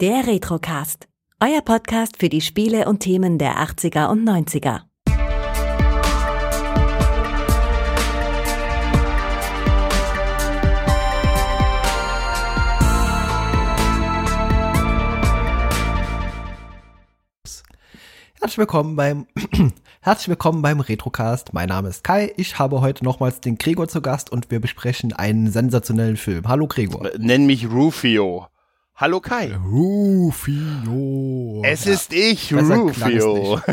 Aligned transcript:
Der 0.00 0.26
Retrocast. 0.26 1.08
Euer 1.40 1.60
Podcast 1.60 2.16
für 2.16 2.30
die 2.30 2.40
Spiele 2.40 2.86
und 2.86 3.00
Themen 3.00 3.36
der 3.36 3.58
80er 3.58 4.08
und 4.08 4.26
90er. 4.26 4.80
Herzlich 18.40 18.56
willkommen 18.56 18.96
beim 18.96 19.26
Herzlich 20.00 20.28
willkommen 20.28 20.62
beim 20.62 20.80
Retrocast. 20.80 21.52
Mein 21.52 21.68
Name 21.68 21.90
ist 21.90 22.04
Kai. 22.04 22.32
Ich 22.38 22.58
habe 22.58 22.80
heute 22.80 23.04
nochmals 23.04 23.42
den 23.42 23.58
Gregor 23.58 23.86
zu 23.86 24.00
Gast 24.00 24.32
und 24.32 24.50
wir 24.50 24.60
besprechen 24.60 25.12
einen 25.12 25.50
sensationellen 25.50 26.16
Film. 26.16 26.48
Hallo 26.48 26.66
Gregor. 26.66 27.10
Nenn 27.18 27.44
mich 27.44 27.70
Rufio. 27.70 28.46
Hallo 29.00 29.18
Kai. 29.20 29.56
Rufio. 29.64 31.62
Es 31.64 31.86
ist 31.86 32.12
ich, 32.12 32.52
Rufio. 32.52 33.58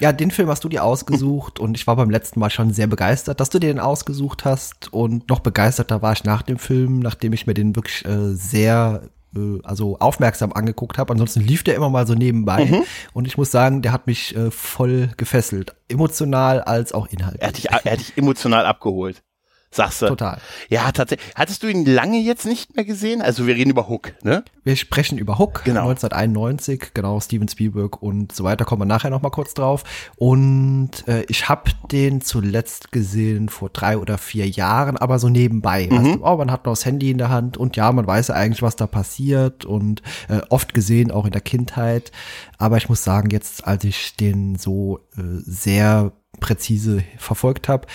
Ja, 0.00 0.12
den 0.12 0.30
Film 0.30 0.48
hast 0.48 0.62
du 0.62 0.68
dir 0.70 0.84
ausgesucht 0.84 1.58
und 1.58 1.76
ich 1.76 1.88
war 1.88 1.96
beim 1.96 2.08
letzten 2.08 2.38
Mal 2.40 2.50
schon 2.50 2.72
sehr 2.72 2.86
begeistert, 2.86 3.40
dass 3.40 3.50
du 3.50 3.58
dir 3.58 3.66
den 3.66 3.80
ausgesucht 3.80 4.44
hast 4.46 4.92
und 4.92 5.28
noch 5.28 5.40
begeisterter 5.40 6.00
war 6.02 6.12
ich 6.12 6.22
nach 6.22 6.42
dem 6.42 6.56
Film, 6.58 7.00
nachdem 7.00 7.32
ich 7.32 7.48
mir 7.48 7.54
den 7.54 7.74
wirklich 7.74 8.04
äh, 8.06 8.32
sehr 8.32 9.02
äh, 9.36 9.58
also 9.64 9.98
aufmerksam 9.98 10.52
angeguckt 10.52 10.98
habe. 10.98 11.12
Ansonsten 11.12 11.40
lief 11.40 11.64
der 11.64 11.74
immer 11.74 11.90
mal 11.90 12.06
so 12.06 12.14
nebenbei 12.14 12.64
Mhm. 12.66 12.84
und 13.12 13.26
ich 13.26 13.36
muss 13.36 13.50
sagen, 13.50 13.82
der 13.82 13.90
hat 13.90 14.06
mich 14.06 14.36
äh, 14.36 14.52
voll 14.52 15.10
gefesselt, 15.16 15.74
emotional 15.88 16.62
als 16.62 16.92
auch 16.92 17.08
inhaltlich. 17.08 17.42
Er 17.42 17.48
hat, 17.48 17.56
dich, 17.58 17.68
er 17.68 17.92
hat 17.92 17.98
dich 17.98 18.16
emotional 18.16 18.66
abgeholt. 18.66 19.24
Sagst 19.70 20.00
du? 20.02 20.06
Total. 20.06 20.40
Ja, 20.70 20.90
tatsächlich. 20.92 21.30
Hattest 21.34 21.62
du 21.62 21.66
ihn 21.68 21.84
lange 21.84 22.18
jetzt 22.18 22.46
nicht 22.46 22.74
mehr 22.74 22.84
gesehen? 22.86 23.20
Also 23.20 23.46
wir 23.46 23.54
reden 23.54 23.70
über 23.70 23.88
Hook, 23.88 24.14
ne? 24.22 24.42
Wir 24.64 24.76
sprechen 24.76 25.18
über 25.18 25.38
Hook, 25.38 25.62
Genau. 25.64 25.88
1991, 25.88 26.94
genau, 26.94 27.20
Steven 27.20 27.48
Spielberg 27.48 28.02
und 28.02 28.32
so 28.32 28.44
weiter, 28.44 28.64
kommen 28.64 28.82
wir 28.82 28.86
nachher 28.86 29.10
noch 29.10 29.20
mal 29.22 29.30
kurz 29.30 29.52
drauf. 29.54 29.84
Und 30.16 31.06
äh, 31.06 31.22
ich 31.28 31.48
habe 31.48 31.70
den 31.92 32.20
zuletzt 32.22 32.92
gesehen 32.92 33.48
vor 33.50 33.68
drei 33.68 33.98
oder 33.98 34.16
vier 34.18 34.48
Jahren, 34.48 34.96
aber 34.96 35.18
so 35.18 35.28
nebenbei. 35.28 35.88
Mhm. 35.90 36.18
Du, 36.18 36.26
oh, 36.26 36.36
man 36.36 36.50
hat 36.50 36.64
noch 36.64 36.72
das 36.72 36.86
Handy 36.86 37.10
in 37.10 37.18
der 37.18 37.28
Hand 37.30 37.56
und 37.56 37.76
ja, 37.76 37.92
man 37.92 38.06
weiß 38.06 38.28
ja 38.28 38.34
eigentlich, 38.34 38.62
was 38.62 38.76
da 38.76 38.86
passiert 38.86 39.64
und 39.66 40.02
äh, 40.28 40.40
oft 40.48 40.72
gesehen, 40.74 41.10
auch 41.10 41.26
in 41.26 41.32
der 41.32 41.40
Kindheit. 41.42 42.10
Aber 42.56 42.78
ich 42.78 42.88
muss 42.88 43.04
sagen, 43.04 43.30
jetzt, 43.30 43.66
als 43.66 43.84
ich 43.84 44.16
den 44.16 44.56
so 44.56 45.00
äh, 45.16 45.22
sehr 45.44 46.12
präzise 46.40 47.02
verfolgt 47.18 47.68
habe, 47.68 47.86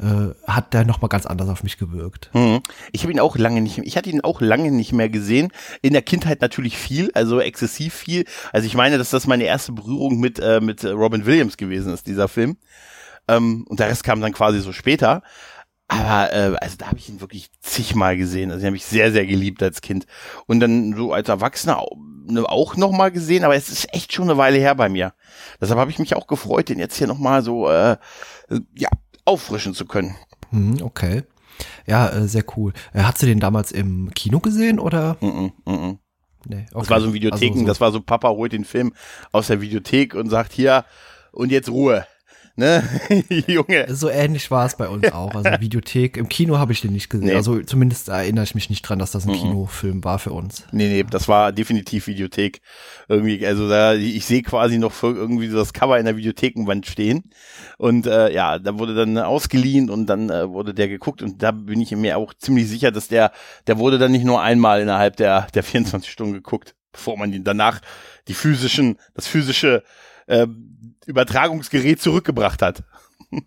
äh, 0.00 0.34
hat 0.46 0.72
der 0.72 0.84
noch 0.84 1.02
mal 1.02 1.08
ganz 1.08 1.26
anders 1.26 1.48
auf 1.48 1.62
mich 1.62 1.78
gewirkt. 1.78 2.30
Mhm. 2.32 2.60
Ich 2.92 3.02
habe 3.02 3.12
ihn 3.12 3.20
auch 3.20 3.36
lange 3.36 3.60
nicht, 3.60 3.78
ich 3.78 3.96
hatte 3.96 4.10
ihn 4.10 4.22
auch 4.22 4.40
lange 4.40 4.70
nicht 4.70 4.92
mehr 4.92 5.08
gesehen. 5.08 5.52
In 5.82 5.92
der 5.92 6.02
Kindheit 6.02 6.40
natürlich 6.40 6.76
viel, 6.76 7.10
also 7.14 7.40
exzessiv 7.40 7.94
viel. 7.94 8.24
Also 8.52 8.66
ich 8.66 8.74
meine, 8.74 8.98
dass 8.98 9.10
das 9.10 9.26
meine 9.26 9.44
erste 9.44 9.72
Berührung 9.72 10.18
mit 10.18 10.38
äh, 10.38 10.60
mit 10.60 10.84
Robin 10.84 11.26
Williams 11.26 11.56
gewesen 11.56 11.92
ist, 11.92 12.06
dieser 12.06 12.28
Film. 12.28 12.56
Ähm, 13.28 13.64
und 13.68 13.80
der 13.80 13.88
Rest 13.88 14.04
kam 14.04 14.20
dann 14.20 14.32
quasi 14.32 14.60
so 14.60 14.72
später. 14.72 15.22
Aber 15.88 16.32
äh, 16.32 16.56
also 16.60 16.76
da 16.78 16.86
habe 16.86 16.98
ich 16.98 17.08
ihn 17.08 17.20
wirklich 17.20 17.50
zigmal 17.60 18.16
gesehen. 18.16 18.50
Also 18.50 18.60
den 18.60 18.68
habe 18.68 18.76
ich 18.76 18.84
sehr, 18.84 19.10
sehr 19.10 19.26
geliebt 19.26 19.62
als 19.62 19.80
Kind. 19.80 20.06
Und 20.46 20.60
dann 20.60 20.94
so 20.94 21.12
als 21.12 21.28
Erwachsener 21.28 21.84
ne, 22.26 22.48
auch 22.48 22.76
noch 22.76 22.92
mal 22.92 23.10
gesehen, 23.10 23.44
aber 23.44 23.56
es 23.56 23.68
ist 23.68 23.92
echt 23.92 24.12
schon 24.12 24.30
eine 24.30 24.38
Weile 24.38 24.58
her 24.58 24.76
bei 24.76 24.88
mir. 24.88 25.14
Deshalb 25.60 25.80
habe 25.80 25.90
ich 25.90 25.98
mich 25.98 26.14
auch 26.14 26.28
gefreut, 26.28 26.68
den 26.68 26.78
jetzt 26.78 26.96
hier 26.96 27.08
noch 27.08 27.18
mal 27.18 27.42
so 27.42 27.68
äh, 27.68 27.92
äh, 28.48 28.60
ja 28.76 28.88
auffrischen 29.24 29.74
zu 29.74 29.84
können. 29.86 30.16
Hm, 30.50 30.76
okay. 30.82 31.22
Ja, 31.86 32.08
äh, 32.08 32.26
sehr 32.26 32.44
cool. 32.56 32.72
Äh, 32.92 33.02
hast 33.02 33.20
du 33.22 33.26
den 33.26 33.40
damals 33.40 33.70
im 33.72 34.10
Kino 34.14 34.40
gesehen 34.40 34.78
oder? 34.78 35.16
Mhm, 35.20 35.52
mhm. 35.66 35.98
Nee, 36.46 36.66
okay. 36.72 36.80
Das 36.80 36.90
war 36.90 37.00
so 37.02 37.08
ein 37.08 37.12
Videotheken, 37.12 37.48
Also 37.50 37.60
so- 37.60 37.66
das 37.66 37.80
war 37.80 37.92
so, 37.92 38.00
Papa 38.00 38.30
holt 38.30 38.52
den 38.52 38.64
Film 38.64 38.94
aus 39.30 39.48
der 39.48 39.60
Videothek 39.60 40.14
und 40.14 40.30
sagt, 40.30 40.52
hier, 40.52 40.84
und 41.32 41.52
jetzt 41.52 41.68
Ruhe. 41.68 42.06
Ne? 42.60 42.82
Junge. 43.46 43.86
So 43.88 44.10
ähnlich 44.10 44.50
war 44.50 44.66
es 44.66 44.76
bei 44.76 44.86
uns 44.86 45.10
auch. 45.12 45.34
Also 45.34 45.48
Videothek, 45.60 46.18
im 46.18 46.28
Kino 46.28 46.58
habe 46.58 46.72
ich 46.72 46.82
den 46.82 46.92
nicht 46.92 47.08
gesehen. 47.08 47.28
Nee. 47.28 47.34
Also 47.34 47.62
zumindest 47.62 48.10
erinnere 48.10 48.44
ich 48.44 48.54
mich 48.54 48.68
nicht 48.68 48.82
dran, 48.82 48.98
dass 48.98 49.12
das 49.12 49.26
ein 49.26 49.32
Kinofilm 49.32 50.04
war 50.04 50.18
für 50.18 50.32
uns. 50.32 50.66
Nee, 50.70 50.88
nee, 50.88 51.06
das 51.10 51.26
war 51.26 51.52
definitiv 51.52 52.06
Videothek. 52.06 52.60
Irgendwie, 53.08 53.46
also 53.46 53.66
da, 53.66 53.94
ich 53.94 54.26
sehe 54.26 54.42
quasi 54.42 54.76
noch 54.76 54.92
irgendwie 55.02 55.48
so 55.48 55.56
das 55.56 55.72
Cover 55.72 55.98
in 55.98 56.04
der 56.04 56.18
Videothekenwand 56.18 56.84
stehen. 56.84 57.30
Und 57.78 58.06
äh, 58.06 58.30
ja, 58.30 58.58
da 58.58 58.78
wurde 58.78 58.94
dann 58.94 59.16
ausgeliehen 59.16 59.88
und 59.88 60.04
dann 60.04 60.28
äh, 60.28 60.46
wurde 60.50 60.74
der 60.74 60.88
geguckt 60.88 61.22
und 61.22 61.42
da 61.42 61.52
bin 61.52 61.80
ich 61.80 61.92
mir 61.92 62.18
auch 62.18 62.34
ziemlich 62.34 62.68
sicher, 62.68 62.90
dass 62.90 63.08
der, 63.08 63.32
der 63.68 63.78
wurde 63.78 63.96
dann 63.96 64.12
nicht 64.12 64.26
nur 64.26 64.42
einmal 64.42 64.82
innerhalb 64.82 65.16
der, 65.16 65.46
der 65.54 65.62
24 65.62 66.12
Stunden 66.12 66.34
geguckt, 66.34 66.74
bevor 66.92 67.16
man 67.16 67.32
ihn 67.32 67.42
danach 67.42 67.80
die 68.28 68.34
physischen, 68.34 68.98
das 69.14 69.26
physische 69.26 69.82
äh, 70.26 70.46
Übertragungsgerät 71.06 72.00
zurückgebracht 72.00 72.62
hat. 72.62 72.84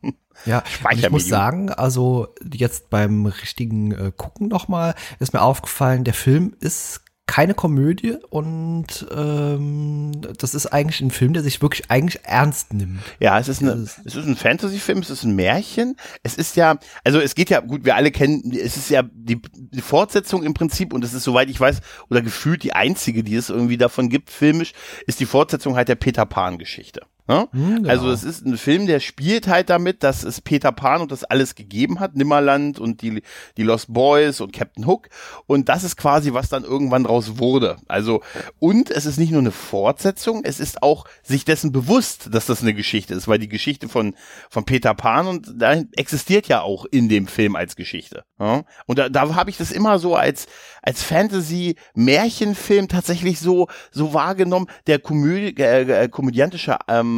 Ja, 0.45 0.63
ich 0.91 1.09
muss 1.09 1.27
sagen, 1.27 1.69
also 1.69 2.27
jetzt 2.51 2.89
beim 2.89 3.27
richtigen 3.27 3.91
äh, 3.91 4.11
Gucken 4.15 4.47
nochmal, 4.47 4.95
ist 5.19 5.31
mir 5.31 5.41
aufgefallen, 5.41 6.03
der 6.03 6.15
Film 6.15 6.55
ist 6.59 7.03
keine 7.25 7.53
Komödie 7.53 8.17
und 8.29 9.07
ähm, 9.15 10.11
das 10.37 10.53
ist 10.53 10.67
eigentlich 10.67 10.99
ein 10.99 11.09
Film, 11.09 11.33
der 11.33 11.41
sich 11.41 11.61
wirklich 11.61 11.89
eigentlich 11.89 12.23
ernst 12.25 12.73
nimmt. 12.73 12.99
Ja, 13.19 13.39
es 13.39 13.47
ist, 13.47 13.61
eine, 13.61 13.71
Das 13.71 13.97
es 14.03 14.15
ist 14.15 14.25
ein 14.25 14.35
Fantasy-Film, 14.35 14.99
es 14.99 15.09
ist 15.09 15.23
ein 15.23 15.35
Märchen. 15.35 15.95
Es 16.21 16.35
ist 16.35 16.57
ja, 16.57 16.77
also 17.05 17.19
es 17.21 17.33
geht 17.33 17.49
ja, 17.49 17.61
gut, 17.61 17.85
wir 17.85 17.95
alle 17.95 18.11
kennen, 18.11 18.51
es 18.51 18.75
ist 18.75 18.89
ja 18.89 19.03
die, 19.03 19.41
die 19.55 19.81
Fortsetzung 19.81 20.43
im 20.43 20.53
Prinzip 20.53 20.93
und 20.93 21.03
es 21.03 21.13
ist, 21.13 21.23
soweit 21.23 21.49
ich 21.49 21.59
weiß, 21.59 21.79
oder 22.09 22.21
gefühlt 22.21 22.61
die 22.63 22.73
einzige, 22.73 23.23
die 23.23 23.35
es 23.35 23.49
irgendwie 23.49 23.77
davon 23.77 24.09
gibt, 24.09 24.29
filmisch, 24.29 24.73
ist 25.07 25.21
die 25.21 25.25
Fortsetzung 25.25 25.77
halt 25.77 25.87
der 25.87 25.95
Peter 25.95 26.25
Pan-Geschichte. 26.25 27.01
Ne? 27.25 27.47
Hm, 27.51 27.75
genau. 27.77 27.89
Also 27.89 28.11
es 28.11 28.25
ist 28.25 28.45
ein 28.45 28.57
Film, 28.57 28.85
der 28.85 28.99
spielt 28.99 29.47
halt 29.47 29.69
damit, 29.69 30.03
dass 30.03 30.23
es 30.23 30.41
Peter 30.41 30.73
Pan 30.73 30.99
und 30.99 31.09
das 31.09 31.23
alles 31.23 31.55
gegeben 31.55 32.01
hat, 32.01 32.15
Nimmerland 32.15 32.79
und 32.79 33.01
die, 33.01 33.23
die 33.55 33.63
Lost 33.63 33.93
Boys 33.93 34.41
und 34.41 34.51
Captain 34.51 34.85
Hook 34.85 35.07
und 35.47 35.69
das 35.69 35.85
ist 35.85 35.95
quasi, 35.95 36.33
was 36.33 36.49
dann 36.49 36.65
irgendwann 36.65 37.05
draus 37.05 37.37
wurde. 37.37 37.77
Also 37.87 38.21
und 38.59 38.91
es 38.91 39.05
ist 39.05 39.17
nicht 39.17 39.31
nur 39.31 39.39
eine 39.39 39.51
Fortsetzung, 39.51 40.41
es 40.43 40.59
ist 40.59 40.83
auch 40.83 41.05
sich 41.21 41.45
dessen 41.45 41.71
bewusst, 41.71 42.27
dass 42.33 42.45
das 42.45 42.61
eine 42.61 42.73
Geschichte 42.73 43.13
ist, 43.13 43.29
weil 43.29 43.39
die 43.39 43.47
Geschichte 43.47 43.87
von, 43.87 44.15
von 44.49 44.65
Peter 44.65 44.93
Pan 44.93 45.27
und 45.27 45.49
da 45.55 45.81
existiert 45.95 46.49
ja 46.49 46.61
auch 46.61 46.83
in 46.83 47.07
dem 47.07 47.27
Film 47.27 47.55
als 47.55 47.77
Geschichte. 47.77 48.25
Ja? 48.37 48.65
Und 48.85 48.99
da, 48.99 49.07
da 49.07 49.33
habe 49.33 49.49
ich 49.49 49.55
das 49.55 49.71
immer 49.71 49.97
so 49.97 50.17
als, 50.17 50.47
als 50.81 51.01
Fantasy-Märchenfilm 51.03 52.89
tatsächlich 52.89 53.39
so, 53.39 53.69
so 53.91 54.13
wahrgenommen, 54.13 54.67
der 54.87 54.99
Komödie, 54.99 55.55
äh, 55.61 56.03
äh, 56.03 56.09
komödiantische 56.09 56.77
ähm, 56.89 57.12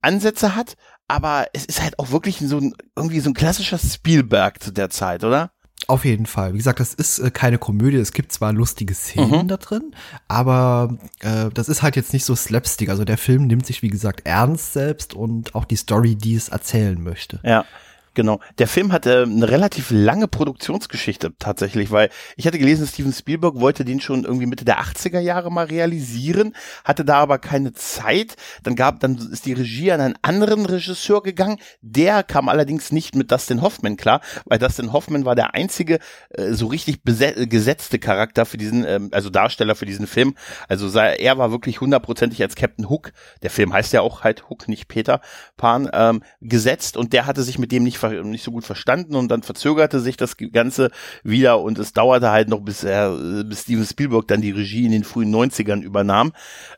Ansätze 0.00 0.54
hat, 0.54 0.76
aber 1.08 1.46
es 1.52 1.64
ist 1.64 1.82
halt 1.82 1.98
auch 1.98 2.10
wirklich 2.10 2.38
so 2.38 2.58
ein, 2.58 2.74
irgendwie 2.96 3.20
so 3.20 3.30
ein 3.30 3.34
klassischer 3.34 3.78
Spielberg 3.78 4.62
zu 4.62 4.70
der 4.72 4.90
Zeit, 4.90 5.24
oder? 5.24 5.50
Auf 5.86 6.04
jeden 6.04 6.24
Fall. 6.24 6.54
Wie 6.54 6.58
gesagt, 6.58 6.80
das 6.80 6.94
ist 6.94 7.18
äh, 7.18 7.30
keine 7.30 7.58
Komödie. 7.58 7.98
Es 7.98 8.12
gibt 8.12 8.32
zwar 8.32 8.52
lustige 8.52 8.94
Szenen 8.94 9.48
da 9.48 9.56
drin, 9.56 9.94
aber 10.28 10.96
äh, 11.20 11.50
das 11.52 11.68
ist 11.68 11.82
halt 11.82 11.96
jetzt 11.96 12.12
nicht 12.12 12.24
so 12.24 12.34
slapstick. 12.34 12.88
Also 12.88 13.04
der 13.04 13.18
Film 13.18 13.46
nimmt 13.46 13.66
sich, 13.66 13.82
wie 13.82 13.90
gesagt, 13.90 14.22
ernst 14.24 14.72
selbst 14.72 15.14
und 15.14 15.54
auch 15.54 15.64
die 15.64 15.76
Story, 15.76 16.16
die 16.16 16.36
es 16.36 16.48
erzählen 16.48 17.02
möchte. 17.02 17.40
Ja. 17.44 17.66
Genau. 18.14 18.38
Der 18.58 18.68
Film 18.68 18.92
hatte 18.92 19.24
eine 19.24 19.50
relativ 19.50 19.90
lange 19.90 20.28
Produktionsgeschichte 20.28 21.32
tatsächlich, 21.38 21.90
weil 21.90 22.10
ich 22.36 22.46
hatte 22.46 22.60
gelesen, 22.60 22.86
Steven 22.86 23.12
Spielberg 23.12 23.58
wollte 23.58 23.84
den 23.84 24.00
schon 24.00 24.24
irgendwie 24.24 24.46
Mitte 24.46 24.64
der 24.64 24.80
80er 24.80 25.18
Jahre 25.18 25.50
mal 25.50 25.66
realisieren, 25.66 26.54
hatte 26.84 27.04
da 27.04 27.16
aber 27.16 27.38
keine 27.38 27.72
Zeit. 27.72 28.36
Dann 28.62 28.76
gab, 28.76 29.00
dann 29.00 29.16
ist 29.16 29.46
die 29.46 29.52
Regie 29.52 29.90
an 29.90 30.00
einen 30.00 30.14
anderen 30.22 30.64
Regisseur 30.64 31.22
gegangen. 31.24 31.58
Der 31.80 32.22
kam 32.22 32.48
allerdings 32.48 32.92
nicht 32.92 33.16
mit 33.16 33.32
Dustin 33.32 33.62
Hoffman 33.62 33.96
klar, 33.96 34.20
weil 34.44 34.60
Dustin 34.60 34.92
Hoffman 34.92 35.24
war 35.24 35.34
der 35.34 35.54
einzige 35.54 35.98
äh, 36.30 36.52
so 36.52 36.68
richtig 36.68 37.02
gesetzte 37.04 37.98
Charakter 37.98 38.46
für 38.46 38.58
diesen, 38.58 38.84
ähm, 38.86 39.08
also 39.10 39.28
Darsteller 39.28 39.74
für 39.74 39.86
diesen 39.86 40.06
Film. 40.06 40.36
Also 40.68 40.88
sei, 40.88 41.16
er 41.16 41.36
war 41.36 41.50
wirklich 41.50 41.80
hundertprozentig 41.80 42.40
als 42.42 42.54
Captain 42.54 42.88
Hook, 42.88 43.12
der 43.42 43.50
Film 43.50 43.72
heißt 43.72 43.92
ja 43.92 44.02
auch 44.02 44.22
halt 44.22 44.48
Hook, 44.48 44.68
nicht 44.68 44.86
Peter 44.86 45.20
Pan, 45.56 45.90
ähm, 45.92 46.22
gesetzt 46.40 46.96
und 46.96 47.12
der 47.12 47.26
hatte 47.26 47.42
sich 47.42 47.58
mit 47.58 47.72
dem 47.72 47.82
nicht, 47.82 48.03
nicht 48.10 48.44
so 48.44 48.50
gut 48.50 48.64
verstanden 48.64 49.16
und 49.16 49.28
dann 49.28 49.42
verzögerte 49.42 50.00
sich 50.00 50.16
das 50.16 50.36
Ganze 50.36 50.90
wieder 51.22 51.60
und 51.60 51.78
es 51.78 51.92
dauerte 51.92 52.30
halt 52.30 52.48
noch, 52.48 52.60
bis 52.60 52.84
er, 52.84 53.12
äh, 53.12 53.44
bis 53.44 53.62
Steven 53.62 53.84
Spielberg 53.84 54.28
dann 54.28 54.40
die 54.40 54.50
Regie 54.50 54.86
in 54.86 54.92
den 54.92 55.04
frühen 55.04 55.34
90ern 55.34 55.82
übernahm 55.82 56.32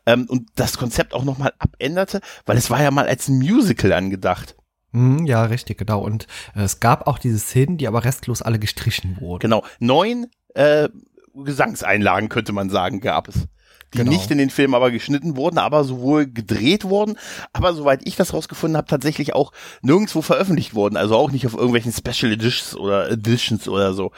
ähm, 0.05 0.25
und 0.29 0.49
das 0.55 0.77
Konzept 0.77 1.13
auch 1.13 1.23
nochmal 1.23 1.53
abänderte, 1.59 2.21
weil 2.45 2.57
es 2.57 2.69
war 2.69 2.81
ja 2.81 2.91
mal 2.91 3.07
als 3.07 3.27
Musical 3.27 3.93
angedacht. 3.93 4.55
Mhm, 4.91 5.25
ja, 5.25 5.43
richtig, 5.43 5.77
genau. 5.77 6.01
Und 6.01 6.27
äh, 6.55 6.63
es 6.63 6.79
gab 6.79 7.07
auch 7.07 7.19
diese 7.19 7.39
Szenen, 7.39 7.77
die 7.77 7.87
aber 7.87 8.05
restlos 8.05 8.41
alle 8.41 8.59
gestrichen 8.59 9.17
wurden. 9.19 9.41
Genau, 9.41 9.63
neun 9.79 10.27
äh, 10.55 10.89
Gesangseinlagen 11.33 12.29
könnte 12.29 12.51
man 12.51 12.69
sagen, 12.69 12.99
gab 12.99 13.27
es. 13.27 13.47
Die 13.93 13.99
Genau. 13.99 14.11
nicht 14.11 14.29
in 14.31 14.37
den 14.37 14.49
Film 14.49 14.73
aber 14.73 14.91
geschnitten 14.91 15.35
wurden, 15.37 15.57
aber 15.57 15.83
sowohl 15.83 16.27
gedreht 16.27 16.83
wurden, 16.83 17.17
aber 17.53 17.73
soweit 17.73 18.01
ich 18.05 18.15
das 18.15 18.33
rausgefunden 18.33 18.75
habe, 18.77 18.87
tatsächlich 18.87 19.33
auch 19.33 19.53
nirgendwo 19.81 20.21
veröffentlicht 20.21 20.73
wurden, 20.73 20.97
also 20.97 21.15
auch 21.15 21.31
nicht 21.31 21.45
auf 21.45 21.53
irgendwelchen 21.53 21.93
Special 21.93 22.31
Editions 22.31 22.75
oder 22.75 23.09
Editions 23.09 23.67
oder 23.67 23.93
so. 23.93 24.11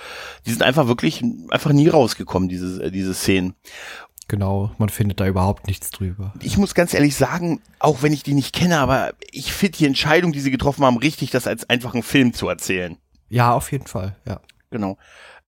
Die 0.45 0.51
sind 0.51 0.63
einfach 0.63 0.87
wirklich 0.87 1.23
einfach 1.49 1.71
nie 1.71 1.87
rausgekommen, 1.87 2.49
diese, 2.49 2.91
diese 2.91 3.13
Szenen. 3.13 3.53
Genau, 4.27 4.71
man 4.77 4.89
findet 4.89 5.19
da 5.19 5.25
überhaupt 5.27 5.65
nichts 5.67 5.89
drüber. 5.89 6.33
Ich 6.41 6.57
muss 6.57 6.75
ganz 6.75 6.93
ehrlich 6.93 7.15
sagen, 7.15 7.61
auch 7.79 8.03
wenn 8.03 8.13
ich 8.13 8.21
die 8.21 8.35
nicht 8.35 8.53
kenne, 8.53 8.79
aber 8.79 9.13
ich 9.31 9.51
finde 9.51 9.79
die 9.79 9.87
Entscheidung, 9.87 10.31
die 10.31 10.39
sie 10.39 10.51
getroffen 10.51 10.85
haben, 10.85 10.97
richtig, 10.97 11.31
das 11.31 11.47
als 11.47 11.67
einfachen 11.67 12.03
Film 12.03 12.33
zu 12.33 12.47
erzählen. 12.47 12.97
Ja, 13.29 13.53
auf 13.53 13.71
jeden 13.71 13.87
Fall, 13.87 14.15
ja. 14.27 14.39
Genau. 14.69 14.97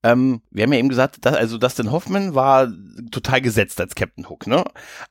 Ähm, 0.04 0.42
wir 0.50 0.64
haben 0.64 0.74
ja 0.74 0.80
eben 0.80 0.90
gesagt, 0.90 1.26
dass, 1.26 1.36
also 1.36 1.58
Dustin 1.58 1.92
Hoffman 1.92 2.34
war 2.34 2.72
total 3.12 3.42
gesetzt 3.42 3.80
als 3.80 3.94
Captain 3.94 4.28
Hook, 4.28 4.48
ne? 4.48 4.64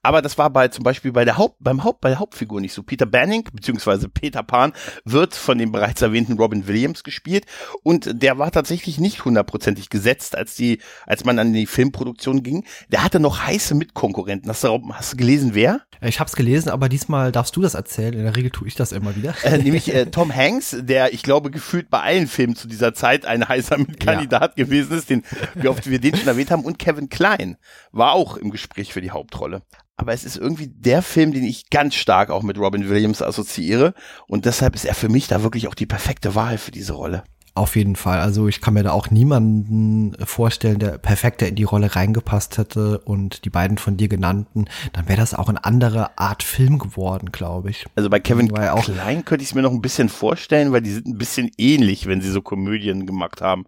Aber 0.03 0.21
das 0.21 0.37
war 0.37 0.51
bei 0.51 0.69
zum 0.69 0.83
Beispiel 0.83 1.13
bei 1.13 1.25
der 1.25 1.39
Haupt, 1.39 1.57
beim 1.61 1.85
Haupt, 1.85 2.01
bei 2.01 2.09
der 2.09 2.19
Hauptfigur 2.19 2.61
nicht 2.61 2.73
so. 2.73 2.83
Peter 2.83 3.07
Banning 3.07 3.45
beziehungsweise 3.53 4.09
Peter 4.09 4.43
Pan 4.43 4.73
wird 5.05 5.35
von 5.35 5.59
dem 5.59 5.71
bereits 5.71 6.03
erwähnten 6.03 6.33
Robin 6.39 6.67
Williams 6.67 7.05
gespielt 7.05 7.47
und 7.83 8.23
der 8.23 8.39
war 8.39 8.51
tatsächlich 8.51 8.99
nicht 8.99 9.25
hundertprozentig 9.25 9.91
gesetzt, 9.91 10.37
als 10.37 10.57
die, 10.57 10.81
als 11.07 11.25
man 11.25 11.39
an 11.39 11.53
die 11.53 11.67
Filmproduktion 11.67 12.43
ging. 12.43 12.65
Der 12.89 13.05
hatte 13.05 13.21
noch 13.21 13.47
heiße 13.47 13.75
Mitkonkurrenten. 13.75 14.51
Hast 14.51 14.65
du, 14.65 14.81
hast 14.93 15.13
du 15.13 15.17
gelesen, 15.17 15.51
wer? 15.55 15.83
Ich 16.03 16.19
habe 16.19 16.29
es 16.29 16.35
gelesen, 16.35 16.71
aber 16.71 16.89
diesmal 16.89 17.31
darfst 17.31 17.55
du 17.55 17.63
das 17.63 17.75
erzählen. 17.75 18.15
In 18.15 18.25
der 18.25 18.35
Regel 18.35 18.51
tue 18.51 18.67
ich 18.67 18.75
das 18.75 18.91
immer 18.91 19.15
wieder. 19.15 19.35
Äh, 19.45 19.59
nämlich 19.59 19.95
äh, 19.95 20.07
Tom 20.11 20.35
Hanks, 20.35 20.77
der, 20.81 21.13
ich 21.13 21.23
glaube, 21.23 21.51
gefühlt 21.51 21.91
bei 21.91 22.01
allen 22.01 22.27
Filmen 22.27 22.57
zu 22.57 22.67
dieser 22.67 22.95
Zeit 22.95 23.27
ein 23.27 23.47
heißer 23.47 23.77
Kandidat 24.01 24.57
gewesen 24.57 24.80
ist, 24.89 25.11
den, 25.11 25.23
wie 25.55 25.69
oft 25.69 25.89
wir 25.89 26.01
den 26.01 26.17
schon 26.17 26.29
erwähnt 26.29 26.51
haben. 26.51 26.65
Und 26.65 26.79
Kevin 26.79 27.09
Klein 27.09 27.57
war 27.93 28.13
auch 28.13 28.37
im 28.37 28.51
Gespräch 28.51 28.93
für 28.93 29.01
die 29.01 29.11
Hauptrolle. 29.11 29.63
Aber 29.97 30.15
es 30.15 30.25
ist 30.25 30.39
irgendwie 30.39 30.69
der 30.69 31.03
Film, 31.03 31.33
den 31.33 31.45
ich 31.45 31.69
ganz 31.69 31.95
stark 31.95 32.31
auch 32.31 32.43
mit 32.43 32.57
Robin 32.57 32.89
Williams 32.89 33.21
assoziiere. 33.21 33.93
Und 34.27 34.47
deshalb 34.47 34.75
ist 34.75 34.87
er 34.87 34.95
für 34.95 35.11
mich 35.11 35.29
da 35.29 35.43
wirklich 35.43 35.69
auch 35.69 35.75
die 35.75 35.87
perfekte 35.87 36.35
Wahl 36.35 36.57
für 36.57 36.71
diese 36.71 36.95
Rolle. 36.95 37.23
Auf 37.55 37.75
jeden 37.75 37.97
Fall. 37.97 38.21
Also 38.21 38.47
ich 38.49 38.61
kann 38.61 38.75
mir 38.75 38.85
da 38.85 38.93
auch 38.93 39.11
niemanden 39.11 40.15
vorstellen, 40.25 40.79
der 40.79 40.99
perfekter 40.99 41.49
in 41.49 41.57
die 41.57 41.65
Rolle 41.65 41.95
reingepasst 41.97 42.59
hätte 42.59 42.99
und 43.01 43.45
die 43.45 43.51
beiden 43.51 43.77
von 43.77 43.97
dir 43.97 44.09
genannten, 44.09 44.67
dann 44.93 45.09
wäre 45.09 45.19
das 45.21 45.35
auch 45.35 45.49
eine 45.49 45.65
andere 45.65 46.17
Art 46.17 46.43
Film 46.45 46.79
geworden, 46.79 47.33
glaube 47.33 47.71
ich. 47.71 47.87
Also 47.97 48.09
bei 48.09 48.21
Kevin 48.21 48.51
Weil 48.53 48.71
auch- 48.71 48.85
Klein 48.85 49.25
könnte 49.25 49.43
ich 49.43 49.51
es 49.51 49.55
mir 49.55 49.63
noch 49.63 49.73
ein 49.73 49.83
bisschen 49.83 50.09
vorstellen, 50.09 50.71
weil 50.73 50.83
die 50.83 50.93
sind 50.93 51.07
ein 51.07 51.19
bisschen 51.19 51.51
ähnlich, 51.59 52.07
wenn 52.07 52.21
sie 52.21 52.31
so 52.31 52.41
Komödien 52.41 53.05
gemacht 53.05 53.41
haben. 53.41 53.67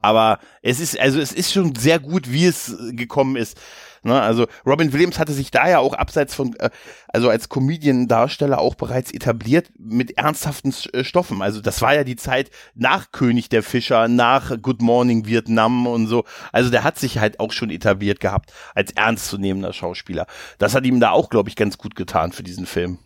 Aber 0.00 0.38
es 0.62 0.78
ist, 0.78 0.98
also 0.98 1.20
es 1.20 1.32
ist 1.32 1.52
schon 1.52 1.74
sehr 1.74 1.98
gut, 1.98 2.30
wie 2.30 2.46
es 2.46 2.76
gekommen 2.92 3.36
ist. 3.36 3.58
Ne, 4.04 4.20
also 4.20 4.46
Robin 4.66 4.92
Williams 4.92 5.18
hatte 5.18 5.32
sich 5.32 5.50
da 5.50 5.66
ja 5.66 5.78
auch 5.78 5.94
abseits 5.94 6.34
von, 6.34 6.54
äh, 6.56 6.68
also 7.08 7.30
als 7.30 7.48
Comedian-Darsteller 7.48 8.58
auch 8.58 8.74
bereits 8.74 9.10
etabliert 9.10 9.70
mit 9.78 10.18
ernsthaften 10.18 10.74
äh, 10.92 11.04
Stoffen. 11.04 11.40
Also 11.40 11.62
das 11.62 11.80
war 11.80 11.94
ja 11.94 12.04
die 12.04 12.16
Zeit 12.16 12.50
nach 12.74 13.12
König 13.12 13.48
der 13.48 13.62
Fischer, 13.62 14.06
nach 14.08 14.60
Good 14.60 14.82
Morning 14.82 15.26
Vietnam 15.26 15.86
und 15.86 16.06
so. 16.06 16.24
Also 16.52 16.68
der 16.70 16.84
hat 16.84 16.98
sich 16.98 17.18
halt 17.18 17.40
auch 17.40 17.50
schon 17.50 17.70
etabliert 17.70 18.20
gehabt 18.20 18.52
als 18.74 18.92
ernstzunehmender 18.92 19.72
Schauspieler. 19.72 20.26
Das 20.58 20.74
hat 20.74 20.84
ihm 20.84 21.00
da 21.00 21.10
auch, 21.10 21.30
glaube 21.30 21.48
ich, 21.48 21.56
ganz 21.56 21.78
gut 21.78 21.94
getan 21.94 22.32
für 22.32 22.42
diesen 22.42 22.66
Film. 22.66 22.98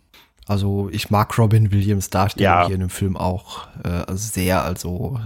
Also 0.49 0.89
ich 0.91 1.11
mag 1.11 1.37
Robin 1.37 1.71
Williams 1.71 2.09
Darstellung 2.09 2.43
Ja. 2.43 2.65
hier 2.65 2.73
in 2.73 2.81
dem 2.81 2.89
Film 2.89 3.15
auch 3.15 3.67
äh, 3.83 4.11
sehr. 4.15 4.63
Also 4.63 5.19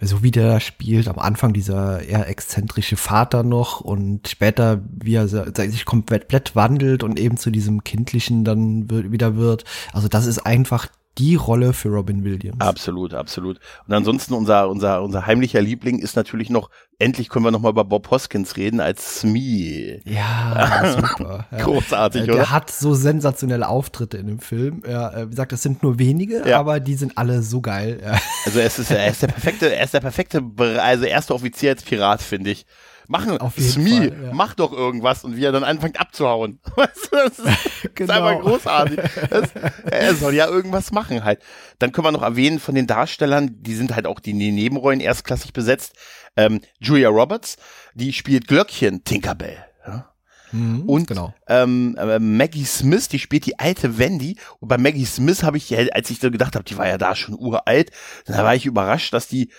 so 0.00 0.22
wie 0.22 0.30
der 0.30 0.58
spielt, 0.60 1.06
am 1.06 1.18
Anfang 1.18 1.52
dieser 1.52 2.02
eher 2.02 2.26
exzentrische 2.28 2.96
Vater 2.96 3.42
noch 3.42 3.82
und 3.82 4.26
später 4.26 4.80
wie 4.90 5.16
er 5.16 5.28
sich 5.28 5.84
komplett 5.84 6.56
wandelt 6.56 7.02
und 7.02 7.20
eben 7.20 7.36
zu 7.36 7.50
diesem 7.50 7.84
kindlichen 7.84 8.42
dann 8.44 8.88
wird, 8.88 9.12
wieder 9.12 9.36
wird. 9.36 9.64
Also 9.92 10.08
das 10.08 10.24
ist 10.24 10.38
einfach 10.46 10.88
die 11.18 11.34
Rolle 11.34 11.72
für 11.72 11.88
Robin 11.88 12.24
Williams. 12.24 12.60
Absolut, 12.60 13.14
absolut. 13.14 13.58
Und 13.86 13.94
ansonsten 13.94 14.32
unser, 14.34 14.68
unser, 14.68 15.02
unser 15.02 15.26
heimlicher 15.26 15.60
Liebling 15.60 15.98
ist 15.98 16.16
natürlich 16.16 16.50
noch, 16.50 16.70
endlich 16.98 17.28
können 17.28 17.44
wir 17.44 17.50
noch 17.50 17.60
mal 17.60 17.70
über 17.70 17.84
Bob 17.84 18.10
Hoskins 18.10 18.56
reden 18.56 18.80
als 18.80 19.20
Smee. 19.20 20.00
Ja, 20.04 20.94
super. 21.18 21.46
Großartig, 21.58 22.22
Äh, 22.22 22.26
Der 22.26 22.34
oder? 22.36 22.50
hat 22.50 22.70
so 22.70 22.94
sensationelle 22.94 23.68
Auftritte 23.68 24.18
in 24.18 24.28
dem 24.28 24.38
Film. 24.38 24.82
Ja, 24.88 25.10
äh, 25.12 25.26
wie 25.26 25.30
gesagt, 25.30 25.52
das 25.52 25.62
sind 25.62 25.82
nur 25.82 25.98
wenige, 25.98 26.48
Ja. 26.48 26.60
aber 26.60 26.78
die 26.80 26.94
sind 26.94 27.18
alle 27.18 27.42
so 27.42 27.60
geil. 27.60 28.00
Ja. 28.02 28.18
Also 28.46 28.60
es 28.60 28.78
ist, 28.78 28.90
er 28.90 29.08
ist 29.08 29.20
der 29.22 29.28
perfekte, 29.28 29.74
er 29.74 29.84
ist 29.84 29.94
der 29.94 30.00
perfekte, 30.00 30.42
also 30.78 31.04
erster 31.04 31.34
Offizier 31.34 31.70
als 31.70 31.82
Pirat, 31.82 32.22
finde 32.22 32.50
ich. 32.50 32.66
Machen, 33.10 33.38
Auf 33.38 33.58
jeden 33.58 33.70
Smee, 33.72 34.08
Fall, 34.10 34.22
ja. 34.26 34.32
mach 34.32 34.54
doch 34.54 34.72
irgendwas 34.72 35.24
und 35.24 35.36
wie 35.36 35.44
er 35.44 35.50
dann 35.50 35.64
anfängt 35.64 35.98
abzuhauen. 36.00 36.60
Weißt 36.76 37.08
du, 37.10 37.16
das 37.16 37.38
ist, 37.40 37.94
Genau. 37.96 38.12
ist 38.12 38.16
einfach 38.18 38.40
großartig. 38.40 39.00
Das, 39.30 39.50
er 39.90 40.14
soll 40.14 40.32
ja 40.32 40.46
irgendwas 40.46 40.92
machen 40.92 41.24
halt. 41.24 41.42
Dann 41.80 41.90
können 41.90 42.06
wir 42.06 42.12
noch 42.12 42.22
erwähnen 42.22 42.60
von 42.60 42.76
den 42.76 42.86
Darstellern, 42.86 43.56
die 43.62 43.74
sind 43.74 43.96
halt 43.96 44.06
auch 44.06 44.20
die 44.20 44.32
Nebenrollen 44.32 45.00
erstklassig 45.00 45.52
besetzt. 45.52 45.94
Ähm, 46.36 46.60
Julia 46.78 47.08
Roberts, 47.08 47.56
die 47.94 48.12
spielt 48.12 48.46
Glöckchen 48.46 49.02
Tinkerbell. 49.02 49.56
Ja? 49.84 50.12
Mhm, 50.52 50.82
Und 50.82 51.08
genau. 51.08 51.34
ähm, 51.48 51.96
äh, 51.98 52.20
Maggie 52.20 52.64
Smith, 52.64 53.08
die 53.08 53.18
spielt 53.18 53.44
die 53.44 53.58
alte 53.58 53.98
Wendy. 53.98 54.36
Und 54.60 54.68
bei 54.68 54.78
Maggie 54.78 55.04
Smith 55.04 55.42
habe 55.42 55.56
ich, 55.56 55.68
ja, 55.70 55.78
als 55.94 56.10
ich 56.10 56.20
so 56.20 56.30
gedacht 56.30 56.54
habe, 56.54 56.64
die 56.64 56.78
war 56.78 56.86
ja 56.86 56.96
da 56.96 57.16
schon 57.16 57.34
uralt, 57.34 57.90
dann 58.26 58.38
war 58.44 58.54
ich 58.54 58.66
überrascht, 58.66 59.12
dass 59.12 59.26
die, 59.26 59.50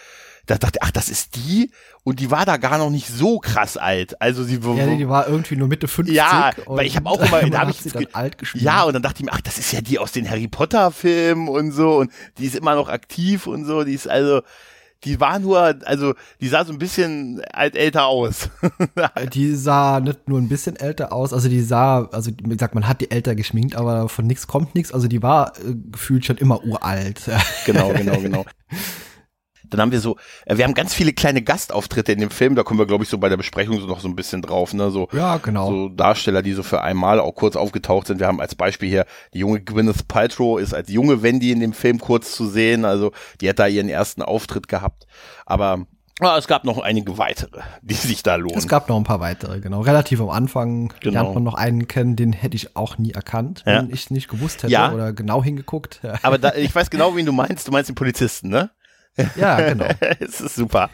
da 0.46 0.58
dachte, 0.58 0.80
ach, 0.82 0.92
das 0.92 1.10
ist 1.10 1.36
die. 1.36 1.72
Und 2.04 2.20
die 2.20 2.32
war 2.32 2.46
da 2.46 2.58
gar 2.58 2.78
noch 2.78 2.90
nicht 2.90 3.08
so 3.08 3.40
krass 3.40 3.78
alt. 3.78 4.20
Also 4.22 4.44
sie 4.44 4.60
Ja, 4.62 4.88
die 4.96 5.08
war 5.08 5.28
irgendwie 5.28 5.56
nur 5.56 5.68
Mitte 5.68 5.88
50. 5.88 6.16
Ja, 6.16 6.52
weil 6.66 6.88
ich 6.88 6.96
habe 6.96 7.10
auch 7.10 7.22
immer, 7.22 7.42
da 7.50 7.60
habe 7.60 7.72
ich 7.72 7.78
sie 7.82 8.14
alt 8.14 8.38
gespielt. 8.38 8.64
ja, 8.64 8.84
und 8.84 8.94
dann 8.94 9.04
dachte 9.04 9.20
ich 9.20 9.26
mir, 9.26 9.34
ach, 9.34 9.42
das 9.42 9.60
ist 9.60 9.72
ja 9.72 9.82
die 9.82 10.00
aus 10.00 10.12
den 10.12 10.30
Harry 10.30 10.48
Potter 10.48 10.92
Filmen 10.92 11.48
und 11.48 11.72
so 11.72 11.98
und 12.00 12.12
die 12.38 12.46
ist 12.46 12.56
immer 12.56 12.76
noch 12.76 12.90
aktiv 12.90 13.46
und 13.46 13.66
so, 13.66 13.84
die 13.84 13.94
ist 13.94 14.10
also 14.10 14.42
die 15.04 15.20
war 15.20 15.40
nur, 15.40 15.76
also 15.86 16.14
die 16.42 16.48
sah 16.48 16.64
so 16.64 16.72
ein 16.74 16.78
bisschen 16.78 17.42
alt 17.52 17.76
älter 17.76 18.06
aus. 18.06 18.50
Die 19.34 19.56
sah 19.56 20.00
nicht 20.00 20.28
nur 20.28 20.40
ein 20.40 20.48
bisschen 20.48 20.76
älter 20.76 21.12
aus, 21.12 21.34
also 21.34 21.50
die 21.50 21.62
sah, 21.62 22.06
also 22.12 22.30
wie 22.30 22.50
gesagt, 22.50 22.76
man 22.76 22.88
hat 22.88 23.02
die 23.02 23.10
älter 23.10 23.34
geschminkt, 23.34 23.76
aber 23.76 24.10
von 24.10 24.28
nichts 24.28 24.46
kommt 24.46 24.76
nichts. 24.76 24.92
Also 24.94 25.08
die 25.08 25.24
war 25.24 25.54
äh, 25.58 25.74
gefühlt 25.92 26.26
schon 26.26 26.38
immer 26.38 26.64
uralt. 26.64 27.22
genau, 27.66 27.90
genau, 27.94 28.18
genau. 28.22 28.46
Dann 29.70 29.80
haben 29.82 29.92
wir 29.92 30.00
so, 30.00 30.18
äh, 30.46 30.58
wir 30.58 30.66
haben 30.66 30.74
ganz 30.74 30.94
viele 30.94 31.14
kleine 31.14 31.42
Gastauftritte 31.42 32.12
in 32.12 32.20
dem 32.20 32.30
Film, 32.32 32.56
da 32.56 32.64
kommen 32.64 32.80
wir, 32.80 32.86
glaube 32.88 33.04
ich, 33.04 33.10
so 33.10 33.18
bei 33.18 33.30
der 33.30 33.38
Besprechung 33.38 33.80
so 33.80 33.88
noch 33.88 34.00
so 34.00 34.08
ein 34.08 34.16
bisschen 34.16 34.42
drauf, 34.42 34.74
ne? 34.74 34.92
So, 34.92 35.08
Ja, 35.14 35.38
genau. 35.38 35.68
so 35.70 35.90
Darsteller, 35.90 36.42
die 36.42 36.54
so 36.54 36.64
für 36.64 36.82
einmal 36.82 37.20
auch 37.20 37.36
kurz 37.36 37.56
aufgetaucht 37.56 38.08
sind. 38.08 38.20
Wir 38.20 38.28
haben 38.28 38.42
als 38.42 38.56
Beispiel 38.56 38.90
hier 38.90 39.06
die 39.34 39.40
junge 39.40 39.62
Gwyneth 39.62 40.08
Paltrow 40.08 40.60
ist 40.60 40.74
als 40.74 40.90
junge 40.90 41.22
Wendy 41.24 41.52
in 41.52 41.60
dem 41.60 41.74
Film 41.74 42.00
kurz 42.00 42.36
zu 42.36 42.48
sehen, 42.48 42.86
also 42.86 43.12
die 43.42 43.50
hat 43.50 43.60
da 43.60 43.68
ihren 43.68 43.90
ersten 43.90 44.22
Auftritt 44.22 44.68
gehabt. 44.68 45.06
Aber 45.46 45.86
ja, 46.22 46.38
es 46.38 46.48
gab 46.48 46.66
noch 46.66 46.78
einige 46.78 47.18
weitere, 47.18 47.62
die 47.82 47.96
sich 47.96 48.22
da 48.22 48.36
lohnen. 48.36 48.58
Es 48.58 48.68
gab 48.68 48.88
noch 48.90 48.98
ein 48.98 49.04
paar 49.04 49.20
weitere, 49.22 49.60
genau. 49.60 49.82
Relativ 49.82 50.22
am 50.22 50.30
Anfang 50.30 50.94
Genau. 51.00 51.14
lernt 51.22 51.34
man 51.34 51.44
noch 51.44 51.56
einen 51.56 51.88
kennen, 51.88 52.16
den 52.16 52.32
hätte 52.32 52.56
ich 52.56 52.76
auch 52.76 52.98
nie 53.00 53.12
erkannt, 53.12 53.64
Ja. 53.66 53.78
wenn 53.78 53.90
ich 53.92 54.12
nicht 54.12 54.28
gewusst 54.28 54.62
hätte 54.62 54.72
Ja. 54.72 54.92
oder 54.92 55.14
genau 55.14 55.44
hingeguckt. 55.44 56.02
Aber 56.22 56.38
da, 56.38 56.54
ich 56.54 56.76
weiß 56.76 56.90
genau, 56.92 57.16
wen 57.16 57.26
du 57.26 57.32
meinst. 57.32 57.68
Du 57.68 57.72
meinst 57.72 57.90
den 57.90 57.96
Polizisten, 57.96 58.50
ne? 58.50 58.70
Ja 59.36 59.60
genau. 59.70 59.86
es 60.20 60.42
ist 60.42 60.56
super. 60.56 60.90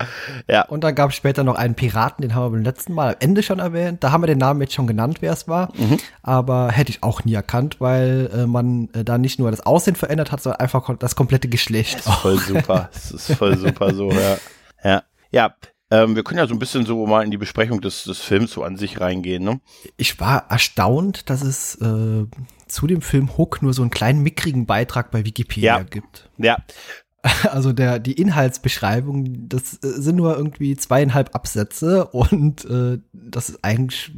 Ja. 0.49 0.65
Und 0.65 0.83
dann 0.83 0.95
gab 0.95 1.11
es 1.11 1.15
später 1.15 1.43
noch 1.43 1.55
einen 1.55 1.75
Piraten, 1.75 2.21
den 2.21 2.33
haben 2.35 2.45
wir 2.45 2.49
beim 2.57 2.63
letzten 2.63 2.93
Mal 2.93 3.09
am 3.13 3.15
Ende 3.19 3.43
schon 3.43 3.59
erwähnt. 3.59 4.03
Da 4.03 4.11
haben 4.11 4.21
wir 4.23 4.27
den 4.27 4.37
Namen 4.39 4.61
jetzt 4.61 4.73
schon 4.73 4.87
genannt, 4.87 5.17
wer 5.21 5.33
es 5.33 5.47
war. 5.47 5.71
Mhm. 5.77 5.97
Aber 6.23 6.71
hätte 6.71 6.89
ich 6.91 7.03
auch 7.03 7.23
nie 7.25 7.33
erkannt, 7.33 7.79
weil 7.79 8.29
äh, 8.33 8.45
man 8.47 8.89
äh, 8.93 9.03
da 9.03 9.17
nicht 9.17 9.39
nur 9.39 9.51
das 9.51 9.65
Aussehen 9.65 9.95
verändert 9.95 10.31
hat, 10.31 10.41
sondern 10.41 10.59
einfach 10.61 10.89
das 10.97 11.15
komplette 11.15 11.47
Geschlecht. 11.47 11.99
ist 11.99 12.09
voll 12.09 12.37
super. 12.39 12.89
Es 12.95 13.11
ist 13.11 13.33
voll 13.35 13.57
super 13.57 13.93
so, 13.93 14.11
ja. 14.11 14.37
Ja. 14.83 15.03
Ja. 15.31 15.55
Ähm, 15.89 16.15
wir 16.17 16.23
können 16.23 16.39
ja 16.39 16.47
so 16.47 16.53
ein 16.53 16.59
bisschen 16.59 16.85
so 16.85 17.05
mal 17.05 17.23
in 17.23 17.31
die 17.31 17.37
Besprechung 17.37 17.79
des, 17.79 18.03
des 18.03 18.19
Films 18.19 18.51
so 18.51 18.63
an 18.63 18.75
sich 18.75 18.99
reingehen, 18.99 19.41
ne? 19.43 19.61
Ich 19.95 20.19
war 20.19 20.45
erstaunt, 20.49 21.29
dass 21.29 21.41
es 21.41 21.75
äh, 21.75 22.25
zu 22.67 22.87
dem 22.87 23.01
Film 23.01 23.37
Hook 23.37 23.61
nur 23.61 23.73
so 23.73 23.83
einen 23.83 23.91
kleinen 23.91 24.21
mickrigen 24.21 24.65
Beitrag 24.65 25.11
bei 25.11 25.23
Wikipedia 25.23 25.77
Ja. 25.77 25.83
gibt. 25.83 26.29
Ja. 26.37 26.57
Also 27.57 27.73
der, 27.73 27.99
die 27.99 28.13
Inhaltsbeschreibung, 28.13 29.47
das 29.49 29.75
äh, 29.75 30.01
sind 30.01 30.17
nur 30.17 30.35
irgendwie 30.37 30.75
zweieinhalb 30.75 31.33
Absätze 31.35 32.05
und 32.05 32.65
äh, 32.65 32.99
das 33.13 33.49
ist 33.49 33.63
eigentlich 33.63 34.11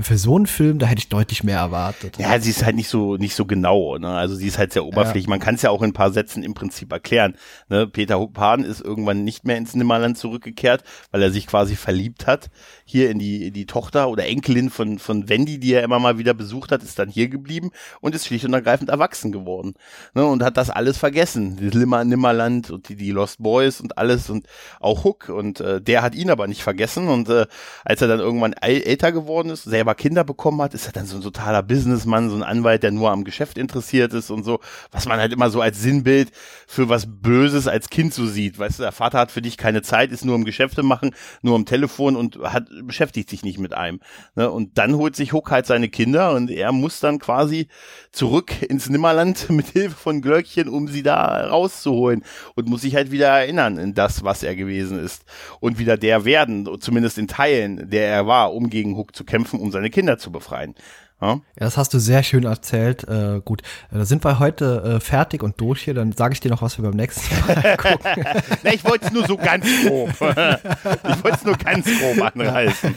für 0.00 0.18
so 0.18 0.36
einen 0.36 0.46
Film, 0.46 0.78
da 0.78 0.86
hätte 0.86 1.00
ich 1.00 1.08
deutlich 1.08 1.44
mehr 1.44 1.58
erwartet. 1.58 2.18
Ja, 2.18 2.38
sie 2.40 2.50
ist 2.50 2.64
halt 2.64 2.76
nicht 2.76 2.88
so, 2.88 3.16
nicht 3.16 3.34
so 3.34 3.46
genau, 3.46 3.98
ne? 3.98 4.08
Also 4.08 4.34
sie 4.34 4.46
ist 4.46 4.58
halt 4.58 4.72
sehr 4.72 4.84
oberflächlich. 4.84 5.28
Man 5.28 5.40
kann 5.40 5.54
es 5.54 5.62
ja 5.62 5.70
auch 5.70 5.82
in 5.82 5.90
ein 5.90 5.94
paar 5.94 6.12
Sätzen 6.12 6.42
im 6.42 6.54
Prinzip 6.54 6.92
erklären. 6.92 7.34
Ne? 7.68 7.86
Peter 7.86 8.24
Pan 8.26 8.64
ist 8.64 8.80
irgendwann 8.80 9.24
nicht 9.24 9.44
mehr 9.44 9.56
ins 9.56 9.74
Nimmerland 9.74 10.18
zurückgekehrt, 10.18 10.82
weil 11.10 11.22
er 11.22 11.30
sich 11.30 11.46
quasi 11.46 11.76
verliebt 11.76 12.26
hat. 12.26 12.50
Hier 12.84 13.10
in 13.10 13.18
die, 13.18 13.48
in 13.48 13.54
die 13.54 13.66
Tochter 13.66 14.08
oder 14.08 14.26
Enkelin 14.26 14.70
von, 14.70 14.98
von 14.98 15.28
Wendy, 15.28 15.58
die 15.58 15.72
er 15.72 15.82
immer 15.82 15.98
mal 15.98 16.18
wieder 16.18 16.34
besucht 16.34 16.72
hat, 16.72 16.82
ist 16.82 16.98
dann 16.98 17.08
hier 17.08 17.28
geblieben 17.28 17.70
und 18.00 18.14
ist 18.14 18.26
schlicht 18.26 18.44
und 18.44 18.54
ergreifend 18.54 18.90
erwachsen 18.90 19.32
geworden. 19.32 19.74
Ne? 20.14 20.24
Und 20.26 20.42
hat 20.42 20.56
das 20.56 20.70
alles 20.70 20.98
vergessen. 20.98 21.58
Das 21.60 21.74
Limmer, 21.74 22.04
Nimmerland 22.52 22.70
und 22.70 22.88
die, 22.88 22.96
die 22.96 23.10
Lost 23.10 23.42
Boys 23.42 23.80
und 23.80 23.98
alles 23.98 24.30
und 24.30 24.46
auch 24.80 25.04
Hook. 25.04 25.28
Und 25.28 25.60
äh, 25.60 25.80
der 25.80 26.02
hat 26.02 26.14
ihn 26.14 26.30
aber 26.30 26.46
nicht 26.46 26.62
vergessen. 26.62 27.08
Und 27.08 27.28
äh, 27.28 27.46
als 27.84 28.02
er 28.02 28.08
dann 28.08 28.20
irgendwann 28.20 28.52
älter 28.52 29.12
geworden 29.12 29.50
ist, 29.50 29.64
selber 29.64 29.94
Kinder 29.94 30.24
bekommen 30.24 30.60
hat, 30.62 30.74
ist 30.74 30.86
er 30.86 30.92
dann 30.92 31.06
so 31.06 31.16
ein 31.16 31.22
totaler 31.22 31.62
Businessmann, 31.62 32.30
so 32.30 32.36
ein 32.36 32.42
Anwalt, 32.42 32.82
der 32.82 32.90
nur 32.90 33.10
am 33.10 33.24
Geschäft 33.24 33.58
interessiert 33.58 34.12
ist 34.12 34.30
und 34.30 34.44
so, 34.44 34.60
was 34.90 35.06
man 35.06 35.18
halt 35.18 35.32
immer 35.32 35.50
so 35.50 35.60
als 35.60 35.80
Sinnbild 35.80 36.30
für 36.66 36.88
was 36.88 37.06
Böses 37.06 37.66
als 37.66 37.88
Kind 37.88 38.14
so 38.14 38.26
sieht. 38.26 38.58
Weißt 38.58 38.78
du, 38.78 38.82
der 38.82 38.92
Vater 38.92 39.18
hat 39.18 39.30
für 39.30 39.42
dich 39.42 39.56
keine 39.56 39.82
Zeit, 39.82 40.12
ist 40.12 40.24
nur 40.24 40.34
im 40.34 40.44
Geschäfte 40.44 40.82
machen, 40.82 41.14
nur 41.42 41.56
am 41.56 41.64
Telefon 41.64 42.16
und 42.16 42.38
hat, 42.38 42.66
beschäftigt 42.84 43.30
sich 43.30 43.42
nicht 43.42 43.58
mit 43.58 43.74
einem. 43.74 44.00
Ne? 44.34 44.50
Und 44.50 44.78
dann 44.78 44.96
holt 44.96 45.16
sich 45.16 45.32
Hook 45.32 45.50
halt 45.50 45.66
seine 45.66 45.88
Kinder 45.88 46.32
und 46.32 46.50
er 46.50 46.72
muss 46.72 47.00
dann 47.00 47.18
quasi 47.18 47.68
zurück 48.10 48.62
ins 48.62 48.88
Nimmerland 48.88 49.50
mit 49.50 49.68
Hilfe 49.68 49.96
von 49.96 50.20
Glöckchen, 50.20 50.68
um 50.68 50.88
sie 50.88 51.02
da 51.02 51.48
rauszuholen 51.48 52.24
und 52.54 52.68
muss 52.68 52.82
sich 52.82 52.94
halt 52.94 53.10
wieder 53.10 53.28
erinnern 53.28 53.78
in 53.78 53.94
das, 53.94 54.24
was 54.24 54.42
er 54.42 54.56
gewesen 54.56 54.98
ist 54.98 55.24
und 55.60 55.78
wieder 55.78 55.96
der 55.96 56.24
werden, 56.24 56.68
zumindest 56.80 57.18
in 57.18 57.28
Teilen, 57.28 57.90
der 57.90 58.08
er 58.08 58.26
war, 58.26 58.52
um 58.52 58.70
gegen 58.70 58.96
Hook 58.96 59.14
zu 59.14 59.24
kämpfen, 59.24 59.60
um 59.60 59.70
seine 59.70 59.90
Kinder 59.90 60.18
zu 60.18 60.32
befreien. 60.32 60.74
Ja, 61.22 61.40
das 61.54 61.76
hast 61.76 61.94
du 61.94 62.00
sehr 62.00 62.24
schön 62.24 62.44
erzählt. 62.44 63.04
Äh, 63.04 63.40
gut, 63.44 63.62
äh, 63.92 63.98
da 63.98 64.04
sind 64.04 64.24
wir 64.24 64.40
heute 64.40 64.96
äh, 64.96 65.00
fertig 65.00 65.44
und 65.44 65.60
durch 65.60 65.82
hier. 65.82 65.94
Dann 65.94 66.10
sage 66.10 66.34
ich 66.34 66.40
dir 66.40 66.50
noch, 66.50 66.62
was 66.62 66.78
wir 66.78 66.84
beim 66.84 66.96
nächsten 66.96 67.32
Mal 67.46 67.76
gucken. 67.76 68.24
Na, 68.64 68.72
ich 68.72 68.84
wollte 68.84 69.06
es 69.06 69.12
nur 69.12 69.26
so 69.26 69.36
ganz 69.36 69.64
grob. 69.84 70.08
ich 70.10 71.24
wollte 71.24 71.36
es 71.36 71.44
nur 71.44 71.56
ganz 71.56 71.86
grob 71.86 72.34
anreißen. 72.34 72.94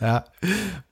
ja. 0.00 0.24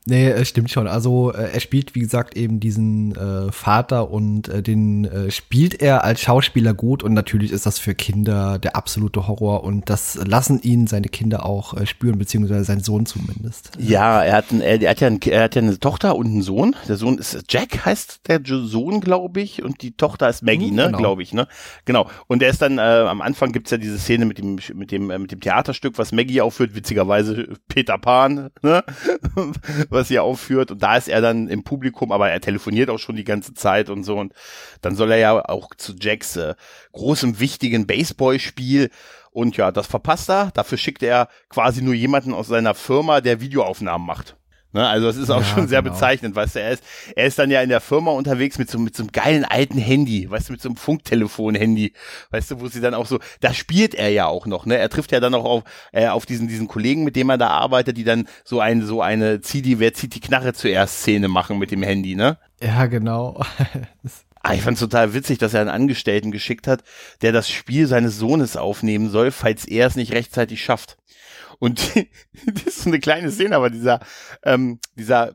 Nee, 0.08 0.30
es 0.30 0.48
stimmt 0.48 0.70
schon. 0.70 0.86
Also 0.86 1.32
äh, 1.32 1.50
er 1.52 1.60
spielt, 1.60 1.94
wie 1.94 2.00
gesagt, 2.00 2.34
eben 2.34 2.60
diesen 2.60 3.14
äh, 3.14 3.52
Vater 3.52 4.10
und 4.10 4.48
äh, 4.48 4.62
den 4.62 5.04
äh, 5.04 5.30
spielt 5.30 5.82
er 5.82 6.02
als 6.02 6.22
Schauspieler 6.22 6.72
gut 6.72 7.02
und 7.02 7.12
natürlich 7.12 7.52
ist 7.52 7.66
das 7.66 7.78
für 7.78 7.94
Kinder 7.94 8.58
der 8.58 8.74
absolute 8.74 9.28
Horror 9.28 9.64
und 9.64 9.90
das 9.90 10.18
lassen 10.24 10.62
ihn 10.62 10.86
seine 10.86 11.08
Kinder 11.08 11.44
auch 11.44 11.74
äh, 11.74 11.84
spüren, 11.84 12.18
beziehungsweise 12.18 12.64
sein 12.64 12.80
Sohn 12.80 13.04
zumindest. 13.04 13.72
Ja, 13.78 14.22
er 14.24 14.36
hat, 14.36 14.50
ein, 14.50 14.62
er, 14.62 14.88
hat 14.88 15.00
ja 15.00 15.08
ein, 15.08 15.20
er 15.20 15.42
hat 15.42 15.54
ja 15.54 15.60
eine 15.60 15.78
Tochter 15.78 16.16
und 16.16 16.26
einen 16.26 16.42
Sohn. 16.42 16.74
Der 16.88 16.96
Sohn 16.96 17.18
ist 17.18 17.44
Jack, 17.50 17.84
heißt 17.84 18.28
der 18.28 18.40
Sohn, 18.46 19.02
glaube 19.02 19.42
ich, 19.42 19.62
und 19.62 19.82
die 19.82 19.92
Tochter 19.92 20.30
ist 20.30 20.42
Maggie, 20.42 20.70
mhm, 20.70 20.76
ne, 20.76 20.86
genau. 20.86 20.98
glaube 20.98 21.22
ich, 21.22 21.34
ne? 21.34 21.46
Genau. 21.84 22.08
Und 22.28 22.42
er 22.42 22.48
ist 22.48 22.62
dann, 22.62 22.78
äh, 22.78 22.80
am 22.80 23.20
Anfang 23.20 23.52
gibt's 23.52 23.72
ja 23.72 23.76
diese 23.76 23.98
Szene 23.98 24.24
mit 24.24 24.38
dem, 24.38 24.58
mit 24.74 24.90
dem, 24.90 25.10
äh, 25.10 25.18
mit 25.18 25.32
dem 25.32 25.40
Theaterstück, 25.40 25.98
was 25.98 26.12
Maggie 26.12 26.40
aufführt, 26.40 26.74
witzigerweise 26.74 27.48
Peter 27.68 27.98
Pan, 27.98 28.48
ne? 28.62 28.82
Was 29.98 30.08
sie 30.08 30.18
aufführt 30.18 30.70
und 30.70 30.82
da 30.82 30.96
ist 30.96 31.08
er 31.08 31.20
dann 31.20 31.48
im 31.48 31.64
Publikum, 31.64 32.12
aber 32.12 32.30
er 32.30 32.40
telefoniert 32.40 32.88
auch 32.88 32.98
schon 32.98 33.16
die 33.16 33.24
ganze 33.24 33.52
Zeit 33.52 33.90
und 33.90 34.04
so 34.04 34.16
und 34.16 34.32
dann 34.80 34.96
soll 34.96 35.10
er 35.10 35.18
ja 35.18 35.44
auch 35.44 35.74
zu 35.76 35.94
Jacks 36.00 36.36
äh, 36.36 36.54
großem 36.92 37.40
wichtigen 37.40 37.86
Baseballspiel 37.86 38.90
und 39.30 39.56
ja, 39.56 39.70
das 39.70 39.86
verpasst 39.86 40.30
er. 40.30 40.50
Dafür 40.52 40.78
schickt 40.78 41.02
er 41.02 41.28
quasi 41.50 41.82
nur 41.82 41.94
jemanden 41.94 42.32
aus 42.32 42.48
seiner 42.48 42.74
Firma, 42.74 43.20
der 43.20 43.40
Videoaufnahmen 43.40 44.06
macht. 44.06 44.37
Ne, 44.72 44.86
also 44.86 45.08
es 45.08 45.16
ist 45.16 45.30
auch 45.30 45.40
ja, 45.40 45.46
schon 45.46 45.66
sehr 45.66 45.80
genau. 45.82 45.94
bezeichnend, 45.94 46.36
weißt 46.36 46.56
du, 46.56 46.60
er 46.60 46.72
ist, 46.72 46.84
er 47.16 47.26
ist 47.26 47.38
dann 47.38 47.50
ja 47.50 47.62
in 47.62 47.70
der 47.70 47.80
Firma 47.80 48.10
unterwegs 48.10 48.58
mit 48.58 48.70
so, 48.70 48.78
mit 48.78 48.94
so 48.94 49.02
einem 49.02 49.12
geilen 49.12 49.44
alten 49.46 49.78
Handy, 49.78 50.30
weißt 50.30 50.48
du, 50.50 50.52
mit 50.52 50.60
so 50.60 50.68
einem 50.68 50.76
Funktelefon-Handy, 50.76 51.94
weißt 52.32 52.50
du, 52.50 52.60
wo 52.60 52.68
sie 52.68 52.82
dann 52.82 52.92
auch 52.92 53.06
so, 53.06 53.18
da 53.40 53.54
spielt 53.54 53.94
er 53.94 54.10
ja 54.10 54.26
auch 54.26 54.44
noch, 54.44 54.66
ne, 54.66 54.76
er 54.76 54.90
trifft 54.90 55.12
ja 55.12 55.20
dann 55.20 55.34
auch 55.34 55.46
auf, 55.46 55.64
äh, 55.92 56.08
auf 56.08 56.26
diesen, 56.26 56.48
diesen 56.48 56.68
Kollegen, 56.68 57.02
mit 57.02 57.16
dem 57.16 57.30
er 57.30 57.38
da 57.38 57.48
arbeitet, 57.48 57.96
die 57.96 58.04
dann 58.04 58.28
so 58.44 58.60
eine, 58.60 58.84
so 58.84 59.00
eine, 59.00 59.40
zieh 59.40 59.62
die, 59.62 59.78
wer 59.78 59.94
zieht 59.94 60.14
die 60.14 60.20
Knarre 60.20 60.52
zuerst 60.52 61.00
Szene 61.00 61.28
machen 61.28 61.58
mit 61.58 61.70
dem 61.70 61.82
Handy, 61.82 62.14
ne? 62.14 62.36
Ja, 62.60 62.86
genau. 62.86 63.42
Ah, 64.40 64.54
ich 64.54 64.62
fand's 64.62 64.80
total 64.80 65.14
witzig, 65.14 65.38
dass 65.38 65.52
er 65.52 65.60
einen 65.60 65.68
Angestellten 65.68 66.30
geschickt 66.30 66.68
hat, 66.68 66.82
der 67.22 67.32
das 67.32 67.50
Spiel 67.50 67.86
seines 67.86 68.18
Sohnes 68.18 68.56
aufnehmen 68.56 69.10
soll, 69.10 69.32
falls 69.32 69.64
er 69.66 69.88
es 69.88 69.96
nicht 69.96 70.12
rechtzeitig 70.12 70.62
schafft. 70.62 70.96
Und 71.58 71.96
das 72.46 72.64
ist 72.64 72.82
so 72.82 72.90
eine 72.90 73.00
kleine 73.00 73.30
Szene, 73.30 73.56
aber 73.56 73.70
dieser, 73.70 74.00
ähm, 74.42 74.80
dieser 74.96 75.32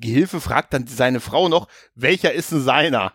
Gehilfe 0.00 0.40
fragt 0.40 0.74
dann 0.74 0.86
seine 0.86 1.20
Frau 1.20 1.48
noch, 1.48 1.68
welcher 1.94 2.32
ist 2.32 2.52
denn 2.52 2.60
seiner? 2.60 3.14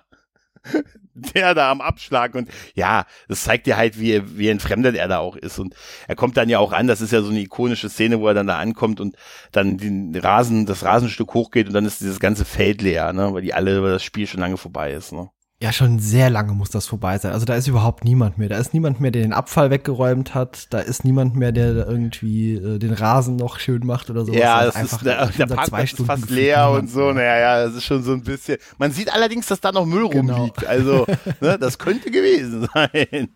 Der 1.14 1.56
da 1.56 1.72
am 1.72 1.82
Abschlag. 1.82 2.36
Und 2.36 2.48
ja, 2.76 3.06
das 3.28 3.44
zeigt 3.44 3.66
dir 3.66 3.76
halt, 3.76 4.00
wie, 4.00 4.38
wie 4.38 4.50
entfremdet 4.50 4.96
er 4.96 5.08
da 5.08 5.18
auch 5.18 5.36
ist. 5.36 5.58
Und 5.58 5.76
er 6.08 6.16
kommt 6.16 6.38
dann 6.38 6.48
ja 6.48 6.60
auch 6.60 6.72
an, 6.72 6.86
das 6.86 7.02
ist 7.02 7.12
ja 7.12 7.24
so 7.24 7.32
eine 7.32 7.40
ikonische 7.40 7.90
Szene, 7.90 8.20
wo 8.20 8.28
er 8.28 8.36
dann 8.36 8.46
da 8.46 8.60
ankommt 8.60 9.00
und 9.00 9.16
dann 9.52 9.78
den 9.78 10.16
Rasen, 10.16 10.68
das 10.68 10.84
Rasenstück 10.84 11.34
hochgeht. 11.34 11.68
Und 11.68 11.74
dann 11.74 11.86
ist 11.86 12.02
dieses 12.02 12.20
ganze 12.20 12.46
Feld 12.46 12.84
leer, 12.84 13.14
ne, 13.14 13.34
weil 13.34 13.42
die 13.42 13.56
alle, 13.56 13.82
weil 13.82 13.94
das 13.94 14.04
Spiel 14.04 14.28
schon 14.28 14.42
lange 14.42 14.58
vorbei 14.58 14.92
ist, 14.94 15.12
ne. 15.12 15.32
Ja, 15.60 15.74
schon 15.74 15.98
sehr 15.98 16.30
lange 16.30 16.52
muss 16.54 16.70
das 16.70 16.86
vorbei 16.86 17.18
sein. 17.18 17.32
Also 17.32 17.46
da 17.46 17.56
ist 17.56 17.68
überhaupt 17.68 18.04
niemand 18.04 18.38
mehr. 18.38 18.48
Da 18.48 18.60
ist 18.60 18.76
niemand 18.76 19.00
mehr, 19.02 19.10
der 19.10 19.24
den 19.24 19.34
Abfall 19.34 19.72
weggeräumt 19.72 20.36
hat. 20.36 20.72
Da 20.72 20.78
ist 20.80 21.04
niemand 21.04 21.36
mehr, 21.36 21.52
der 21.52 21.88
irgendwie 21.88 22.54
äh, 22.54 22.78
den 22.78 22.94
Rasen 22.94 23.38
noch 23.38 23.58
schön 23.58 23.84
macht 23.84 24.12
oder 24.12 24.24
so. 24.24 24.34
Ja, 24.34 24.66
das 24.66 24.80
ist, 24.80 25.04
der, 25.04 25.26
der 25.26 25.48
Parkplatz 25.48 25.94
ist 25.94 26.06
fast 26.06 26.30
leer 26.30 26.70
und 26.70 26.92
so. 26.92 27.12
Naja, 27.12 27.40
ja, 27.40 27.66
das 27.66 27.74
ist 27.74 27.86
schon 27.86 28.04
so 28.04 28.14
ein 28.14 28.22
bisschen. 28.22 28.60
Man 28.78 28.92
sieht 28.92 29.12
allerdings, 29.12 29.48
dass 29.48 29.60
da 29.60 29.72
noch 29.72 29.88
Müll 29.88 30.08
genau. 30.10 30.36
rumliegt. 30.36 30.64
Also, 30.64 31.08
ne, 31.42 31.58
das 31.58 31.80
könnte 31.80 32.12
gewesen 32.12 32.70
sein 32.74 33.30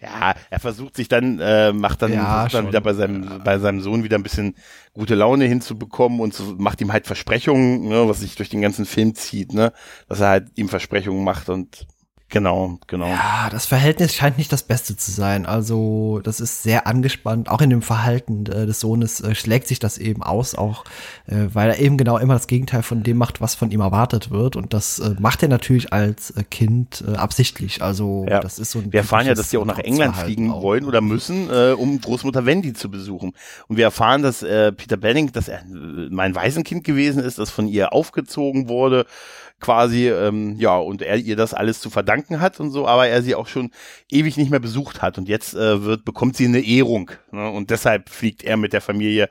ja, 0.00 0.34
er 0.50 0.60
versucht 0.60 0.96
sich 0.96 1.08
dann, 1.08 1.38
äh, 1.40 1.72
macht 1.72 2.02
dann, 2.02 2.12
ja, 2.12 2.46
dann 2.48 2.68
wieder 2.68 2.80
bei 2.80 2.92
seinem, 2.92 3.42
bei 3.42 3.58
seinem 3.58 3.80
Sohn 3.80 4.04
wieder 4.04 4.16
ein 4.18 4.22
bisschen 4.22 4.54
gute 4.92 5.14
Laune 5.14 5.44
hinzubekommen 5.44 6.20
und 6.20 6.34
so, 6.34 6.54
macht 6.58 6.80
ihm 6.80 6.92
halt 6.92 7.06
Versprechungen, 7.06 7.88
ne, 7.88 8.08
was 8.08 8.20
sich 8.20 8.34
durch 8.34 8.48
den 8.48 8.60
ganzen 8.60 8.84
Film 8.84 9.14
zieht, 9.14 9.54
ne, 9.54 9.72
dass 10.08 10.20
er 10.20 10.28
halt 10.28 10.48
ihm 10.56 10.68
Versprechungen 10.68 11.24
macht 11.24 11.48
und 11.48 11.86
Genau, 12.28 12.80
genau. 12.88 13.06
Ja, 13.06 13.48
das 13.50 13.66
Verhältnis 13.66 14.12
scheint 14.12 14.36
nicht 14.36 14.50
das 14.50 14.64
Beste 14.64 14.96
zu 14.96 15.12
sein. 15.12 15.46
Also, 15.46 16.20
das 16.24 16.40
ist 16.40 16.64
sehr 16.64 16.88
angespannt. 16.88 17.48
Auch 17.48 17.60
in 17.60 17.70
dem 17.70 17.82
Verhalten 17.82 18.46
äh, 18.46 18.66
des 18.66 18.80
Sohnes 18.80 19.20
äh, 19.20 19.36
schlägt 19.36 19.68
sich 19.68 19.78
das 19.78 19.96
eben 19.96 20.24
aus, 20.24 20.56
auch 20.56 20.84
äh, 21.26 21.46
weil 21.52 21.70
er 21.70 21.78
eben 21.78 21.96
genau 21.96 22.18
immer 22.18 22.34
das 22.34 22.48
Gegenteil 22.48 22.82
von 22.82 23.04
dem 23.04 23.16
macht, 23.16 23.40
was 23.40 23.54
von 23.54 23.70
ihm 23.70 23.80
erwartet 23.80 24.32
wird. 24.32 24.56
Und 24.56 24.74
das 24.74 24.98
äh, 24.98 25.14
macht 25.20 25.44
er 25.44 25.48
natürlich 25.48 25.92
als 25.92 26.30
äh, 26.30 26.42
Kind 26.42 27.04
äh, 27.06 27.14
absichtlich. 27.14 27.80
Also, 27.80 28.26
ja. 28.28 28.40
das 28.40 28.58
ist 28.58 28.72
so 28.72 28.80
ein. 28.80 28.92
Wir 28.92 29.00
erfahren 29.00 29.28
ja, 29.28 29.34
dass 29.34 29.50
die 29.50 29.58
auch 29.58 29.64
nach 29.64 29.78
England 29.78 30.16
fliegen 30.16 30.50
auch. 30.50 30.62
wollen 30.62 30.84
oder 30.84 31.00
müssen, 31.00 31.48
um 31.48 32.00
Großmutter 32.00 32.44
Wendy 32.44 32.72
zu 32.72 32.90
besuchen. 32.90 33.34
Und 33.68 33.76
wir 33.76 33.84
erfahren, 33.84 34.22
dass 34.22 34.40
Peter 34.40 34.96
Benning, 34.96 35.30
dass 35.30 35.48
er 35.48 35.62
mein 36.10 36.34
Waisenkind 36.34 36.82
gewesen 36.82 37.22
ist, 37.22 37.38
das 37.38 37.50
von 37.50 37.68
ihr 37.68 37.92
aufgezogen 37.92 38.68
wurde 38.68 39.06
quasi, 39.60 40.08
ähm, 40.08 40.56
ja, 40.58 40.76
und 40.76 41.02
er 41.02 41.16
ihr 41.16 41.36
das 41.36 41.54
alles 41.54 41.80
zu 41.80 41.88
verdanken 41.90 42.40
hat 42.40 42.60
und 42.60 42.70
so, 42.70 42.86
aber 42.86 43.08
er 43.08 43.22
sie 43.22 43.34
auch 43.34 43.46
schon 43.46 43.70
ewig 44.10 44.36
nicht 44.36 44.50
mehr 44.50 44.60
besucht 44.60 45.00
hat 45.02 45.18
und 45.18 45.28
jetzt 45.28 45.54
äh, 45.54 45.82
wird, 45.82 46.04
bekommt 46.04 46.36
sie 46.36 46.44
eine 46.44 46.60
Ehrung 46.60 47.10
ne? 47.30 47.50
und 47.50 47.70
deshalb 47.70 48.10
fliegt 48.10 48.42
er 48.42 48.56
mit 48.56 48.72
der 48.72 48.82
Familie 48.82 49.28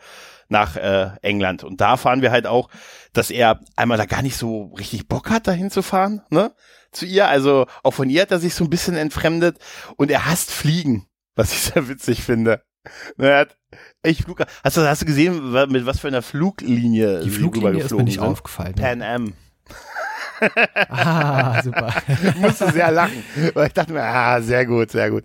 nach 0.47 0.77
äh, 0.77 1.11
England 1.21 1.63
und 1.63 1.79
da 1.79 1.97
fahren 1.97 2.21
wir 2.21 2.31
halt 2.31 2.47
auch, 2.47 2.69
dass 3.13 3.29
er 3.29 3.59
einmal 3.75 3.97
da 3.97 4.05
gar 4.05 4.21
nicht 4.21 4.37
so 4.37 4.73
richtig 4.77 5.07
Bock 5.07 5.29
hat, 5.29 5.47
dahin 5.47 5.69
zu 5.69 5.81
fahren, 5.81 6.21
ne, 6.29 6.53
zu 6.91 7.05
ihr, 7.05 7.27
also 7.27 7.67
auch 7.83 7.93
von 7.93 8.09
ihr 8.09 8.23
hat 8.23 8.31
er 8.31 8.39
sich 8.39 8.55
so 8.55 8.63
ein 8.63 8.69
bisschen 8.69 8.95
entfremdet 8.95 9.57
und 9.95 10.09
er 10.09 10.25
hasst 10.25 10.51
Fliegen, 10.51 11.07
was 11.35 11.51
ich 11.51 11.59
sehr 11.73 11.87
witzig 11.87 12.23
finde. 12.23 12.63
Ne, 13.17 13.29
er 13.29 13.39
hat 13.39 13.57
echt 14.01 14.23
Flug, 14.23 14.43
hast 14.63 14.77
du, 14.77 14.81
hast 14.81 15.01
du 15.01 15.05
gesehen, 15.05 15.51
mit 15.69 15.85
was 15.85 15.99
für 15.99 16.07
einer 16.07 16.21
Fluglinie 16.21 17.21
die 17.21 17.29
Fluglinie 17.29 17.83
ist 17.83 17.91
mir 17.91 18.03
nicht 18.03 18.15
sind? 18.15 18.23
aufgefallen. 18.23 18.75
Pan 18.75 19.01
Am 19.01 19.33
ah, 20.89 21.61
super. 21.61 21.93
musste 22.37 22.71
sehr 22.71 22.91
lachen, 22.91 23.23
weil 23.53 23.67
ich 23.67 23.73
dachte 23.73 23.93
mir, 23.93 24.03
ah, 24.03 24.41
sehr 24.41 24.65
gut, 24.65 24.91
sehr 24.91 25.09
gut. 25.09 25.23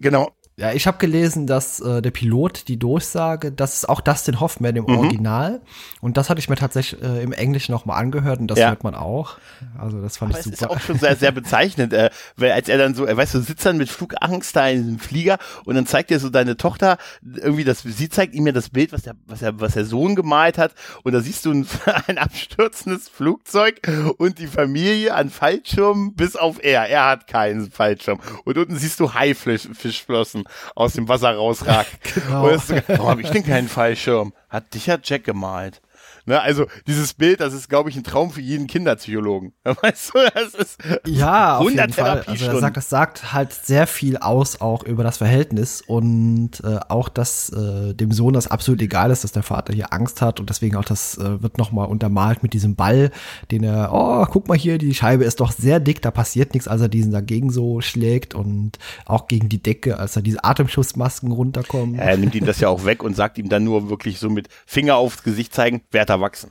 Genau. 0.00 0.30
Ja, 0.58 0.72
ich 0.72 0.86
habe 0.86 0.96
gelesen, 0.96 1.46
dass 1.46 1.80
äh, 1.80 2.00
der 2.00 2.10
Pilot 2.10 2.68
die 2.68 2.78
Durchsage, 2.78 3.52
das 3.52 3.74
ist 3.74 3.88
auch 3.90 4.00
Dustin 4.00 4.40
Hoffman 4.40 4.74
im 4.74 4.84
mhm. 4.84 4.96
Original. 4.96 5.60
Und 6.00 6.16
das 6.16 6.30
hatte 6.30 6.38
ich 6.38 6.48
mir 6.48 6.56
tatsächlich 6.56 7.02
äh, 7.02 7.22
im 7.22 7.32
Englischen 7.32 7.72
nochmal 7.72 8.00
angehört 8.00 8.40
und 8.40 8.46
das 8.46 8.58
ja. 8.58 8.70
hört 8.70 8.82
man 8.82 8.94
auch. 8.94 9.36
Also 9.78 10.00
das 10.00 10.16
fand 10.16 10.32
Aber 10.32 10.38
ich 10.38 10.44
super. 10.44 10.56
Das 10.56 10.62
ist 10.62 10.70
auch 10.70 10.80
schon 10.80 10.98
sehr, 10.98 11.14
sehr 11.16 11.30
bezeichnend, 11.32 11.92
äh, 11.92 12.08
weil 12.36 12.52
als 12.52 12.70
er 12.70 12.78
dann 12.78 12.94
so, 12.94 13.04
er 13.04 13.18
weißt 13.18 13.34
du, 13.34 13.40
sitzt 13.40 13.66
dann 13.66 13.76
mit 13.76 13.90
Flugangst 13.90 14.56
da 14.56 14.66
in 14.68 14.80
einem 14.80 14.98
Flieger 14.98 15.36
und 15.66 15.74
dann 15.74 15.86
zeigt 15.86 16.10
er 16.10 16.20
so 16.20 16.30
deine 16.30 16.56
Tochter 16.56 16.96
irgendwie 17.22 17.64
das, 17.64 17.82
sie 17.82 18.08
zeigt 18.08 18.34
ihm 18.34 18.46
ja 18.46 18.52
das 18.52 18.70
Bild, 18.70 18.94
was 18.94 19.02
der, 19.02 19.14
was 19.26 19.42
er, 19.42 19.60
was 19.60 19.74
der 19.74 19.84
Sohn 19.84 20.16
gemalt 20.16 20.56
hat 20.56 20.72
und 21.02 21.12
da 21.12 21.20
siehst 21.20 21.44
du 21.44 21.52
ein, 21.52 21.66
ein 22.06 22.16
abstürzendes 22.16 23.10
Flugzeug 23.10 23.86
und 24.16 24.38
die 24.38 24.46
Familie 24.46 25.14
an 25.16 25.28
Fallschirmen 25.28 26.14
bis 26.14 26.34
auf 26.34 26.64
er. 26.64 26.88
Er 26.88 27.08
hat 27.08 27.26
keinen 27.26 27.70
Fallschirm. 27.70 28.20
Und 28.44 28.56
unten 28.56 28.76
siehst 28.76 29.00
du 29.00 29.12
Haifischflossen 29.12 30.45
aus 30.74 30.94
dem 30.94 31.08
Wasser 31.08 31.34
rausragt. 31.34 31.90
genau. 32.14 32.44
Warum 32.88 33.08
habe 33.08 33.22
ich 33.22 33.30
denn 33.30 33.44
keinen 33.44 33.68
Fallschirm? 33.68 34.32
Hat 34.48 34.74
dich 34.74 34.86
ja 34.86 34.98
Jack 35.02 35.24
gemalt. 35.24 35.80
Ne, 36.28 36.40
also 36.40 36.66
dieses 36.88 37.14
Bild, 37.14 37.40
das 37.40 37.54
ist, 37.54 37.68
glaube 37.68 37.88
ich, 37.88 37.96
ein 37.96 38.02
Traum 38.02 38.32
für 38.32 38.40
jeden 38.40 38.66
Kinderpsychologen. 38.66 39.52
Weißt 39.64 40.12
du, 40.12 40.18
das 40.34 40.54
ist 40.54 40.78
ja, 41.06 41.58
auf 41.58 41.70
jeden 41.70 41.92
Fall. 41.92 42.24
Also 42.26 42.50
das 42.50 42.60
sagt, 42.60 42.76
das 42.76 42.90
sagt 42.90 43.32
halt 43.32 43.52
sehr 43.52 43.86
viel 43.86 44.16
aus 44.16 44.60
auch 44.60 44.82
über 44.82 45.04
das 45.04 45.18
Verhältnis 45.18 45.82
und 45.86 46.60
äh, 46.64 46.80
auch, 46.88 47.08
dass 47.08 47.50
äh, 47.50 47.94
dem 47.94 48.10
Sohn 48.10 48.34
das 48.34 48.48
absolut 48.48 48.82
egal 48.82 49.12
ist, 49.12 49.22
dass 49.22 49.30
der 49.30 49.44
Vater 49.44 49.72
hier 49.72 49.92
Angst 49.92 50.20
hat 50.20 50.40
und 50.40 50.50
deswegen 50.50 50.74
auch 50.74 50.84
das 50.84 51.16
äh, 51.16 51.40
wird 51.42 51.58
nochmal 51.58 51.86
untermalt 51.86 52.42
mit 52.42 52.54
diesem 52.54 52.74
Ball, 52.74 53.12
den 53.52 53.62
er, 53.62 53.90
oh, 53.92 54.26
guck 54.28 54.48
mal 54.48 54.58
hier, 54.58 54.78
die 54.78 54.94
Scheibe 54.94 55.22
ist 55.22 55.38
doch 55.38 55.52
sehr 55.52 55.78
dick, 55.78 56.02
da 56.02 56.10
passiert 56.10 56.54
nichts, 56.54 56.66
als 56.66 56.80
er 56.80 56.88
diesen 56.88 57.12
dagegen 57.12 57.50
so 57.50 57.80
schlägt 57.80 58.34
und 58.34 58.78
auch 59.04 59.28
gegen 59.28 59.48
die 59.48 59.62
Decke, 59.62 60.00
als 60.00 60.16
er 60.16 60.22
diese 60.22 60.42
Atemschutzmasken 60.42 61.30
runterkommen. 61.30 61.94
Ja, 61.94 62.02
er 62.02 62.16
nimmt 62.16 62.34
ihm 62.34 62.46
das 62.46 62.58
ja 62.58 62.68
auch 62.68 62.84
weg 62.84 63.04
und 63.04 63.14
sagt 63.14 63.38
ihm 63.38 63.48
dann 63.48 63.62
nur 63.62 63.88
wirklich 63.88 64.18
so 64.18 64.28
mit 64.28 64.48
Finger 64.66 64.96
aufs 64.96 65.22
Gesicht 65.22 65.54
zeigen, 65.54 65.82
wer 66.16 66.18
erwachsen. 66.18 66.50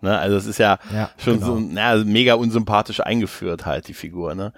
Ne? 0.00 0.18
Also 0.18 0.36
es 0.36 0.46
ist 0.46 0.58
ja, 0.58 0.78
ja 0.92 1.10
schon 1.18 1.40
genau. 1.40 1.46
so 1.46 1.60
na, 1.60 1.96
mega 1.96 2.34
unsympathisch 2.34 3.00
eingeführt 3.00 3.66
halt, 3.66 3.88
die 3.88 3.94
Figur. 3.94 4.34
Ne? 4.34 4.52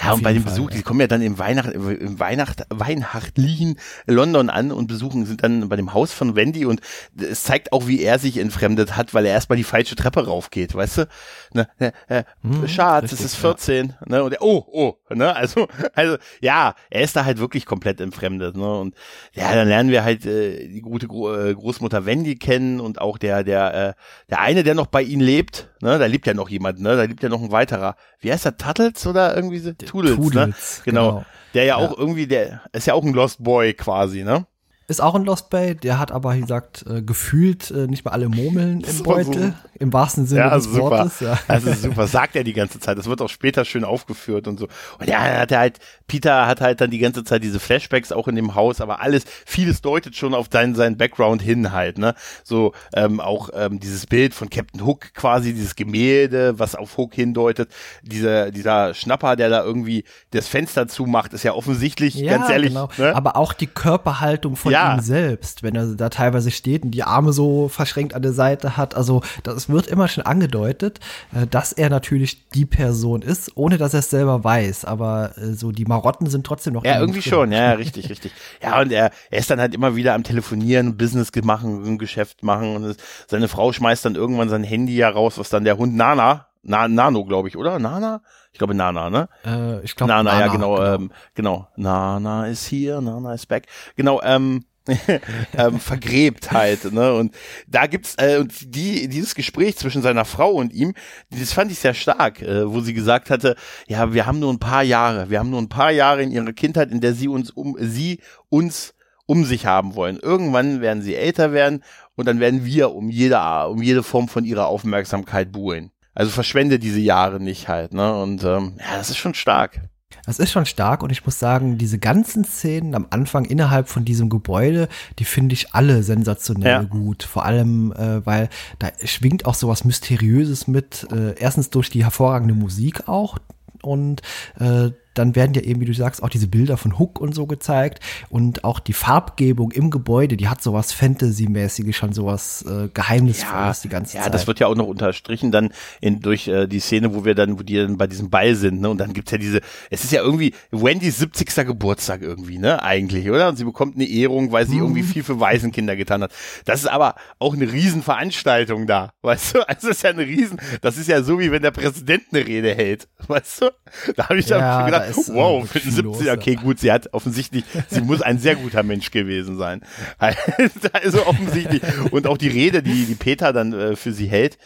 Ja, 0.00 0.14
und 0.14 0.22
bei 0.22 0.32
dem 0.32 0.42
Fall, 0.42 0.52
Besuch, 0.52 0.70
ja. 0.70 0.76
die 0.78 0.82
kommen 0.82 1.00
ja 1.00 1.06
dann 1.06 1.20
im 1.20 1.38
Weihnacht, 1.38 1.70
im 1.70 2.18
Weihnacht, 2.18 2.62
weihnachtlichen 2.70 3.78
London 4.06 4.48
an 4.48 4.72
und 4.72 4.86
besuchen, 4.86 5.26
sind 5.26 5.42
dann 5.42 5.68
bei 5.68 5.76
dem 5.76 5.92
Haus 5.92 6.12
von 6.12 6.34
Wendy 6.34 6.64
und 6.64 6.80
es 7.20 7.42
zeigt 7.42 7.72
auch, 7.72 7.86
wie 7.86 8.00
er 8.00 8.18
sich 8.18 8.38
entfremdet 8.38 8.96
hat, 8.96 9.12
weil 9.12 9.26
er 9.26 9.32
erstmal 9.32 9.58
die 9.58 9.64
falsche 9.64 9.94
Treppe 9.94 10.26
raufgeht, 10.26 10.74
weißt 10.74 10.98
du? 10.98 11.08
Ne, 11.52 11.68
ne, 11.78 11.92
äh, 12.08 12.24
hm, 12.40 12.66
Schatz, 12.68 13.04
richtig, 13.04 13.20
es 13.20 13.26
ist 13.26 13.36
14, 13.36 13.88
ja. 13.88 13.96
ne? 14.06 14.24
Und 14.24 14.32
er, 14.32 14.42
oh, 14.42 14.64
oh, 14.72 15.14
ne? 15.14 15.36
Also, 15.36 15.68
also, 15.94 16.16
ja, 16.40 16.74
er 16.88 17.02
ist 17.02 17.14
da 17.14 17.26
halt 17.26 17.38
wirklich 17.38 17.66
komplett 17.66 18.00
entfremdet, 18.00 18.56
ne? 18.56 18.78
Und 18.78 18.94
ja, 19.34 19.54
dann 19.54 19.68
lernen 19.68 19.90
wir 19.90 20.04
halt 20.04 20.24
äh, 20.24 20.68
die 20.68 20.80
gute 20.80 21.06
Gro 21.06 21.34
äh, 21.34 21.54
Großmutter 21.54 22.06
Wendy 22.06 22.36
kennen 22.36 22.80
und 22.80 22.98
auch 22.98 23.18
der, 23.18 23.44
der, 23.44 23.74
äh, 23.74 23.92
der 24.30 24.40
eine, 24.40 24.62
der 24.62 24.74
noch 24.74 24.86
bei 24.86 25.02
ihnen 25.02 25.22
lebt, 25.22 25.68
ne? 25.82 25.98
Da 25.98 26.06
lebt 26.06 26.26
ja 26.26 26.34
noch 26.34 26.48
jemand, 26.48 26.80
ne? 26.80 26.96
Da 26.96 27.02
lebt 27.02 27.22
ja 27.22 27.28
noch 27.28 27.42
ein 27.42 27.52
weiterer. 27.52 27.96
Wie 28.20 28.32
heißt 28.32 28.44
der, 28.44 28.56
Tuttles 28.56 29.06
oder 29.06 29.34
irgendwie 29.36 29.58
so? 29.58 29.72
Tudels, 29.72 30.16
Tudels 30.16 30.78
ne? 30.78 30.82
Genau. 30.84 31.08
genau. 31.10 31.24
Der 31.54 31.64
ja, 31.64 31.78
ja 31.78 31.86
auch 31.86 31.96
irgendwie, 31.98 32.26
der 32.26 32.62
ist 32.72 32.86
ja 32.86 32.94
auch 32.94 33.04
ein 33.04 33.12
Lost 33.12 33.42
Boy 33.42 33.74
quasi, 33.74 34.22
ne? 34.22 34.46
Ist 34.88 35.00
auch 35.00 35.14
ein 35.14 35.24
Lost 35.24 35.50
Bay, 35.50 35.74
der 35.74 35.98
hat 35.98 36.12
aber, 36.12 36.34
wie 36.34 36.40
gesagt, 36.40 36.84
äh, 36.88 37.02
gefühlt 37.02 37.70
äh, 37.70 37.86
nicht 37.86 38.04
mehr 38.04 38.12
alle 38.12 38.28
Murmeln 38.28 38.80
im 38.80 39.02
Beutel, 39.02 39.54
im 39.82 39.92
wahrsten 39.92 40.26
Sinne 40.26 40.42
ja, 40.42 40.54
des 40.54 40.64
super. 40.64 40.78
Wortes. 40.78 41.20
Ja. 41.20 41.34
Ist 41.54 41.82
super, 41.82 42.06
sagt 42.06 42.36
er 42.36 42.44
die 42.44 42.52
ganze 42.52 42.78
Zeit. 42.78 42.96
Das 42.96 43.06
wird 43.06 43.20
auch 43.20 43.28
später 43.28 43.64
schön 43.64 43.84
aufgeführt 43.84 44.46
und 44.46 44.58
so. 44.58 44.68
Und 44.98 45.08
ja, 45.08 45.20
hat 45.20 45.50
er 45.50 45.58
halt, 45.58 45.78
Peter 46.06 46.46
hat 46.46 46.60
halt 46.60 46.80
dann 46.80 46.90
die 46.90 46.98
ganze 46.98 47.24
Zeit 47.24 47.42
diese 47.42 47.58
Flashbacks 47.58 48.12
auch 48.12 48.28
in 48.28 48.36
dem 48.36 48.54
Haus, 48.54 48.80
aber 48.80 49.00
alles, 49.00 49.24
vieles 49.44 49.82
deutet 49.82 50.16
schon 50.16 50.34
auf 50.34 50.48
deinen, 50.48 50.74
seinen 50.74 50.96
Background 50.96 51.42
hin 51.42 51.72
halt, 51.72 51.98
ne? 51.98 52.14
So, 52.44 52.72
ähm, 52.94 53.20
auch 53.20 53.50
ähm, 53.54 53.80
dieses 53.80 54.06
Bild 54.06 54.34
von 54.34 54.48
Captain 54.50 54.86
Hook 54.86 55.12
quasi, 55.14 55.52
dieses 55.52 55.74
Gemälde, 55.74 56.58
was 56.58 56.76
auf 56.76 56.96
Hook 56.96 57.14
hindeutet, 57.14 57.70
dieser, 58.02 58.50
dieser 58.52 58.94
Schnapper, 58.94 59.34
der 59.34 59.48
da 59.48 59.64
irgendwie 59.64 60.04
das 60.30 60.46
Fenster 60.46 60.86
zumacht, 60.86 61.32
ist 61.32 61.42
ja 61.42 61.54
offensichtlich, 61.54 62.14
ja, 62.14 62.36
ganz 62.36 62.48
ehrlich. 62.48 62.70
Genau. 62.70 62.88
Ne? 62.98 63.16
Aber 63.16 63.36
auch 63.36 63.52
die 63.52 63.66
Körperhaltung 63.66 64.54
von 64.54 64.70
ja. 64.70 64.94
ihm 64.94 65.00
selbst, 65.00 65.62
wenn 65.64 65.74
er 65.74 65.86
da 65.96 66.08
teilweise 66.08 66.52
steht 66.52 66.84
und 66.84 66.92
die 66.92 67.02
Arme 67.02 67.32
so 67.32 67.68
verschränkt 67.68 68.14
an 68.14 68.22
der 68.22 68.32
Seite 68.32 68.76
hat. 68.76 68.94
Also 68.94 69.22
das 69.42 69.68
wird 69.72 69.86
immer 69.86 70.08
schon 70.08 70.24
angedeutet, 70.24 71.00
äh, 71.34 71.46
dass 71.46 71.72
er 71.72 71.90
natürlich 71.90 72.48
die 72.50 72.66
Person 72.66 73.22
ist, 73.22 73.56
ohne 73.56 73.78
dass 73.78 73.94
er 73.94 74.00
es 74.00 74.10
selber 74.10 74.44
weiß. 74.44 74.84
Aber 74.84 75.32
äh, 75.36 75.54
so 75.54 75.72
die 75.72 75.84
Marotten 75.84 76.26
sind 76.28 76.46
trotzdem 76.46 76.74
noch. 76.74 76.84
Ja, 76.84 77.00
irgendwie 77.00 77.20
drin. 77.20 77.30
schon, 77.30 77.52
ja, 77.52 77.72
richtig, 77.72 78.10
richtig. 78.10 78.32
Ja, 78.62 78.80
und 78.80 78.92
er, 78.92 79.10
er 79.30 79.38
ist 79.38 79.50
dann 79.50 79.60
halt 79.60 79.74
immer 79.74 79.96
wieder 79.96 80.14
am 80.14 80.24
Telefonieren, 80.24 80.96
Business 80.96 81.30
machen, 81.42 81.84
ein 81.84 81.98
Geschäft 81.98 82.42
machen 82.42 82.76
und 82.76 82.96
seine 83.26 83.48
Frau 83.48 83.72
schmeißt 83.72 84.04
dann 84.04 84.14
irgendwann 84.14 84.48
sein 84.48 84.64
Handy 84.64 84.96
ja 84.96 85.08
raus, 85.08 85.38
was 85.38 85.48
dann 85.48 85.64
der 85.64 85.78
Hund 85.78 85.96
Nana 85.96 86.46
na, 86.62 86.88
Nano, 86.88 87.24
glaube 87.24 87.48
ich, 87.48 87.56
oder? 87.56 87.78
Nana? 87.78 88.22
Ich 88.52 88.58
glaube 88.58 88.74
Nana, 88.74 89.10
ne? 89.10 89.28
Äh, 89.44 89.84
ich 89.84 89.96
glaube 89.96 90.12
Nana, 90.12 90.32
Nana, 90.32 90.46
ja, 90.46 90.52
genau, 90.52 90.76
genau. 90.76 90.94
Ähm, 90.94 91.12
genau. 91.34 91.68
Nana 91.76 92.46
ist 92.46 92.66
hier, 92.66 93.00
Nana 93.00 93.34
ist 93.34 93.46
back. 93.46 93.66
Genau, 93.96 94.22
ähm, 94.22 94.64
ähm, 95.56 95.78
vergräbt 95.78 96.50
halt, 96.50 96.92
ne? 96.92 97.14
Und 97.14 97.34
da 97.68 97.86
gibt's 97.86 98.16
äh, 98.18 98.38
und 98.38 98.74
die 98.74 99.08
dieses 99.08 99.34
Gespräch 99.34 99.76
zwischen 99.76 100.02
seiner 100.02 100.24
Frau 100.24 100.52
und 100.52 100.72
ihm, 100.72 100.94
das 101.30 101.52
fand 101.52 101.70
ich 101.70 101.78
sehr 101.78 101.94
stark, 101.94 102.42
äh, 102.42 102.68
wo 102.68 102.80
sie 102.80 102.92
gesagt 102.92 103.30
hatte, 103.30 103.54
ja, 103.86 104.12
wir 104.12 104.26
haben 104.26 104.40
nur 104.40 104.52
ein 104.52 104.58
paar 104.58 104.82
Jahre, 104.82 105.30
wir 105.30 105.38
haben 105.38 105.50
nur 105.50 105.60
ein 105.60 105.68
paar 105.68 105.92
Jahre 105.92 106.22
in 106.22 106.32
ihrer 106.32 106.52
Kindheit, 106.52 106.90
in 106.90 107.00
der 107.00 107.14
sie 107.14 107.28
uns 107.28 107.50
um 107.50 107.76
sie 107.78 108.20
uns 108.48 108.94
um 109.26 109.44
sich 109.44 109.66
haben 109.66 109.94
wollen. 109.94 110.18
Irgendwann 110.18 110.80
werden 110.80 111.02
sie 111.02 111.14
älter 111.14 111.52
werden 111.52 111.84
und 112.16 112.26
dann 112.26 112.40
werden 112.40 112.64
wir 112.64 112.92
um 112.92 113.08
jede 113.08 113.38
um 113.68 113.82
jede 113.82 114.02
Form 114.02 114.28
von 114.28 114.44
ihrer 114.44 114.66
Aufmerksamkeit 114.66 115.52
buhlen. 115.52 115.92
Also 116.14 116.30
verschwende 116.30 116.78
diese 116.78 117.00
Jahre 117.00 117.40
nicht 117.40 117.68
halt, 117.68 117.94
ne? 117.94 118.20
Und 118.20 118.42
ähm, 118.44 118.74
ja, 118.78 118.96
das 118.96 119.10
ist 119.10 119.16
schon 119.18 119.34
stark. 119.34 119.80
Das 120.26 120.38
ist 120.38 120.52
schon 120.52 120.66
stark 120.66 121.02
und 121.02 121.10
ich 121.10 121.24
muss 121.24 121.38
sagen, 121.38 121.78
diese 121.78 121.98
ganzen 121.98 122.44
Szenen 122.44 122.94
am 122.94 123.06
Anfang 123.10 123.44
innerhalb 123.44 123.88
von 123.88 124.04
diesem 124.04 124.28
Gebäude, 124.28 124.88
die 125.18 125.24
finde 125.24 125.54
ich 125.54 125.74
alle 125.74 126.02
sensationell 126.02 126.70
ja. 126.70 126.82
gut. 126.82 127.22
Vor 127.22 127.44
allem, 127.44 127.92
äh, 127.92 128.24
weil 128.24 128.48
da 128.78 128.88
schwingt 129.04 129.46
auch 129.46 129.54
sowas 129.54 129.84
Mysteriöses 129.84 130.66
mit. 130.66 131.06
Äh, 131.12 131.34
erstens 131.38 131.70
durch 131.70 131.90
die 131.90 132.04
hervorragende 132.04 132.54
Musik 132.54 133.08
auch 133.08 133.38
und 133.82 134.22
äh, 134.58 134.90
dann 135.14 135.36
werden 135.36 135.54
ja 135.54 135.62
eben, 135.62 135.80
wie 135.80 135.84
du 135.84 135.94
sagst, 135.94 136.22
auch 136.22 136.28
diese 136.28 136.48
Bilder 136.48 136.76
von 136.76 136.98
Hook 136.98 137.20
und 137.20 137.34
so 137.34 137.46
gezeigt 137.46 138.00
und 138.30 138.64
auch 138.64 138.80
die 138.80 138.92
Farbgebung 138.92 139.72
im 139.72 139.90
Gebäude, 139.90 140.36
die 140.36 140.48
hat 140.48 140.62
sowas 140.62 140.92
Fantasy-mäßiges, 140.92 141.96
schon 141.96 142.12
sowas 142.12 142.64
äh, 142.68 142.88
Geheimnisvolles 142.92 143.78
ja, 143.78 143.82
die 143.82 143.88
ganze 143.88 144.16
ja, 144.16 144.22
Zeit. 144.22 144.32
Ja, 144.32 144.32
das 144.32 144.46
wird 144.46 144.60
ja 144.60 144.66
auch 144.66 144.74
noch 144.74 144.86
unterstrichen 144.86 145.52
dann 145.52 145.72
in, 146.00 146.20
durch 146.20 146.48
äh, 146.48 146.66
die 146.66 146.80
Szene, 146.80 147.14
wo 147.14 147.24
wir 147.24 147.34
dann, 147.34 147.58
wo 147.58 147.62
die 147.62 147.76
dann 147.76 147.98
bei 147.98 148.06
diesem 148.06 148.30
Ball 148.30 148.54
sind, 148.54 148.80
ne, 148.80 148.90
und 148.90 148.98
dann 148.98 149.12
gibt's 149.12 149.32
ja 149.32 149.38
diese, 149.38 149.60
es 149.90 150.04
ist 150.04 150.12
ja 150.12 150.22
irgendwie 150.22 150.54
Wendys 150.70 151.18
70. 151.18 151.66
Geburtstag 151.66 152.22
irgendwie, 152.22 152.58
ne, 152.58 152.82
eigentlich, 152.82 153.30
oder? 153.30 153.48
Und 153.48 153.56
sie 153.56 153.64
bekommt 153.64 153.96
eine 153.96 154.04
Ehrung, 154.04 154.52
weil 154.52 154.66
sie 154.66 154.76
mhm. 154.76 154.82
irgendwie 154.82 155.02
viel 155.02 155.22
für 155.22 155.38
Waisenkinder 155.40 155.96
getan 155.96 156.22
hat. 156.22 156.32
Das 156.64 156.80
ist 156.80 156.86
aber 156.86 157.14
auch 157.38 157.54
eine 157.54 157.70
Riesenveranstaltung 157.70 158.86
da, 158.86 159.12
weißt 159.22 159.54
du? 159.54 159.68
Also, 159.68 159.88
es 159.90 159.96
ist 159.96 160.02
ja 160.02 160.10
eine 160.10 160.26
Riesen, 160.26 160.60
das 160.80 160.96
ist 160.96 161.08
ja 161.08 161.22
so, 161.22 161.38
wie 161.38 161.50
wenn 161.50 161.62
der 161.62 161.70
Präsident 161.70 162.24
eine 162.32 162.46
Rede 162.46 162.74
hält, 162.74 163.08
weißt 163.26 163.62
du? 163.62 163.70
Da 164.16 164.28
habe 164.28 164.38
ich 164.38 164.46
dann 164.46 164.60
ja, 164.60 164.86
ist, 165.04 165.32
wow, 165.32 165.68
für 165.68 165.80
den 165.80 165.90
70 165.90 166.30
okay, 166.30 166.54
gut, 166.56 166.78
sie 166.80 166.92
hat 166.92 167.12
offensichtlich, 167.12 167.64
sie 167.88 168.00
muss 168.00 168.22
ein 168.22 168.38
sehr 168.38 168.56
guter 168.56 168.82
Mensch 168.82 169.10
gewesen 169.10 169.56
sein. 169.56 169.82
also 170.92 171.26
offensichtlich. 171.26 171.82
Und 172.10 172.26
auch 172.26 172.38
die 172.38 172.48
Rede, 172.48 172.82
die, 172.82 173.04
die 173.04 173.14
Peter 173.14 173.52
dann 173.52 173.72
äh, 173.72 173.96
für 173.96 174.12
sie 174.12 174.26
hält, 174.26 174.58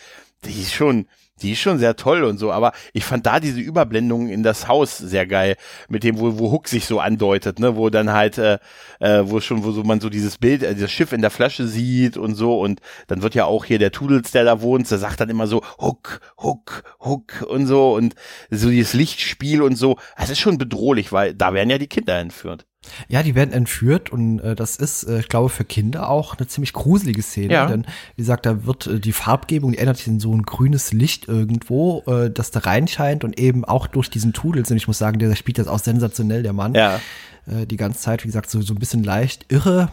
die 0.44 0.60
ist 0.60 0.72
schon, 0.72 1.06
die 1.42 1.52
ist 1.52 1.58
schon 1.58 1.78
sehr 1.78 1.96
toll 1.96 2.24
und 2.24 2.38
so, 2.38 2.52
aber 2.52 2.72
ich 2.92 3.04
fand 3.04 3.26
da 3.26 3.40
diese 3.40 3.60
Überblendung 3.60 4.28
in 4.28 4.42
das 4.42 4.68
Haus 4.68 4.96
sehr 4.96 5.26
geil, 5.26 5.56
mit 5.88 6.02
dem, 6.02 6.18
wo, 6.18 6.38
wo 6.38 6.50
Hook 6.50 6.68
sich 6.68 6.86
so 6.86 7.00
andeutet, 7.00 7.58
ne, 7.58 7.76
wo 7.76 7.90
dann 7.90 8.12
halt, 8.12 8.38
äh, 8.38 8.58
äh, 9.00 9.22
wo 9.24 9.40
schon, 9.40 9.64
wo 9.64 9.72
so 9.72 9.82
man 9.82 10.00
so 10.00 10.08
dieses 10.08 10.38
Bild, 10.38 10.62
äh, 10.62 10.74
das 10.74 10.90
Schiff 10.90 11.12
in 11.12 11.20
der 11.20 11.30
Flasche 11.30 11.66
sieht 11.66 12.16
und 12.16 12.34
so 12.34 12.60
und 12.60 12.80
dann 13.06 13.22
wird 13.22 13.34
ja 13.34 13.44
auch 13.44 13.64
hier 13.64 13.78
der 13.78 13.92
Tudels, 13.92 14.30
der 14.30 14.44
da 14.44 14.60
wohnt, 14.62 14.90
der 14.90 14.98
sagt 14.98 15.20
dann 15.20 15.30
immer 15.30 15.46
so 15.46 15.62
Hook, 15.78 16.20
Hook, 16.42 16.82
Hook 17.00 17.44
und 17.48 17.66
so 17.66 17.94
und 17.94 18.14
so 18.50 18.70
dieses 18.70 18.94
Lichtspiel 18.94 19.62
und 19.62 19.76
so, 19.76 19.96
das 20.16 20.30
ist 20.30 20.38
schon 20.38 20.58
bedrohlich, 20.58 21.12
weil 21.12 21.34
da 21.34 21.52
werden 21.52 21.70
ja 21.70 21.78
die 21.78 21.88
Kinder 21.88 22.18
entführt. 22.18 22.66
Ja, 23.08 23.22
die 23.22 23.34
werden 23.34 23.52
entführt 23.52 24.10
und 24.10 24.40
äh, 24.40 24.54
das 24.54 24.76
ist, 24.76 25.04
äh, 25.04 25.20
ich 25.20 25.28
glaube, 25.28 25.48
für 25.48 25.64
Kinder 25.64 26.08
auch 26.08 26.36
eine 26.36 26.46
ziemlich 26.46 26.72
gruselige 26.72 27.22
Szene. 27.22 27.52
Ja. 27.52 27.66
Denn, 27.66 27.84
wie 28.16 28.22
gesagt, 28.22 28.46
da 28.46 28.64
wird 28.66 28.86
äh, 28.86 29.00
die 29.00 29.12
Farbgebung, 29.12 29.72
die 29.72 29.78
ändert 29.78 29.98
sich 29.98 30.08
in 30.08 30.20
so 30.20 30.32
ein 30.32 30.42
grünes 30.42 30.92
Licht 30.92 31.28
irgendwo, 31.28 32.02
äh, 32.06 32.30
das 32.30 32.50
da 32.50 32.60
reinscheint 32.60 33.24
und 33.24 33.38
eben 33.38 33.64
auch 33.64 33.86
durch 33.86 34.10
diesen 34.10 34.32
Tudels. 34.32 34.70
Und 34.70 34.76
ich 34.76 34.86
muss 34.86 34.98
sagen, 34.98 35.18
der, 35.18 35.34
spielt 35.36 35.58
das 35.58 35.68
auch 35.68 35.78
sensationell, 35.78 36.42
der 36.42 36.52
Mann. 36.52 36.74
Ja. 36.74 37.00
Äh, 37.46 37.66
die 37.66 37.76
ganze 37.76 38.00
Zeit, 38.00 38.24
wie 38.24 38.28
gesagt, 38.28 38.50
so, 38.50 38.60
so 38.62 38.74
ein 38.74 38.78
bisschen 38.78 39.04
leicht 39.04 39.46
irre 39.52 39.90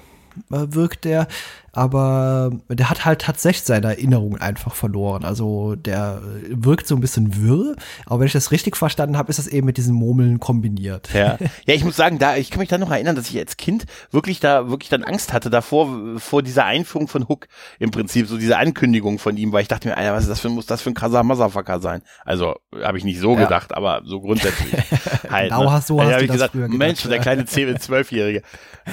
äh, 0.51 0.65
wirkt 0.69 1.06
der 1.06 1.27
aber 1.75 2.51
der 2.69 2.91
hat 2.91 3.03
halt 3.03 3.21
tatsächlich 3.21 3.63
seine 3.63 3.88
Erinnerungen 3.88 4.39
einfach 4.39 4.75
verloren. 4.75 5.25
Also 5.25 5.75
der 5.75 6.21
wirkt 6.49 6.86
so 6.86 6.95
ein 6.95 7.01
bisschen 7.01 7.41
wirr, 7.43 7.75
aber 8.05 8.19
wenn 8.19 8.27
ich 8.27 8.33
das 8.33 8.51
richtig 8.51 8.77
verstanden 8.77 9.17
habe, 9.17 9.31
ist 9.31 9.39
das 9.39 9.47
eben 9.47 9.65
mit 9.65 9.77
diesen 9.77 9.95
Murmeln 9.95 10.39
kombiniert. 10.39 11.09
Ja, 11.13 11.39
ja 11.65 11.73
ich 11.73 11.83
muss 11.83 11.95
sagen, 11.95 12.19
da 12.19 12.38
ich 12.38 12.51
kann 12.51 12.59
mich 12.59 12.69
da 12.69 12.77
noch 12.77 12.91
erinnern, 12.91 13.15
dass 13.15 13.27
ich 13.29 13.39
als 13.39 13.57
Kind 13.57 13.86
wirklich 14.12 14.39
da 14.39 14.69
wirklich 14.69 14.89
dann 14.89 15.03
Angst 15.03 15.33
hatte 15.33 15.49
davor 15.49 15.89
vor 16.17 16.43
dieser 16.43 16.65
Einführung 16.65 17.07
von 17.07 17.27
Hook 17.27 17.47
im 17.79 17.89
Prinzip 17.89 18.27
so 18.27 18.38
diese 18.38 18.57
Ankündigung 18.57 19.17
von 19.17 19.36
ihm, 19.36 19.51
weil 19.51 19.63
ich 19.63 19.67
dachte 19.67 19.88
mir, 19.88 19.97
Alter, 19.97 20.13
was 20.13 20.23
ist 20.23 20.29
das 20.29 20.39
für 20.41 20.49
muss 20.49 20.67
das 20.67 20.83
für 20.83 20.91
ein 20.91 20.93
krasser 20.93 21.23
Motherfucker 21.23 21.79
sein? 21.79 22.03
Also 22.23 22.55
habe 22.83 22.99
ich 22.99 23.03
nicht 23.03 23.19
so 23.19 23.33
ja. 23.33 23.45
gedacht, 23.45 23.75
aber 23.75 24.03
so 24.05 24.21
grundsätzlich. 24.21 24.73
halt, 25.29 25.49
genau, 25.49 25.63
ne? 25.63 25.71
hast 25.71 25.88
so 25.88 25.99
hast 25.99 26.19
du 26.19 26.25
ich 26.25 26.31
gesagt, 26.31 26.53
Mensch, 26.53 27.01
gedacht, 27.01 27.12
der 27.12 27.19
kleine 27.19 27.45
10 27.45 27.73
bis 27.73 27.89
12-Jährige, 27.89 28.43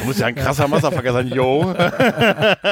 muss 0.07 0.19
ja 0.19 0.29
ein 0.29 0.35
krasser 0.35 0.66
Motherfucker 0.66 1.12
sein, 1.12 1.29
yo. 1.29 1.75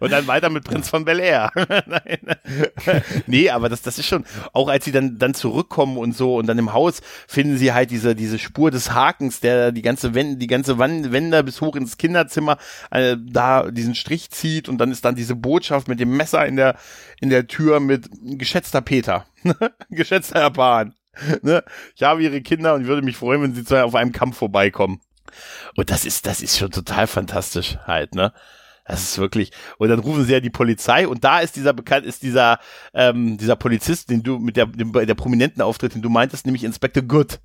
und 0.00 0.12
dann 0.12 0.26
weiter 0.26 0.50
mit 0.50 0.64
Prinz 0.64 0.88
von 0.88 1.04
Bel 1.04 1.20
Air. 1.20 1.50
nee, 3.26 3.50
aber 3.50 3.68
das, 3.68 3.82
das 3.82 3.98
ist 3.98 4.06
schon, 4.06 4.24
auch 4.52 4.68
als 4.68 4.84
sie 4.84 4.92
dann, 4.92 5.18
dann 5.18 5.34
zurückkommen 5.34 5.96
und 5.96 6.16
so 6.16 6.36
und 6.36 6.46
dann 6.46 6.58
im 6.58 6.72
Haus 6.72 7.00
finden 7.26 7.58
sie 7.58 7.72
halt 7.72 7.90
diese, 7.90 8.14
diese 8.14 8.38
Spur 8.38 8.70
des 8.70 8.92
Hakens, 8.92 9.40
der 9.40 9.72
die 9.72 9.82
ganze 9.82 10.14
Wände, 10.14 10.36
die 10.36 10.46
ganze 10.46 10.78
Wände 10.78 11.44
bis 11.44 11.60
hoch 11.60 11.76
ins 11.76 11.96
Kinderzimmer, 11.96 12.58
äh, 12.90 13.16
da 13.20 13.70
diesen 13.70 13.94
Strich 13.94 14.30
zieht 14.30 14.68
und 14.68 14.78
dann 14.78 14.90
ist 14.90 15.04
dann 15.04 15.14
diese 15.14 15.34
Botschaft 15.34 15.88
mit 15.88 16.00
dem 16.00 16.16
Messer 16.16 16.46
in 16.46 16.56
der, 16.56 16.76
in 17.20 17.30
der 17.30 17.46
Tür 17.46 17.80
mit 17.80 18.08
geschätzter 18.22 18.80
Peter, 18.80 19.26
geschätzter 19.90 20.40
Herr 20.40 20.50
Bahn. 20.50 20.94
Ne? 21.42 21.64
Ich 21.96 22.02
habe 22.02 22.22
ihre 22.22 22.40
Kinder 22.40 22.74
und 22.74 22.86
würde 22.86 23.02
mich 23.02 23.16
freuen, 23.16 23.42
wenn 23.42 23.54
sie 23.54 23.64
zwei 23.64 23.82
auf 23.82 23.94
einem 23.94 24.12
Kampf 24.12 24.36
vorbeikommen. 24.38 25.00
Und 25.76 25.90
das 25.90 26.04
ist, 26.04 26.26
das 26.26 26.42
ist 26.42 26.58
schon 26.58 26.70
total 26.70 27.06
fantastisch 27.06 27.78
halt, 27.86 28.14
ne? 28.14 28.32
Das 28.88 29.02
ist 29.02 29.18
wirklich. 29.18 29.52
Und 29.76 29.90
dann 29.90 29.98
rufen 29.98 30.24
sie 30.24 30.32
ja 30.32 30.40
die 30.40 30.50
Polizei 30.50 31.06
und 31.06 31.22
da 31.22 31.40
ist 31.40 31.56
dieser 31.56 31.74
bekannt, 31.74 32.06
ist 32.06 32.22
dieser, 32.22 32.58
ähm, 32.94 33.36
dieser 33.36 33.54
Polizist, 33.54 34.08
den 34.08 34.22
du 34.22 34.38
mit 34.38 34.56
der, 34.56 34.66
dem, 34.66 34.92
der 34.92 35.14
prominenten 35.14 35.60
Auftritt, 35.62 35.94
den 35.94 36.02
du 36.02 36.08
meintest, 36.08 36.46
nämlich 36.46 36.64
Inspector 36.64 37.02
Good. 37.02 37.38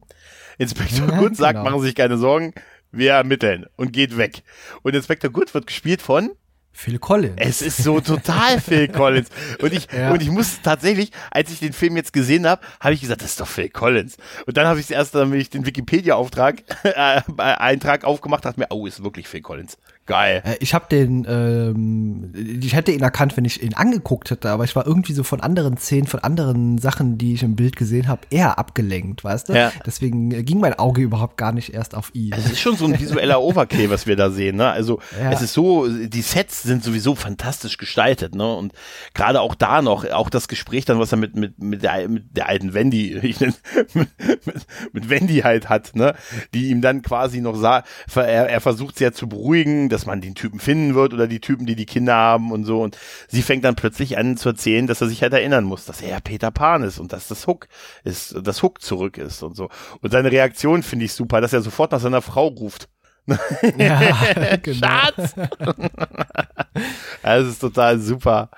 Inspector 0.57 1.09
ja, 1.09 1.19
Good 1.19 1.35
sagt, 1.35 1.55
genau. 1.55 1.69
machen 1.69 1.81
Sie 1.81 1.87
sich 1.87 1.95
keine 1.95 2.17
Sorgen, 2.17 2.53
wir 2.91 3.11
ermitteln 3.11 3.65
und 3.75 3.91
geht 3.91 4.17
weg. 4.17 4.43
Und 4.83 4.95
Inspector 4.95 5.29
Good 5.29 5.53
wird 5.53 5.67
gespielt 5.67 6.01
von 6.01 6.31
Phil 6.75 6.97
Collins. 6.97 7.35
Es 7.37 7.61
ist 7.61 7.77
so 7.77 7.99
total 7.99 8.59
Phil 8.59 8.87
Collins. 8.87 9.29
Und 9.61 9.73
ich, 9.73 9.87
ja. 9.91 10.11
und 10.11 10.21
ich 10.21 10.29
muss 10.29 10.61
tatsächlich, 10.63 11.11
als 11.29 11.51
ich 11.51 11.59
den 11.59 11.71
Film 11.71 11.95
jetzt 11.97 12.13
gesehen 12.13 12.47
habe, 12.47 12.61
habe 12.79 12.95
ich 12.95 13.01
gesagt, 13.01 13.21
das 13.21 13.31
ist 13.31 13.39
doch 13.39 13.47
Phil 13.47 13.69
Collins. 13.69 14.17
Und 14.47 14.57
dann 14.57 14.65
habe 14.65 14.79
ich 14.79 14.85
es 14.85 14.91
erst, 14.91 15.13
damit 15.13 15.39
ich 15.39 15.49
den 15.51 15.65
Wikipedia-Auftrag, 15.65 16.63
äh, 16.83 17.21
Eintrag 17.37 18.05
aufgemacht, 18.05 18.45
dachte 18.45 18.59
mir, 18.59 18.67
oh, 18.71 18.87
ist 18.87 19.03
wirklich 19.03 19.27
Phil 19.27 19.41
Collins. 19.41 19.77
Geil. 20.05 20.41
Äh, 20.45 20.55
ich 20.59 20.73
habe 20.73 20.85
den, 20.91 21.25
ähm, 21.29 22.33
ich 22.61 22.75
hätte 22.75 22.91
ihn 22.91 23.01
erkannt, 23.01 23.37
wenn 23.37 23.45
ich 23.45 23.63
ihn 23.63 23.73
angeguckt 23.73 24.31
hätte, 24.31 24.49
aber 24.49 24.65
ich 24.65 24.75
war 24.75 24.85
irgendwie 24.85 25.13
so 25.13 25.23
von 25.23 25.39
anderen 25.39 25.77
Szenen, 25.77 26.07
von 26.07 26.19
anderen 26.19 26.77
Sachen, 26.77 27.17
die 27.17 27.33
ich 27.33 27.43
im 27.43 27.55
Bild 27.55 27.77
gesehen 27.77 28.09
habe, 28.09 28.21
eher 28.29 28.59
abgelenkt, 28.59 29.23
weißt 29.23 29.49
du? 29.49 29.53
Ja. 29.53 29.71
Deswegen 29.85 30.29
ging 30.43 30.59
mein 30.59 30.77
Auge 30.77 31.01
überhaupt 31.01 31.37
gar 31.37 31.53
nicht 31.53 31.73
erst 31.73 31.95
auf 31.95 32.09
ihn. 32.13 32.33
Es 32.33 32.45
ist 32.45 32.59
schon 32.59 32.75
so 32.75 32.85
ein 32.85 32.99
visueller 32.99 33.41
Overkill, 33.41 33.89
was 33.89 34.05
wir 34.05 34.17
da 34.17 34.29
sehen, 34.29 34.57
ne? 34.57 34.69
Also 34.69 34.99
ja. 35.17 35.31
es 35.31 35.41
ist 35.41 35.53
so, 35.53 35.87
die 35.87 36.21
Sets 36.21 36.63
sind 36.63 36.83
sowieso 36.83 37.15
fantastisch 37.15 37.77
gestaltet, 37.77 38.35
ne? 38.35 38.53
Und 38.53 38.73
gerade 39.13 39.39
auch 39.39 39.55
da 39.55 39.81
noch, 39.81 40.09
auch 40.09 40.29
das 40.29 40.49
Gespräch 40.49 40.83
dann, 40.83 40.99
was 40.99 41.13
er 41.13 41.17
mit 41.17 41.37
mit 41.37 41.59
mit 41.59 41.83
der, 41.83 42.09
mit 42.09 42.35
der 42.35 42.49
alten 42.49 42.73
Wendy, 42.73 43.17
ich 43.23 43.39
nenne, 43.39 43.53
mit, 43.93 44.09
mit, 44.19 44.65
mit 44.91 45.09
Wendy 45.09 45.39
halt 45.39 45.69
hat, 45.69 45.95
ne? 45.95 46.13
Die 46.53 46.69
ihm 46.71 46.81
dann 46.81 47.03
quasi 47.03 47.39
noch 47.39 47.55
sah, 47.55 47.83
er, 48.15 48.49
er 48.49 48.59
versucht 48.59 48.97
sie 48.97 49.05
ja 49.05 49.13
zu 49.13 49.29
beruhigen 49.29 49.92
dass 49.93 50.05
man 50.05 50.21
den 50.21 50.35
Typen 50.35 50.59
finden 50.59 50.95
wird 50.95 51.13
oder 51.13 51.27
die 51.27 51.39
Typen, 51.39 51.65
die 51.65 51.75
die 51.75 51.85
Kinder 51.85 52.15
haben 52.15 52.51
und 52.51 52.65
so. 52.65 52.81
Und 52.81 52.97
sie 53.27 53.41
fängt 53.41 53.63
dann 53.63 53.75
plötzlich 53.75 54.17
an 54.17 54.35
zu 54.37 54.49
erzählen, 54.49 54.87
dass 54.87 55.01
er 55.01 55.07
sich 55.07 55.21
halt 55.21 55.33
erinnern 55.33 55.63
muss, 55.63 55.85
dass 55.85 56.01
er 56.01 56.09
ja 56.09 56.19
Peter 56.19 56.51
Pan 56.51 56.83
ist 56.83 56.99
und 56.99 57.13
dass 57.13 57.27
das 57.27 57.47
Hook 57.47 57.67
ist, 58.03 58.35
das 58.41 58.61
Hook 58.63 58.81
zurück 58.81 59.17
ist 59.17 59.43
und 59.43 59.55
so. 59.55 59.69
Und 60.01 60.11
seine 60.11 60.31
Reaktion 60.31 60.83
finde 60.83 61.05
ich 61.05 61.13
super, 61.13 61.39
dass 61.39 61.53
er 61.53 61.61
sofort 61.61 61.91
nach 61.91 62.01
seiner 62.01 62.21
Frau 62.21 62.47
ruft. 62.47 62.89
Ja, 63.77 64.57
genau. 64.61 64.87
Schatz! 64.87 65.35
das 67.23 67.47
ist 67.47 67.59
total 67.59 67.99
super. 67.99 68.49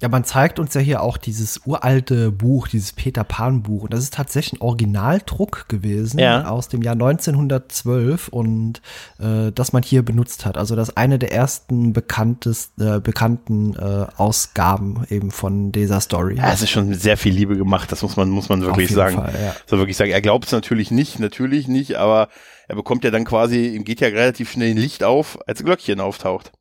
Ja, 0.00 0.08
man 0.08 0.22
zeigt 0.22 0.60
uns 0.60 0.74
ja 0.74 0.80
hier 0.80 1.02
auch 1.02 1.16
dieses 1.16 1.62
uralte 1.66 2.30
Buch, 2.30 2.68
dieses 2.68 2.92
Peter 2.92 3.24
Pan 3.24 3.62
Buch. 3.62 3.82
Und 3.82 3.92
das 3.92 4.00
ist 4.00 4.14
tatsächlich 4.14 4.60
ein 4.60 4.64
Originaldruck 4.64 5.68
gewesen 5.68 6.20
ja. 6.20 6.48
aus 6.48 6.68
dem 6.68 6.82
Jahr 6.82 6.92
1912 6.92 8.28
und 8.28 8.80
äh, 9.18 9.50
das 9.52 9.72
man 9.72 9.82
hier 9.82 10.04
benutzt 10.04 10.46
hat. 10.46 10.56
Also 10.56 10.76
das 10.76 10.96
eine 10.96 11.18
der 11.18 11.32
ersten 11.32 11.92
bekanntes, 11.92 12.70
äh, 12.78 13.00
bekannten 13.00 13.74
äh, 13.74 14.06
Ausgaben 14.16 15.04
eben 15.10 15.32
von 15.32 15.72
dieser 15.72 16.00
Story. 16.00 16.36
Ja, 16.36 16.52
es 16.52 16.62
ist 16.62 16.70
schon 16.70 16.94
sehr 16.94 17.16
viel 17.16 17.34
Liebe 17.34 17.56
gemacht. 17.56 17.90
Das 17.90 18.02
muss 18.02 18.16
man 18.16 18.30
muss 18.30 18.48
man 18.48 18.62
wirklich 18.62 18.92
sagen. 18.92 19.16
Fall, 19.16 19.34
ja. 19.34 19.56
So 19.66 19.78
wirklich 19.78 19.96
sagen. 19.96 20.12
Er 20.12 20.20
glaubt 20.20 20.46
es 20.46 20.52
natürlich 20.52 20.92
nicht, 20.92 21.18
natürlich 21.18 21.66
nicht, 21.66 21.96
aber 21.96 22.28
er 22.68 22.76
bekommt 22.76 23.02
ja 23.02 23.10
dann 23.10 23.24
quasi, 23.24 23.66
ihm 23.68 23.82
geht 23.82 24.00
ja 24.00 24.08
relativ 24.08 24.52
schnell 24.52 24.70
ein 24.70 24.76
Licht 24.76 25.02
auf, 25.02 25.38
als 25.48 25.64
Glöckchen 25.64 25.98
auftaucht. 25.98 26.52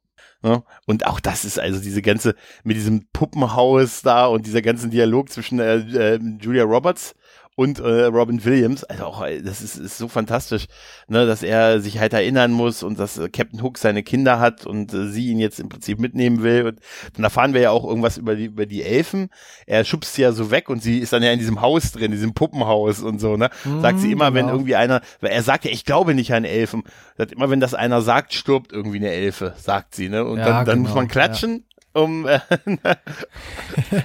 Ne? 0.44 0.64
Und 0.86 1.06
auch 1.06 1.20
das 1.20 1.46
ist 1.46 1.60
also 1.60 1.80
diese 1.80 2.02
ganze, 2.02 2.36
mit 2.64 2.78
diesem 2.78 3.08
Puppenhaus 3.12 4.02
da 4.02 4.28
und 4.28 4.46
dieser 4.46 4.62
ganzen 4.62 4.92
Dialog 4.92 5.30
zwischen 5.30 5.60
äh, 5.60 5.78
äh, 5.78 6.20
Julia 6.40 6.64
Roberts 6.64 7.16
und 7.58 7.80
äh, 7.80 8.04
Robin 8.04 8.46
Williams, 8.46 8.84
also 8.84 9.06
auch, 9.06 9.26
das 9.44 9.62
ist, 9.62 9.78
ist 9.78 9.98
so 9.98 10.08
fantastisch, 10.08 10.68
ne, 11.08 11.26
dass 11.26 11.42
er 11.42 11.82
sich 11.82 11.98
halt 11.98 12.14
erinnern 12.14 12.52
muss 12.52 12.84
und 12.84 13.00
dass 13.00 13.18
äh, 13.18 13.30
Captain 13.30 13.64
Hook 13.64 13.80
seine 13.80 14.04
Kinder 14.04 14.40
hat 14.40 14.68
und 14.68 14.94
äh, 14.94 15.08
sie 15.08 15.32
ihn 15.32 15.40
jetzt 15.40 15.60
im 15.60 15.68
Prinzip 15.68 15.98
mitnehmen 15.98 16.44
will. 16.44 16.68
Und 16.68 16.80
dann 17.16 17.24
erfahren 17.24 17.56
wir 17.56 17.62
ja 17.62 17.72
auch 17.72 17.84
irgendwas 17.84 18.20
über 18.20 18.36
die, 18.36 18.46
über 18.46 18.68
die 18.68 18.84
Elfen. 18.84 19.30
Er 19.66 19.86
schubst 19.86 20.14
sie 20.14 20.22
ja 20.22 20.34
so 20.34 20.52
weg 20.52 20.70
und 20.70 20.84
sie 20.84 21.00
ist 21.00 21.14
dann 21.14 21.24
ja 21.24 21.32
in 21.32 21.40
diesem 21.40 21.60
Haus 21.60 21.92
drin, 21.94 22.12
diesem 22.12 22.36
Puppenhaus 22.36 23.00
und 23.02 23.18
so, 23.20 23.38
ne? 23.38 23.50
Mhm, 23.66 23.82
sagt 23.82 24.02
sie 24.02 24.12
immer, 24.12 24.30
genau. 24.30 24.36
wenn 24.36 24.54
irgendwie 24.54 24.76
einer, 24.76 25.02
weil 25.20 25.32
er 25.32 25.42
sagt 25.42 25.66
ja, 25.66 25.72
ich 25.72 25.84
glaube 25.84 26.14
nicht 26.14 26.36
an 26.36 26.46
Elfen. 26.46 26.84
Sagt 27.18 27.32
immer, 27.32 27.50
wenn 27.50 27.60
das 27.60 27.74
einer 27.74 28.04
sagt, 28.04 28.36
stirbt 28.36 28.72
irgendwie 28.72 28.98
eine 28.98 29.10
Elfe, 29.10 29.56
sagt 29.58 29.96
sie, 29.96 30.10
ne? 30.10 30.26
Und 30.26 30.38
ja, 30.38 30.46
dann, 30.46 30.66
dann 30.66 30.76
genau, 30.76 30.90
muss 30.90 30.96
man 30.96 31.08
klatschen 31.08 31.67
um 31.98 32.28
äh, 32.28 32.40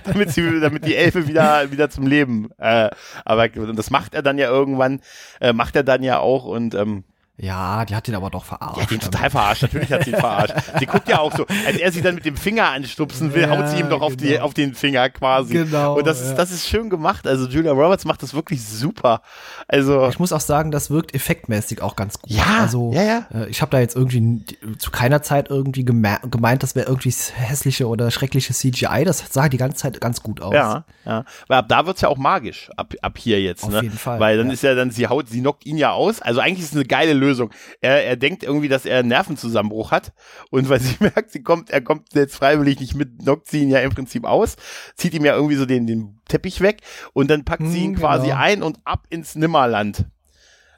damit 0.04 0.30
sie, 0.30 0.60
damit 0.60 0.84
die 0.84 0.96
Elfe 0.96 1.28
wieder 1.28 1.70
wieder 1.70 1.90
zum 1.90 2.06
Leben. 2.06 2.50
Äh, 2.58 2.90
aber 3.24 3.48
das 3.48 3.90
macht 3.90 4.14
er 4.14 4.22
dann 4.22 4.38
ja 4.38 4.48
irgendwann, 4.48 5.00
äh, 5.40 5.52
macht 5.52 5.76
er 5.76 5.82
dann 5.84 6.02
ja 6.02 6.18
auch 6.18 6.44
und 6.44 6.74
ähm, 6.74 7.04
ja, 7.38 7.84
die 7.86 7.96
hat 7.96 8.06
ihn 8.08 8.14
aber 8.14 8.28
doch 8.28 8.44
verarscht. 8.44 8.76
Ja, 8.76 8.82
die 8.82 8.82
hat 8.82 8.92
ihn 8.92 9.00
total 9.00 9.30
verarscht. 9.30 9.62
Natürlich 9.62 9.90
hat 9.90 10.04
sie 10.04 10.10
ihn 10.10 10.16
verarscht. 10.18 10.54
Sie 10.78 10.86
guckt 10.86 11.08
ja 11.08 11.18
auch 11.18 11.34
so, 11.34 11.46
als 11.66 11.78
er 11.78 11.90
sie 11.90 12.02
dann 12.02 12.14
mit 12.14 12.26
dem 12.26 12.36
Finger 12.36 12.68
anstupsen 12.68 13.34
will, 13.34 13.42
ja, 13.42 13.50
haut 13.50 13.68
sie 13.68 13.80
ihm 13.80 13.88
doch 13.88 14.02
auf, 14.02 14.16
die, 14.16 14.28
genau. 14.28 14.44
auf 14.44 14.54
den 14.54 14.74
Finger 14.74 15.08
quasi. 15.08 15.54
Genau. 15.54 15.96
Und 15.96 16.06
das 16.06 16.20
ist, 16.20 16.34
das 16.34 16.52
ist 16.52 16.68
schön 16.68 16.90
gemacht. 16.90 17.26
Also 17.26 17.48
Julia 17.48 17.72
Roberts 17.72 18.04
macht 18.04 18.22
das 18.22 18.34
wirklich 18.34 18.62
super. 18.62 19.22
Also. 19.66 20.08
Ich 20.08 20.18
muss 20.18 20.32
auch 20.32 20.40
sagen, 20.40 20.70
das 20.70 20.90
wirkt 20.90 21.14
effektmäßig 21.14 21.80
auch 21.80 21.96
ganz 21.96 22.20
gut. 22.20 22.30
Ja. 22.30 22.44
Also, 22.60 22.92
ja, 22.92 23.02
ja. 23.02 23.26
Äh, 23.32 23.48
ich 23.48 23.62
habe 23.62 23.70
da 23.70 23.80
jetzt 23.80 23.96
irgendwie 23.96 24.44
zu 24.78 24.90
keiner 24.90 25.22
Zeit 25.22 25.48
irgendwie 25.48 25.84
gemeint, 25.84 26.62
das 26.62 26.74
wäre 26.74 26.86
irgendwie 26.86 27.14
hässliche 27.34 27.88
oder 27.88 28.10
schreckliche 28.10 28.52
CGI. 28.52 29.04
Das 29.04 29.24
sah 29.30 29.48
die 29.48 29.56
ganze 29.56 29.78
Zeit 29.78 30.00
ganz 30.02 30.22
gut 30.22 30.42
aus. 30.42 30.52
Ja, 30.52 30.84
ja. 31.06 31.24
Weil 31.48 31.58
ab 31.58 31.68
da 31.68 31.86
wird's 31.86 32.02
ja 32.02 32.08
auch 32.08 32.18
magisch, 32.18 32.70
ab, 32.76 32.92
ab 33.00 33.16
hier 33.16 33.40
jetzt. 33.40 33.64
Auf 33.64 33.70
ne? 33.70 33.82
jeden 33.82 33.96
Fall. 33.96 34.20
Weil 34.20 34.36
dann 34.36 34.48
ja. 34.48 34.52
ist 34.52 34.62
ja 34.62 34.74
dann, 34.74 34.90
sie 34.90 35.06
haut, 35.06 35.28
sie 35.28 35.40
knockt 35.40 35.64
ihn 35.64 35.78
ja 35.78 35.92
aus. 35.92 36.20
Also 36.20 36.40
eigentlich 36.40 36.60
ist 36.60 36.72
es 36.72 36.76
eine 36.76 36.84
geile 36.84 37.21
Lösung. 37.22 37.50
Er, 37.80 38.04
er 38.04 38.16
denkt 38.16 38.42
irgendwie, 38.42 38.68
dass 38.68 38.84
er 38.84 38.98
einen 38.98 39.08
Nervenzusammenbruch 39.08 39.90
hat 39.90 40.12
und 40.50 40.68
weil 40.68 40.80
sie 40.80 40.96
merkt, 41.00 41.30
sie 41.30 41.42
kommt, 41.42 41.70
er 41.70 41.80
kommt 41.80 42.14
jetzt 42.14 42.36
freiwillig 42.36 42.80
nicht 42.80 42.94
mit, 42.94 43.20
knockt 43.20 43.48
sie 43.48 43.62
ihn 43.62 43.70
ja 43.70 43.80
im 43.80 43.90
Prinzip 43.90 44.24
aus, 44.24 44.56
zieht 44.96 45.14
ihm 45.14 45.24
ja 45.24 45.34
irgendwie 45.34 45.56
so 45.56 45.66
den, 45.66 45.86
den 45.86 46.20
Teppich 46.28 46.60
weg 46.60 46.82
und 47.12 47.30
dann 47.30 47.44
packt 47.44 47.66
sie 47.66 47.84
ihn 47.84 47.94
hm, 47.94 48.00
quasi 48.00 48.26
genau. 48.28 48.38
ein 48.38 48.62
und 48.62 48.78
ab 48.84 49.06
ins 49.10 49.34
Nimmerland. 49.34 50.06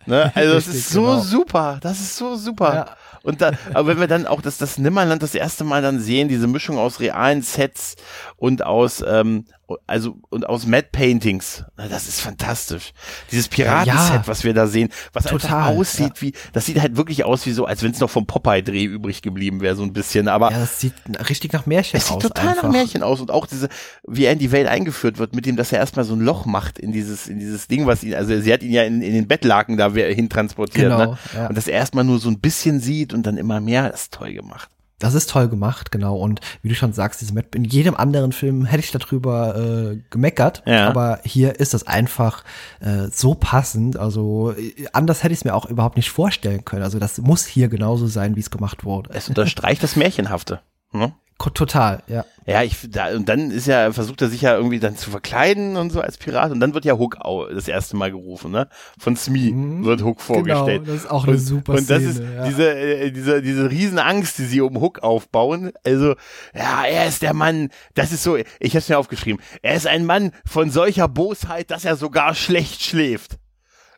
Ne? 0.06 0.32
Also 0.34 0.54
das 0.54 0.66
ist 0.66 0.90
so 0.90 1.02
genau. 1.02 1.20
super, 1.20 1.78
das 1.80 2.00
ist 2.00 2.16
so 2.16 2.36
super. 2.36 2.74
Ja. 2.74 2.96
Und 3.22 3.40
da, 3.40 3.52
aber 3.72 3.88
wenn 3.88 4.00
wir 4.00 4.06
dann 4.06 4.26
auch 4.26 4.42
das, 4.42 4.58
das 4.58 4.76
Nimmerland 4.76 5.22
das 5.22 5.34
erste 5.34 5.64
Mal 5.64 5.80
dann 5.80 5.98
sehen, 5.98 6.28
diese 6.28 6.46
Mischung 6.46 6.76
aus 6.76 7.00
realen 7.00 7.40
Sets 7.40 7.96
und 8.36 8.62
aus, 8.62 9.02
ähm, 9.06 9.46
also 9.86 10.16
und 10.30 10.46
aus 10.46 10.66
Mad 10.66 10.88
Paintings, 10.92 11.64
das 11.76 12.08
ist 12.08 12.20
fantastisch. 12.20 12.92
Dieses 13.30 13.48
Piratenset, 13.48 14.14
ja, 14.14 14.22
was 14.26 14.44
wir 14.44 14.52
da 14.54 14.66
sehen, 14.66 14.90
was 15.12 15.24
total 15.24 15.76
aussieht 15.76 16.16
ja. 16.16 16.22
wie, 16.22 16.32
das 16.52 16.66
sieht 16.66 16.80
halt 16.80 16.96
wirklich 16.96 17.24
aus 17.24 17.46
wie 17.46 17.52
so, 17.52 17.64
als 17.64 17.82
wenn 17.82 17.92
es 17.92 18.00
noch 18.00 18.10
vom 18.10 18.26
Popeye-Dreh 18.26 18.84
übrig 18.84 19.22
geblieben 19.22 19.60
wäre, 19.60 19.74
so 19.76 19.82
ein 19.82 19.92
bisschen. 19.92 20.28
Aber 20.28 20.50
ja, 20.50 20.58
das 20.58 20.80
sieht 20.80 20.94
richtig 21.28 21.52
nach 21.52 21.66
Märchen 21.66 21.96
aus. 21.96 22.04
Es 22.04 22.08
sieht 22.08 22.20
total 22.20 22.48
einfach. 22.48 22.64
nach 22.64 22.72
Märchen 22.72 23.02
aus 23.02 23.20
und 23.20 23.30
auch 23.30 23.46
diese, 23.46 23.68
wie 24.06 24.24
er 24.24 24.32
in 24.32 24.38
die 24.38 24.52
Welt 24.52 24.68
eingeführt 24.68 25.18
wird, 25.18 25.34
mit 25.34 25.46
dem, 25.46 25.56
dass 25.56 25.72
er 25.72 25.78
erstmal 25.78 26.04
so 26.04 26.14
ein 26.14 26.20
Loch 26.20 26.44
macht 26.44 26.78
in 26.78 26.92
dieses, 26.92 27.26
in 27.26 27.38
dieses 27.38 27.66
Ding, 27.66 27.86
was 27.86 28.02
ihn, 28.04 28.14
also 28.14 28.38
sie 28.38 28.52
hat 28.52 28.62
ihn 28.62 28.72
ja 28.72 28.82
in, 28.82 29.02
in 29.02 29.14
den 29.14 29.28
Bettlaken 29.28 29.76
da 29.76 29.90
hin 29.90 30.28
transportiert, 30.28 30.90
genau, 30.90 31.12
ne? 31.12 31.18
Ja. 31.34 31.46
Und 31.48 31.56
dass 31.56 31.68
er 31.68 31.74
erstmal 31.74 32.04
nur 32.04 32.18
so 32.18 32.28
ein 32.28 32.40
bisschen 32.40 32.80
sieht 32.80 33.14
und 33.14 33.24
dann 33.24 33.36
immer 33.36 33.60
mehr, 33.60 33.90
das 33.90 34.02
ist 34.02 34.14
toll 34.14 34.32
gemacht. 34.32 34.68
Das 34.98 35.14
ist 35.14 35.28
toll 35.28 35.48
gemacht, 35.48 35.90
genau. 35.90 36.16
Und 36.16 36.40
wie 36.62 36.68
du 36.68 36.74
schon 36.74 36.92
sagst, 36.92 37.20
diese 37.20 37.34
Map, 37.34 37.54
in 37.54 37.64
jedem 37.64 37.96
anderen 37.96 38.32
Film 38.32 38.64
hätte 38.64 38.84
ich 38.84 38.92
darüber 38.92 39.56
äh, 39.56 39.98
gemeckert, 40.10 40.62
ja. 40.66 40.88
aber 40.88 41.20
hier 41.24 41.58
ist 41.58 41.74
das 41.74 41.86
einfach 41.86 42.44
äh, 42.80 43.08
so 43.10 43.34
passend. 43.34 43.96
Also 43.96 44.52
äh, 44.52 44.86
anders 44.92 45.22
hätte 45.22 45.32
ich 45.32 45.40
es 45.40 45.44
mir 45.44 45.54
auch 45.54 45.66
überhaupt 45.66 45.96
nicht 45.96 46.10
vorstellen 46.10 46.64
können. 46.64 46.82
Also 46.82 46.98
das 46.98 47.18
muss 47.18 47.44
hier 47.44 47.68
genauso 47.68 48.06
sein, 48.06 48.36
wie 48.36 48.40
es 48.40 48.50
gemacht 48.50 48.84
wurde. 48.84 49.10
Es 49.12 49.28
unterstreicht 49.28 49.82
das 49.82 49.96
Märchenhafte. 49.96 50.60
Ne? 50.92 51.12
Total, 51.52 52.02
ja. 52.06 52.24
Ja, 52.46 52.62
ich, 52.62 52.76
da, 52.90 53.08
und 53.14 53.26
dann 53.28 53.50
ist 53.50 53.66
ja, 53.66 53.90
versucht 53.92 54.20
er 54.20 54.28
sich 54.28 54.42
ja 54.42 54.54
irgendwie 54.54 54.78
dann 54.78 54.96
zu 54.96 55.10
verkleiden 55.10 55.76
und 55.76 55.90
so 55.90 56.02
als 56.02 56.18
Pirat 56.18 56.52
und 56.52 56.60
dann 56.60 56.74
wird 56.74 56.84
ja 56.84 56.98
Hook 56.98 57.16
das 57.54 57.68
erste 57.68 57.96
Mal 57.96 58.10
gerufen, 58.10 58.50
ne? 58.50 58.68
Von 58.98 59.16
Smee 59.16 59.50
mhm, 59.50 59.84
wird 59.84 60.02
Hook 60.02 60.20
vorgestellt. 60.20 60.84
Genau, 60.84 60.92
das 60.92 61.04
ist 61.04 61.10
auch 61.10 61.26
eine 61.26 61.38
super 61.38 61.72
und, 61.72 61.78
und 61.78 61.90
das 61.90 62.02
ist 62.02 62.20
ja. 62.20 62.46
diese, 62.46 62.74
äh, 62.74 63.10
diese, 63.10 63.40
diese 63.40 63.70
Riesenangst, 63.70 64.36
die 64.38 64.44
sie 64.44 64.60
um 64.60 64.78
Hook 64.78 65.02
aufbauen. 65.02 65.72
Also, 65.84 66.16
ja, 66.54 66.84
er 66.84 67.06
ist 67.06 67.22
der 67.22 67.32
Mann, 67.32 67.70
das 67.94 68.12
ist 68.12 68.22
so, 68.22 68.36
ich 68.36 68.76
hab's 68.76 68.90
mir 68.90 68.98
aufgeschrieben, 68.98 69.40
er 69.62 69.74
ist 69.74 69.86
ein 69.86 70.04
Mann 70.04 70.32
von 70.44 70.70
solcher 70.70 71.08
Bosheit, 71.08 71.70
dass 71.70 71.86
er 71.86 71.96
sogar 71.96 72.34
schlecht 72.34 72.82
schläft. 72.82 73.38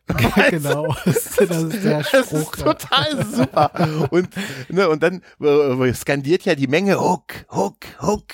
genau, 0.49 0.95
das 1.05 1.37
ist 1.37 1.83
der 1.83 2.03
Spruch. 2.03 2.23
Das 2.23 2.31
ist 2.31 2.63
total 2.63 3.25
super. 3.25 4.07
Und, 4.09 4.29
ne, 4.69 4.87
und 4.89 5.03
dann 5.03 5.21
äh, 5.41 5.93
skandiert 5.93 6.45
ja 6.45 6.55
die 6.55 6.67
Menge 6.67 6.99
Hook, 6.99 7.45
Hook, 7.49 7.77
Hook. 8.01 8.25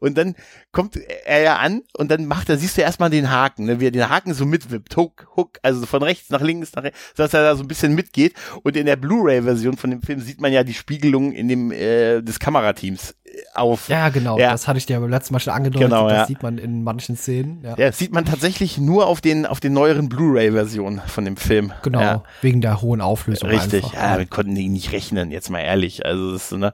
Und 0.00 0.18
dann 0.18 0.34
kommt 0.72 0.96
er 0.96 1.42
ja 1.42 1.56
an 1.56 1.82
und 1.96 2.10
dann 2.10 2.26
macht 2.26 2.48
er, 2.48 2.58
siehst 2.58 2.76
du 2.76 2.82
erstmal 2.82 3.10
den 3.10 3.30
Haken, 3.30 3.66
ne, 3.66 3.80
wie 3.80 3.86
er 3.86 3.92
den 3.92 4.08
Haken 4.08 4.34
so 4.34 4.44
mitwippt, 4.44 4.96
Hook, 4.96 5.28
Hook, 5.36 5.58
also 5.62 5.86
von 5.86 6.02
rechts 6.02 6.30
nach 6.30 6.40
links, 6.40 6.72
nach 6.74 6.82
rechts, 6.82 6.98
dass 7.14 7.32
er 7.32 7.42
da 7.42 7.56
so 7.56 7.62
ein 7.62 7.68
bisschen 7.68 7.94
mitgeht. 7.94 8.34
Und 8.62 8.76
in 8.76 8.86
der 8.86 8.96
Blu-ray-Version 8.96 9.76
von 9.76 9.90
dem 9.90 10.02
Film 10.02 10.20
sieht 10.20 10.40
man 10.40 10.52
ja 10.52 10.64
die 10.64 10.74
Spiegelung 10.74 11.32
in 11.32 11.48
dem 11.48 11.70
äh, 11.70 12.22
des 12.22 12.40
Kamerateams 12.40 13.14
auf. 13.54 13.88
Ja, 13.88 14.08
genau, 14.08 14.38
Ja. 14.38 14.50
das 14.52 14.68
hatte 14.68 14.78
ich 14.78 14.86
dir 14.86 14.98
beim 15.00 15.10
letzten 15.10 15.32
Mal 15.34 15.40
schon 15.40 15.52
angedeutet, 15.52 15.88
Genau, 15.88 16.08
das 16.08 16.18
ja. 16.18 16.26
sieht 16.26 16.42
man 16.42 16.58
in 16.58 16.82
manchen 16.82 17.16
Szenen. 17.16 17.62
Ja. 17.62 17.70
Ja, 17.70 17.86
das 17.88 17.98
sieht 17.98 18.12
man 18.12 18.24
tatsächlich 18.24 18.78
nur 18.78 19.06
auf 19.06 19.20
den 19.20 19.46
auf 19.46 19.60
den 19.60 19.72
neueren 19.72 20.08
Blu-ray-Versionen 20.08 21.00
von 21.06 21.24
dem 21.24 21.36
Film. 21.36 21.72
Genau, 21.82 22.00
Ja. 22.00 22.22
wegen 22.42 22.60
der 22.60 22.80
hohen 22.82 23.00
Auflösung 23.00 23.48
Richtig, 23.50 23.84
einfach. 23.84 23.94
ja, 23.94 24.12
damit 24.14 24.30
konnten 24.30 24.54
die 24.54 24.68
nicht 24.68 24.92
rechnen, 24.92 25.30
jetzt 25.30 25.50
mal 25.50 25.60
ehrlich. 25.60 26.04
Also 26.06 26.32
das 26.32 26.52
ist, 26.52 26.58
ne, 26.58 26.72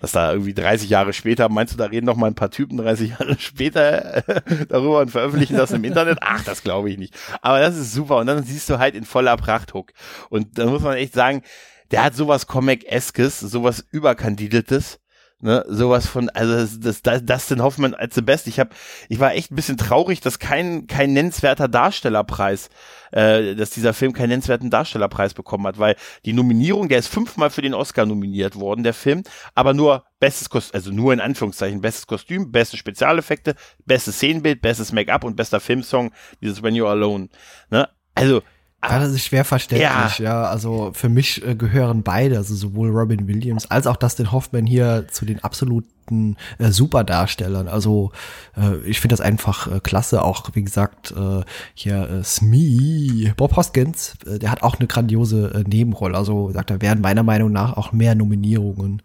dass 0.00 0.12
da 0.12 0.30
irgendwie 0.32 0.54
30 0.54 0.88
Jahre 0.90 1.12
später, 1.12 1.48
meinst 1.48 1.72
du, 1.74 1.76
da 1.78 1.86
reden 1.86 2.06
noch 2.06 2.14
mal 2.16 2.28
ein 2.28 2.34
paar 2.36 2.50
Typen 2.50 2.76
30 2.78 3.10
Jahre 3.18 3.36
später 3.38 4.22
darüber 4.68 5.00
und 5.00 5.10
veröffentlichen 5.10 5.56
das 5.56 5.72
im 5.72 5.82
Internet? 5.84 6.18
Ach, 6.22 6.44
das 6.44 6.62
glaube 6.62 6.88
ich 6.90 6.98
nicht. 6.98 7.14
Aber 7.42 7.58
das 7.60 7.76
ist 7.76 7.92
super. 7.92 8.18
Und 8.18 8.26
dann 8.28 8.44
siehst 8.44 8.70
du 8.70 8.78
halt 8.78 8.94
in 8.94 9.04
voller 9.04 9.36
Pracht 9.36 9.74
Hook. 9.74 9.92
Und 10.30 10.58
da 10.58 10.66
muss 10.66 10.82
man 10.82 10.96
echt 10.96 11.14
sagen, 11.14 11.42
der 11.90 12.04
hat 12.04 12.14
sowas 12.14 12.46
Comic-eskes, 12.46 13.40
sowas 13.40 13.84
Überkandideltes. 13.90 15.00
Ne, 15.40 15.64
sowas 15.68 16.08
von, 16.08 16.28
also 16.30 16.52
das, 16.52 16.80
das, 16.80 17.02
das 17.02 17.24
Dustin 17.24 17.62
Hoffman 17.62 17.94
als 17.94 18.16
the 18.16 18.22
best. 18.22 18.48
Ich 18.48 18.58
habe, 18.58 18.70
ich 19.08 19.20
war 19.20 19.34
echt 19.34 19.52
ein 19.52 19.54
bisschen 19.54 19.76
traurig, 19.76 20.20
dass 20.20 20.40
kein 20.40 20.88
kein 20.88 21.12
nennenswerter 21.12 21.68
Darstellerpreis, 21.68 22.70
äh, 23.12 23.54
dass 23.54 23.70
dieser 23.70 23.94
Film 23.94 24.12
keinen 24.12 24.30
nennenswerten 24.30 24.68
Darstellerpreis 24.68 25.34
bekommen 25.34 25.64
hat, 25.68 25.78
weil 25.78 25.94
die 26.24 26.32
Nominierung, 26.32 26.88
der 26.88 26.98
ist 26.98 27.06
fünfmal 27.06 27.50
für 27.50 27.62
den 27.62 27.72
Oscar 27.72 28.04
nominiert 28.04 28.56
worden, 28.56 28.82
der 28.82 28.94
Film, 28.94 29.22
aber 29.54 29.74
nur 29.74 30.06
bestes 30.18 30.50
Kostüm, 30.50 30.74
also 30.74 30.90
nur 30.90 31.12
in 31.12 31.20
Anführungszeichen 31.20 31.80
bestes 31.80 32.08
Kostüm, 32.08 32.50
beste 32.50 32.76
Spezialeffekte, 32.76 33.54
bestes 33.86 34.16
Szenenbild, 34.16 34.60
bestes 34.60 34.90
Make-up 34.90 35.22
und 35.22 35.36
bester 35.36 35.60
Filmsong, 35.60 36.10
dieses 36.42 36.64
When 36.64 36.74
You're 36.74 36.90
Alone. 36.90 37.28
Ne? 37.70 37.88
Also 38.16 38.42
Ja, 38.80 39.00
das 39.00 39.10
ist 39.10 39.24
schwer 39.24 39.44
verständlich, 39.44 40.18
ja. 40.20 40.44
Also 40.44 40.92
für 40.94 41.08
mich 41.08 41.44
äh, 41.44 41.56
gehören 41.56 42.04
beide, 42.04 42.36
also 42.36 42.54
sowohl 42.54 42.90
Robin 42.90 43.26
Williams 43.26 43.68
als 43.70 43.88
auch 43.88 43.96
Dustin 43.96 44.30
Hoffman 44.30 44.66
hier 44.66 45.06
zu 45.10 45.24
den 45.24 45.42
absoluten 45.42 46.36
äh, 46.58 46.70
Superdarstellern. 46.70 47.66
Also 47.66 48.12
äh, 48.56 48.76
ich 48.88 49.00
finde 49.00 49.14
das 49.14 49.20
einfach 49.20 49.66
äh, 49.66 49.80
klasse. 49.80 50.22
Auch 50.22 50.48
wie 50.52 50.62
gesagt 50.62 51.10
äh, 51.10 51.40
hier 51.74 52.08
äh, 52.08 52.22
Smee, 52.22 53.32
Bob 53.36 53.56
Hoskins, 53.56 54.14
äh, 54.24 54.38
der 54.38 54.52
hat 54.52 54.62
auch 54.62 54.78
eine 54.78 54.86
grandiose 54.86 55.64
Nebenrolle. 55.66 56.16
Also 56.16 56.52
sagt 56.52 56.70
er, 56.70 56.80
wären 56.80 57.00
meiner 57.00 57.24
Meinung 57.24 57.50
nach 57.50 57.76
auch 57.76 57.90
mehr 57.90 58.14
Nominierungen 58.14 59.02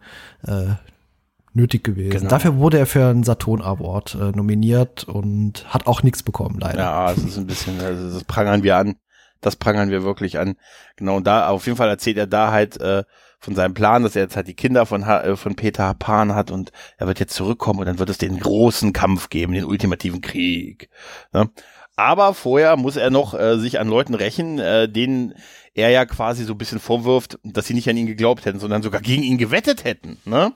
nötig 1.54 1.84
gewesen. 1.84 2.12
Genau. 2.12 2.30
Dafür 2.30 2.58
wurde 2.58 2.78
er 2.78 2.86
für 2.86 3.08
einen 3.08 3.24
Saturn 3.24 3.62
Award 3.62 4.18
nominiert 4.36 5.06
und 5.06 5.66
hat 5.74 5.88
auch 5.88 6.04
nichts 6.04 6.22
bekommen, 6.22 6.60
leider. 6.60 6.80
Ja, 6.80 7.12
es 7.12 7.24
ist 7.24 7.38
ein 7.38 7.48
bisschen, 7.48 7.80
also 7.80 8.14
das 8.14 8.24
prangern 8.26 8.62
wir 8.62 8.78
an. 8.78 8.96
Das 9.44 9.56
prangern 9.56 9.90
wir 9.92 10.04
wirklich 10.04 10.40
an. 10.40 10.56
Genau, 10.96 11.18
und 11.18 11.28
da, 11.28 11.50
auf 11.50 11.66
jeden 11.66 11.78
Fall 11.78 11.90
erzählt 11.90 12.18
er 12.18 12.28
da 12.28 12.52
halt 12.52 12.80
äh, 12.82 13.04
von 13.40 13.56
seinem 13.56 13.74
Plan, 13.74 14.04
dass 14.04 14.16
er 14.16 14.24
jetzt 14.24 14.36
halt 14.36 14.48
die 14.48 14.56
Kinder 14.56 14.86
von, 14.86 15.06
Ha- 15.06 15.22
äh, 15.22 15.36
von 15.36 15.56
Peter 15.56 15.94
Pan 15.94 16.34
hat 16.34 16.50
und 16.50 16.72
er 16.98 17.08
wird 17.08 17.20
jetzt 17.20 17.34
zurückkommen 17.36 17.80
und 17.80 17.86
dann 17.86 18.00
wird 18.00 18.10
es 18.10 18.18
den 18.18 18.40
großen 18.40 18.94
Kampf 18.94 19.30
geben, 19.30 19.54
den 19.54 19.66
ultimativen 19.66 20.22
Krieg. 20.22 20.90
Ne? 21.34 21.50
Aber 21.96 22.34
vorher 22.34 22.76
muss 22.78 22.96
er 22.96 23.12
noch 23.12 23.34
äh, 23.34 23.58
sich 23.60 23.80
an 23.80 23.88
Leuten 23.88 24.16
rächen, 24.16 24.60
äh, 24.60 24.90
denen 24.90 25.36
er 25.76 25.90
ja 25.90 26.06
quasi 26.06 26.44
so 26.44 26.54
ein 26.54 26.58
bisschen 26.60 26.80
vorwirft, 26.80 27.40
dass 27.44 27.66
sie 27.66 27.74
nicht 27.74 27.90
an 27.90 27.98
ihn 27.98 28.06
geglaubt 28.06 28.46
hätten, 28.46 28.60
sondern 28.60 28.84
sogar 28.84 29.02
gegen 29.02 29.24
ihn 29.24 29.40
gewettet 29.40 29.84
hätten. 29.84 30.18
Ne? 30.24 30.54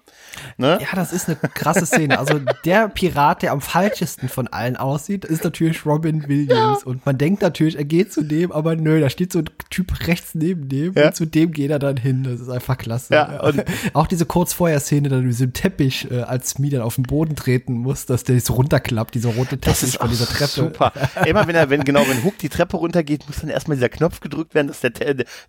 Ne? 0.58 0.78
Ja, 0.80 0.88
das 0.96 1.12
ist 1.12 1.28
eine 1.28 1.38
krasse 1.38 1.88
Szene. 1.88 2.20
Also 2.20 2.40
der 2.66 2.88
Pirat, 2.90 3.42
der 3.42 3.52
am 3.54 3.62
falschesten 3.62 4.30
von 4.30 4.48
allen 4.48 4.76
aussieht, 4.76 5.26
ist 5.26 5.44
natürlich 5.44 5.86
Robin 5.88 6.28
Williams. 6.28 6.84
Und 6.84 7.04
man 7.08 7.18
denkt 7.18 7.42
natürlich, 7.42 7.78
er 7.78 7.86
geht 7.86 8.14
zu 8.14 8.22
dem, 8.22 8.52
aber 8.52 8.76
nö, 8.76 9.00
da 9.02 9.10
steht 9.10 9.32
so 9.34 9.40
ein 9.40 9.50
Typ 9.72 10.08
rechts 10.08 10.36
neben 10.36 10.70
dem 10.70 10.94
Ja. 10.94 11.08
und 11.08 11.16
zu 11.16 11.26
dem 11.26 11.52
geht 11.52 11.72
er 11.72 11.80
dann 11.80 11.98
hin. 11.98 12.24
Das 12.24 12.40
ist 12.40 12.50
einfach 12.50 12.78
klasse. 12.78 13.14
Ja, 13.16 13.42
und- 13.42 13.64
auch 13.94 14.06
diese 14.06 14.26
kurz 14.28 14.54
vorher 14.54 14.80
Szene 14.80 15.10
dann 15.10 15.22
mit 15.22 15.32
diesem 15.32 15.54
Teppich, 15.54 16.12
äh, 16.12 16.22
als 16.22 16.60
Mie 16.60 16.70
dann 16.70 16.82
auf 16.82 16.94
den 16.96 17.04
Boden 17.06 17.36
treten 17.36 17.74
muss, 17.74 18.06
dass 18.06 18.24
der 18.24 18.40
so 18.40 18.54
runterklappt, 18.54 19.16
dieser 19.16 19.30
rote 19.34 19.58
Teppich 19.58 19.98
von 19.98 20.10
dieser 20.10 20.28
Treppe. 20.28 20.52
super. 20.52 20.94
Immer 21.26 21.48
wenn 21.48 21.56
er, 21.56 21.72
wenn 21.72 21.84
genau, 21.84 22.02
wenn 22.08 22.24
Hook 22.24 22.38
die 22.38 22.50
Treppe 22.50 22.78
runtergeht, 22.78 23.26
muss 23.28 23.38
dann 23.42 23.50
erstmal 23.50 23.78
dieser 23.78 23.90
Knopf 23.90 24.20
gedrückt 24.20 24.54
werden, 24.54 24.68
dass 24.68 24.82
der 24.82 24.94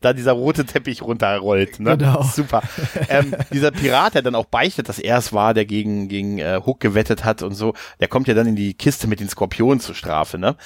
Da 0.01 0.13
dieser 0.13 0.33
rote 0.33 0.65
Teppich 0.65 1.03
runterrollt. 1.03 1.81
Ne? 1.81 1.97
Genau. 1.97 2.23
Super. 2.35 2.63
Ähm, 3.09 3.35
dieser 3.53 3.71
Pirat, 3.71 4.15
der 4.15 4.23
dann 4.23 4.35
auch 4.35 4.47
beichtet, 4.47 4.89
dass 4.89 4.99
er 4.99 5.19
es 5.19 5.33
war, 5.33 5.55
der 5.55 5.65
gegen 5.67 6.09
gegen 6.09 6.39
äh, 6.39 6.61
Hook 6.65 6.81
gewettet 6.81 7.25
hat 7.25 7.43
und 7.43 7.55
so, 7.55 7.75
der 8.01 8.09
kommt 8.09 8.29
ja 8.29 8.35
dann 8.35 8.47
in 8.47 8.57
die 8.57 8.75
Kiste 8.75 9.07
mit 9.07 9.21
den 9.21 9.29
Skorpionen 9.29 9.81
zur 9.81 9.95
Strafe. 9.95 10.39
Ne? 10.39 10.57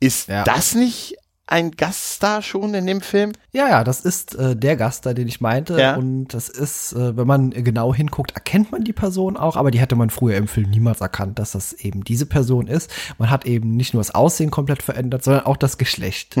Ist 0.00 0.28
Ja. 0.28 0.44
das 0.44 0.74
nicht 0.74 1.16
ein 1.52 1.70
Gaststar 1.72 2.42
schon 2.42 2.74
in 2.74 2.86
dem 2.86 3.00
Film? 3.00 3.32
Ja, 3.52 3.68
ja, 3.68 3.84
das 3.84 4.00
ist 4.00 4.34
äh, 4.34 4.56
der 4.56 4.76
Gast 4.76 5.06
da, 5.06 5.14
den 5.14 5.28
ich 5.28 5.40
meinte. 5.40 5.78
Ja. 5.78 5.96
Und 5.96 6.28
das 6.28 6.48
ist, 6.48 6.92
äh, 6.94 7.16
wenn 7.16 7.26
man 7.26 7.50
genau 7.50 7.94
hinguckt, 7.94 8.32
erkennt 8.32 8.72
man 8.72 8.82
die 8.84 8.92
Person 8.92 9.36
auch, 9.36 9.56
aber 9.56 9.70
die 9.70 9.78
hätte 9.78 9.94
man 9.94 10.10
früher 10.10 10.36
im 10.36 10.48
Film 10.48 10.70
niemals 10.70 11.00
erkannt, 11.00 11.38
dass 11.38 11.52
das 11.52 11.72
eben 11.74 12.02
diese 12.04 12.26
Person 12.26 12.66
ist. 12.66 12.90
Man 13.18 13.30
hat 13.30 13.44
eben 13.46 13.76
nicht 13.76 13.94
nur 13.94 14.00
das 14.00 14.14
Aussehen 14.14 14.50
komplett 14.50 14.82
verändert, 14.82 15.22
sondern 15.22 15.46
auch 15.46 15.56
das 15.56 15.78
Geschlecht. 15.78 16.36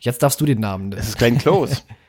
Jetzt 0.00 0.22
darfst 0.22 0.40
du 0.40 0.46
den 0.46 0.60
Namen 0.60 0.90
Es 0.92 0.96
nennen. 0.96 1.08
ist 1.08 1.18
Glenn 1.18 1.38
Close. 1.38 1.76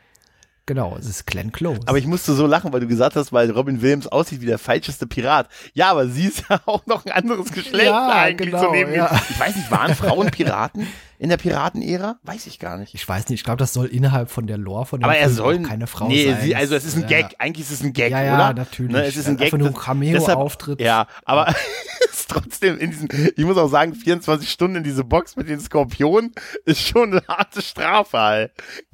Genau, 0.68 0.96
es 1.00 1.06
ist 1.06 1.28
Glenn 1.28 1.52
Close. 1.52 1.82
Aber 1.86 1.98
ich 2.00 2.08
musste 2.08 2.34
so 2.34 2.48
lachen, 2.48 2.74
weil 2.74 2.80
du 2.80 2.88
gesagt 2.88 3.16
hast, 3.16 3.32
weil 3.32 3.52
Robin 3.52 3.82
Williams 3.84 4.08
aussieht 4.08 4.42
wie 4.42 4.48
der 4.48 4.58
falscheste 4.58 5.06
Pirat. 5.06 5.48
Ja, 5.74 5.92
aber 5.92 6.08
sie 6.08 6.26
ist 6.26 6.44
ja 6.50 6.60
auch 6.66 6.86
noch 6.88 7.06
ein 7.06 7.12
anderes 7.12 7.52
Geschlecht 7.52 7.86
Ja, 7.86 8.10
eigentlich 8.10 8.50
genau, 8.52 8.72
nehmen. 8.72 8.94
ja. 8.94 9.12
Ich 9.30 9.40
weiß 9.40 9.56
nicht, 9.56 9.70
waren 9.70 9.94
Frauen 9.94 10.32
Piraten 10.32 10.88
in 11.18 11.30
der 11.30 11.38
Piratenära? 11.38 12.18
Weiß 12.24 12.46
ich 12.48 12.60
gar 12.60 12.78
nicht. 12.78 12.94
ich 12.94 13.08
weiß 13.08 13.30
nicht, 13.30 13.40
ich 13.40 13.44
glaube, 13.46 13.58
das 13.58 13.74
soll 13.74 13.86
innerhalb 13.86 14.30
von 14.30 14.48
der 14.48 14.58
Lore 14.58 14.86
von 14.86 15.00
dem 15.00 15.06
Aber 15.06 15.16
er 15.18 15.30
soll 15.30 15.62
keine 15.62 15.88
Frau 15.88 16.08
nee, 16.08 16.26
sein. 16.32 16.42
Sie, 16.42 16.56
also 16.56 16.76
es 16.76 16.84
ist 16.84 16.96
ein 16.96 17.02
Ja. 17.04 17.08
Gag. 17.08 17.36
Eigentlich 17.40 17.68
ist 17.68 17.72
es 17.72 17.84
ein 17.84 17.94
Gag, 17.94 18.12
Ja, 18.12 18.24
ja, 18.24 18.36
oder? 18.36 18.54
natürlich. 18.54 18.92
Ne, 18.92 19.06
es 19.06 19.16
ist 19.16 19.28
ein 19.28 19.38
Gag. 19.38 19.46
Einfach 19.46 19.58
nur 19.60 19.68
ein 19.70 19.76
Cameo-Auftritt. 19.76 20.82
Ja, 20.82 21.08
aber 21.24 21.48
es 22.12 22.20
ist 22.22 22.30
trotzdem 22.30 22.78
in 22.80 22.92
diesen, 22.92 23.08
ich 23.36 23.46
muss 23.46 23.58
auch 23.58 23.70
sagen, 23.70 23.94
24 23.96 24.50
Stunden 24.50 24.78
in 24.78 24.84
diese 24.84 25.04
Box 25.04 25.36
mit 25.36 25.48
den 25.48 25.60
Skorpionen 25.60 26.34
ist 26.66 26.82
schon 26.82 27.12
eine 27.14 27.22
harte 27.28 27.62
Strafe, 27.62 28.18
halt. 28.20 28.52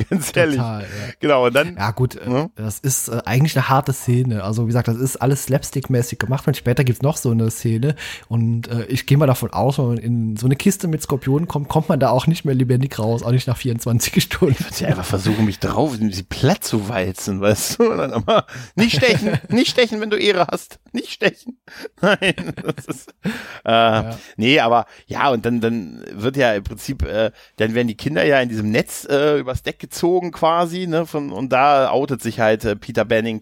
Ganz 0.09 0.35
ehrlich. 0.35 0.57
Total, 0.57 0.81
ja. 0.81 0.87
Genau, 1.19 1.45
und 1.47 1.55
dann, 1.55 1.60
Ja, 1.77 1.91
gut, 1.91 2.15
äh, 2.15 2.29
Ja. 2.29 2.49
das 2.55 2.79
ist 2.79 3.07
äh, 3.09 3.21
eigentlich 3.25 3.55
eine 3.57 3.69
harte 3.69 3.93
Szene. 3.93 4.43
Also, 4.43 4.63
wie 4.63 4.67
gesagt, 4.67 4.87
das 4.87 4.97
ist 4.97 5.17
alles 5.17 5.45
slapstick-mäßig 5.47 6.17
gemacht 6.19 6.47
und 6.47 6.57
später 6.57 6.83
gibt's 6.83 7.01
noch 7.01 7.17
so 7.17 7.31
eine 7.31 7.49
Szene. 7.51 7.95
Und 8.27 8.67
äh, 8.67 8.85
ich 8.85 9.05
gehe 9.05 9.17
mal 9.17 9.27
davon 9.27 9.51
aus, 9.53 9.77
wenn 9.77 9.85
man 9.87 9.97
in 9.97 10.37
so 10.37 10.45
eine 10.47 10.55
Kiste 10.55 10.87
mit 10.87 11.01
Skorpionen 11.01 11.47
kommt, 11.47 11.67
kommt 11.69 11.89
man 11.89 11.99
da 11.99 12.09
auch 12.09 12.27
nicht 12.27 12.45
mehr 12.45 12.55
lebendig 12.55 12.97
raus, 12.99 13.23
auch 13.23 13.31
nicht 13.31 13.47
nach 13.47 13.57
24 13.57 14.21
Stunden. 14.23 14.59
würde 14.59 14.73
sie 14.73 14.85
einfach 14.85 15.05
versuchen, 15.05 15.45
mich 15.45 15.59
drauf, 15.59 15.95
sie 15.99 16.23
platt 16.23 16.63
zu 16.63 16.89
walzen, 16.89 17.41
weißt 17.41 17.79
du? 17.79 17.89
Dann 17.95 18.11
aber, 18.13 18.45
nicht 18.75 18.95
stechen, 18.97 19.39
nicht 19.49 19.71
stechen, 19.71 20.01
wenn 20.01 20.09
du 20.09 20.17
Ehre 20.17 20.47
hast. 20.51 20.79
Nicht 20.91 21.11
stechen. 21.11 21.57
Nein, 22.01 22.53
das 22.75 22.85
ist, 22.85 23.13
äh, 23.63 24.13
nee, 24.37 24.59
aber 24.59 24.85
ja, 25.07 25.29
und 25.29 25.45
dann, 25.45 25.61
dann 25.61 26.03
wird 26.13 26.35
ja 26.37 26.53
im 26.53 26.63
Prinzip, 26.63 27.03
äh, 27.03 27.31
dann 27.57 27.73
werden 27.73 27.87
die 27.87 27.95
Kinder 27.95 28.23
ja 28.25 28.41
in 28.41 28.49
diesem 28.49 28.71
Netz 28.71 29.05
äh, 29.09 29.39
übers 29.39 29.63
Deck 29.63 29.79
gezogen 29.79 30.31
quasi, 30.31 30.87
ne, 30.87 31.05
von, 31.05 31.31
und 31.31 31.50
da 31.51 31.89
outet 31.91 32.21
sich 32.21 32.39
halt 32.39 32.65
äh, 32.65 32.75
Peter 32.75 33.05
Banning, 33.05 33.41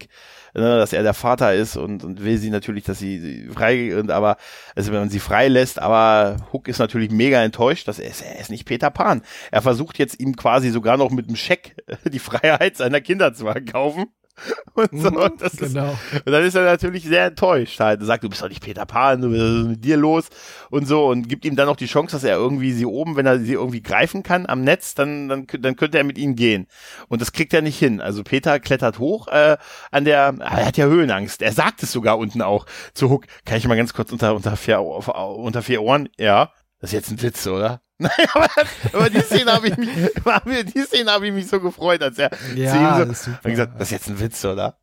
ne, 0.54 0.78
dass 0.78 0.92
er 0.92 1.02
der 1.02 1.14
Vater 1.14 1.54
ist 1.54 1.76
und, 1.76 2.04
und 2.04 2.24
will 2.24 2.38
sie 2.38 2.50
natürlich, 2.50 2.84
dass 2.84 2.98
sie, 2.98 3.18
sie 3.20 3.48
frei, 3.48 3.96
und 3.98 4.10
aber, 4.10 4.36
also 4.74 4.92
wenn 4.92 5.00
man 5.00 5.10
sie 5.10 5.20
frei 5.20 5.48
lässt, 5.48 5.78
aber 5.78 6.36
Hook 6.52 6.68
ist 6.68 6.78
natürlich 6.78 7.10
mega 7.10 7.42
enttäuscht, 7.42 7.88
dass 7.88 7.98
er 7.98 8.10
ist, 8.10 8.22
er 8.22 8.40
ist 8.40 8.50
nicht 8.50 8.66
Peter 8.66 8.90
Pan. 8.90 9.22
Er 9.50 9.62
versucht 9.62 9.98
jetzt 9.98 10.20
ihm 10.20 10.36
quasi 10.36 10.70
sogar 10.70 10.96
noch 10.96 11.10
mit 11.10 11.28
einem 11.28 11.36
Scheck 11.36 11.76
die 12.04 12.18
Freiheit 12.18 12.76
seiner 12.76 13.00
Kinder 13.00 13.34
zu 13.34 13.44
verkaufen. 13.44 14.06
Und 14.74 14.88
so, 14.92 15.08
und 15.08 15.42
das 15.42 15.54
ist, 15.54 15.74
genau. 15.74 15.90
und 16.12 16.32
dann 16.32 16.44
ist 16.44 16.54
er 16.54 16.64
natürlich 16.64 17.04
sehr 17.04 17.26
enttäuscht 17.26 17.78
halt. 17.80 18.00
Er 18.00 18.06
sagt, 18.06 18.24
du 18.24 18.28
bist 18.28 18.40
doch 18.40 18.48
nicht 18.48 18.62
Peter 18.62 18.86
Pan, 18.86 19.20
du 19.20 19.30
was 19.30 19.62
ist 19.62 19.68
mit 19.68 19.84
dir 19.84 19.96
los 19.96 20.28
und 20.70 20.86
so 20.86 21.08
und 21.08 21.28
gibt 21.28 21.44
ihm 21.44 21.56
dann 21.56 21.66
noch 21.66 21.76
die 21.76 21.86
Chance, 21.86 22.12
dass 22.12 22.24
er 22.24 22.36
irgendwie 22.36 22.72
sie 22.72 22.86
oben, 22.86 23.16
wenn 23.16 23.26
er 23.26 23.40
sie 23.40 23.52
irgendwie 23.52 23.82
greifen 23.82 24.22
kann 24.22 24.46
am 24.46 24.62
Netz, 24.62 24.94
dann 24.94 25.28
dann 25.28 25.46
dann 25.46 25.76
könnte 25.76 25.98
er 25.98 26.04
mit 26.04 26.18
ihnen 26.18 26.36
gehen. 26.36 26.66
Und 27.08 27.20
das 27.20 27.32
kriegt 27.32 27.52
er 27.52 27.62
nicht 27.62 27.78
hin. 27.78 28.00
Also 28.00 28.22
Peter 28.22 28.60
klettert 28.60 28.98
hoch 28.98 29.28
äh, 29.28 29.56
an 29.90 30.04
der, 30.04 30.34
er 30.38 30.66
hat 30.66 30.76
ja 30.76 30.86
Höhenangst. 30.86 31.42
Er 31.42 31.52
sagt 31.52 31.82
es 31.82 31.92
sogar 31.92 32.16
unten 32.16 32.40
auch 32.40 32.64
zu 32.94 33.10
Hook. 33.10 33.26
Kann 33.44 33.58
ich 33.58 33.66
mal 33.66 33.76
ganz 33.76 33.92
kurz 33.92 34.12
unter 34.12 34.34
unter 34.34 34.56
vier 34.56 34.78
auf, 34.78 35.08
unter 35.08 35.62
vier 35.62 35.82
Ohren? 35.82 36.08
Ja. 36.16 36.52
Das 36.80 36.90
ist 36.90 36.94
jetzt 36.94 37.10
ein 37.10 37.20
Witz, 37.20 37.46
oder? 37.46 37.82
Nein, 38.02 38.26
aber, 38.32 38.48
aber 38.94 39.10
die 39.10 39.20
Szene 39.20 39.52
habe 39.52 39.68
ich 39.68 39.76
mich, 39.76 39.88
die 40.74 40.80
Szene 40.80 41.12
habe 41.12 41.26
ich 41.26 41.34
mich 41.34 41.46
so 41.48 41.60
gefreut, 41.60 42.02
als 42.02 42.16
er 42.18 42.30
zu 42.30 42.52
ihm 42.52 42.62
Ja, 42.64 42.96
so, 43.14 43.30
und 43.30 43.50
gesagt, 43.50 43.74
das 43.78 43.88
ist 43.88 43.90
jetzt 43.90 44.08
ein 44.08 44.18
Witz, 44.18 44.42
oder? 44.42 44.78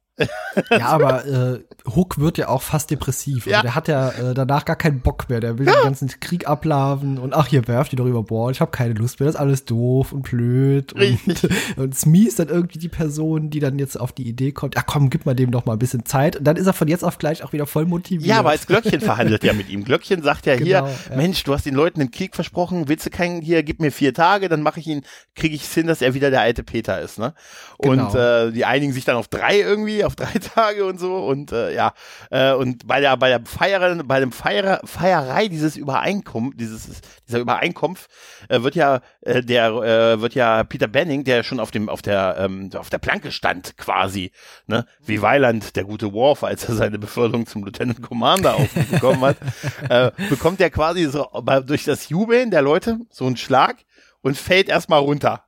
Ja, 0.71 0.88
aber 0.88 1.25
äh, 1.25 1.60
Hook 1.95 2.17
wird 2.17 2.38
ja 2.38 2.47
auch 2.49 2.62
fast 2.63 2.89
depressiv. 2.89 3.45
Also 3.45 3.51
Ja. 3.51 3.62
der 3.62 3.75
hat 3.75 3.88
ja 3.88 4.10
äh, 4.10 4.34
danach 4.34 4.65
gar 4.65 4.75
keinen 4.75 5.01
Bock 5.01 5.30
mehr. 5.30 5.39
Der 5.39 5.58
will 5.60 5.65
den 5.67 5.75
ganzen 5.84 6.08
Krieg 6.19 6.47
ablaven 6.47 7.17
und 7.19 7.34
ach, 7.36 7.47
hier 7.47 7.67
werft 7.67 7.91
die 7.91 7.95
doch 7.95 8.06
über 8.08 8.23
Bord. 8.23 8.56
Ich 8.56 8.62
habe 8.62 8.71
keine 8.71 8.93
Lust 8.95 9.19
mehr. 9.19 9.27
Das 9.27 9.36
ist 9.36 9.39
alles 9.41 9.65
doof 9.65 10.12
und 10.13 10.23
blöd. 10.23 10.93
Und, 10.93 11.01
Richtig. 11.01 11.49
und 11.77 11.95
Smee 11.95 12.23
ist 12.23 12.39
dann 12.39 12.47
irgendwie 12.49 12.80
die 12.80 12.89
Person, 12.89 13.49
die 13.49 13.60
dann 13.60 13.77
jetzt 13.77 13.99
auf 13.99 14.12
die 14.12 14.27
Idee 14.27 14.51
kommt, 14.51 14.75
ach 14.77 14.86
komm, 14.88 15.10
gib 15.10 15.25
mal 15.25 15.36
dem 15.36 15.51
doch 15.51 15.65
mal 15.65 15.73
ein 15.73 15.80
bisschen 15.80 16.06
Zeit. 16.06 16.36
Und 16.38 16.43
dann 16.45 16.56
ist 16.58 16.65
er 16.65 16.73
von 16.73 16.88
jetzt 16.88 17.03
auf 17.03 17.17
gleich 17.19 17.43
auch 17.43 17.53
wieder 17.53 17.67
voll 17.67 17.86
motiviert. 17.86 18.27
Ja, 18.27 18.39
aber 18.39 18.49
als 18.49 18.65
Glöckchen 18.67 19.01
verhandelt 19.01 19.43
ja 19.43 19.53
mit 19.53 19.69
ihm. 19.69 19.84
Glöckchen 19.84 20.23
sagt 20.23 20.45
ja 20.47 20.53
hier, 20.53 20.82
Genau, 20.82 20.88
ja. 21.10 21.15
Mensch, 21.15 21.43
du 21.43 21.53
hast 21.53 21.65
den 21.65 21.75
Leuten 21.75 21.99
den 21.99 22.12
Krieg 22.12 22.34
versprochen, 22.36 22.88
willst 22.89 23.06
du 23.06 23.10
keinen 23.12 23.41
hier, 23.41 23.62
gib 23.63 23.80
mir 23.80 23.91
vier 23.91 24.13
Tage, 24.13 24.49
dann 24.49 24.62
mache 24.63 24.80
ich 24.80 24.88
ihn, 24.88 25.03
kriege 25.36 25.56
ich 25.56 25.63
es 25.63 25.73
hin, 25.73 25.86
dass 25.88 26.01
er 26.01 26.13
wieder 26.15 26.32
der 26.32 26.41
alte 26.41 26.63
Peter 26.63 26.99
ist, 26.99 27.19
ne? 27.19 27.34
Und 27.77 27.97
Genau. 27.97 28.15
äh, 28.47 28.51
die 28.51 28.65
einigen 28.65 28.91
sich 28.93 29.06
dann 29.06 29.15
auf 29.15 29.27
drei 29.27 29.60
irgendwie, 29.60 30.03
auf 30.08 30.15
drei 30.15 30.39
Tage 30.56 30.86
und 30.86 31.00
so 31.00 31.17
und 31.17 31.52
äh, 31.52 31.76
ja, 31.76 31.93
äh, 32.32 32.54
und 32.54 32.88
bei 32.88 33.00
der 33.00 33.15
bei 33.17 33.30
der 33.30 33.46
Feier, 33.46 34.04
bei 34.04 34.20
dem 34.20 34.32
Feier, 34.32 34.82
Feierei 34.86 35.48
dieses 35.50 35.76
Übereinkunft, 35.76 36.60
dieses 36.60 37.02
dieser 37.28 37.39
Übereinkunft 37.39 38.10
äh, 38.50 38.63
wird 38.63 38.76
ja 38.76 39.02
äh, 39.22 39.43
der 39.43 39.67
äh, 39.67 40.22
wird 40.22 40.34
ja 40.34 40.63
Peter 40.63 40.88
Benning, 40.88 41.24
der 41.24 41.43
schon 41.43 41.60
auf 41.60 41.72
dem 41.72 41.89
auf 41.89 42.02
der 42.02 42.38
ähm, 42.39 42.72
auf 42.76 42.89
der 42.89 42.98
Planke 42.98 43.32
stand 43.32 43.78
quasi, 43.78 44.32
ne, 44.65 44.86
wie 45.06 45.22
Weiland 45.22 45.76
der 45.76 45.84
gute 45.84 46.13
Worf, 46.13 46.43
als 46.43 46.67
er 46.67 46.76
seine 46.76 46.98
Beförderung 46.98 47.46
zum 47.46 47.65
Lieutenant 47.65 48.02
Commander 48.02 48.56
aufbekommen 48.56 49.22
hat, 49.22 49.38
äh, 49.89 50.12
bekommt 50.30 50.62
er 50.62 50.70
quasi 50.70 51.06
so 51.06 51.28
durch 51.65 51.84
das 51.84 52.10
Jubeln 52.10 52.50
der 52.50 52.62
Leute 52.62 53.00
so 53.10 53.26
einen 53.26 53.38
Schlag 53.38 53.78
und 54.22 54.38
fällt 54.38 54.70
erstmal 54.70 55.00
runter. 55.00 55.47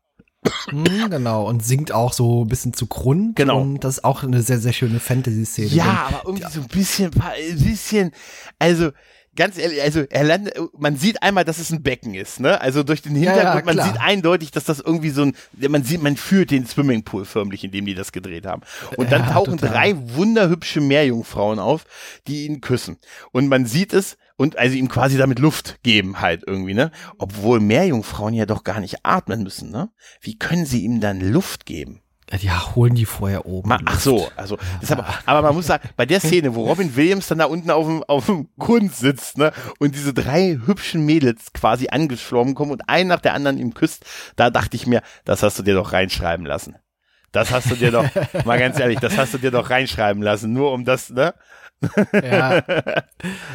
Mhm, 0.72 1.10
genau. 1.10 1.48
Und 1.48 1.66
singt 1.66 1.92
auch 1.92 2.14
so 2.14 2.44
ein 2.44 2.48
bisschen 2.48 2.74
zu 2.74 2.88
Grund. 2.88 3.36
Genau. 3.36 3.62
Und 3.62 3.84
das 3.84 3.98
ist 3.98 4.04
auch 4.04 4.24
eine 4.24 4.42
sehr, 4.42 4.60
sehr 4.60 4.74
schöne 4.74 5.00
Fantasy-Szene. 5.00 5.68
Ja, 5.68 6.08
aber 6.08 6.22
irgendwie 6.26 6.52
so 6.52 6.62
ein 6.62 6.68
bisschen, 6.68 7.12
ein 7.20 7.64
bisschen, 7.64 8.12
also 8.58 8.92
ganz 9.40 9.58
ehrlich, 9.58 9.82
also 9.82 10.02
er 10.10 10.24
landet, 10.24 10.54
man 10.78 10.98
sieht 10.98 11.24
einmal, 11.24 11.46
dass 11.46 11.58
es 11.58 11.72
ein 11.72 11.82
Becken 11.82 12.14
ist, 12.14 12.40
ne? 12.40 12.60
Also 12.62 12.84
durch 12.84 13.02
den 13.02 13.16
Ja, 13.16 13.32
Hintergrund, 13.32 13.62
ja, 13.62 13.66
man 13.66 13.76
klar. 13.76 13.88
sieht 13.88 14.02
eindeutig, 14.02 14.52
dass 14.52 14.66
das 14.66 14.80
irgendwie 14.80 15.10
so 15.10 15.24
ein, 15.24 15.34
man 15.70 15.84
sieht, 15.84 16.04
man 16.04 16.18
fühlt 16.18 16.52
den 16.52 16.68
Swimmingpool 16.68 17.26
förmlich, 17.26 17.64
in 17.64 17.72
dem 17.72 17.86
die 17.86 17.96
das 17.96 18.12
gedreht 18.12 18.46
haben. 18.46 18.62
Und 18.98 19.12
dann 19.12 19.24
Ja, 19.24 19.32
tauchen 19.34 19.58
total. 19.58 19.74
drei 19.74 19.96
wunderhübsche 20.16 20.82
Meerjungfrauen 20.82 21.58
auf, 21.58 21.86
die 22.28 22.46
ihn 22.46 22.62
küssen. 22.62 22.98
Und 23.32 23.48
man 23.48 23.66
sieht 23.66 23.94
es 23.94 24.18
und 24.36 24.58
also 24.58 24.76
ihm 24.76 24.90
quasi 24.90 25.18
damit 25.18 25.40
Luft 25.40 25.80
geben 25.84 26.20
halt 26.22 26.44
irgendwie, 26.46 26.74
ne? 26.74 26.92
Obwohl 27.18 27.60
Meerjungfrauen 27.62 28.34
ja 28.34 28.46
doch 28.46 28.64
gar 28.64 28.82
nicht 28.82 28.98
atmen 29.06 29.42
müssen, 29.44 29.72
ne? 29.72 29.90
Wie 30.22 30.38
können 30.38 30.66
sie 30.66 30.84
ihm 30.84 31.00
dann 31.00 31.22
Luft 31.22 31.66
geben? 31.66 32.02
Ja, 32.38 32.76
holen 32.76 32.94
die 32.94 33.06
vorher 33.06 33.46
oben. 33.46 33.70
Ma, 33.70 33.80
ach 33.86 34.00
so, 34.00 34.30
also 34.36 34.58
das 34.82 34.92
aber, 34.92 35.42
man 35.42 35.56
muss 35.56 35.68
sagen, 35.68 35.90
bei 35.98 36.06
der 36.06 36.20
Szene, 36.20 36.54
wo 36.54 36.66
Robin 36.66 36.96
Williams 36.96 37.28
dann 37.28 37.40
da 37.40 37.46
unten 37.46 37.72
auf 37.72 37.86
dem, 37.86 38.04
auf 38.04 38.28
dem 38.28 38.50
Grund 38.60 38.96
sitzt, 38.96 39.38
ne, 39.38 39.52
und 39.80 39.96
diese 39.96 40.14
drei 40.14 40.60
hübschen 40.66 41.06
Mädels 41.06 41.54
quasi 41.54 41.88
angeschwommen 41.90 42.54
kommen 42.54 42.72
und 42.72 42.88
ein 42.88 43.08
nach 43.08 43.22
der 43.22 43.34
anderen 43.34 43.58
ihm 43.58 43.74
küsst, 43.74 44.06
da 44.36 44.50
dachte 44.52 44.76
ich 44.76 44.86
mir, 44.86 45.02
das 45.26 45.42
hast 45.42 45.58
du 45.58 45.64
dir 45.64 45.74
doch 45.74 45.92
reinschreiben 45.92 46.46
lassen. 46.46 46.76
Das 47.32 47.52
hast 47.52 47.70
du 47.72 47.76
dir 47.76 47.92
doch, 47.92 48.06
mal 48.46 48.60
ganz 48.60 48.80
ehrlich, 48.80 49.00
das 49.00 49.18
hast 49.18 49.34
du 49.34 49.38
dir 49.38 49.52
doch 49.52 49.70
reinschreiben 49.70 50.22
lassen, 50.22 50.54
nur 50.54 50.72
um 50.72 50.86
das, 50.86 51.10
ne? 51.10 51.34
Ja. 52.14 52.62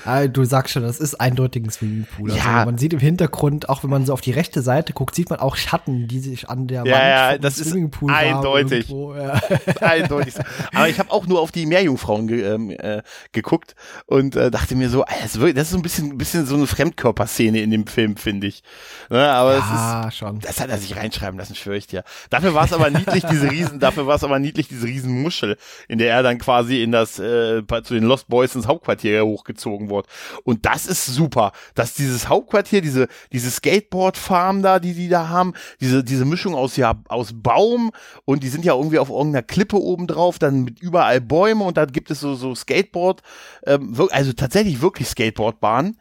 Ah, 0.04 0.26
du 0.26 0.44
sagst 0.44 0.74
schon, 0.74 0.82
das 0.82 0.98
ist 1.00 1.18
eindeutig 1.18 1.64
ein 1.64 1.70
Swimmingpool. 1.70 2.30
Also 2.30 2.42
Ja. 2.46 2.66
man 2.66 2.76
sieht 2.76 2.92
im 2.92 2.98
Hintergrund, 2.98 3.70
auch 3.70 3.82
wenn 3.82 3.88
man 3.88 4.04
so 4.04 4.12
auf 4.12 4.20
die 4.20 4.32
rechte 4.32 4.60
Seite 4.60 4.92
guckt, 4.92 5.14
sieht 5.14 5.30
man 5.30 5.38
auch 5.40 5.56
Schatten, 5.56 6.06
die 6.08 6.18
sich 6.20 6.50
an 6.50 6.66
der 6.66 6.84
Ja, 6.84 6.92
Wand 6.92 7.02
ja, 7.04 7.38
das 7.38 7.58
ist 7.58 7.74
eindeutig. 8.06 8.88
Ja. 8.90 9.40
Eindeutig. 9.80 10.34
Aber 10.74 10.88
ich 10.90 10.98
habe 10.98 11.10
auch 11.10 11.26
nur 11.26 11.40
auf 11.40 11.50
die 11.50 11.64
Meerjungfrauen 11.64 12.26
ge, 12.28 12.42
ähm, 12.42 12.70
äh, 12.70 13.00
geguckt 13.32 13.74
und 14.06 14.36
äh, 14.36 14.50
dachte 14.50 14.74
mir 14.74 14.90
so, 14.90 15.02
das 15.08 15.34
ist 15.34 15.40
wirklich- 15.40 15.54
das 15.54 15.64
ist 15.64 15.70
so 15.70 15.76
ein 15.78 15.82
bisschen, 15.82 16.18
bisschen 16.18 16.44
so 16.44 16.56
eine 16.56 16.66
Fremdkörperszene 16.66 17.60
in 17.60 17.70
dem 17.70 17.86
Film, 17.86 18.16
finde 18.18 18.46
ich. 18.48 18.62
Ne, 19.08 19.26
aber 19.26 19.52
es 19.54 19.64
ist, 19.64 19.70
ja, 19.70 20.10
schon. 20.10 20.40
Das 20.40 20.60
hat 20.60 20.68
er 20.68 20.76
sich 20.78 20.94
reinschreiben 20.96 21.38
lassen, 21.38 21.54
schwöre 21.54 21.76
ich 21.78 21.86
dir. 21.86 22.04
Dafür 22.28 22.52
war 22.52 22.64
es 22.66 22.72
aber 22.74 22.90
niedlich, 22.90 23.24
diese 23.24 23.50
Riesen, 23.50 23.80
dafür 23.80 24.06
war 24.06 24.16
es 24.16 24.24
aber 24.24 24.38
niedlich, 24.38 24.68
diese 24.68 24.86
Riesenmuschel, 24.86 25.56
in 25.88 25.96
der 25.98 26.12
er 26.12 26.22
dann 26.22 26.36
quasi 26.38 26.82
in 26.82 26.92
das, 26.92 27.18
äh, 27.18 27.62
zu 27.84 27.94
den 27.94 28.04
Lost 28.14 28.28
Boys 28.28 28.54
ins 28.54 28.68
Hauptquartier 28.68 29.24
hochgezogen 29.26 29.90
wurde. 29.90 30.08
Und 30.44 30.66
das 30.66 30.86
ist 30.86 31.04
super, 31.06 31.52
dass 31.74 31.94
dieses 31.94 32.28
Hauptquartier, 32.28 32.80
diese, 32.80 33.08
diese 33.32 33.50
Skateboard-Farm 33.50 34.62
da, 34.62 34.78
die 34.78 34.94
die 34.94 35.08
da 35.08 35.28
haben, 35.28 35.54
diese, 35.80 36.04
diese 36.04 36.24
Mischung 36.24 36.54
aus, 36.54 36.76
ja, 36.76 37.02
aus 37.08 37.30
Baum 37.34 37.90
und 38.24 38.44
die 38.44 38.48
sind 38.48 38.64
ja 38.64 38.74
irgendwie 38.74 39.00
auf 39.00 39.10
irgendeiner 39.10 39.42
Klippe 39.42 39.80
oben 39.80 40.06
drauf, 40.06 40.38
dann 40.38 40.62
mit 40.62 40.80
überall 40.80 41.20
Bäume 41.20 41.64
und 41.64 41.76
da 41.76 41.86
gibt 41.86 42.10
es 42.12 42.20
so, 42.20 42.34
so 42.34 42.54
Skateboard, 42.54 43.22
ähm, 43.66 43.96
also 44.10 44.32
tatsächlich 44.32 44.80
wirklich 44.80 45.08
Skateboardbahnen. 45.08 45.98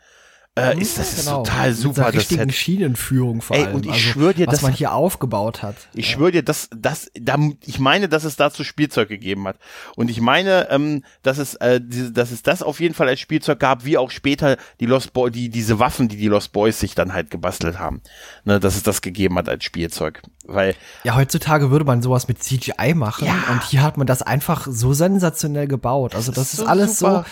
Äh, 0.56 0.80
ist 0.80 1.00
das 1.00 1.14
ist 1.14 1.26
Genau. 1.26 1.42
total 1.44 1.70
Mit 1.70 1.78
super, 1.80 2.04
das 2.04 2.14
richtigen 2.16 2.42
Set. 2.50 2.54
Schienenführung 2.54 3.42
vor 3.42 3.56
Ey, 3.56 3.64
allem. 3.66 3.76
und 3.76 3.86
ich 3.88 3.92
also, 3.94 4.04
schwör 4.04 4.34
dir, 4.36 4.46
was 4.46 4.54
das- 4.56 4.62
man 4.62 4.74
hier 4.74 4.94
aufgebaut 4.94 5.64
hat. 5.64 5.76
Ich 5.96 6.12
schwöre 6.12 6.32
dir, 6.32 6.44
dass 6.44 6.70
das, 6.78 7.10
da, 7.20 7.38
ich 7.66 7.80
meine, 7.80 8.08
dass 8.08 8.24
es 8.24 8.36
dazu 8.36 8.64
Spielzeug 8.64 9.10
gegeben 9.10 9.48
hat. 9.48 9.58
Und 9.96 10.12
ich 10.12 10.22
meine, 10.22 10.70
ähm, 10.70 11.04
dass 11.24 11.40
es, 11.40 11.56
äh, 11.56 11.82
diese, 11.84 12.12
dass 12.12 12.30
es 12.32 12.44
das 12.44 12.62
auf 12.62 12.80
jeden 12.80 12.94
Fall 12.94 13.08
als 13.08 13.20
Spielzeug 13.20 13.60
gab, 13.60 13.84
wie 13.86 13.98
auch 13.98 14.12
später 14.12 14.58
die 14.80 14.86
Lost 14.86 15.14
Boy, 15.14 15.32
die 15.32 15.50
diese 15.50 15.80
Waffen, 15.80 16.08
die 16.08 16.18
die 16.18 16.28
Lost 16.28 16.52
Boys 16.52 16.80
sich 16.80 16.94
dann 16.94 17.14
halt 17.14 17.32
gebastelt 17.32 17.80
haben, 17.80 18.02
ne, 18.46 18.60
dass 18.60 18.76
es 18.76 18.84
das 18.84 19.02
gegeben 19.02 19.40
hat 19.40 19.50
als 19.50 19.64
Spielzeug, 19.64 20.22
weil 20.46 20.76
Ja, 21.04 21.16
heutzutage 21.16 21.72
würde 21.72 21.86
man 21.86 22.04
sowas 22.04 22.28
mit 22.28 22.44
CGI 22.44 22.94
machen 22.94 23.26
Ja. 23.26 23.34
und 23.50 23.64
hier 23.64 23.82
hat 23.82 23.98
man 23.98 24.06
das 24.06 24.22
einfach 24.22 24.68
so 24.70 24.94
sensationell 24.94 25.68
gebaut. 25.68 26.14
Also 26.14 26.32
das 26.32 26.46
ist 26.46 26.54
ist, 26.54 26.60
so 26.60 26.66
alles 26.68 27.00
super. 27.00 27.26
so 27.26 27.30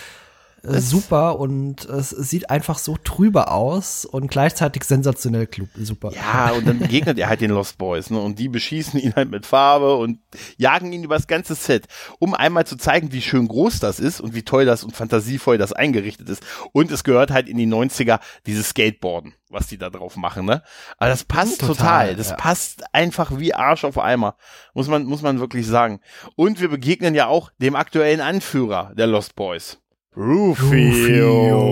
äh, 0.63 0.79
super 0.79 1.39
und 1.39 1.85
es 1.85 2.09
sieht 2.09 2.49
einfach 2.49 2.77
so 2.77 2.97
trüber 2.97 3.51
aus 3.51 4.05
und 4.05 4.29
gleichzeitig 4.29 4.83
sensationell 4.83 5.47
klug, 5.47 5.69
super. 5.75 6.11
Ja, 6.13 6.51
und 6.51 6.67
dann 6.67 6.79
begegnet 6.79 7.17
er 7.17 7.29
halt 7.29 7.41
den 7.41 7.51
Lost 7.51 7.77
Boys, 7.77 8.09
ne? 8.09 8.19
Und 8.19 8.37
die 8.37 8.47
beschießen 8.47 8.99
ihn 8.99 9.15
halt 9.15 9.31
mit 9.31 9.45
Farbe 9.45 9.95
und 9.95 10.19
jagen 10.57 10.93
ihn 10.93 11.03
über 11.03 11.15
das 11.15 11.27
ganze 11.27 11.55
Set, 11.55 11.87
um 12.19 12.33
einmal 12.33 12.65
zu 12.65 12.75
zeigen, 12.77 13.11
wie 13.11 13.21
schön 13.21 13.47
groß 13.47 13.79
das 13.79 13.99
ist 13.99 14.21
und 14.21 14.35
wie 14.35 14.43
toll 14.43 14.65
das 14.65 14.83
und 14.83 14.95
fantasievoll 14.95 15.57
das 15.57 15.73
eingerichtet 15.73 16.29
ist. 16.29 16.43
Und 16.73 16.91
es 16.91 17.03
gehört 17.03 17.31
halt 17.31 17.49
in 17.49 17.57
die 17.57 17.67
90er 17.67 18.19
dieses 18.45 18.69
Skateboarden, 18.69 19.33
was 19.49 19.67
die 19.67 19.77
da 19.77 19.89
drauf 19.89 20.15
machen, 20.15 20.45
ne? 20.45 20.61
Aber 20.97 21.09
das 21.09 21.23
passt 21.23 21.61
total. 21.61 21.75
Total, 21.75 22.15
Das 22.15 22.29
ja. 22.29 22.35
passt 22.35 22.83
einfach 22.93 23.37
wie 23.39 23.53
Arsch 23.53 23.83
auf 23.83 23.97
Eimer. 23.97 24.35
Muss 24.73 24.87
man, 24.87 25.05
muss 25.05 25.23
man 25.23 25.39
wirklich 25.39 25.65
sagen. 25.65 26.01
Und 26.35 26.61
wir 26.61 26.69
begegnen 26.69 27.15
ja 27.15 27.27
auch 27.27 27.51
dem 27.57 27.75
aktuellen 27.75 28.21
Anführer 28.21 28.93
der 28.95 29.07
Lost 29.07 29.35
Boys. 29.35 29.80
Rufio. 30.15 31.65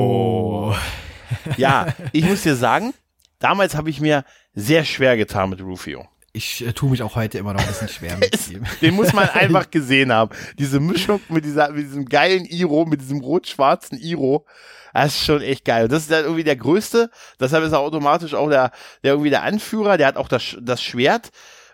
Ja, 1.58 1.88
ich 2.14 2.24
muss 2.24 2.44
dir 2.44 2.56
sagen, 2.56 2.94
damals 3.40 3.76
habe 3.76 3.90
ich 3.90 4.00
mir 4.00 4.24
sehr 4.54 4.86
schwer 4.86 5.18
getan 5.18 5.50
mit 5.50 5.62
Rufio. 5.62 6.08
Ich 6.32 6.66
äh, 6.66 6.72
tue 6.72 6.90
mich 6.90 7.04
auch 7.04 7.16
heute 7.16 7.38
immer 7.38 7.52
noch 7.54 7.60
ein 7.60 7.68
bisschen 7.68 7.90
schwer 7.90 8.16
mit 8.18 8.48
ihm. 8.52 8.64
Den 8.82 8.96
muss 8.96 9.12
man 9.12 9.28
einfach 9.34 9.70
gesehen 9.70 10.14
haben. 10.14 10.32
Diese 10.58 10.80
Mischung 10.80 11.20
mit, 11.28 11.44
dieser, 11.44 11.72
mit 11.72 11.84
diesem 11.86 12.06
geilen 12.06 12.46
Iro, 12.46 12.86
mit 12.86 13.02
diesem 13.02 13.20
rot-schwarzen 13.20 13.98
Iro, 13.98 14.46
das 14.94 15.16
ist 15.16 15.26
schon 15.26 15.42
echt 15.42 15.66
geil. 15.66 15.90
Das 15.90 16.04
ist 16.04 16.12
dann 16.12 16.24
irgendwie 16.24 16.46
der 16.46 16.56
größte, 16.56 17.10
deshalb 17.40 17.66
ist 17.66 17.74
er 17.74 17.80
automatisch 17.80 18.36
auch 18.36 18.50
der, 18.50 18.72
der 19.04 19.14
irgendwie 19.14 19.32
der 19.32 19.44
Anführer, 19.44 19.98
der 19.98 20.08
hat 20.08 20.16
auch 20.18 20.30
das, 20.30 20.56
das 20.62 20.82
Schwert 20.82 21.32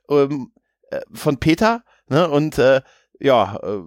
ähm, 0.09 0.51
äh, 0.89 1.01
von 1.13 1.37
Peter, 1.37 1.83
ne, 2.07 2.27
und 2.29 2.57
äh, 2.57 2.81
ja, 3.19 3.57
äh, 3.63 3.81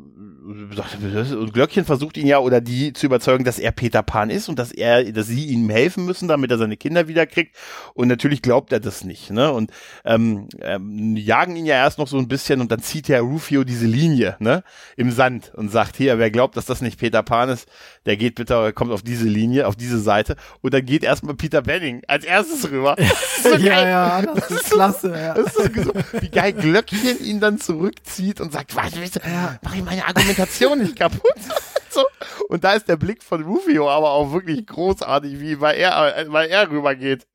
und 0.49 1.53
Glöckchen 1.53 1.85
versucht 1.85 2.17
ihn 2.17 2.27
ja 2.27 2.39
oder 2.39 2.61
die 2.61 2.95
zu 2.95 3.07
überzeugen, 3.07 3.45
dass 3.45 3.59
er 3.59 3.71
Peter 3.71 4.03
Pan 4.03 4.31
ist 4.31 4.49
und 4.49 4.59
dass 4.59 4.73
er, 4.73 5.13
dass 5.13 5.27
sie 5.27 5.47
ihm 5.47 5.69
helfen 5.69 6.07
müssen, 6.07 6.27
damit 6.27 6.51
er 6.51 6.59
seine 6.59 6.79
Kinder 6.79 7.07
wiederkriegt. 7.07 7.55
Und 7.93 8.09
natürlich 8.09 8.41
glaubt 8.41 8.73
er 8.73 8.81
das 8.81 9.05
nicht, 9.05 9.31
ne? 9.31 9.53
Und 9.53 9.71
ähm, 10.05 10.49
ähm, 10.63 11.17
jagen 11.17 11.57
ihn 11.57 11.67
ja 11.67 11.75
erst 11.75 11.99
noch 11.99 12.09
so 12.09 12.17
ein 12.17 12.29
bisschen 12.29 12.61
und 12.63 12.73
dann 12.73 12.81
zieht 12.81 13.09
der 13.09 13.21
Rufio 13.21 13.65
diese 13.65 13.87
Linie, 13.87 14.37
ne, 14.39 14.65
im 14.97 15.11
Sand 15.11 15.53
und 15.55 15.71
sagt, 15.71 15.97
hier, 15.97 16.19
wer 16.19 16.31
glaubt, 16.31 16.57
dass 16.57 16.65
das 16.65 16.81
nicht 16.81 16.99
Peter 16.99 17.23
Pan 17.23 17.51
ist, 17.51 17.69
der 18.09 18.17
geht 18.17 18.37
bitte, 18.37 18.73
kommt 18.73 18.91
auf 18.91 19.03
diese 19.03 19.27
Linie, 19.27 19.67
auf 19.67 19.77
diese 19.77 20.01
Seite. 20.01 20.37
Und 20.63 20.73
dann 20.73 20.85
geht 20.87 21.05
erstmal 21.05 21.35
Peter 21.35 21.61
Benning 21.61 22.01
als 22.09 22.25
erstes 22.25 22.71
rüber. 22.71 22.97
Das 23.39 23.55
ist 23.55 23.61
so 23.61 23.67
ja, 23.67 23.89
ja, 23.89 24.23
das 24.23 24.51
ist 24.51 24.71
klasse. 24.71 25.11
Ja. 25.17 25.35
Das 25.35 25.55
ist 25.55 25.75
so, 25.75 25.93
wie 26.21 26.29
geil 26.29 26.53
Glöckchen 26.53 27.25
ihn 27.25 27.39
dann 27.41 27.61
zurückzieht 27.61 28.41
und 28.41 28.53
sagt, 28.53 28.75
warte, 28.75 29.01
warte, 29.01 29.21
mach 29.63 29.75
ich 29.75 29.85
meine 29.85 30.07
Argumentation 30.07 30.81
nicht 30.81 30.97
kaputt. 30.97 31.23
so. 31.99 32.45
Und 32.49 32.65
da 32.65 32.73
ist 32.73 32.89
der 32.89 32.97
Blick 32.97 33.23
von 33.23 33.43
Rufio 33.45 33.89
aber 33.91 34.11
auch 34.11 34.33
wirklich 34.33 34.67
großartig, 34.67 35.41
wie 35.41 35.61
weil 35.61 35.77
er, 35.77 36.17
äh, 36.17 36.33
weil 36.33 36.49
er 36.49 36.71
rübergeht. 36.71 37.27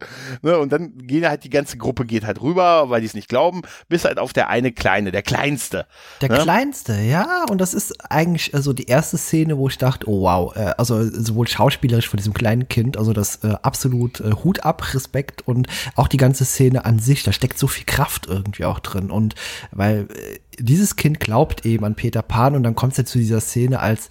Ne? 0.42 0.58
Und 0.58 0.72
dann 0.72 0.98
geht 0.98 1.26
halt 1.26 1.44
die 1.44 1.50
ganze 1.50 1.78
Gruppe 1.78 2.06
geht 2.06 2.26
halt 2.26 2.42
rüber, 2.42 2.90
weil 2.90 3.02
die 3.02 3.08
es 3.08 3.14
nicht 3.14 3.30
glauben, 3.30 3.62
bis 3.88 4.06
halt 4.06 4.20
auf 4.20 4.34
der 4.34 4.50
eine 4.50 4.72
Kleine, 4.72 5.12
der 5.12 5.22
Kleinste. 5.22 5.86
Der 6.22 6.34
Ne? 6.34 6.44
kleinste, 6.44 6.94
ja, 7.02 7.46
und 7.50 7.60
das 7.60 7.74
ist 7.74 8.12
eigentlich 8.12 8.54
also 8.54 8.74
die 8.74 8.88
erste 8.88 9.18
Szene, 9.18 9.58
wo 9.58 9.68
ich 9.68 9.78
dachte, 9.78 10.10
oh 10.10 10.22
wow, 10.22 10.56
äh, 10.56 10.74
also 10.78 11.04
sowohl 11.04 11.48
schauspielerisch 11.48 12.10
von 12.10 12.18
diesem 12.18 12.34
kleinen 12.34 12.68
Kind, 12.68 12.98
also 12.98 13.14
das 13.14 13.44
äh, 13.44 13.56
absolut 13.62 14.20
äh, 14.20 14.32
Hut 14.44 14.66
ab, 14.66 14.94
Respekt 14.94 15.48
und 15.48 15.68
auch 15.96 16.08
die 16.08 16.18
ganze 16.18 16.46
Szene 16.46 16.86
an 16.86 17.00
sich, 17.00 17.24
da 17.24 17.32
steckt 17.32 17.58
so 17.58 17.68
viel 17.68 17.86
Kraft 17.86 18.28
irgendwie 18.28 18.66
auch 18.66 18.80
drin 18.80 19.12
und 19.12 19.36
weil 19.72 20.08
äh, 20.10 20.40
dieses 20.60 20.96
Kind 20.96 21.20
glaubt 21.20 21.66
eben 21.66 21.84
an 21.86 21.96
Peter 21.96 22.22
Pan 22.22 22.56
und 22.56 22.64
dann 22.64 22.76
kommt 22.76 22.94
es 22.94 22.98
ja 22.98 23.06
zu 23.06 23.18
dieser 23.18 23.42
Szene, 23.42 23.80
als 23.80 24.10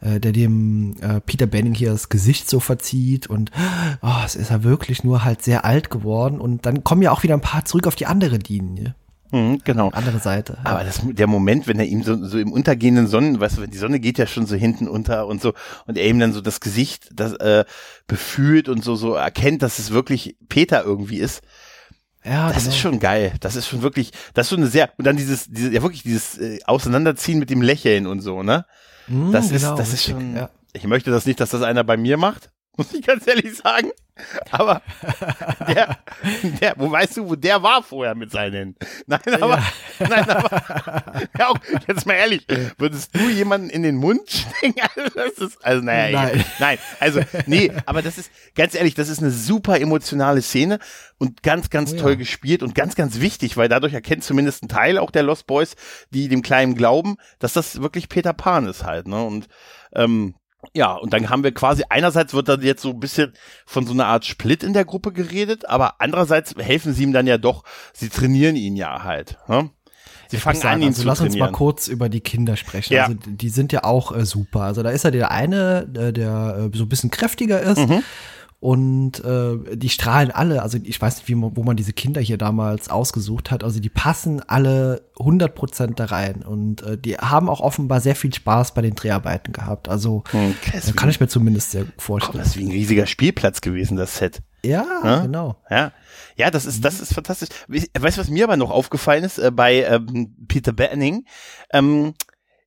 äh, 0.00 0.20
der 0.20 0.32
dem 0.32 0.96
äh, 1.00 1.20
Peter 1.20 1.46
Benning 1.46 1.74
hier 1.74 1.90
das 1.90 2.08
Gesicht 2.08 2.48
so 2.48 2.60
verzieht 2.60 3.26
und 3.26 3.50
oh, 4.02 4.22
es 4.24 4.34
ist 4.34 4.50
ja 4.50 4.62
wirklich 4.62 5.04
nur 5.04 5.24
halt 5.24 5.42
sehr 5.42 5.64
alt 5.64 5.90
geworden 5.90 6.40
und 6.40 6.66
dann 6.66 6.84
kommen 6.84 7.02
ja 7.02 7.10
auch 7.10 7.22
wieder 7.22 7.34
ein 7.34 7.40
paar 7.40 7.64
zurück 7.64 7.86
auf 7.86 7.96
die 7.96 8.06
andere 8.06 8.36
Linie. 8.36 8.94
Mhm, 9.32 9.60
genau. 9.64 9.90
Andere 9.90 10.18
Seite. 10.18 10.58
Ja. 10.64 10.70
Aber 10.72 10.84
das, 10.84 11.00
der 11.04 11.26
Moment, 11.26 11.68
wenn 11.68 11.78
er 11.78 11.86
ihm 11.86 12.02
so, 12.02 12.24
so 12.24 12.38
im 12.38 12.52
untergehenden 12.52 13.06
Sonnen, 13.06 13.38
weißt 13.38 13.58
du, 13.58 13.66
die 13.66 13.78
Sonne 13.78 14.00
geht 14.00 14.18
ja 14.18 14.26
schon 14.26 14.46
so 14.46 14.56
hinten 14.56 14.88
unter 14.88 15.26
und 15.26 15.40
so, 15.40 15.54
und 15.86 15.96
er 15.96 16.08
ihm 16.08 16.18
dann 16.18 16.32
so 16.32 16.40
das 16.40 16.60
Gesicht 16.60 17.10
das, 17.12 17.34
äh, 17.34 17.64
befühlt 18.06 18.68
und 18.68 18.82
so, 18.82 18.96
so 18.96 19.14
erkennt, 19.14 19.62
dass 19.62 19.78
es 19.78 19.92
wirklich 19.92 20.36
Peter 20.48 20.84
irgendwie 20.84 21.18
ist. 21.18 21.42
Ja, 22.24 22.48
das 22.48 22.64
genau. 22.64 22.68
ist 22.70 22.78
schon 22.78 23.00
geil. 23.00 23.32
Das 23.40 23.56
ist 23.56 23.66
schon 23.66 23.82
wirklich, 23.82 24.12
das 24.34 24.46
ist 24.46 24.50
schon 24.50 24.60
eine 24.60 24.68
sehr, 24.68 24.90
und 24.98 25.06
dann 25.06 25.16
dieses, 25.16 25.46
dieses 25.46 25.72
ja 25.72 25.82
wirklich 25.82 26.02
dieses 26.02 26.38
äh, 26.38 26.58
Auseinanderziehen 26.66 27.38
mit 27.38 27.50
dem 27.50 27.62
Lächeln 27.62 28.06
und 28.06 28.20
so, 28.20 28.42
ne? 28.42 28.66
Mm, 29.08 29.32
das 29.32 29.50
genau, 29.50 29.72
ist, 29.72 29.78
das 29.78 29.92
ist 29.92 30.04
schon, 30.04 30.36
ja. 30.36 30.50
ich 30.72 30.84
möchte 30.84 31.10
das 31.10 31.26
nicht, 31.26 31.40
dass 31.40 31.50
das 31.50 31.62
einer 31.62 31.84
bei 31.84 31.96
mir 31.96 32.16
macht, 32.16 32.50
muss 32.80 32.94
ich 32.94 33.06
ganz 33.06 33.26
ehrlich 33.26 33.58
sagen. 33.58 33.90
Aber 34.50 34.80
der, 35.68 35.98
der, 36.60 36.74
wo 36.78 36.90
weißt 36.90 37.18
du, 37.18 37.28
wo 37.28 37.34
der 37.34 37.62
war 37.62 37.82
vorher 37.82 38.14
mit 38.14 38.30
seinen 38.30 38.54
Händen? 38.54 38.76
Nein, 39.06 39.20
aber, 39.40 39.58
ja. 39.98 40.08
nein, 40.08 40.30
aber, 40.30 41.28
ja, 41.38 41.48
auch, 41.48 41.58
jetzt 41.86 42.06
mal 42.06 42.14
ehrlich, 42.14 42.46
würdest 42.78 43.14
du 43.14 43.28
jemanden 43.28 43.68
in 43.68 43.82
den 43.82 43.96
Mund 43.96 44.30
stecken? 44.30 44.74
Also, 44.96 45.10
das 45.14 45.32
ist, 45.38 45.64
also, 45.64 45.84
naja, 45.84 46.10
nein. 46.10 46.44
nein, 46.58 46.78
also, 47.00 47.20
nee, 47.46 47.70
aber 47.86 48.02
das 48.02 48.18
ist, 48.18 48.30
ganz 48.54 48.74
ehrlich, 48.74 48.94
das 48.94 49.08
ist 49.08 49.20
eine 49.20 49.30
super 49.30 49.78
emotionale 49.78 50.42
Szene 50.42 50.78
und 51.18 51.42
ganz, 51.42 51.70
ganz 51.70 51.92
oh, 51.92 51.96
toll 51.96 52.12
ja. 52.12 52.16
gespielt 52.16 52.62
und 52.62 52.74
ganz, 52.74 52.94
ganz 52.94 53.20
wichtig, 53.20 53.56
weil 53.56 53.68
dadurch 53.68 53.94
erkennt 53.94 54.24
zumindest 54.24 54.62
ein 54.62 54.68
Teil 54.68 54.98
auch 54.98 55.10
der 55.10 55.22
Lost 55.22 55.46
Boys, 55.46 55.76
die 56.10 56.28
dem 56.28 56.42
Kleinen 56.42 56.74
glauben, 56.74 57.16
dass 57.38 57.52
das 57.52 57.80
wirklich 57.80 58.08
Peter 58.08 58.32
Pan 58.32 58.66
ist 58.66 58.84
halt, 58.84 59.06
ne, 59.06 59.22
und, 59.22 59.48
ähm, 59.94 60.34
ja, 60.74 60.94
und 60.94 61.12
dann 61.12 61.30
haben 61.30 61.42
wir 61.42 61.52
quasi, 61.52 61.84
einerseits 61.88 62.34
wird 62.34 62.48
dann 62.48 62.62
jetzt 62.62 62.82
so 62.82 62.90
ein 62.90 63.00
bisschen 63.00 63.32
von 63.66 63.86
so 63.86 63.92
einer 63.92 64.06
Art 64.06 64.24
Split 64.24 64.62
in 64.62 64.72
der 64.72 64.84
Gruppe 64.84 65.12
geredet, 65.12 65.68
aber 65.68 66.00
andererseits 66.00 66.54
helfen 66.56 66.92
sie 66.92 67.04
ihm 67.04 67.12
dann 67.12 67.26
ja 67.26 67.38
doch, 67.38 67.64
sie 67.92 68.08
trainieren 68.08 68.56
ihn 68.56 68.76
ja 68.76 69.02
halt. 69.02 69.38
Ne? 69.48 69.70
Sie 70.28 70.36
ich 70.36 70.42
fangen 70.42 70.60
sagen, 70.60 70.74
an, 70.74 70.82
ihn 70.82 70.88
also 70.88 71.02
zu 71.02 71.08
lass 71.08 71.18
trainieren. 71.18 71.42
uns 71.42 71.50
mal 71.50 71.56
kurz 71.56 71.88
über 71.88 72.08
die 72.08 72.20
Kinder 72.20 72.56
sprechen. 72.56 72.92
Ja. 72.92 73.06
Also 73.06 73.16
die 73.26 73.48
sind 73.48 73.72
ja 73.72 73.82
auch 73.84 74.14
äh, 74.14 74.24
super. 74.24 74.60
Also 74.60 74.82
da 74.82 74.90
ist 74.90 75.02
ja 75.02 75.10
der 75.10 75.32
eine, 75.32 75.90
äh, 75.96 76.12
der 76.12 76.70
äh, 76.72 76.76
so 76.76 76.84
ein 76.84 76.88
bisschen 76.88 77.10
kräftiger 77.10 77.60
ist. 77.60 77.78
Mhm 77.78 78.02
und 78.60 79.24
äh, 79.24 79.56
die 79.74 79.88
strahlen 79.88 80.30
alle, 80.30 80.62
also 80.62 80.78
ich 80.82 81.00
weiß 81.00 81.16
nicht, 81.16 81.28
wie 81.28 81.34
wo 81.34 81.62
man 81.62 81.78
diese 81.78 81.94
Kinder 81.94 82.20
hier 82.20 82.36
damals 82.36 82.90
ausgesucht 82.90 83.50
hat, 83.50 83.64
also 83.64 83.80
die 83.80 83.88
passen 83.88 84.42
alle 84.46 85.02
100% 85.16 85.94
da 85.94 86.04
rein 86.04 86.42
und 86.42 86.82
äh, 86.82 86.98
die 86.98 87.16
haben 87.16 87.48
auch 87.48 87.60
offenbar 87.60 88.02
sehr 88.02 88.14
viel 88.14 88.34
Spaß 88.34 88.74
bei 88.74 88.82
den 88.82 88.94
Dreharbeiten 88.94 89.54
gehabt. 89.54 89.88
Also 89.88 90.24
hm, 90.30 90.54
äh, 90.72 90.92
kann 90.92 91.08
ich 91.08 91.20
mir 91.20 91.28
zumindest 91.28 91.70
sehr 91.70 91.86
vorstellen. 91.96 92.38
das 92.38 92.48
ist 92.48 92.58
wie 92.58 92.66
ein 92.66 92.70
riesiger 92.70 93.06
Spielplatz 93.06 93.62
gewesen, 93.62 93.96
das 93.96 94.18
Set. 94.18 94.42
Ja, 94.62 94.84
ja, 95.04 95.20
genau. 95.20 95.56
Ja, 95.70 95.92
ja, 96.36 96.50
das 96.50 96.66
ist 96.66 96.84
das 96.84 97.00
ist 97.00 97.14
fantastisch. 97.14 97.48
Weißt 97.66 98.18
du, 98.18 98.20
was 98.20 98.28
mir 98.28 98.44
aber 98.44 98.58
noch 98.58 98.70
aufgefallen 98.70 99.24
ist 99.24 99.38
äh, 99.38 99.50
bei 99.50 99.84
ähm, 99.84 100.36
Peter 100.48 100.74
Banning? 100.74 101.24
Ähm, 101.72 102.12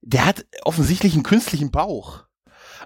der 0.01 0.25
hat 0.25 0.45
offensichtlich 0.63 1.13
einen 1.13 1.21
künstlichen 1.21 1.69
Bauch. 1.69 2.23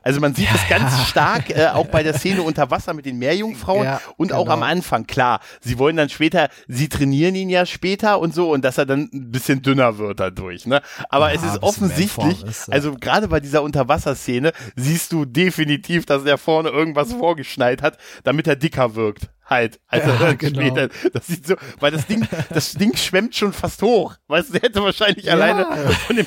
Also 0.07 0.21
man 0.21 0.33
sieht 0.33 0.45
ja, 0.45 0.53
das 0.53 0.69
ganz 0.69 0.97
ja. 0.97 1.03
stark 1.03 1.49
äh, 1.49 1.65
auch 1.65 1.87
bei 1.87 2.01
der 2.01 2.13
Szene 2.13 2.41
unter 2.41 2.71
Wasser 2.71 2.93
mit 2.93 3.05
den 3.05 3.17
Meerjungfrauen 3.17 3.83
ja, 3.83 3.99
und 4.15 4.29
genau. 4.29 4.39
auch 4.39 4.47
am 4.47 4.63
Anfang. 4.63 5.05
Klar, 5.05 5.41
sie 5.59 5.77
wollen 5.79 5.97
dann 5.97 6.07
später, 6.07 6.47
sie 6.69 6.87
trainieren 6.87 7.35
ihn 7.35 7.49
ja 7.49 7.65
später 7.65 8.21
und 8.21 8.33
so 8.33 8.49
und 8.53 8.63
dass 8.63 8.77
er 8.77 8.85
dann 8.85 9.09
ein 9.11 9.31
bisschen 9.31 9.61
dünner 9.63 9.97
wird 9.97 10.21
dadurch. 10.21 10.65
Ne? 10.65 10.81
Aber 11.09 11.33
es 11.33 11.43
ist 11.43 11.61
offensichtlich, 11.61 12.41
ist, 12.45 12.71
also 12.71 12.95
gerade 12.95 13.27
bei 13.27 13.41
dieser 13.41 13.63
Unterwasserszene 13.63 14.53
siehst 14.77 15.11
du 15.11 15.25
definitiv, 15.25 16.05
dass 16.05 16.23
er 16.23 16.37
vorne 16.37 16.69
irgendwas 16.69 17.11
vorgeschneit 17.11 17.81
hat, 17.81 17.97
damit 18.23 18.47
er 18.47 18.55
dicker 18.55 18.95
wirkt 18.95 19.27
halt. 19.49 19.79
Also 19.87 20.11
ja, 20.11 20.33
genau. 20.37 20.87
das 21.13 21.27
sieht 21.27 21.47
so, 21.47 21.55
weil 21.79 21.91
das 21.91 22.05
Ding, 22.07 22.27
das 22.49 22.73
Ding 22.73 22.95
schwemmt 22.95 23.35
schon 23.35 23.53
fast 23.53 23.81
hoch. 23.81 24.15
Weißt 24.27 24.49
du, 24.49 24.53
der 24.53 24.61
hätte 24.63 24.83
wahrscheinlich 24.83 25.25
ja. 25.25 25.33
alleine 25.33 25.65
von 26.05 26.15
dem, 26.15 26.25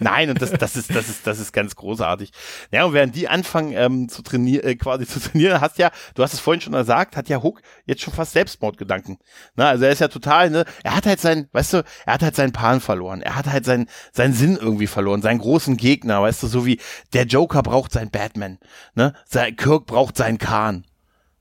Nein, 0.00 0.30
und 0.30 0.40
das, 0.40 0.52
das 0.52 0.76
ist, 0.76 0.94
das 0.94 1.08
ist, 1.08 1.26
das 1.26 1.38
ist 1.38 1.52
ganz 1.52 1.76
großartig. 1.76 2.30
Ja, 2.70 2.84
und 2.84 2.92
während 2.92 3.14
die 3.14 3.28
anfangen 3.28 3.72
ähm, 3.72 4.08
zu 4.08 4.22
trainieren, 4.22 4.64
äh, 4.64 4.74
quasi 4.76 5.06
zu 5.06 5.20
trainieren, 5.20 5.60
hast 5.60 5.78
ja, 5.78 5.90
du 6.14 6.22
hast 6.22 6.34
es 6.34 6.40
vorhin 6.40 6.60
schon 6.60 6.72
gesagt, 6.72 7.16
hat 7.16 7.28
ja 7.28 7.42
Hook 7.42 7.60
jetzt 7.86 8.02
schon 8.02 8.14
fast 8.14 8.32
Selbstmordgedanken. 8.32 9.18
Na, 9.54 9.68
also 9.68 9.84
er 9.84 9.92
ist 9.92 10.00
ja 10.00 10.08
total, 10.08 10.50
ne, 10.50 10.64
er 10.82 10.96
hat 10.96 11.06
halt 11.06 11.20
sein, 11.20 11.48
weißt 11.52 11.74
du, 11.74 11.84
er 12.06 12.14
hat 12.14 12.22
halt 12.22 12.36
seinen 12.36 12.52
Pan 12.52 12.80
verloren. 12.80 13.22
Er 13.22 13.36
hat 13.36 13.46
halt 13.46 13.64
seinen, 13.64 13.88
seinen 14.12 14.34
Sinn 14.34 14.56
irgendwie 14.56 14.86
verloren, 14.86 15.22
seinen 15.22 15.38
großen 15.38 15.76
Gegner, 15.76 16.22
weißt 16.22 16.42
du, 16.42 16.46
so 16.46 16.66
wie 16.66 16.80
der 17.12 17.24
Joker 17.24 17.62
braucht 17.62 17.92
seinen 17.92 18.10
Batman, 18.10 18.58
ne, 18.94 19.14
sein 19.26 19.56
Kirk 19.56 19.86
braucht 19.86 20.16
seinen 20.16 20.38
Khan. 20.38 20.84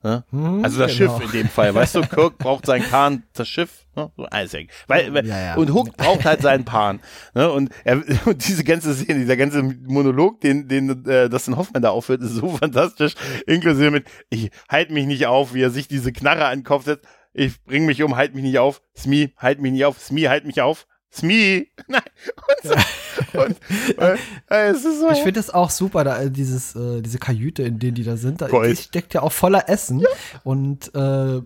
Ne? 0.03 0.25
Hm, 0.31 0.63
also 0.65 0.79
das 0.79 0.97
genau. 0.97 1.17
Schiff 1.17 1.25
in 1.25 1.31
dem 1.31 1.49
Fall, 1.49 1.73
weißt 1.73 1.95
du, 1.95 2.01
Kirk 2.09 2.37
braucht 2.37 2.65
sein 2.65 2.83
Kahn, 2.83 3.23
das 3.33 3.47
Schiff, 3.47 3.85
ne? 3.95 4.11
so 4.17 4.27
Isaac. 4.33 4.67
Weil, 4.87 5.25
ja, 5.25 5.39
ja. 5.39 5.55
Und 5.55 5.73
Hook 5.73 5.95
braucht 5.95 6.25
halt 6.25 6.41
seinen 6.41 6.65
Pan. 6.65 6.99
Ne? 7.33 7.49
Und, 7.49 7.69
er, 7.85 8.03
und 8.25 8.45
diese 8.45 8.65
ganze 8.65 8.93
Szene, 8.93 9.19
dieser 9.19 9.37
ganze 9.37 9.63
Monolog, 9.63 10.41
den, 10.41 10.67
den 10.67 11.05
äh, 11.05 11.29
Dustin 11.29 11.55
Hoffmann 11.55 11.81
da 11.81 11.91
aufhört, 11.91 12.21
ist 12.21 12.35
so 12.35 12.49
fantastisch. 12.49 13.13
Inklusive 13.47 13.91
mit, 13.91 14.05
ich 14.29 14.51
halt 14.67 14.91
mich 14.91 15.05
nicht 15.05 15.25
auf, 15.25 15.53
wie 15.53 15.61
er 15.61 15.69
sich 15.71 15.87
diese 15.87 16.11
Knarre 16.11 16.47
an 16.47 16.59
den 16.59 16.65
Kopf 16.65 16.83
setzt. 16.83 17.07
Ich 17.31 17.63
bring 17.63 17.85
mich 17.85 18.03
um, 18.03 18.17
halt 18.17 18.35
mich 18.35 18.43
nicht 18.43 18.59
auf. 18.59 18.81
Smee, 18.95 19.31
halt 19.37 19.61
mich 19.61 19.71
nicht 19.71 19.85
auf. 19.85 19.99
Smee, 19.99 20.27
halt 20.27 20.45
mich 20.45 20.61
auf. 20.61 20.85
Smee. 21.13 21.67
Nein. 21.87 22.01
Und, 22.63 22.71
so, 22.71 23.39
und 23.39 23.55
äh, 23.99 24.69
äh, 24.69 24.73
so. 24.73 25.11
Ich 25.11 25.19
finde 25.19 25.39
es 25.39 25.51
auch 25.51 25.69
super, 25.69 26.03
da 26.03 26.21
äh, 26.21 26.31
dieses, 26.31 26.75
äh, 26.75 27.01
diese 27.01 27.19
Kajüte, 27.19 27.61
in 27.63 27.77
denen 27.77 27.95
die 27.95 28.03
da 28.03 28.17
sind, 28.17 28.41
da 28.41 28.47
steckt 28.75 29.13
ja 29.13 29.21
auch 29.21 29.31
voller 29.31 29.69
Essen. 29.69 29.99
Ja. 29.99 30.07
Und 30.43 30.93
äh, 30.95 31.37
äh, 31.37 31.41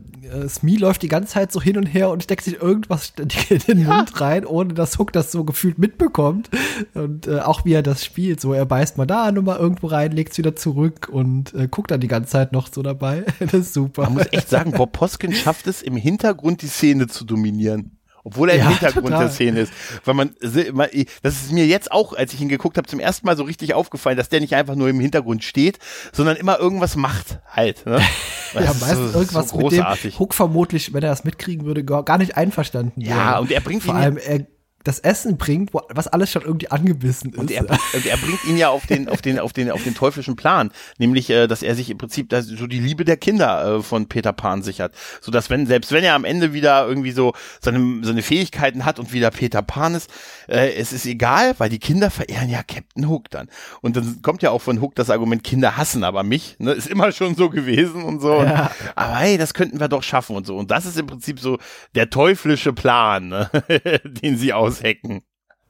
Smee 0.48 0.78
läuft 0.78 1.02
die 1.02 1.10
ganze 1.10 1.34
Zeit 1.34 1.52
so 1.52 1.62
hin 1.62 1.78
und 1.78 1.86
her 1.86 2.10
und 2.10 2.24
steckt 2.24 2.46
sich 2.46 2.62
irgendwas 2.62 3.12
in 3.50 3.60
den 3.68 3.82
ja. 3.82 3.98
Mund 3.98 4.22
rein, 4.22 4.46
ohne 4.46 4.74
dass 4.74 5.00
Hook 5.00 5.12
das 5.12 5.32
so 5.32 5.44
gefühlt 5.44 5.78
mitbekommt. 5.80 6.50
Und 6.94 7.28
äh, 7.28 7.40
auch 7.40 7.66
wie 7.66 7.74
er 7.74 7.84
das 7.84 8.06
spielt, 8.06 8.40
so 8.40 8.54
er 8.54 8.66
beißt 8.66 8.98
mal 8.98 9.06
da 9.06 9.32
nochmal 9.34 9.58
irgendwo 9.58 9.88
rein, 9.88 10.14
legt 10.14 10.32
es 10.32 10.38
wieder 10.38 10.56
zurück 10.56 11.10
und 11.12 11.54
guckt 11.72 11.92
dann 11.92 12.00
die 12.00 12.08
ganze 12.08 12.32
Zeit 12.32 12.52
noch 12.54 12.72
so 12.72 12.82
dabei. 12.82 13.26
das 13.40 13.54
ist 13.54 13.74
super. 13.74 14.04
Man 14.04 14.14
muss 14.14 14.28
echt 14.32 14.50
sagen, 14.50 14.72
Bob 14.72 14.94
Poskin 14.94 15.34
schafft 15.34 15.68
es 15.68 15.82
im 15.82 15.98
Hintergrund 15.98 16.62
die 16.62 16.68
Szene 16.68 17.08
zu 17.08 17.26
dominieren 17.26 17.97
obwohl 18.28 18.50
er 18.50 18.56
im 18.56 18.62
ja, 18.62 18.70
Hintergrund 18.72 19.06
total. 19.06 19.20
der 19.20 19.30
Szene 19.30 19.60
ist. 19.62 19.74
Weil 20.04 20.14
man, 20.14 20.36
das 20.42 21.34
ist 21.34 21.52
mir 21.54 21.66
jetzt 21.66 21.94
auch, 21.94 22.12
als 22.12 22.34
ich 22.34 22.42
ihn 22.42 22.50
geguckt 22.50 22.78
habe, 22.78 22.86
zum 22.86 23.00
ersten 23.00 23.26
Mal 23.26 23.38
so 23.38 23.44
richtig 23.44 23.74
aufgefallen, 23.74 24.18
dass 24.18 24.28
der 24.28 24.42
nicht 24.42 24.54
einfach 24.54 24.76
nur 24.76 24.90
im 24.90 25.00
Hintergrund 25.00 25.46
steht, 25.46 25.80
sondern 26.12 26.36
immer 26.36 26.60
irgendwas 26.60 26.98
macht 26.98 27.40
halt. 27.50 27.86
Ne? 27.86 28.02
ja, 28.54 28.62
meistens 28.82 29.14
so, 29.14 29.20
irgendwas 29.20 29.50
so 29.50 29.58
mit 29.58 29.72
dem 29.72 30.20
Hook 30.20 30.34
vermutlich, 30.34 30.94
wenn 30.94 31.04
er 31.04 31.10
das 31.10 31.24
mitkriegen 31.24 31.66
würde, 31.66 31.86
gar 31.86 32.18
nicht 32.18 32.36
einverstanden 32.36 33.00
Ja, 33.00 33.32
wäre. 33.32 33.42
und 33.42 33.52
er 33.52 33.62
bringt 33.62 33.84
vor 33.84 33.96
allem, 33.96 34.18
er 34.18 34.46
das 34.88 35.00
Essen 35.00 35.38
bringt, 35.38 35.72
was 35.74 36.08
alles 36.08 36.32
schon 36.32 36.44
irgendwie 36.44 36.72
angebissen 36.72 37.32
ist. 37.32 37.38
Und 37.38 37.52
er, 37.52 37.62
und 37.62 38.06
er 38.06 38.18
bringt 38.18 38.44
ihn 38.46 38.58
ja 38.58 38.70
auf 38.70 38.88
den, 38.88 39.10
auf 39.10 39.22
den, 39.22 39.40
auf 39.40 39.54
den, 39.54 39.70
auf 39.70 39.84
den 39.84 39.96
teuflischen 39.96 40.36
Plan, 40.36 40.72
nämlich, 40.98 41.30
äh, 41.30 41.48
dass 41.48 41.62
er 41.62 41.76
sich 41.76 41.90
im 41.90 41.98
Prinzip 41.98 42.30
dass 42.30 42.46
so 42.46 42.68
die 42.68 42.80
Liebe 42.80 43.06
der 43.06 43.18
Kinder 43.18 43.78
äh, 43.78 43.82
von 43.84 44.08
Peter 44.08 44.34
Pan 44.34 44.64
sichert, 44.64 44.94
so 45.22 45.32
dass 45.32 45.50
wenn 45.50 45.68
selbst 45.68 45.92
wenn 45.92 46.04
er 46.04 46.16
am 46.16 46.26
Ende 46.26 46.54
wieder 46.54 46.88
irgendwie 46.88 47.12
so 47.12 47.34
seine 47.60 48.04
seine 48.04 48.22
Fähigkeiten 48.22 48.86
hat 48.86 49.00
und 49.00 49.14
wieder 49.14 49.30
Peter 49.32 49.62
Pan 49.62 49.96
ist, 49.96 50.10
äh, 50.48 50.74
es 50.74 50.94
ist 50.94 51.06
egal, 51.06 51.56
weil 51.58 51.70
die 51.70 51.80
Kinder 51.80 52.10
verehren 52.10 52.50
ja 52.50 52.64
Captain 52.64 53.10
Hook 53.10 53.30
dann. 53.30 53.50
Und 53.82 53.98
dann 53.98 54.22
kommt 54.22 54.42
ja 54.42 54.52
auch 54.52 54.62
von 54.62 54.82
Hook 54.82 54.96
das 54.96 55.10
Argument, 55.10 55.44
Kinder 55.44 55.78
hassen 55.78 56.04
aber 56.04 56.24
mich, 56.24 56.56
ne, 56.60 56.72
ist 56.72 56.88
immer 56.88 57.12
schon 57.12 57.36
so 57.36 57.50
gewesen 57.50 58.04
und 58.04 58.22
so. 58.22 58.42
Ja. 58.42 58.72
aber 58.96 59.16
hey, 59.18 59.38
das 59.38 59.54
könnten 59.54 59.80
wir 59.80 59.90
doch 59.90 60.04
schaffen 60.04 60.36
und 60.36 60.48
so. 60.48 60.56
Und 60.56 60.72
das 60.72 60.86
ist 60.86 60.98
im 60.98 61.08
Prinzip 61.08 61.40
so 61.40 61.58
der 61.96 62.10
teuflische 62.10 62.72
Plan, 62.72 63.28
ne, 63.28 63.50
den 64.04 64.38
sie 64.38 64.54
aus 64.54 64.77
hacken. 64.84 65.22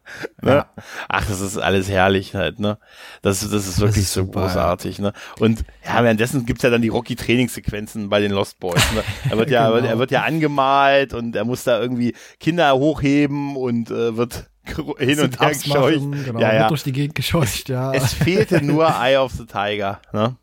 Ne? 0.42 0.52
Ja. 0.52 0.70
Ach, 1.10 1.26
das 1.26 1.42
ist 1.42 1.58
alles 1.58 1.90
herrlich 1.90 2.36
halt, 2.36 2.60
ne? 2.60 2.78
Das, 3.22 3.42
das 3.42 3.68
ist 3.68 3.80
wirklich 3.80 3.96
das 3.96 4.04
ist 4.06 4.14
so 4.14 4.24
super, 4.24 4.44
großartig, 4.44 5.00
ne? 5.00 5.14
Und 5.40 5.66
ja, 5.86 6.04
währenddessen 6.04 6.46
gibt's 6.46 6.64
ja 6.64 6.70
dann 6.70 6.82
die 6.82 6.88
Rocky-Trainingssequenzen 6.88 8.10
bei 8.10 8.20
den 8.20 8.32
Lost 8.32 8.60
Boys. 8.60 8.82
Ne? 8.94 9.04
Er 9.30 9.38
wird 9.38 9.50
ja, 9.50 9.70
genau. 9.76 9.86
er 9.86 10.00
wird 10.00 10.12
ja 10.12 10.24
angemalt 10.24 11.14
und 11.14 11.36
er 11.36 11.44
muss 11.44 11.64
da 11.64 11.82
irgendwie 11.82 12.16
Kinder 12.40 12.74
hochheben 12.78 13.56
und 13.56 13.90
äh, 13.90 14.16
wird 14.16 14.50
hin 15.00 15.20
und 15.20 15.40
her 15.40 15.52
gescheucht. 15.52 16.00
Genau, 16.26 16.40
ja, 16.40 16.54
ja. 16.54 16.68
durch 16.68 16.84
die 16.84 16.94
Gegend 16.94 17.16
gescheucht, 17.16 17.70
ja. 17.70 17.92
Es 17.94 18.14
fehlte 18.14 18.64
nur 18.64 18.88
Eye 18.88 19.18
of 19.18 19.34
the 19.34 19.46
Tiger, 19.46 20.02
ne? 20.14 20.38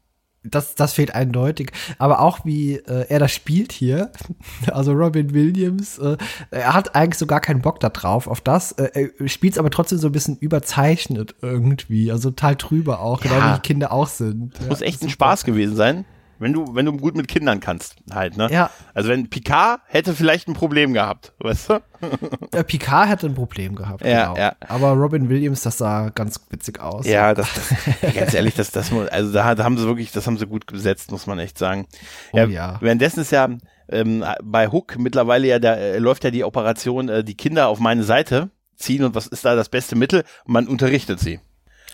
Das, 0.44 0.74
das 0.74 0.92
fehlt 0.92 1.14
eindeutig. 1.14 1.72
Aber 1.98 2.20
auch 2.20 2.44
wie 2.44 2.76
äh, 2.76 3.06
er 3.08 3.18
das 3.18 3.32
spielt 3.32 3.72
hier, 3.72 4.12
also 4.72 4.92
Robin 4.92 5.32
Williams, 5.34 5.98
äh, 5.98 6.16
er 6.50 6.74
hat 6.74 6.94
eigentlich 6.94 7.18
so 7.18 7.26
gar 7.26 7.40
keinen 7.40 7.62
Bock 7.62 7.80
da 7.80 7.88
drauf, 7.88 8.28
auf 8.28 8.40
das. 8.40 8.72
Äh, 8.72 9.10
spielt 9.26 9.54
es 9.54 9.58
aber 9.58 9.70
trotzdem 9.70 9.98
so 9.98 10.08
ein 10.08 10.12
bisschen 10.12 10.36
überzeichnet 10.38 11.34
irgendwie, 11.42 12.12
also 12.12 12.30
total 12.30 12.56
trüber 12.56 13.00
auch, 13.00 13.24
ja. 13.24 13.30
genau 13.30 13.48
wie 13.48 13.54
die 13.54 13.60
Kinder 13.60 13.92
auch 13.92 14.08
sind. 14.08 14.54
Das 14.54 14.62
ja, 14.62 14.68
muss 14.68 14.80
echt 14.82 15.02
ein 15.02 15.10
Spaß 15.10 15.44
gewesen 15.44 15.76
sein. 15.76 16.04
Wenn 16.38 16.52
du, 16.52 16.74
wenn 16.74 16.84
du 16.86 16.92
gut 16.96 17.16
mit 17.16 17.28
Kindern 17.28 17.60
kannst, 17.60 17.96
halt, 18.12 18.36
ne? 18.36 18.48
Ja. 18.50 18.70
Also 18.92 19.08
wenn 19.10 19.30
Picard 19.30 19.80
hätte 19.86 20.14
vielleicht 20.14 20.48
ein 20.48 20.54
Problem 20.54 20.92
gehabt, 20.92 21.32
weißt 21.40 21.70
du? 21.70 21.74
Äh, 22.52 22.64
Picard 22.64 23.08
hätte 23.08 23.26
ein 23.26 23.34
Problem 23.34 23.74
gehabt. 23.76 24.04
Ja, 24.04 24.26
genau. 24.32 24.36
ja. 24.36 24.54
Aber 24.68 24.90
Robin 24.92 25.28
Williams, 25.28 25.62
das 25.62 25.78
sah 25.78 26.10
ganz 26.10 26.40
witzig 26.50 26.80
aus. 26.80 27.06
Ja, 27.06 27.34
das, 27.34 27.48
das 27.54 28.14
ganz 28.14 28.34
ehrlich, 28.34 28.54
das, 28.54 28.70
das, 28.72 28.90
muss- 28.90 29.08
also 29.08 29.32
da, 29.32 29.54
da 29.54 29.64
haben 29.64 29.78
sie 29.78 29.84
wirklich, 29.86 30.10
das 30.12 30.26
haben 30.26 30.36
sie 30.38 30.46
gut 30.46 30.66
gesetzt, 30.66 31.10
muss 31.10 31.26
man 31.26 31.38
echt 31.38 31.56
sagen. 31.58 31.86
Oh 32.32 32.38
ja. 32.38 32.78
Währenddessen 32.80 33.20
ist 33.20 33.30
ja 33.32 33.48
ähm, 33.88 34.24
bei 34.42 34.68
Hook 34.68 34.98
mittlerweile 34.98 35.46
ja, 35.46 35.58
da 35.58 35.74
äh, 35.74 35.98
läuft 35.98 36.24
ja 36.24 36.30
die 36.30 36.44
Operation, 36.44 37.08
äh, 37.08 37.22
die 37.24 37.36
Kinder 37.36 37.68
auf 37.68 37.78
meine 37.80 38.02
Seite 38.02 38.50
ziehen 38.76 39.04
und 39.04 39.14
was 39.14 39.26
ist 39.28 39.44
da 39.44 39.54
das 39.54 39.68
beste 39.68 39.94
Mittel? 39.94 40.24
Man 40.46 40.66
unterrichtet 40.66 41.20
sie. 41.20 41.38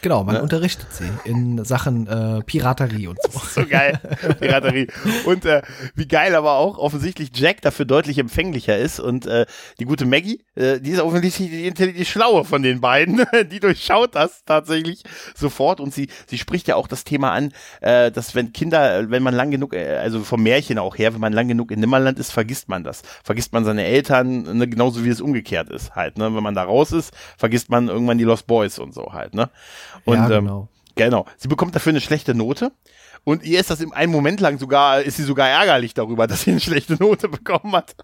Genau, 0.02 0.24
man 0.24 0.36
Ne? 0.36 0.42
unterrichtet 0.42 0.86
sie 0.92 1.08
in 1.24 1.64
Sachen 1.64 2.06
äh, 2.06 2.42
Piraterie 2.42 3.08
und 3.08 3.18
so. 3.22 3.40
So 3.60 3.66
geil, 3.66 3.98
Piraterie. 4.38 4.86
Und 5.26 5.44
äh, 5.44 5.62
wie 5.94 6.06
geil 6.06 6.34
aber 6.34 6.52
auch 6.52 6.78
offensichtlich 6.78 7.30
Jack 7.34 7.60
dafür 7.62 7.84
deutlich 7.84 8.18
empfänglicher 8.18 8.78
ist 8.78 9.00
und 9.00 9.26
äh, 9.26 9.44
die 9.80 9.84
gute 9.84 10.06
Maggie, 10.06 10.42
äh, 10.54 10.80
die 10.80 10.92
ist 10.92 11.00
offensichtlich 11.00 11.50
die, 11.50 11.70
die, 11.72 11.92
die 11.92 12.04
Schlaue 12.04 12.44
von 12.44 12.62
den 12.62 12.80
beiden, 12.80 13.24
die 13.50 13.58
durchschaut 13.60 14.14
das 14.14 14.44
tatsächlich 14.44 15.02
sofort 15.34 15.80
und 15.80 15.92
sie 15.92 16.08
sie 16.26 16.38
spricht 16.38 16.68
ja 16.68 16.76
auch 16.76 16.86
das 16.86 17.04
Thema 17.04 17.32
an, 17.32 17.52
äh, 17.80 18.10
dass 18.12 18.34
wenn 18.34 18.52
Kinder, 18.52 19.10
wenn 19.10 19.22
man 19.22 19.34
lang 19.34 19.50
genug, 19.50 19.74
äh, 19.74 19.96
also 19.96 20.22
vom 20.22 20.42
Märchen 20.42 20.78
auch 20.78 20.96
her, 20.96 21.12
wenn 21.12 21.20
man 21.20 21.32
lang 21.32 21.48
genug 21.48 21.70
in 21.72 21.80
Nimmerland 21.80 22.18
ist, 22.18 22.30
vergisst 22.30 22.68
man 22.68 22.84
das, 22.84 23.02
vergisst 23.24 23.52
man 23.52 23.64
seine 23.64 23.84
Eltern, 23.84 24.42
ne, 24.58 24.68
genauso 24.68 25.04
wie 25.04 25.08
es 25.08 25.20
umgekehrt 25.20 25.68
ist 25.70 25.94
halt, 25.96 26.18
ne, 26.18 26.34
wenn 26.34 26.42
man 26.42 26.54
da 26.54 26.62
raus 26.62 26.92
ist, 26.92 27.12
vergisst 27.36 27.68
man 27.68 27.88
irgendwann 27.88 28.18
die 28.18 28.24
Lost 28.24 28.46
Boys 28.46 28.78
und 28.78 28.94
so 28.94 29.12
halt, 29.12 29.34
ne. 29.34 29.50
Und 30.04 30.16
ja, 30.16 30.30
ähm, 30.30 30.44
genau. 30.44 30.68
Genau. 30.96 31.26
Sie 31.36 31.48
bekommt 31.48 31.74
dafür 31.74 31.90
eine 31.90 32.00
schlechte 32.00 32.34
Note. 32.34 32.72
Und 33.24 33.44
ihr 33.44 33.60
ist 33.60 33.70
das 33.70 33.80
im 33.80 33.92
einen 33.92 34.12
Moment 34.12 34.40
lang 34.40 34.58
sogar, 34.58 35.02
ist 35.02 35.16
sie 35.16 35.24
sogar 35.24 35.48
ärgerlich 35.48 35.94
darüber, 35.94 36.26
dass 36.28 36.42
sie 36.42 36.50
eine 36.50 36.60
schlechte 36.60 36.94
Note 36.94 37.28
bekommen 37.28 37.74
hat. 37.74 37.94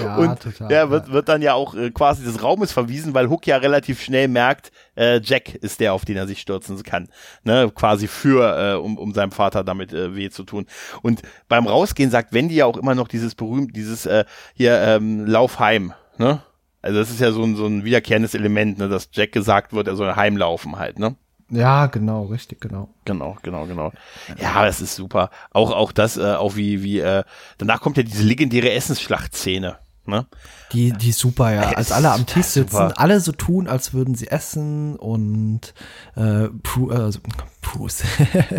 Ja, 0.00 0.16
und 0.16 0.40
total. 0.40 0.70
ja, 0.70 0.90
wird, 0.90 1.10
wird 1.10 1.28
dann 1.28 1.42
ja 1.42 1.54
auch 1.54 1.74
äh, 1.74 1.90
quasi 1.90 2.22
des 2.22 2.40
Raumes 2.40 2.70
verwiesen, 2.70 3.14
weil 3.14 3.28
Hook 3.28 3.48
ja 3.48 3.56
relativ 3.56 4.00
schnell 4.00 4.28
merkt, 4.28 4.70
äh, 4.94 5.20
Jack 5.20 5.56
ist 5.56 5.80
der, 5.80 5.92
auf 5.92 6.04
den 6.04 6.16
er 6.16 6.28
sich 6.28 6.40
stürzen 6.40 6.80
kann. 6.84 7.08
Ne, 7.42 7.70
quasi 7.74 8.06
für, 8.06 8.74
äh, 8.74 8.76
um, 8.76 8.96
um 8.96 9.12
seinem 9.12 9.32
Vater 9.32 9.64
damit 9.64 9.92
äh, 9.92 10.14
weh 10.14 10.30
zu 10.30 10.44
tun. 10.44 10.66
Und 11.02 11.22
beim 11.48 11.66
Rausgehen 11.66 12.12
sagt 12.12 12.32
Wendy 12.32 12.54
ja 12.54 12.66
auch 12.66 12.76
immer 12.76 12.94
noch 12.94 13.08
dieses 13.08 13.34
berühmt, 13.34 13.74
dieses 13.74 14.06
äh, 14.06 14.24
hier, 14.54 14.80
ähm, 14.80 15.26
Lauf 15.26 15.58
heim, 15.58 15.92
ne? 16.16 16.42
Also 16.86 17.00
das 17.00 17.10
ist 17.10 17.20
ja 17.20 17.32
so 17.32 17.42
ein, 17.42 17.56
so 17.56 17.66
ein 17.66 17.84
wiederkehrendes 17.84 18.34
Element, 18.34 18.78
ne, 18.78 18.88
dass 18.88 19.08
Jack 19.12 19.32
gesagt 19.32 19.72
wird, 19.72 19.88
er 19.88 19.96
soll 19.96 20.14
heimlaufen 20.14 20.78
halt, 20.78 20.98
ne? 20.98 21.16
Ja, 21.50 21.86
genau, 21.86 22.24
richtig, 22.24 22.60
genau. 22.60 22.88
Genau, 23.04 23.36
genau, 23.42 23.66
genau. 23.66 23.92
Ja, 24.40 24.64
das 24.64 24.80
ist 24.80 24.96
super. 24.96 25.30
Auch, 25.52 25.72
auch 25.72 25.92
das, 25.92 26.16
äh, 26.16 26.34
auch 26.34 26.56
wie, 26.56 26.82
wie, 26.82 26.98
äh, 26.98 27.24
danach 27.58 27.80
kommt 27.80 27.96
ja 27.96 28.02
diese 28.02 28.22
legendäre 28.22 28.70
Essensschlachtszene. 28.72 29.78
Ne? 30.06 30.26
Die, 30.72 30.92
die 30.92 31.10
super, 31.12 31.52
ja. 31.52 31.62
Als 31.70 31.90
alle 31.90 32.12
am 32.12 32.26
Tisch 32.26 32.46
sitzen, 32.46 32.76
super. 32.76 32.94
alle 32.96 33.18
so 33.20 33.32
tun, 33.32 33.66
als 33.66 33.92
würden 33.92 34.14
sie 34.14 34.28
essen 34.28 34.96
und 34.96 35.74
äh, 36.14 36.48
Pru, 36.62 36.92
äh, 36.92 36.94
also, 36.94 37.18
Bruce, 37.60 38.04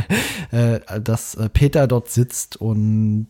äh, 0.52 0.80
dass 1.02 1.36
äh, 1.36 1.48
Peter 1.48 1.88
dort 1.88 2.10
sitzt 2.10 2.58
und 2.58 3.28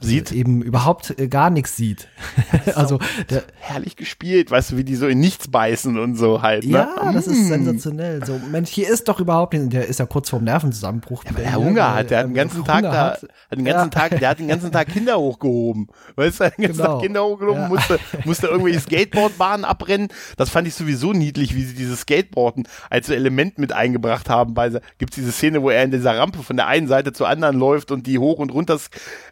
Sieht. 0.00 0.32
eben 0.32 0.62
überhaupt 0.62 1.18
äh, 1.18 1.28
gar 1.28 1.50
nichts 1.50 1.76
sieht. 1.76 2.08
also 2.74 2.98
der, 3.30 3.42
Herrlich 3.58 3.96
gespielt, 3.96 4.50
weißt 4.50 4.72
du, 4.72 4.76
wie 4.76 4.84
die 4.84 4.96
so 4.96 5.06
in 5.08 5.20
nichts 5.20 5.48
beißen 5.48 5.98
und 5.98 6.14
so 6.16 6.40
halt. 6.42 6.64
Ne? 6.64 6.70
ja, 6.72 7.12
das 7.12 7.26
ist 7.26 7.38
Mm. 7.38 7.48
sensationell. 7.48 8.24
So, 8.24 8.40
Mensch, 8.50 8.70
hier 8.70 8.88
ist 8.88 9.08
doch 9.08 9.20
überhaupt 9.20 9.54
der 9.54 9.86
ist 9.86 9.98
ja 10.00 10.06
kurz 10.06 10.30
vorm 10.30 10.44
Nervenzusammenbruch. 10.44 11.24
Weil 11.32 11.44
er 11.44 11.54
Hunger 11.56 11.94
hat, 11.94 12.10
der 12.10 12.18
hat 12.20 12.26
den 12.26 12.34
ganzen 12.34 12.64
Tag 12.64 12.82
da, 12.82 13.12
hat 13.12 13.22
den 13.52 13.64
ganzen 13.64 13.90
Ja. 13.92 14.08
Tag, 14.08 14.18
der 14.18 14.28
hat 14.30 14.38
den 14.38 14.48
ganzen 14.48 14.72
Tag 14.72 14.88
Kinder 14.88 15.18
hochgehoben. 15.18 15.88
Weißt 16.16 16.40
du, 16.40 16.44
den 16.50 16.64
ganzen 16.64 16.78
Genau. 16.82 16.94
Tag 16.94 17.02
Kinder 17.02 17.24
hochgehoben, 17.24 17.62
Ja. 17.62 17.68
musste, 17.68 17.98
musste 18.24 18.46
irgendwelche 18.46 18.80
Skateboardbahnen 18.80 19.64
abrennen. 19.64 20.08
Das 20.36 20.50
fand 20.50 20.66
ich 20.68 20.74
sowieso 20.74 21.12
niedlich, 21.12 21.54
wie 21.54 21.64
sie 21.64 21.74
dieses 21.74 22.00
Skateboarden 22.00 22.66
als 22.90 23.06
so 23.08 23.14
Element 23.14 23.58
mit 23.58 23.72
eingebracht 23.72 24.28
haben. 24.30 24.54
Bei, 24.54 24.70
gibt's 24.98 25.16
diese 25.16 25.32
Szene, 25.32 25.62
wo 25.62 25.70
er 25.70 25.82
in 25.84 25.90
dieser 25.90 26.16
Rampe 26.16 26.42
von 26.42 26.56
der 26.56 26.66
einen 26.66 26.88
Seite 26.88 27.12
zur 27.12 27.28
anderen 27.28 27.58
läuft 27.58 27.90
und 27.90 28.06
die 28.06 28.18
hoch 28.18 28.38
und 28.38 28.52
runter 28.52 28.78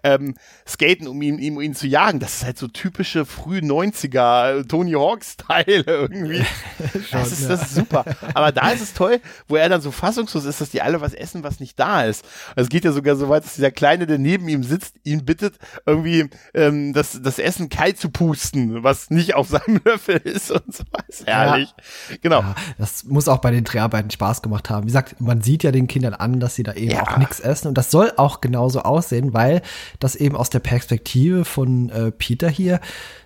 ähm, 0.02 0.34
skaten, 0.68 1.06
um 1.06 1.20
ihn, 1.22 1.38
ihm, 1.38 1.60
ihn 1.60 1.74
zu 1.74 1.86
jagen. 1.86 2.18
Das 2.18 2.34
ist 2.36 2.44
halt 2.44 2.58
so 2.58 2.66
typische 2.68 3.24
früh 3.24 3.58
90er 3.58 4.66
Tony 4.66 4.92
Hawk-Style 4.92 5.64
irgendwie. 5.86 6.44
das, 7.12 7.32
ist, 7.32 7.48
das 7.48 7.62
ist 7.62 7.74
super. 7.74 8.04
Aber 8.34 8.52
da 8.52 8.70
ist 8.70 8.82
es 8.82 8.92
toll, 8.94 9.20
wo 9.48 9.56
er 9.56 9.68
dann 9.68 9.80
so 9.80 9.90
fassungslos 9.90 10.44
ist, 10.44 10.60
dass 10.60 10.70
die 10.70 10.82
alle 10.82 11.00
was 11.00 11.14
essen, 11.14 11.42
was 11.44 11.60
nicht 11.60 11.78
da 11.78 12.04
ist. 12.04 12.24
Also 12.56 12.62
es 12.66 12.68
geht 12.68 12.84
ja 12.84 12.92
sogar 12.92 13.16
so 13.16 13.28
weit, 13.28 13.44
dass 13.44 13.54
dieser 13.54 13.70
Kleine, 13.70 14.06
der 14.06 14.18
neben 14.18 14.48
ihm 14.48 14.62
sitzt, 14.64 14.96
ihn 15.04 15.24
bittet, 15.24 15.58
irgendwie 15.86 16.28
ähm, 16.54 16.92
das, 16.92 17.20
das 17.22 17.38
Essen 17.38 17.68
kalt 17.68 17.98
zu 17.98 18.10
pusten, 18.10 18.82
was 18.82 19.10
nicht 19.10 19.34
auf 19.34 19.48
seinem 19.48 19.80
Löffel 19.84 20.16
ist 20.16 20.50
und 20.50 20.74
so. 20.74 20.84
Ist 21.08 21.26
herrlich. 21.26 21.72
Genau. 22.22 22.40
Ja, 22.40 22.54
das 22.78 23.04
muss 23.04 23.28
auch 23.28 23.38
bei 23.38 23.50
den 23.50 23.64
Dreharbeiten 23.64 24.10
Spaß 24.10 24.42
gemacht 24.42 24.68
haben. 24.70 24.82
Wie 24.84 24.88
gesagt, 24.88 25.20
man 25.20 25.42
sieht 25.42 25.62
ja 25.62 25.70
den 25.70 25.86
Kindern 25.86 26.14
an, 26.14 26.40
dass 26.40 26.54
sie 26.56 26.62
da 26.62 26.72
eben 26.74 26.90
Ja. 26.90 27.02
auch 27.02 27.16
nichts 27.18 27.40
essen. 27.40 27.68
Und 27.68 27.78
das 27.78 27.90
soll 27.90 28.12
auch 28.16 28.40
genauso 28.40 28.80
aussehen, 28.82 29.32
weil 29.32 29.62
das 30.00 30.16
eben 30.16 30.36
aus 30.36 30.50
der 30.50 30.55
Perspektive 30.60 31.44
von 31.44 31.90
äh, 31.90 32.10
Peter 32.12 32.48
hier 32.48 32.80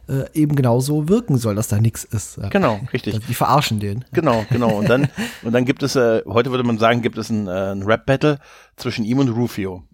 äh, 0.08 0.24
eben 0.34 0.56
genauso 0.56 1.08
wirken 1.08 1.38
soll, 1.38 1.54
dass 1.54 1.68
da 1.68 1.78
nichts 1.78 2.04
ist. 2.04 2.36
Ja. 2.36 2.48
Genau, 2.48 2.80
richtig. 2.92 3.18
Die 3.26 3.34
verarschen 3.34 3.80
den. 3.80 4.04
Genau, 4.12 4.44
genau. 4.50 4.78
Und 4.78 4.88
dann, 4.88 5.08
und 5.42 5.52
dann 5.52 5.64
gibt 5.64 5.82
es, 5.82 5.96
äh, 5.96 6.22
heute 6.26 6.50
würde 6.50 6.64
man 6.64 6.78
sagen, 6.78 7.02
gibt 7.02 7.18
es 7.18 7.30
ein, 7.30 7.46
äh, 7.46 7.72
ein 7.72 7.82
Rap-Battle 7.82 8.38
zwischen 8.76 9.04
ihm 9.04 9.18
und 9.18 9.28
Rufio. 9.28 9.84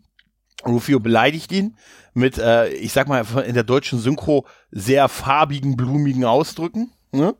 Rufio 0.64 1.00
beleidigt 1.00 1.52
ihn 1.52 1.76
mit, 2.14 2.38
äh, 2.38 2.68
ich 2.68 2.92
sag 2.92 3.08
mal, 3.08 3.24
in 3.46 3.54
der 3.54 3.62
deutschen 3.62 3.98
Synchro 3.98 4.46
sehr 4.70 5.08
farbigen, 5.08 5.76
blumigen 5.76 6.24
Ausdrücken. 6.24 6.90
Ne? 7.16 7.34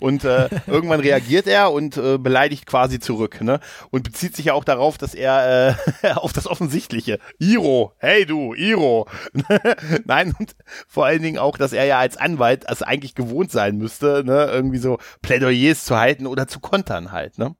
Und 0.00 0.24
äh, 0.24 0.48
irgendwann 0.66 1.00
reagiert 1.00 1.46
er 1.46 1.72
und 1.72 1.96
äh, 1.96 2.18
beleidigt 2.18 2.66
quasi 2.66 3.00
zurück. 3.00 3.40
Ne? 3.40 3.60
Und 3.90 4.04
bezieht 4.04 4.36
sich 4.36 4.46
ja 4.46 4.54
auch 4.54 4.64
darauf, 4.64 4.98
dass 4.98 5.14
er 5.14 5.76
äh, 6.02 6.08
auf 6.14 6.32
das 6.32 6.46
Offensichtliche. 6.46 7.18
Iro, 7.38 7.94
hey 7.98 8.26
du, 8.26 8.54
Iro. 8.54 9.08
Nein, 10.04 10.34
und 10.38 10.54
vor 10.86 11.06
allen 11.06 11.22
Dingen 11.22 11.38
auch, 11.38 11.56
dass 11.56 11.72
er 11.72 11.84
ja 11.84 11.98
als 11.98 12.16
Anwalt 12.16 12.64
es 12.68 12.82
eigentlich 12.82 13.14
gewohnt 13.14 13.50
sein 13.50 13.76
müsste, 13.76 14.22
ne? 14.24 14.46
irgendwie 14.50 14.78
so 14.78 14.98
Plädoyers 15.22 15.84
zu 15.84 15.96
halten 15.96 16.26
oder 16.26 16.46
zu 16.46 16.60
kontern 16.60 17.12
halt. 17.12 17.38
Ne? 17.38 17.54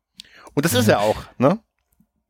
Und 0.55 0.65
das 0.65 0.75
ist 0.75 0.89
er 0.89 1.01
auch. 1.01 1.17
Ne? 1.39 1.61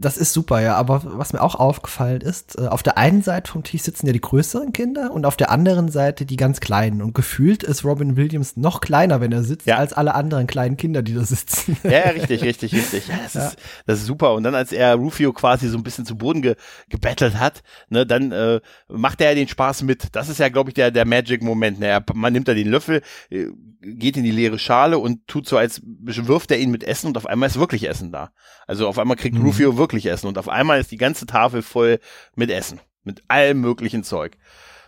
Das 0.01 0.17
ist 0.17 0.33
super, 0.33 0.61
ja. 0.63 0.77
Aber 0.77 1.03
was 1.05 1.33
mir 1.35 1.43
auch 1.43 1.55
aufgefallen 1.57 2.23
ist, 2.23 2.59
äh, 2.59 2.69
auf 2.69 2.83
der 2.83 2.97
einen 2.97 3.21
Seite 3.23 3.51
vom 3.51 3.63
Tisch 3.63 3.83
sitzen 3.83 4.07
ja 4.07 4.15
die 4.15 4.21
größeren 4.21 4.73
Kinder 4.73 5.13
und 5.13 5.27
auf 5.27 5.37
der 5.37 5.51
anderen 5.51 5.91
Seite 5.91 6.25
die 6.25 6.37
ganz 6.37 6.61
kleinen. 6.61 7.03
Und 7.03 7.15
gefühlt 7.15 7.63
ist 7.63 7.85
Robin 7.85 8.17
Williams 8.17 8.57
noch 8.57 8.81
kleiner, 8.81 9.21
wenn 9.21 9.31
er 9.31 9.43
sitzt, 9.43 9.67
Ja. 9.67 9.77
als 9.77 9.93
alle 9.93 10.15
anderen 10.15 10.47
kleinen 10.47 10.79
Kinder, 10.79 11.03
die 11.03 11.13
da 11.15 11.23
sitzen. 11.25 11.77
Ja, 11.85 11.91
ja, 11.91 12.09
richtig, 12.11 12.43
richtig, 12.43 12.73
richtig. 12.75 13.09
Ja, 13.09 13.19
das, 13.23 13.35
Ist, 13.35 13.57
das 13.87 13.99
ist 14.01 14.07
super. 14.07 14.33
Und 14.35 14.43
dann, 14.45 14.55
als 14.55 14.73
er 14.73 14.95
Rufio 14.95 15.33
quasi 15.35 15.69
so 15.69 15.77
ein 15.77 15.83
bisschen 15.83 16.07
zu 16.07 16.17
Boden 16.17 16.41
ge 16.41 16.55
gebettelt 16.89 17.39
hat, 17.39 17.63
ne, 17.91 18.07
dann 18.07 18.33
äh, 18.33 18.61
macht 18.89 19.21
er 19.21 19.29
ja 19.31 19.35
den 19.35 19.49
Spaß 19.49 19.83
mit. 19.83 20.09
Das 20.13 20.29
ist 20.31 20.39
ja, 20.39 20.49
glaube 20.49 20.71
ich, 20.71 20.75
der, 20.75 20.91
der 20.91 21.05
Magic-Moment. 21.05 21.79
Ne? 21.79 21.87
Er, 21.89 22.05
man 22.15 22.33
nimmt 22.33 22.49
da 22.49 22.55
den 22.55 22.69
Löffel, 22.69 23.03
äh, 23.29 23.47
geht 23.83 24.17
in 24.17 24.25
die 24.25 24.31
leere 24.31 24.59
Schale 24.59 24.99
und 24.99 25.27
tut 25.27 25.47
so, 25.49 25.57
als 25.57 25.81
wirft 25.85 26.51
er 26.51 26.59
ihn 26.59 26.71
mit 26.71 26.85
Essen 26.85 27.07
und 27.09 27.17
auf 27.17 27.27
einmal 27.27 27.49
ist 27.49 27.59
wirklich 27.59 27.89
Essen 27.89 28.13
da. 28.13 28.31
Also 28.67 28.87
auf 28.87 28.99
einmal 28.99 29.17
kriegt 29.17 29.37
Mhm. 29.37 29.43
Rufio 29.47 29.77
wirklich 29.77 29.89
Essen 29.93 30.26
und 30.26 30.38
auf 30.38 30.49
einmal 30.49 30.80
ist 30.80 30.91
die 30.91 30.97
ganze 30.97 31.26
Tafel 31.26 31.62
voll 31.62 31.99
mit 32.34 32.51
Essen. 32.51 32.80
Mit 33.03 33.22
allem 33.28 33.61
möglichen 33.61 34.05
Zeug. 34.05 34.36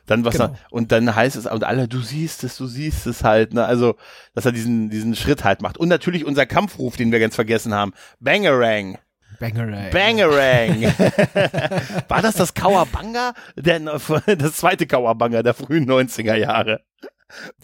Dann 0.07 0.25
was 0.25 0.35
Genau. 0.35 0.49
dann, 0.49 0.59
und 0.71 0.93
dann 0.93 1.15
heißt 1.15 1.37
es, 1.37 1.47
und 1.47 1.65
alle, 1.65 1.89
du 1.89 2.01
siehst 2.01 2.45
es, 2.45 2.57
du 2.57 2.67
siehst 2.67 3.07
es 3.07 3.23
halt, 3.23 3.55
ne? 3.55 3.65
Also, 3.65 3.97
dass 4.35 4.45
er 4.45 4.53
diesen, 4.53 4.91
diesen 4.91 5.15
Schritt 5.15 5.45
halt 5.45 5.63
macht. 5.63 5.79
Und 5.79 5.89
natürlich 5.89 6.25
unser 6.25 6.45
Kampfruf, 6.45 6.97
den 6.97 7.13
wir 7.13 7.21
ganz 7.21 7.35
vergessen 7.37 7.73
haben. 7.73 7.93
Bangerang. 8.19 8.99
Bangerang. 9.39 9.91
Bangerang. 9.91 10.83
War 12.09 12.23
das 12.23 12.35
das 12.35 12.53
Kawabanga? 12.53 13.35
Der, 13.57 13.81
das 13.81 14.57
zweite 14.57 14.87
Kawabanga 14.87 15.43
der 15.43 15.55
frühen 15.55 15.89
90er 15.89 16.35
Jahre. 16.35 16.83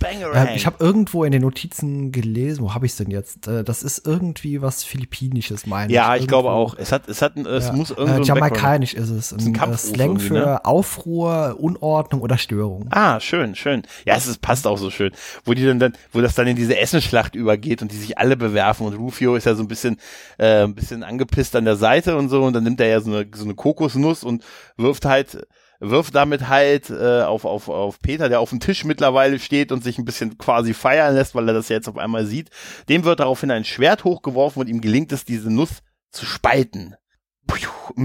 Bangerang. 0.00 0.48
Ähm, 0.48 0.54
ich 0.56 0.66
habe 0.66 0.76
irgendwo 0.82 1.24
in 1.24 1.32
den 1.32 1.42
Notizen 1.42 2.12
gelesen, 2.12 2.62
wo 2.62 2.74
habe 2.74 2.86
ich 2.86 2.92
es 2.92 2.98
denn 2.98 3.10
jetzt? 3.10 3.46
Äh, 3.46 3.64
das 3.64 3.82
ist 3.82 4.06
irgendwie 4.06 4.62
was 4.62 4.84
Philippinisches, 4.84 5.66
meine 5.66 5.92
ja, 5.92 6.16
ich 6.16 6.26
glaube 6.26 6.50
auch. 6.50 6.74
Es 6.78 6.92
hat, 6.92 7.08
es 7.08 7.22
hat, 7.22 7.36
es 7.36 7.66
Ja. 7.66 7.72
muss 7.72 7.90
äh, 7.90 7.94
irgendwie. 7.94 8.18
Background- 8.18 8.26
Jamaikanisch 8.28 8.94
ist 8.94 9.10
es. 9.10 9.32
ein 9.32 9.54
Ein, 9.58 9.72
äh, 9.72 9.76
Slang 9.76 10.18
für 10.18 10.34
ne? 10.34 10.64
Aufruhr, 10.64 11.56
Unordnung 11.58 12.20
oder 12.22 12.38
Störung. 12.38 12.86
Ah, 12.90 13.20
schön, 13.20 13.54
schön. 13.54 13.82
Ja, 14.06 14.16
es 14.16 14.26
ist, 14.26 14.40
passt 14.40 14.66
auch 14.66 14.78
so 14.78 14.90
schön. 14.90 15.12
Wo 15.44 15.54
die 15.54 15.64
dann, 15.64 15.78
dann, 15.78 15.92
wo 16.12 16.20
das 16.20 16.34
dann 16.34 16.46
in 16.46 16.56
diese 16.56 16.78
Essenschlacht 16.78 17.34
übergeht 17.34 17.82
und 17.82 17.92
die 17.92 17.96
sich 17.96 18.18
alle 18.18 18.36
bewerfen 18.36 18.86
und 18.86 18.94
Rufio 18.94 19.36
ist 19.36 19.44
ja 19.44 19.54
so 19.54 19.62
ein 19.62 19.68
bisschen, 19.68 19.98
äh, 20.38 20.64
ein 20.64 20.74
bisschen 20.74 21.02
angepisst 21.02 21.54
an 21.56 21.64
der 21.64 21.76
Seite 21.76 22.16
und 22.16 22.28
so 22.28 22.42
und 22.44 22.52
dann 22.54 22.64
nimmt 22.64 22.80
er 22.80 22.88
ja 22.88 23.00
so 23.00 23.10
eine, 23.10 23.26
so 23.34 23.44
eine 23.44 23.54
Kokosnuss 23.54 24.24
und 24.24 24.44
wirft 24.76 25.04
halt, 25.04 25.46
wirft 25.80 26.14
damit 26.14 26.48
halt 26.48 26.90
äh, 26.90 27.22
auf, 27.22 27.44
auf, 27.44 27.68
auf 27.68 28.00
Peter, 28.00 28.28
der 28.28 28.40
auf 28.40 28.50
dem 28.50 28.60
Tisch 28.60 28.84
mittlerweile 28.84 29.38
steht 29.38 29.72
und 29.72 29.84
sich 29.84 29.98
ein 29.98 30.04
bisschen 30.04 30.38
quasi 30.38 30.74
feiern 30.74 31.14
lässt, 31.14 31.34
weil 31.34 31.48
er 31.48 31.54
das 31.54 31.68
ja 31.68 31.76
jetzt 31.76 31.88
auf 31.88 31.98
einmal 31.98 32.26
sieht. 32.26 32.50
Dem 32.88 33.04
wird 33.04 33.20
daraufhin 33.20 33.50
ein 33.50 33.64
Schwert 33.64 34.04
hochgeworfen 34.04 34.60
und 34.60 34.68
ihm 34.68 34.80
gelingt 34.80 35.12
es, 35.12 35.24
diese 35.24 35.52
Nuss 35.52 35.82
zu 36.10 36.26
spalten. 36.26 36.94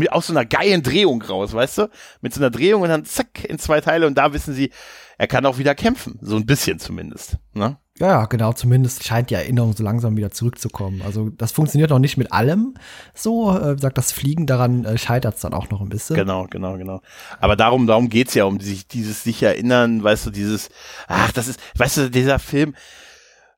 Aus 0.09 0.27
so 0.27 0.33
einer 0.33 0.45
geilen 0.45 0.83
Drehung 0.83 1.21
raus, 1.21 1.53
weißt 1.53 1.77
du? 1.79 1.89
Mit 2.21 2.33
so 2.33 2.39
einer 2.39 2.49
Drehung 2.49 2.81
und 2.81 2.89
dann 2.89 3.05
zack 3.05 3.43
in 3.43 3.59
zwei 3.59 3.81
Teile 3.81 4.07
und 4.07 4.17
da 4.17 4.33
wissen 4.33 4.53
sie, 4.53 4.71
er 5.17 5.27
kann 5.27 5.45
auch 5.45 5.57
wieder 5.57 5.75
kämpfen, 5.75 6.17
so 6.21 6.35
ein 6.35 6.45
bisschen 6.45 6.79
zumindest. 6.79 7.37
Ne? 7.53 7.77
Ja, 7.99 8.25
genau, 8.25 8.53
zumindest 8.53 9.03
scheint 9.03 9.29
die 9.29 9.35
Erinnerung 9.35 9.75
so 9.75 9.83
langsam 9.83 10.17
wieder 10.17 10.31
zurückzukommen. 10.31 11.03
Also 11.05 11.29
das 11.29 11.51
funktioniert 11.51 11.91
noch 11.91 11.99
nicht 11.99 12.17
mit 12.17 12.31
allem 12.33 12.73
so. 13.13 13.55
Äh, 13.55 13.77
sagt 13.77 13.99
das 13.99 14.11
Fliegen, 14.11 14.47
daran 14.47 14.83
äh, 14.83 14.97
scheitert 14.97 15.35
es 15.35 15.41
dann 15.41 15.53
auch 15.53 15.69
noch 15.69 15.79
ein 15.81 15.89
bisschen. 15.89 16.15
Genau, 16.15 16.47
genau, 16.49 16.77
genau. 16.77 17.01
Aber 17.39 17.55
darum, 17.55 17.85
darum 17.85 18.09
geht's 18.09 18.33
ja, 18.33 18.45
um 18.45 18.59
sich, 18.59 18.87
dieses 18.87 19.23
sich 19.23 19.43
erinnern, 19.43 20.03
weißt 20.03 20.25
du, 20.25 20.31
dieses, 20.31 20.69
ach, 21.07 21.31
das 21.33 21.47
ist, 21.47 21.59
weißt 21.77 21.97
du, 21.97 22.09
dieser 22.09 22.39
Film, 22.39 22.73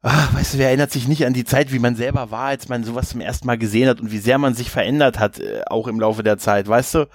ach, 0.05 0.33
weißt 0.35 0.53
du, 0.53 0.57
wer 0.59 0.67
erinnert 0.67 0.91
sich 0.91 1.07
nicht 1.07 1.25
an 1.25 1.33
die 1.33 1.45
Zeit, 1.45 1.71
wie 1.73 1.79
man 1.79 1.95
selber 1.95 2.31
war, 2.31 2.45
als 2.45 2.69
man 2.69 2.83
sowas 2.83 3.09
zum 3.09 3.21
ersten 3.21 3.47
Mal 3.47 3.57
gesehen 3.57 3.89
hat 3.89 3.99
und 3.99 4.11
wie 4.11 4.19
sehr 4.19 4.37
man 4.37 4.53
sich 4.53 4.69
verändert 4.69 5.19
hat, 5.19 5.39
äh, 5.39 5.63
auch 5.65 5.87
im 5.87 5.99
Laufe 5.99 6.23
der 6.23 6.37
Zeit, 6.37 6.67
weißt 6.67 6.95
du? 6.95 7.09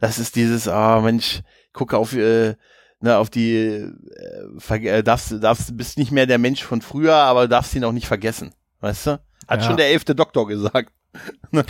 Das 0.00 0.18
ist 0.18 0.36
dieses, 0.36 0.66
ah, 0.66 0.98
oh, 0.98 1.02
Mensch, 1.02 1.42
gucke 1.72 1.98
auf, 1.98 2.14
äh, 2.14 2.54
ne, 3.00 3.18
auf 3.18 3.28
die, 3.28 3.56
äh, 3.56 4.86
äh, 4.86 5.02
darfst, 5.02 5.34
darfst, 5.42 5.76
bist 5.76 5.98
nicht 5.98 6.12
mehr 6.12 6.26
der 6.26 6.38
Mensch 6.38 6.62
von 6.62 6.80
früher, 6.80 7.14
aber 7.14 7.46
darfst 7.46 7.74
ihn 7.74 7.84
auch 7.84 7.92
nicht 7.92 8.06
vergessen. 8.06 8.54
Weißt 8.80 9.06
du? 9.06 9.20
Hat 9.46 9.60
ja. 9.60 9.66
schon 9.66 9.76
der 9.76 9.88
elfte 9.88 10.14
Doktor 10.14 10.46
gesagt. 10.46 10.92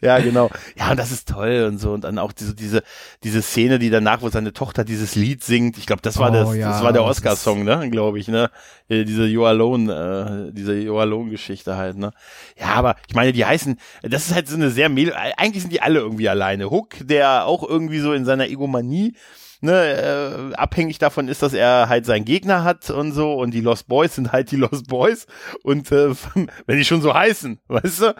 ja, 0.00 0.18
genau. 0.20 0.50
Ja, 0.76 0.90
und 0.90 0.98
das 0.98 1.10
ist 1.10 1.28
toll 1.28 1.66
und 1.68 1.78
so. 1.78 1.92
Und 1.92 2.04
dann 2.04 2.18
auch 2.18 2.32
diese, 2.32 2.54
diese, 2.54 2.82
diese 3.22 3.42
Szene, 3.42 3.78
die 3.78 3.90
danach, 3.90 4.22
wo 4.22 4.30
seine 4.30 4.52
Tochter 4.52 4.84
dieses 4.84 5.14
Lied 5.14 5.44
singt. 5.44 5.76
Ich 5.76 5.86
glaube, 5.86 6.02
das 6.02 6.18
war 6.18 6.30
oh, 6.30 6.34
das, 6.34 6.56
ja, 6.56 6.70
das 6.70 6.82
war 6.82 6.92
der 6.92 7.04
Oscar-Song, 7.04 7.64
ne, 7.64 7.90
glaube 7.90 8.18
ich, 8.18 8.28
ne? 8.28 8.50
Äh, 8.88 9.04
diese 9.04 9.26
You 9.26 9.44
Alone, 9.44 10.48
äh, 10.48 10.52
diese 10.52 10.74
You 10.78 10.98
Alone-Geschichte 10.98 11.76
halt, 11.76 11.98
ne? 11.98 12.12
Ja, 12.58 12.68
aber 12.74 12.96
ich 13.08 13.14
meine, 13.14 13.32
die 13.32 13.44
heißen, 13.44 13.78
das 14.02 14.28
ist 14.28 14.34
halt 14.34 14.48
so 14.48 14.56
eine 14.56 14.70
sehr, 14.70 14.86
eigentlich 14.86 15.62
sind 15.62 15.72
die 15.72 15.82
alle 15.82 15.98
irgendwie 15.98 16.28
alleine. 16.28 16.70
Hook, 16.70 16.96
der 17.00 17.44
auch 17.44 17.62
irgendwie 17.68 18.00
so 18.00 18.14
in 18.14 18.24
seiner 18.24 18.48
Egomanie 18.48 19.14
ne, 19.60 20.52
äh, 20.52 20.54
abhängig 20.54 20.98
davon 20.98 21.28
ist, 21.28 21.42
dass 21.42 21.52
er 21.52 21.88
halt 21.88 22.06
seinen 22.06 22.24
Gegner 22.24 22.64
hat 22.64 22.90
und 22.90 23.12
so 23.12 23.34
und 23.34 23.52
die 23.52 23.60
Lost 23.60 23.88
Boys 23.88 24.14
sind 24.14 24.32
halt 24.32 24.50
die 24.50 24.56
Lost 24.56 24.88
Boys 24.88 25.26
und 25.62 25.90
äh, 25.92 26.14
wenn 26.66 26.78
die 26.78 26.84
schon 26.84 27.02
so 27.02 27.14
heißen, 27.14 27.58
weißt 27.68 28.00
du, 28.00 28.14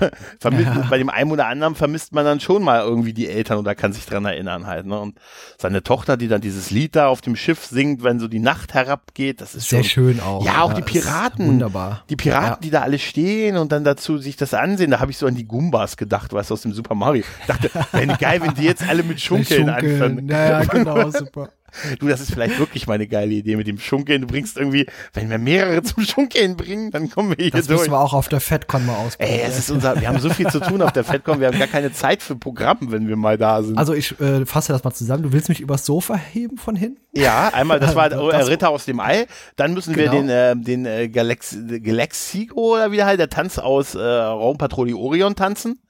ja. 0.50 0.86
bei 0.88 0.98
dem 0.98 1.10
einen 1.10 1.30
oder 1.30 1.46
anderen 1.46 1.74
vermisst 1.74 2.12
man 2.12 2.24
dann 2.24 2.40
schon 2.40 2.62
mal 2.62 2.80
irgendwie 2.80 3.12
die 3.12 3.28
Eltern 3.28 3.58
oder 3.58 3.74
kann 3.74 3.92
sich 3.92 4.06
dran 4.06 4.24
erinnern 4.24 4.66
halt, 4.66 4.86
ne, 4.86 4.98
und 4.98 5.18
seine 5.58 5.82
Tochter, 5.82 6.16
die 6.16 6.28
dann 6.28 6.40
dieses 6.40 6.70
Lied 6.70 6.96
da 6.96 7.08
auf 7.08 7.20
dem 7.20 7.36
Schiff 7.36 7.64
singt, 7.64 8.02
wenn 8.02 8.18
so 8.18 8.28
die 8.28 8.38
Nacht 8.38 8.74
herabgeht, 8.74 9.40
das 9.40 9.54
ist 9.54 9.68
sehr 9.68 9.84
schon, 9.84 10.14
schön 10.14 10.20
auch. 10.20 10.44
Ja, 10.44 10.62
auch 10.62 10.70
ja, 10.70 10.76
die 10.76 10.82
Piraten, 10.82 11.46
wunderbar. 11.46 12.04
Die 12.08 12.16
Piraten, 12.16 12.48
ja. 12.48 12.58
die 12.62 12.70
da 12.70 12.82
alle 12.82 12.98
stehen 12.98 13.56
und 13.56 13.72
dann 13.72 13.84
dazu 13.84 14.18
sich 14.18 14.36
das 14.36 14.54
ansehen, 14.54 14.90
da 14.90 15.00
habe 15.00 15.10
ich 15.10 15.18
so 15.18 15.26
an 15.26 15.34
die 15.34 15.46
Gumbas 15.46 15.96
gedacht, 15.96 16.32
weißt 16.32 16.50
du, 16.50 16.54
aus 16.54 16.62
dem 16.62 16.72
Super 16.72 16.94
Mario. 16.94 17.24
Ich 17.40 17.46
dachte, 17.46 17.70
wäre 17.92 18.16
geil, 18.18 18.40
wenn 18.42 18.54
die 18.54 18.64
jetzt 18.64 18.86
alle 18.86 19.02
mit 19.02 19.20
Schunkeln, 19.20 19.68
Schunkeln. 19.68 20.02
anfangen. 20.02 20.28
Ja, 20.28 20.64
genau, 20.78 21.10
super. 21.10 21.50
Du, 21.98 22.08
das 22.08 22.20
ist 22.20 22.32
vielleicht 22.32 22.58
wirklich 22.58 22.86
meine 22.86 23.06
geile 23.06 23.32
Idee 23.32 23.56
mit 23.56 23.66
dem 23.66 23.78
Schunkeln. 23.78 24.22
Du 24.22 24.26
bringst 24.26 24.56
irgendwie, 24.56 24.86
wenn 25.12 25.30
wir 25.30 25.38
mehrere 25.38 25.82
zum 25.82 26.02
Schunkeln 26.02 26.56
bringen, 26.56 26.90
dann 26.90 27.10
kommen 27.10 27.30
wir 27.30 27.36
hier 27.38 27.50
das 27.50 27.66
durch. 27.66 27.78
Das 27.78 27.80
müssen 27.82 27.92
wir 27.92 28.00
auch 28.00 28.12
auf 28.12 28.28
der 28.28 28.40
FedCon 28.40 28.86
mal 28.86 28.96
ausprobieren. 28.96 29.38
Ey, 29.38 29.46
es 29.46 29.58
ist 29.58 29.70
unser, 29.70 30.00
wir 30.00 30.08
haben 30.08 30.18
so 30.18 30.30
viel 30.30 30.48
zu 30.48 30.60
tun 30.60 30.82
auf 30.82 30.92
der 30.92 31.04
FedCon, 31.04 31.40
wir 31.40 31.46
haben 31.46 31.58
gar 31.58 31.68
keine 31.68 31.92
Zeit 31.92 32.22
für 32.22 32.36
Programm, 32.36 32.78
wenn 32.90 33.08
wir 33.08 33.16
mal 33.16 33.38
da 33.38 33.62
sind. 33.62 33.78
Also 33.78 33.94
ich 33.94 34.18
äh, 34.20 34.44
fasse 34.46 34.72
das 34.72 34.82
mal 34.84 34.92
zusammen. 34.92 35.22
Du 35.22 35.32
willst 35.32 35.48
mich 35.48 35.60
übers 35.60 35.86
Sofa 35.86 36.16
heben 36.16 36.58
von 36.58 36.76
hinten? 36.76 37.00
Ja, 37.12 37.48
einmal, 37.52 37.80
das 37.80 37.94
war 37.94 38.08
das 38.08 38.48
Ritter 38.48 38.70
aus 38.70 38.84
dem 38.84 39.00
Ei. 39.00 39.26
Dann 39.56 39.74
müssen 39.74 39.94
genau. 39.94 40.12
wir 40.12 40.20
den, 40.20 40.28
äh, 40.28 40.56
den 40.56 40.86
äh, 40.86 41.08
Galax 41.08 41.56
Galaxigo 41.82 42.74
oder 42.74 42.90
wie 42.92 42.96
der 42.96 43.06
halt, 43.06 43.20
der 43.20 43.30
Tanz 43.30 43.58
aus 43.58 43.94
äh, 43.94 44.00
Raumpatrouille 44.00 44.96
Orion 44.96 45.36
tanzen. 45.36 45.80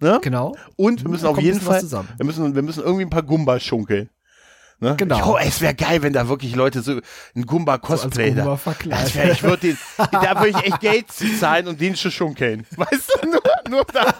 Ne? 0.00 0.20
Genau. 0.22 0.54
Und 0.76 1.02
wir 1.02 1.10
müssen 1.10 1.26
auf 1.26 1.40
jeden 1.40 1.60
Fall, 1.60 1.82
wir 1.82 2.24
müssen, 2.24 2.54
wir 2.54 2.62
müssen 2.62 2.82
irgendwie 2.82 3.04
ein 3.04 3.10
paar 3.10 3.24
Gumbas 3.24 3.62
schunkeln. 3.62 4.10
Ne? 4.80 4.94
Genau. 4.96 5.34
Oh, 5.34 5.38
es 5.38 5.60
wäre 5.60 5.74
geil, 5.74 6.02
wenn 6.02 6.12
da 6.12 6.28
wirklich 6.28 6.54
Leute 6.54 6.82
so 6.82 7.00
ein 7.34 7.46
Gumba 7.46 7.78
Cosplay 7.78 8.30
so 8.30 8.36
da. 8.36 8.76
Das 8.84 9.14
wär, 9.14 9.32
ich 9.32 9.42
würde 9.42 9.68
den, 9.68 9.78
da 9.96 10.36
würde 10.36 10.50
ich 10.50 10.64
echt 10.66 10.80
Geld 10.80 11.06
zahlen 11.10 11.66
und 11.66 11.80
den 11.80 11.96
zu 11.96 12.10
schunkeln. 12.12 12.64
Weißt 12.76 13.18
du, 13.22 13.28
nur, 13.28 13.42
nur 13.68 13.84
da. 13.92 14.14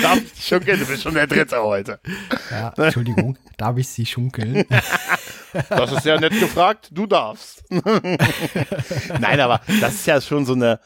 Darf 0.00 0.18
ich 0.18 0.44
schunkeln? 0.44 0.78
Du 0.78 0.86
bist 0.86 1.02
schon 1.02 1.14
der 1.14 1.26
Dritte 1.26 1.60
heute. 1.60 1.98
Ja, 2.50 2.72
Entschuldigung, 2.76 3.36
darf 3.56 3.76
ich 3.76 3.88
Sie 3.88 4.06
schunkeln? 4.06 4.64
Das 5.68 5.92
ist 5.92 6.04
ja 6.04 6.18
nett 6.18 6.32
gefragt, 6.40 6.88
du 6.90 7.06
darfst. 7.06 7.62
Nein, 7.70 9.38
aber 9.38 9.60
das 9.80 9.94
ist 9.94 10.06
ja 10.08 10.20
schon 10.20 10.44
so 10.44 10.54
eine, 10.54 10.80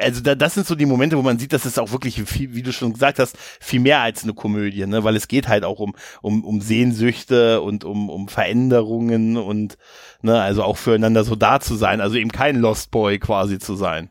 also 0.00 0.20
da, 0.22 0.34
das 0.34 0.54
sind 0.54 0.66
so 0.66 0.74
die 0.74 0.86
Momente, 0.86 1.16
wo 1.16 1.22
man 1.22 1.38
sieht, 1.38 1.52
dass 1.52 1.64
es 1.64 1.78
auch 1.78 1.92
wirklich 1.92 2.20
viel, 2.24 2.54
wie 2.54 2.62
du 2.62 2.72
schon 2.72 2.92
gesagt 2.92 3.18
hast, 3.20 3.36
viel 3.60 3.78
mehr 3.80 4.00
als 4.00 4.24
eine 4.24 4.34
Komödie, 4.34 4.86
ne? 4.86 5.04
Weil 5.04 5.14
es 5.14 5.28
geht 5.28 5.46
halt 5.46 5.64
auch 5.64 5.78
um 5.78 5.94
um 6.20 6.44
um 6.44 6.60
Sehnsüchte 6.60 7.60
und 7.60 7.84
um 7.84 8.10
um 8.10 8.28
Veränderungen 8.28 9.36
und 9.36 9.78
ne, 10.22 10.40
also 10.40 10.64
auch 10.64 10.78
füreinander 10.78 11.22
so 11.24 11.36
da 11.36 11.60
zu 11.60 11.76
sein, 11.76 12.00
also 12.00 12.16
eben 12.16 12.32
kein 12.32 12.56
Lost 12.56 12.90
Boy 12.90 13.18
quasi 13.20 13.58
zu 13.58 13.76
sein. 13.76 14.10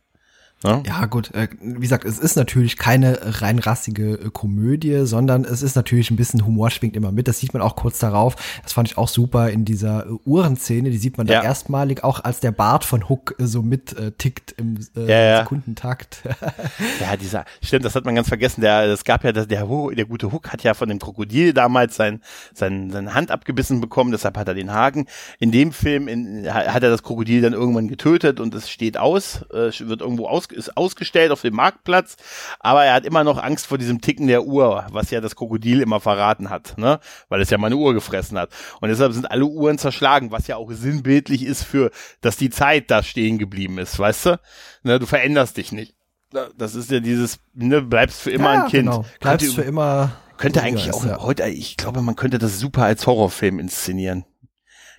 Ja, 0.64 0.84
ja 0.86 1.06
gut, 1.08 1.34
äh, 1.34 1.48
wie 1.60 1.80
gesagt, 1.80 2.06
es 2.06 2.20
ist 2.20 2.36
natürlich 2.36 2.78
keine 2.78 3.42
rein 3.42 3.58
rassige 3.58 4.14
äh, 4.14 4.30
Komödie, 4.32 5.06
sondern 5.06 5.44
es 5.44 5.64
ist 5.64 5.76
natürlich 5.76 6.12
ein 6.12 6.18
bisschen 6.18 6.46
Humor 6.46 6.70
schwingt 6.70 6.96
immer 6.96 7.12
mit. 7.12 7.28
Das 7.28 7.40
sieht 7.40 7.54
man 7.54 7.64
auch 7.64 7.76
kurz 7.76 7.98
darauf. 7.98 8.36
Das 8.62 8.74
fand 8.74 8.88
ich 8.88 8.98
auch 8.98 9.08
super 9.08 9.50
in 9.50 9.66
dieser 9.66 10.06
äh, 10.06 10.10
Uhrenszene. 10.24 10.92
Die 10.92 10.98
sieht 10.98 11.18
man 11.18 11.26
da 11.26 11.36
ja. 11.36 11.44
erstmalig, 11.44 12.04
auch 12.04 12.24
als 12.24 12.42
der 12.42 12.52
Bart 12.52 12.86
von 12.86 13.10
Hook 13.10 13.36
äh, 13.40 13.46
so 13.46 13.64
mit 13.64 13.98
äh, 13.98 14.12
tickt 14.12 14.54
im 14.58 14.78
äh, 14.96 15.10
ja. 15.10 15.40
Sekundentakt. 15.40 16.22
ja, 17.02 17.18
dieser, 17.18 17.46
stimmt, 17.64 17.86
das 17.86 17.96
hat 17.96 18.06
man 18.06 18.14
ganz 18.14 18.28
vergessen. 18.28 18.62
Der, 18.62 18.84
es 18.84 19.04
gab 19.04 19.24
ja, 19.24 19.32
der, 19.32 19.48
der, 19.48 19.66
der 19.66 20.06
gute 20.06 20.32
Hook 20.32 20.50
hat 20.50 20.62
ja 20.64 20.76
von 20.76 20.90
dem 20.90 21.00
Krokodil 21.00 21.54
damals 21.54 21.96
sein, 21.96 22.22
sein, 22.54 22.92
seine 22.92 23.16
Hand 23.16 23.32
abgebissen 23.32 23.82
bekommen, 23.82 24.12
deshalb 24.12 24.38
hat 24.38 24.48
er 24.48 24.54
den 24.54 24.72
Haken. 24.72 25.08
In 25.40 25.52
dem 25.52 25.72
Film 25.72 26.08
in, 26.08 26.48
hat 26.54 26.84
er 26.84 26.92
das 26.92 27.02
Krokodil 27.02 27.42
dann 27.42 27.54
irgendwann 27.54 27.88
getötet 27.88 28.40
und 28.40 28.54
es 28.54 28.70
steht 28.70 28.98
aus, 28.98 29.44
wird 29.50 30.02
irgendwo 30.02 30.28
aus 30.28 30.51
ist 30.54 30.78
ausgestellt 30.78 31.32
auf 31.32 31.42
dem 31.42 31.56
Marktplatz, 31.56 32.18
aber 32.60 32.86
er 32.86 32.94
hat 32.94 33.06
immer 33.06 33.24
noch 33.24 33.42
Angst 33.42 33.68
vor 33.68 33.78
diesem 33.78 34.02
Ticken 34.02 34.28
der 34.28 34.44
Uhr, 34.44 34.86
was 34.92 35.12
ja 35.12 35.22
das 35.22 35.36
Krokodil 35.36 35.82
immer 35.82 36.00
verraten 36.00 36.50
hat, 36.50 36.78
ne? 36.78 37.00
Weil 37.30 37.42
es 37.42 37.50
ja 37.50 37.58
mal 37.58 37.68
eine 37.68 37.78
Uhr 37.78 37.94
gefressen 37.94 38.38
hat. 38.38 38.52
Und 38.80 38.90
deshalb 38.90 39.14
sind 39.14 39.30
alle 39.30 39.46
Uhren 39.46 39.78
zerschlagen, 39.78 40.32
was 40.32 40.48
ja 40.48 40.58
auch 40.58 40.72
sinnbildlich 40.72 41.44
ist 41.44 41.64
für, 41.64 41.92
dass 42.22 42.38
die 42.38 42.50
Zeit 42.50 42.92
da 42.92 43.04
stehen 43.04 43.38
geblieben 43.38 43.78
ist, 43.78 43.98
weißt 43.98 44.26
du? 44.28 44.40
Ne, 44.84 45.00
du 45.00 45.06
veränderst 45.06 45.58
dich 45.58 45.72
nicht. 45.72 45.96
Das 46.58 46.76
ist 46.76 46.90
ja 46.90 47.02
dieses, 47.02 47.40
ne, 47.54 47.82
bleibst 47.82 48.22
für 48.22 48.32
immer 48.32 48.54
ja, 48.54 48.64
ein 48.64 48.70
Kind. 48.70 48.90
Genau. 48.90 49.06
Bleibst 49.20 49.46
könnte, 49.46 49.62
für 49.62 49.68
immer. 49.68 50.12
Könnte 50.38 50.62
eigentlich 50.64 50.92
auch 50.94 51.06
ja. 51.06 51.22
heute, 51.22 51.48
ich 51.48 51.78
glaube, 51.78 52.02
man 52.02 52.16
könnte 52.16 52.40
das 52.40 52.60
super 52.60 52.84
als 52.84 53.06
Horrorfilm 53.06 53.60
inszenieren. 53.60 54.26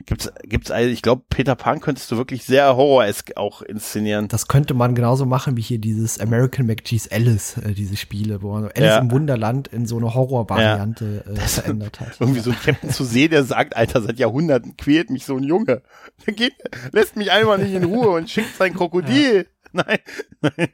Gibt's, 0.06 0.32
gibt's, 0.42 0.70
also 0.70 0.90
ich 0.90 1.02
glaube, 1.02 1.22
Peter 1.28 1.54
Pan 1.54 1.80
könntest 1.80 2.10
du 2.10 2.16
wirklich 2.16 2.44
sehr 2.44 2.76
horroresk 2.76 3.36
auch 3.36 3.62
inszenieren. 3.62 4.28
Das 4.28 4.48
könnte 4.48 4.74
man 4.74 4.94
genauso 4.94 5.26
machen 5.26 5.56
wie 5.56 5.62
hier 5.62 5.78
dieses 5.78 6.18
American 6.18 6.66
McGee's 6.66 7.10
Alice, 7.10 7.56
äh, 7.58 7.72
diese 7.72 7.96
Spiele, 7.96 8.42
wo 8.42 8.52
man 8.52 8.64
Alice 8.64 8.78
ja. 8.78 8.98
im 8.98 9.10
Wunderland 9.10 9.68
in 9.68 9.86
so 9.86 9.96
eine 9.96 10.14
Horrorvariante 10.14 11.24
ja. 11.26 11.32
äh, 11.32 11.36
verändert 11.36 12.00
hat. 12.00 12.16
Irgendwie 12.20 12.40
so 12.40 12.50
ein 12.50 12.56
Captain 12.62 12.90
zu 12.90 13.04
sehen, 13.04 13.30
der 13.30 13.44
sagt, 13.44 13.76
Alter, 13.76 14.02
seit 14.02 14.18
Jahrhunderten 14.18 14.76
quält 14.76 15.10
mich 15.10 15.24
so 15.24 15.36
ein 15.36 15.44
Junge. 15.44 15.82
Der 16.26 16.34
geht, 16.34 16.54
lässt 16.92 17.16
mich 17.16 17.30
einfach 17.30 17.58
nicht 17.58 17.74
in 17.74 17.84
Ruhe 17.84 18.10
und 18.10 18.30
schickt 18.30 18.56
sein 18.56 18.74
Krokodil. 18.74 19.36
Ja. 19.36 19.61
nein, 19.86 19.98
nein. 20.40 20.68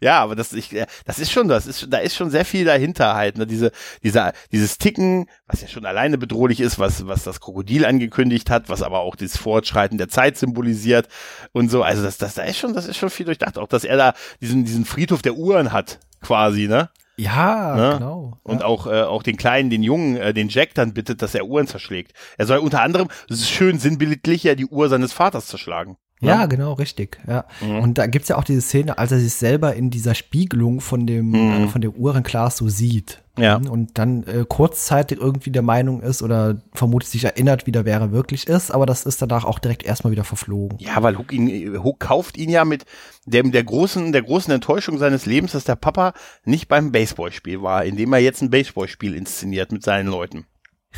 Ja, 0.00 0.20
aber 0.20 0.34
das, 0.34 0.52
ich, 0.52 0.70
das 1.04 1.18
ist 1.18 1.30
schon, 1.30 1.48
das 1.48 1.66
ist, 1.66 1.86
da 1.90 1.98
ist 1.98 2.16
schon 2.16 2.30
sehr 2.30 2.44
viel 2.44 2.64
dahinter 2.64 3.14
halt, 3.14 3.38
ne? 3.38 3.46
Diese, 3.46 3.70
dieser, 4.02 4.32
dieses 4.52 4.78
Ticken, 4.78 5.26
was 5.46 5.62
ja 5.62 5.68
schon 5.68 5.86
alleine 5.86 6.18
bedrohlich 6.18 6.60
ist, 6.60 6.78
was, 6.78 7.06
was 7.06 7.24
das 7.24 7.40
Krokodil 7.40 7.84
angekündigt 7.84 8.50
hat, 8.50 8.68
was 8.68 8.82
aber 8.82 9.00
auch 9.00 9.16
das 9.16 9.36
Fortschreiten 9.36 9.98
der 9.98 10.08
Zeit 10.08 10.36
symbolisiert 10.36 11.08
und 11.52 11.70
so. 11.70 11.82
Also 11.82 12.02
das, 12.02 12.18
das, 12.18 12.34
da 12.34 12.42
ist 12.42 12.58
schon, 12.58 12.74
das 12.74 12.86
ist 12.86 12.96
schon 12.96 13.10
viel 13.10 13.26
durchdacht. 13.26 13.58
Auch, 13.58 13.68
dass 13.68 13.84
er 13.84 13.96
da 13.96 14.14
diesen, 14.40 14.64
diesen 14.64 14.84
Friedhof 14.84 15.22
der 15.22 15.34
Uhren 15.34 15.72
hat, 15.72 16.00
quasi, 16.20 16.66
ne? 16.68 16.90
Ja, 17.20 17.76
ne? 17.76 17.94
genau. 17.98 18.38
Und 18.42 18.62
auch, 18.62 18.86
äh, 18.86 19.02
auch 19.02 19.22
den 19.22 19.36
Kleinen, 19.36 19.68
den 19.68 19.82
Jungen, 19.82 20.16
äh, 20.16 20.32
den 20.32 20.48
Jack 20.48 20.74
dann 20.74 20.94
bittet, 20.94 21.20
dass 21.20 21.34
er 21.34 21.44
Uhren 21.44 21.66
zerschlägt. 21.66 22.12
Er 22.38 22.46
soll 22.46 22.58
unter 22.58 22.80
anderem, 22.80 23.08
schön 23.30 23.78
sinnbildlich, 23.78 24.44
ja 24.44 24.54
die 24.54 24.66
Uhr 24.66 24.88
seines 24.88 25.12
Vaters 25.12 25.46
zerschlagen. 25.46 25.98
Ja, 26.20 26.46
genau, 26.46 26.74
richtig. 26.74 27.18
Ja. 27.26 27.44
Mhm. 27.60 27.78
Und 27.80 27.98
da 27.98 28.06
gibt's 28.06 28.28
ja 28.28 28.36
auch 28.36 28.44
diese 28.44 28.60
Szene, 28.60 28.98
als 28.98 29.12
er 29.12 29.18
sich 29.18 29.32
selber 29.32 29.74
in 29.74 29.90
dieser 29.90 30.14
Spiegelung 30.14 30.80
von 30.80 31.06
dem, 31.06 31.30
mhm. 31.30 31.64
äh, 31.64 31.68
von 31.68 31.80
dem 31.80 31.92
Uhrenglas 31.92 32.58
so 32.58 32.68
sieht. 32.68 33.22
Ja. 33.38 33.56
Und 33.56 33.96
dann 33.96 34.24
äh, 34.24 34.44
kurzzeitig 34.46 35.18
irgendwie 35.18 35.50
der 35.50 35.62
Meinung 35.62 36.02
ist 36.02 36.22
oder 36.22 36.60
vermutlich 36.74 37.08
sich 37.08 37.24
erinnert, 37.24 37.66
wie 37.66 37.72
der 37.72 37.86
wäre 37.86 38.12
wirklich 38.12 38.46
ist, 38.48 38.70
aber 38.70 38.84
das 38.84 39.06
ist 39.06 39.22
danach 39.22 39.46
auch 39.46 39.58
direkt 39.58 39.82
erstmal 39.82 40.10
wieder 40.10 40.24
verflogen. 40.24 40.76
Ja, 40.78 41.02
weil 41.02 41.16
Hook, 41.16 41.32
ihn, 41.32 41.82
Hook 41.82 42.00
kauft 42.00 42.36
ihn 42.36 42.50
ja 42.50 42.66
mit 42.66 42.84
dem, 43.24 43.50
der 43.50 43.64
großen, 43.64 44.12
der 44.12 44.22
großen 44.22 44.52
Enttäuschung 44.52 44.98
seines 44.98 45.24
Lebens, 45.24 45.52
dass 45.52 45.64
der 45.64 45.76
Papa 45.76 46.12
nicht 46.44 46.68
beim 46.68 46.92
Baseballspiel 46.92 47.62
war, 47.62 47.84
indem 47.84 48.12
er 48.12 48.18
jetzt 48.18 48.42
ein 48.42 48.50
Baseballspiel 48.50 49.14
inszeniert 49.14 49.72
mit 49.72 49.82
seinen 49.82 50.08
Leuten. 50.08 50.44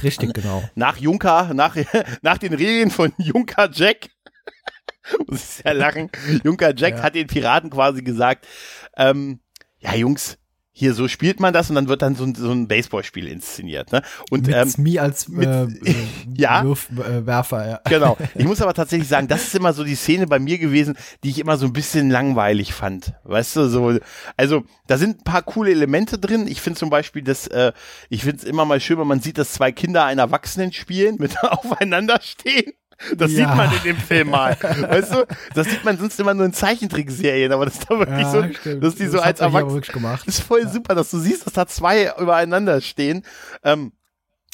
Richtig, 0.03 0.35
genau. 0.35 0.65
Nach 0.75 0.97
Junker, 0.97 1.53
nach, 1.55 1.77
nach 2.23 2.39
den 2.39 2.55
Regeln 2.55 2.91
von 2.91 3.13
Junker 3.19 3.71
Jack 3.73 4.09
muss 5.27 5.43
ich 5.43 5.63
sehr 5.63 5.75
lachen. 5.75 6.11
Junker 6.45 6.75
Jack 6.77 6.99
ja. 6.99 7.03
hat 7.03 7.15
den 7.15 7.27
Piraten 7.27 7.71
quasi 7.71 8.03
gesagt, 8.03 8.47
ähm, 8.97 9.41
ja 9.79 9.95
Jungs, 9.95 10.39
hier 10.75 10.95
so 10.95 11.07
spielt 11.07 11.39
man 11.39 11.53
das 11.53 11.69
und 11.69 11.77
dann 11.77 11.89
wird 11.89 12.01
dann 12.01 12.15
so 12.15 12.25
ein, 12.25 12.35
so 12.35 12.51
ein 12.51 12.67
Baseballspiel 12.67 13.27
inszeniert. 13.27 13.93
Ne? 13.93 14.03
Und 14.31 14.47
mit 14.47 14.57
ähm, 14.57 14.69
Smee 14.69 14.99
als 14.99 15.29
mit- 15.29 15.47
äh, 15.47 15.65
äh, 15.85 15.95
Ja. 16.35 16.63
Äh, 16.63 17.27
Werfer, 17.27 17.69
ja. 17.69 17.81
Genau. 17.85 18.17
Ich 18.35 18.47
muss 18.47 18.63
aber 18.63 18.73
tatsächlich 18.73 19.09
sagen, 19.09 19.29
das 19.29 19.43
ist 19.43 19.55
immer 19.55 19.75
so 19.75 19.85
die 19.85 19.95
Szene 19.95 20.27
bei 20.27 20.39
mir 20.39 20.59
gewesen, 20.59 20.97
die 21.23 21.29
ich 21.29 21.39
immer 21.39 21.59
so 21.59 21.67
ein 21.67 21.75
bisschen 21.75 22.09
langweilig 22.11 22.73
fand. 22.73 23.13
Weißt 23.25 23.55
du, 23.57 23.69
so, 23.69 23.99
also 24.39 24.65
da 24.87 24.97
sind 24.97 25.21
ein 25.21 25.25
paar 25.25 25.43
coole 25.43 25.71
Elemente 25.71 26.19
drin. 26.19 26.49
Ich 26.49 26.63
finde 26.63 26.79
zum 26.79 26.89
Beispiel, 26.89 27.23
dass 27.23 27.47
äh, 27.49 27.73
ich 28.09 28.23
finde 28.23 28.39
es 28.39 28.45
immer 28.45 28.65
mal 28.65 28.81
schön, 28.81 28.99
wenn 28.99 29.07
man 29.07 29.21
sieht, 29.21 29.37
dass 29.37 29.53
zwei 29.53 29.73
Kinder 29.73 30.07
einen 30.07 30.21
Erwachsenen 30.21 30.73
spielen, 30.73 31.17
mit 31.19 31.39
aufeinander 31.43 32.19
stehen. 32.23 32.73
Das 33.17 33.33
Ja. 33.33 33.49
sieht 33.49 33.57
man 33.57 33.73
in 33.73 33.83
dem 33.85 33.97
Film 33.97 34.31
mal. 34.31 34.57
Weißt 34.61 35.15
du? 35.15 35.27
Das 35.55 35.67
sieht 35.69 35.85
man 35.85 35.99
sonst 35.99 36.19
immer 36.21 36.35
nur 36.35 36.47
in 36.47 36.53
Zeichentrickserien, 36.53 37.53
aber 37.53 37.65
das 37.67 37.75
ist 37.75 37.91
da 37.91 37.99
wirklich 37.99 38.27
so, 38.27 38.45
stimmt. 38.61 38.85
dass 38.85 38.95
die 38.95 39.07
so 39.07 39.17
Das 39.19 39.27
als 39.27 39.41
er 39.41 39.47
Erwachsene 39.47 39.81
das 40.03 40.25
ist 40.27 40.41
voll 40.43 40.69
super, 40.69 40.95
dass 40.95 41.11
du 41.11 41.19
siehst, 41.19 41.47
dass 41.47 41.53
da 41.53 41.67
zwei 41.67 42.13
übereinander 42.19 42.81
stehen. 42.81 43.25
Ähm, 43.65 43.93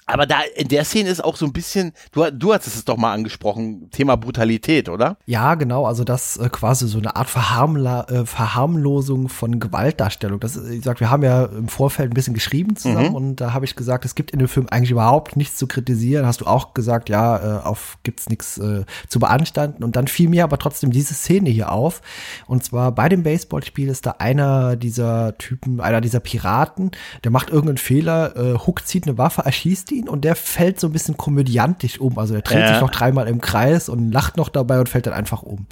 aber 0.08 0.26
da 0.26 0.36
in 0.56 0.68
der 0.68 0.84
Szene 0.84 1.08
ist 1.10 1.22
auch 1.22 1.36
so 1.36 1.46
ein 1.46 1.52
bisschen, 1.52 1.92
du, 2.12 2.30
du 2.32 2.52
hattest 2.52 2.76
es 2.76 2.84
doch 2.84 2.96
mal 2.96 3.12
angesprochen, 3.12 3.90
Thema 3.90 4.16
Brutalität, 4.16 4.88
oder? 4.88 5.16
Ja, 5.26 5.54
genau, 5.54 5.84
also 5.86 6.02
das 6.04 6.36
äh, 6.38 6.48
quasi 6.48 6.88
so 6.88 6.98
eine 6.98 7.14
Art 7.16 7.28
Verharmla 7.28 8.04
äh, 8.08 8.26
Verharmlosung 8.26 9.28
von 9.28 9.60
Gewaltdarstellung. 9.60 10.40
Das, 10.40 10.58
wie 10.68 10.76
gesagt, 10.78 11.00
wir 11.00 11.10
haben 11.10 11.22
ja 11.22 11.44
im 11.44 11.68
Vorfeld 11.68 12.10
ein 12.10 12.14
bisschen 12.14 12.34
geschrieben 12.34 12.76
zusammen 12.76 13.10
Mhm. 13.10 13.14
und 13.14 13.36
da 13.36 13.52
habe 13.52 13.64
ich 13.64 13.76
gesagt, 13.76 14.04
es 14.04 14.14
gibt 14.14 14.30
in 14.32 14.38
dem 14.38 14.48
Film 14.48 14.66
eigentlich 14.70 14.90
überhaupt 14.90 15.36
nichts 15.36 15.56
zu 15.56 15.66
kritisieren. 15.66 16.26
Hast 16.26 16.40
du 16.40 16.46
auch 16.46 16.74
gesagt, 16.74 17.08
ja, 17.08 17.58
äh, 17.58 17.62
auf 17.64 17.98
gibt's 18.02 18.28
nichts 18.28 18.58
äh, 18.58 18.84
zu 19.08 19.18
beanstanden 19.20 19.84
und 19.84 19.94
dann 19.94 20.08
fiel 20.08 20.28
mir 20.28 20.44
aber 20.44 20.58
trotzdem 20.58 20.90
diese 20.90 21.14
Szene 21.14 21.50
hier 21.50 21.70
auf 21.70 22.00
und 22.46 22.64
zwar 22.64 22.92
bei 22.92 23.08
dem 23.08 23.22
Baseballspiel 23.22 23.88
ist 23.88 24.06
da 24.06 24.12
einer 24.18 24.76
dieser 24.76 25.36
Typen, 25.38 25.80
einer 25.80 26.00
dieser 26.00 26.20
Piraten, 26.20 26.90
der 27.24 27.30
macht 27.30 27.50
irgendeinen 27.50 27.78
Fehler, 27.78 28.36
äh, 28.36 28.58
Hook 28.58 28.86
zieht 28.86 29.06
eine 29.06 29.18
Waffe, 29.18 29.42
erschießt 29.44 29.92
ihn 29.98 30.08
und 30.08 30.24
der 30.24 30.34
fällt 30.36 30.80
so 30.80 30.86
ein 30.88 30.92
bisschen 30.92 31.16
komödiantisch 31.16 32.00
um. 32.00 32.18
Also 32.18 32.34
er 32.34 32.42
dreht 32.42 32.60
Ja. 32.60 32.68
sich 32.74 32.80
noch 32.80 32.90
dreimal 32.90 33.28
im 33.28 33.40
Kreis 33.40 33.88
und 33.88 34.10
lacht 34.12 34.36
noch 34.36 34.48
dabei 34.48 34.78
und 34.80 34.88
fällt 34.88 35.06
dann 35.06 35.14
einfach 35.14 35.42
um. 35.42 35.66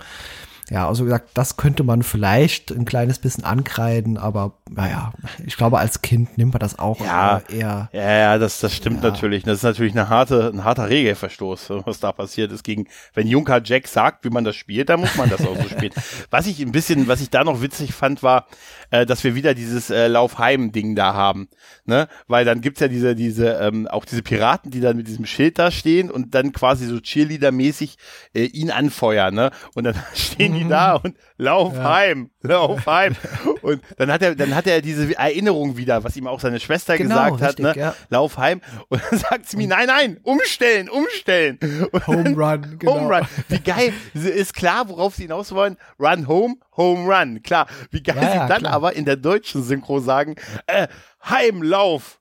Ja, 0.69 0.89
also 0.89 1.05
gesagt, 1.05 1.31
das 1.35 1.57
könnte 1.57 1.85
man 1.85 2.03
vielleicht 2.03 2.73
ein 2.73 2.85
kleines 2.85 3.21
bisschen 3.21 3.45
ankreiden, 3.45 4.19
aber 4.19 4.55
naja, 4.69 5.13
ich 5.47 5.57
glaube, 5.57 5.79
als 5.79 6.03
Kind 6.03 6.37
nimmt 6.39 6.53
man 6.53 6.61
das 6.61 6.79
auch 6.79 7.01
Ja. 7.01 7.39
äh, 7.49 7.59
eher. 7.59 7.89
Ja, 7.93 8.13
ja, 8.19 8.39
das, 8.39 8.59
das 8.61 8.75
stimmt 8.75 9.03
Ja. 9.05 9.11
natürlich. 9.11 9.45
Das 9.45 9.59
ist 9.59 9.63
natürlich 9.63 9.93
eine 9.93 10.09
harte, 10.09 10.51
ein 10.53 10.65
harter 10.65 10.89
Regelverstoß, 10.89 11.71
was 11.87 12.01
da 12.01 12.11
passiert 12.13 12.51
ist 12.51 12.65
gegen, 12.65 12.87
wenn 13.15 13.29
Junker 13.29 13.61
Jack 13.63 13.87
sagt, 13.87 14.25
wie 14.25 14.31
man 14.31 14.45
das 14.45 14.57
spielt, 14.57 14.89
dann 14.89 15.01
muss 15.01 15.15
man 15.17 15.31
das 15.31 15.47
auch 15.47 15.57
so 15.57 15.69
spielen. 15.69 15.93
Was 16.31 16.47
ich 16.47 16.61
ein 16.61 16.73
bisschen, 16.73 17.07
was 17.09 17.21
ich 17.21 17.31
da 17.31 17.45
noch 17.45 17.63
witzig 17.63 17.93
fand, 17.95 18.23
war, 18.23 18.47
äh, 18.91 19.07
dass 19.07 19.23
wir 19.25 19.35
wieder 19.35 19.55
dieses 19.55 19.91
äh, 19.91 20.09
Laufheim-Ding 20.09 20.95
da 20.97 21.15
haben, 21.15 21.49
ne? 21.85 22.09
Weil 22.27 22.45
dann 22.45 22.61
gibt's 22.61 22.81
ja 22.81 22.89
diese, 22.89 23.15
diese, 23.15 23.53
ähm, 23.55 23.87
auch 23.87 24.05
diese 24.05 24.23
Piraten, 24.23 24.71
die 24.71 24.81
dann 24.81 24.97
mit 24.97 25.07
diesem 25.09 25.25
Schild 25.27 25.59
da 25.59 25.71
stehen 25.71 26.11
und 26.11 26.35
dann 26.35 26.53
quasi 26.53 26.87
so 26.87 26.97
Cheerleader-mäßig 26.97 27.97
äh, 28.35 28.45
ihn 28.45 28.71
anfeuern, 28.71 29.35
ne? 29.35 29.51
Und 29.75 29.85
dann 29.85 29.95
stehen 30.15 30.55
die 30.55 30.67
da 30.69 30.95
und 30.95 31.17
lauf 31.37 31.75
Ja. 31.75 31.85
heim, 31.95 32.31
lauf 32.43 32.87
heim. 32.87 33.15
Und 33.63 33.83
dann 33.99 34.11
hat 34.13 34.23
er, 34.23 34.35
dann 34.35 34.55
hat 34.55 34.67
er 34.67 34.81
diese 34.83 35.17
Erinnerung 35.17 35.77
wieder, 35.77 36.03
was 36.05 36.17
ihm 36.17 36.27
auch 36.27 36.41
seine 36.41 36.61
Schwester 36.61 36.97
Genau, 36.97 37.15
gesagt 37.33 37.43
hat, 37.43 37.49
richtig, 37.59 37.65
ne? 37.77 37.81
ja. 37.81 37.95
Lauf 38.09 38.39
heim. 38.39 38.61
Und 38.89 39.03
dann 39.11 39.19
sagt 39.19 39.49
sie 39.49 39.57
mir, 39.57 39.69
nein, 39.69 39.87
nein, 39.87 40.21
umstellen, 40.23 40.89
umstellen. 40.89 41.59
Und 41.93 42.07
Home 42.07 42.31
Run, 42.37 42.79
genau. 42.79 42.95
Home 43.01 43.17
Run. 43.19 43.27
Wie 43.49 43.61
geil. 43.61 43.93
Ist 44.15 44.55
klar, 44.55 44.89
worauf 44.89 45.15
sie 45.15 45.23
hinaus 45.23 45.53
wollen. 45.53 45.77
Run 45.99 46.27
home, 46.29 46.57
Home 46.77 47.07
Run. 47.13 47.43
Klar. 47.43 47.67
Wie 47.91 48.03
geil 48.03 48.17
Ja, 48.21 48.33
sie 48.43 48.49
dann 48.49 48.61
klar. 48.63 48.73
aber 48.73 48.95
in 48.95 49.05
der 49.05 49.17
deutschen 49.17 49.63
Synchro 49.63 50.01
sagen, 50.01 50.37
äh, 50.67 50.89
Heimlauf. 51.29 52.21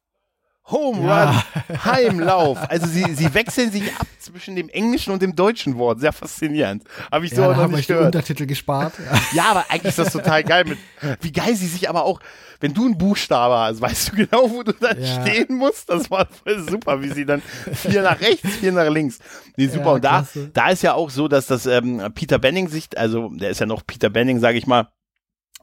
Home 0.71 1.07
Ja. 1.07 1.29
Run, 1.69 1.83
Heimlauf. 1.85 2.57
Also 2.69 2.87
sie, 2.87 3.13
sie 3.13 3.33
wechseln 3.33 3.71
sich 3.71 3.83
ab 3.99 4.07
zwischen 4.19 4.55
dem 4.55 4.67
englischen 4.69 5.11
und 5.13 5.21
dem 5.21 5.35
deutschen 5.35 5.77
Wort. 5.77 5.99
Sehr 5.99 6.11
faszinierend. 6.11 6.83
Habe 7.11 7.25
ich 7.25 7.35
so 7.35 7.41
Ja, 7.43 7.49
da 7.53 7.67
noch 7.67 7.67
nicht 7.75 7.87
gehört. 7.87 8.05
Untertitel 8.07 8.45
gespart. 8.45 8.93
Ja. 8.99 9.19
Ja, 9.33 9.43
aber 9.51 9.65
eigentlich 9.69 9.89
ist 9.89 9.99
das 9.99 10.11
total 10.13 10.43
geil. 10.43 10.65
Mit, 10.65 10.77
wie 11.21 11.31
geil 11.31 11.55
sie 11.55 11.67
sich 11.67 11.87
aber 11.89 12.03
auch, 12.05 12.19
wenn 12.61 12.73
du 12.73 12.87
ein 12.87 12.97
Buchstabe 12.97 13.55
hast, 13.55 13.81
weißt 13.81 14.11
du 14.11 14.15
genau, 14.15 14.49
wo 14.49 14.63
du 14.63 14.71
dann 14.73 14.99
Ja. 15.01 15.21
stehen 15.21 15.55
musst. 15.55 15.89
Das 15.89 16.09
war 16.09 16.27
voll 16.43 16.67
super, 16.67 17.01
wie 17.01 17.09
sie 17.11 17.25
dann 17.25 17.41
vier 17.73 18.01
nach 18.01 18.19
rechts, 18.19 18.49
vier 18.55 18.71
nach 18.71 18.89
links. 18.89 19.19
Nee, 19.57 19.67
super. 19.67 19.93
Und 19.93 20.03
da, 20.03 20.09
klasse. 20.21 20.49
da 20.53 20.69
ist 20.69 20.81
ja 20.81 20.93
auch 20.93 21.09
so, 21.09 21.27
dass 21.27 21.47
das 21.47 21.65
ähm, 21.67 22.01
Peter 22.15 22.39
Benning 22.39 22.69
sich, 22.69 22.87
also 22.97 23.29
der 23.29 23.49
ist 23.51 23.59
ja 23.59 23.65
noch 23.67 23.85
Peter 23.85 24.09
Benning, 24.09 24.39
sage 24.39 24.57
ich 24.57 24.65
mal, 24.67 24.87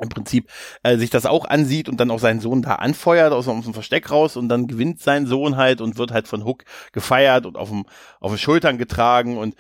im 0.03 0.09
Prinzip 0.09 0.51
äh, 0.83 0.97
sich 0.99 1.11
das 1.11 1.27
auch 1.27 1.47
ansieht 1.47 1.89
und 1.89 1.99
dann 1.99 2.11
auch 2.11 2.19
seinen 2.19 2.41
Sohn 2.41 2.63
da 2.63 2.75
anfeuert 2.77 3.33
aus, 3.33 3.49
aus 3.49 3.65
dem 3.65 3.75
Versteck 3.75 4.11
raus 4.11 4.37
und 4.37 4.49
dann 4.49 4.67
gewinnt 4.67 5.01
sein 5.01 5.27
Sohn 5.27 5.57
halt 5.57 5.81
und 5.81 5.97
wird 5.97 6.11
halt 6.11 6.29
von 6.29 6.45
Hook 6.45 6.65
gefeiert 6.93 7.47
und 7.47 7.57
auf 7.57 7.71
dem 7.71 7.85
auf 8.21 8.33
den 8.33 8.39
Schultern 8.39 8.79
getragen 8.79 9.39
und 9.39 9.55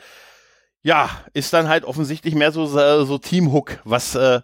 ja, 0.82 1.08
ist 1.32 1.52
dann 1.52 1.68
halt 1.68 1.84
offensichtlich 1.84 2.34
mehr 2.34 2.52
so 2.52 2.66
so 2.66 3.18
Team 3.18 3.52
Hook, 3.52 3.78
was 3.84 4.14
äh, 4.14 4.40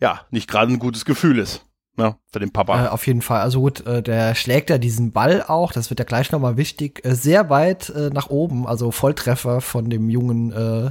ja 0.00 0.20
nicht 0.30 0.50
gerade 0.50 0.72
ein 0.72 0.78
gutes 0.78 1.04
Gefühl 1.04 1.38
ist, 1.38 1.64
ne, 1.96 2.16
für 2.32 2.40
den 2.40 2.52
Papa. 2.52 2.86
Äh, 2.86 2.88
auf 2.88 3.06
jeden 3.06 3.22
Fall. 3.22 3.40
Also 3.40 3.60
gut, 3.60 3.86
äh, 3.86 4.02
der 4.02 4.34
schlägt 4.34 4.70
ja 4.70 4.78
diesen 4.78 5.12
Ball 5.12 5.42
auch, 5.42 5.72
das 5.72 5.90
wird 5.90 6.00
ja 6.00 6.04
gleich 6.04 6.32
nochmal 6.32 6.56
wichtig, 6.56 7.04
äh, 7.04 7.14
sehr 7.14 7.48
weit 7.48 7.90
äh, 7.90 8.10
nach 8.10 8.28
oben, 8.28 8.66
also 8.66 8.90
Volltreffer 8.90 9.60
von 9.60 9.88
dem 9.88 10.10
jungen, 10.10 10.52
äh, 10.52 10.90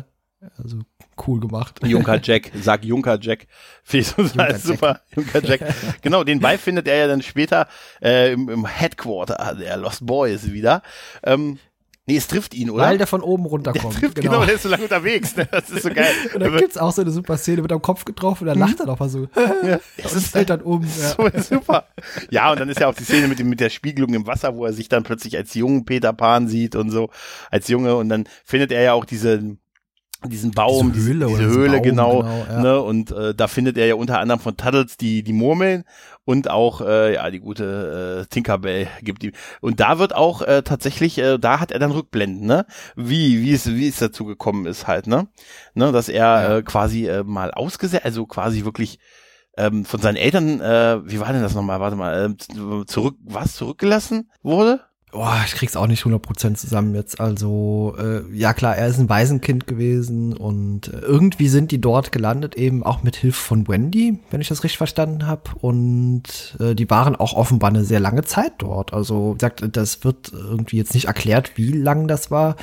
also 0.57 0.79
cool 1.25 1.39
gemacht. 1.39 1.79
Junker 1.83 2.19
Jack, 2.23 2.51
sag 2.61 2.83
Junker 2.83 3.17
Jack. 3.19 3.47
Junker 3.91 4.59
super. 4.59 5.01
Junker 5.15 5.43
Jack. 5.43 5.61
Genau, 6.01 6.23
den 6.23 6.39
Ball 6.39 6.57
findet 6.57 6.87
er 6.87 6.97
ja 6.97 7.07
dann 7.07 7.21
später 7.21 7.67
äh, 8.01 8.33
im, 8.33 8.49
im 8.49 8.65
Headquarter 8.65 9.55
der 9.55 9.77
Lost 9.77 10.05
Boys 10.05 10.51
wieder. 10.51 10.83
Ähm, 11.23 11.57
nee, 12.05 12.17
es 12.17 12.27
trifft 12.27 12.53
ihn, 12.53 12.69
oder? 12.69 12.83
Weil 12.83 12.99
der 12.99 13.07
von 13.07 13.21
oben 13.21 13.43
der 13.43 13.51
runterkommt. 13.51 13.95
trifft, 13.95 14.21
genau. 14.21 14.45
der 14.45 14.55
ist 14.55 14.63
so 14.63 14.69
lange 14.69 14.83
unterwegs. 14.83 15.35
Ne? 15.35 15.47
Das 15.49 15.71
ist 15.71 15.81
so 15.81 15.89
geil. 15.89 16.13
Und 16.35 16.39
dann 16.41 16.55
gibt's 16.55 16.77
auch 16.77 16.91
so 16.91 17.01
eine 17.01 17.09
super 17.09 17.37
Szene, 17.37 17.63
wird 17.63 17.71
am 17.71 17.81
Kopf 17.81 18.05
getroffen 18.05 18.43
und 18.43 18.47
dann 18.47 18.59
lacht 18.59 18.79
er 18.79 18.85
doch 18.85 18.99
mal 18.99 19.09
so. 19.09 19.27
ja, 19.63 19.79
und 20.03 20.21
fällt 20.21 20.51
dann 20.51 20.61
um. 20.61 20.83
Ja. 20.83 20.89
so 20.89 21.29
super. 21.41 21.87
Ja, 22.29 22.51
und 22.51 22.59
dann 22.59 22.69
ist 22.69 22.79
ja 22.79 22.87
auch 22.87 22.95
die 22.95 23.03
Szene 23.03 23.27
mit, 23.27 23.39
dem, 23.39 23.49
mit 23.49 23.59
der 23.59 23.69
Spiegelung 23.69 24.13
im 24.13 24.27
Wasser, 24.27 24.55
wo 24.55 24.65
er 24.65 24.73
sich 24.73 24.87
dann 24.87 25.03
plötzlich 25.03 25.35
als 25.35 25.53
jungen 25.55 25.85
Peter 25.85 26.13
Pan 26.13 26.47
sieht 26.47 26.75
und 26.75 26.91
so, 26.91 27.09
als 27.49 27.67
Junge. 27.67 27.95
Und 27.95 28.09
dann 28.09 28.25
findet 28.45 28.71
er 28.71 28.81
ja 28.83 28.93
auch 28.93 29.05
diese, 29.05 29.57
diesen 30.25 30.51
Baum, 30.51 30.93
Diese 30.93 31.09
Höhle 31.09 31.27
diese, 31.27 31.39
diese 31.39 31.49
Höhle, 31.51 31.73
Baum, 31.73 31.81
genau. 31.83 32.19
genau, 32.21 32.45
ja. 32.49 32.59
ne? 32.61 32.81
Und 32.81 33.11
äh, 33.11 33.35
da 33.35 33.47
findet 33.47 33.77
er 33.77 33.85
ja 33.85 33.95
unter 33.95 34.19
anderem 34.19 34.39
von 34.39 34.57
Tuddles 34.57 34.97
die, 34.97 35.21
die 35.23 35.33
Murmeln 35.33 35.83
und 36.25 36.49
auch, 36.49 36.81
äh, 36.81 37.13
ja, 37.13 37.29
die 37.29 37.39
gute 37.39 38.25
äh, 38.25 38.33
Tinkerbell 38.33 38.87
gibt 39.01 39.23
ihm. 39.23 39.31
Und 39.61 39.79
da 39.79 39.99
wird 39.99 40.15
auch 40.15 40.41
äh, 40.41 40.63
tatsächlich, 40.63 41.19
äh, 41.19 41.37
da 41.37 41.59
hat 41.59 41.71
er 41.71 41.79
dann 41.79 41.91
Rückblenden, 41.91 42.45
ne? 42.47 42.65
Wie, 42.95 43.43
wie 43.43 43.53
es, 43.53 43.67
wie 43.67 43.87
es 43.87 43.97
dazu 43.97 44.25
gekommen 44.25 44.65
ist 44.65 44.87
halt, 44.87 45.07
ne? 45.07 45.27
ne? 45.75 45.91
Dass 45.91 46.09
er 46.09 46.17
Ja. 46.17 46.57
äh, 46.57 46.63
quasi 46.63 47.07
äh, 47.07 47.23
mal 47.23 47.51
ausgesetzt, 47.51 48.03
also 48.05 48.25
quasi 48.25 48.65
wirklich 48.65 48.99
ähm, 49.55 49.85
von 49.85 49.99
seinen 49.99 50.17
Eltern, 50.17 50.61
äh, 50.61 50.99
wie 51.09 51.19
war 51.19 51.31
denn 51.31 51.41
das 51.41 51.55
nochmal? 51.55 51.79
Warte 51.79 51.95
mal, 51.95 52.31
äh, 52.31 52.85
zurück, 52.85 53.15
was 53.23 53.55
zurückgelassen 53.55 54.29
wurde? 54.43 54.81
Boah, 55.17 55.41
ich 55.43 55.55
krieg's 55.55 55.75
auch 55.75 55.87
nicht 55.87 56.03
100% 56.03 56.53
zusammen 56.53 56.93
jetzt. 56.93 57.19
Also, 57.19 57.95
äh, 57.97 58.21
ja 58.31 58.53
klar, 58.53 58.77
er 58.77 58.85
ist 58.85 58.99
ein 58.99 59.09
Waisenkind 59.09 59.65
gewesen 59.65 60.37
und 60.37 60.89
äh, 60.89 60.99
irgendwie 60.99 61.47
sind 61.47 61.71
die 61.71 61.81
dort 61.81 62.11
gelandet, 62.11 62.53
eben 62.53 62.83
auch 62.83 63.01
mit 63.01 63.15
Hilfe 63.15 63.41
von 63.41 63.67
Wendy, 63.67 64.19
wenn 64.29 64.41
ich 64.41 64.47
das 64.47 64.63
richtig 64.63 64.77
verstanden 64.77 65.25
habe. 65.25 65.49
Und 65.59 66.55
äh, 66.59 66.75
die 66.75 66.87
waren 66.91 67.15
auch 67.15 67.33
offenbar 67.33 67.71
eine 67.71 67.83
sehr 67.83 67.99
lange 67.99 68.25
Zeit 68.25 68.53
dort. 68.59 68.93
Also, 68.93 69.31
wie 69.31 69.37
gesagt, 69.39 69.67
das 69.75 70.03
wird 70.03 70.31
irgendwie 70.33 70.77
jetzt 70.77 70.93
nicht 70.93 71.05
erklärt, 71.05 71.57
wie 71.57 71.71
lang 71.71 72.07
das 72.07 72.29
war. 72.29 72.55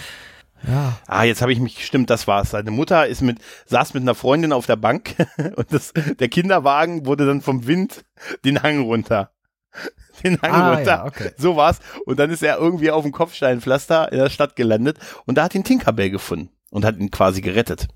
Ja, 0.65 0.97
Ah, 1.09 1.25
jetzt 1.25 1.43
habe 1.43 1.53
ich 1.53 1.59
mich, 1.59 1.85
stimmt, 1.85 2.09
das 2.09 2.29
war's. 2.29 2.53
Seine 2.53 2.71
Mutter 2.71 3.09
ist 3.09 3.21
mit, 3.21 3.39
saß 3.67 3.95
mit 3.95 4.05
einer 4.05 4.15
Freundin 4.15 4.53
auf 4.53 4.67
der 4.67 4.77
Bank 4.77 5.17
und 5.57 5.73
das, 5.73 5.93
der 5.93 6.29
Kinderwagen 6.29 7.05
wurde 7.05 7.27
dann 7.27 7.41
vom 7.41 7.67
Wind 7.67 8.05
den 8.45 8.63
Hang 8.63 8.83
runter. 8.83 9.34
Den 10.25 10.41
Hang 10.41 10.53
Ah, 10.53 10.81
ja, 10.81 11.05
okay. 11.07 11.33
So 11.37 11.57
war's. 11.57 11.81
Und 12.07 12.19
dann 12.19 12.31
ist 12.31 12.43
er 12.43 12.59
irgendwie 12.59 12.91
auf 12.91 13.03
dem 13.03 13.13
Kopfsteinpflaster 13.13 14.11
in 14.13 14.19
der 14.19 14.31
Stadt 14.31 14.57
gelandet 14.57 14.99
und 15.27 15.37
da 15.37 15.45
hat 15.45 15.55
ihn 15.55 15.65
Tinkerbell 15.65 16.11
gefunden 16.11 16.51
und 16.71 16.85
hat 16.85 16.97
ihn 16.99 17.11
quasi 17.11 17.41
gerettet. 17.41 17.89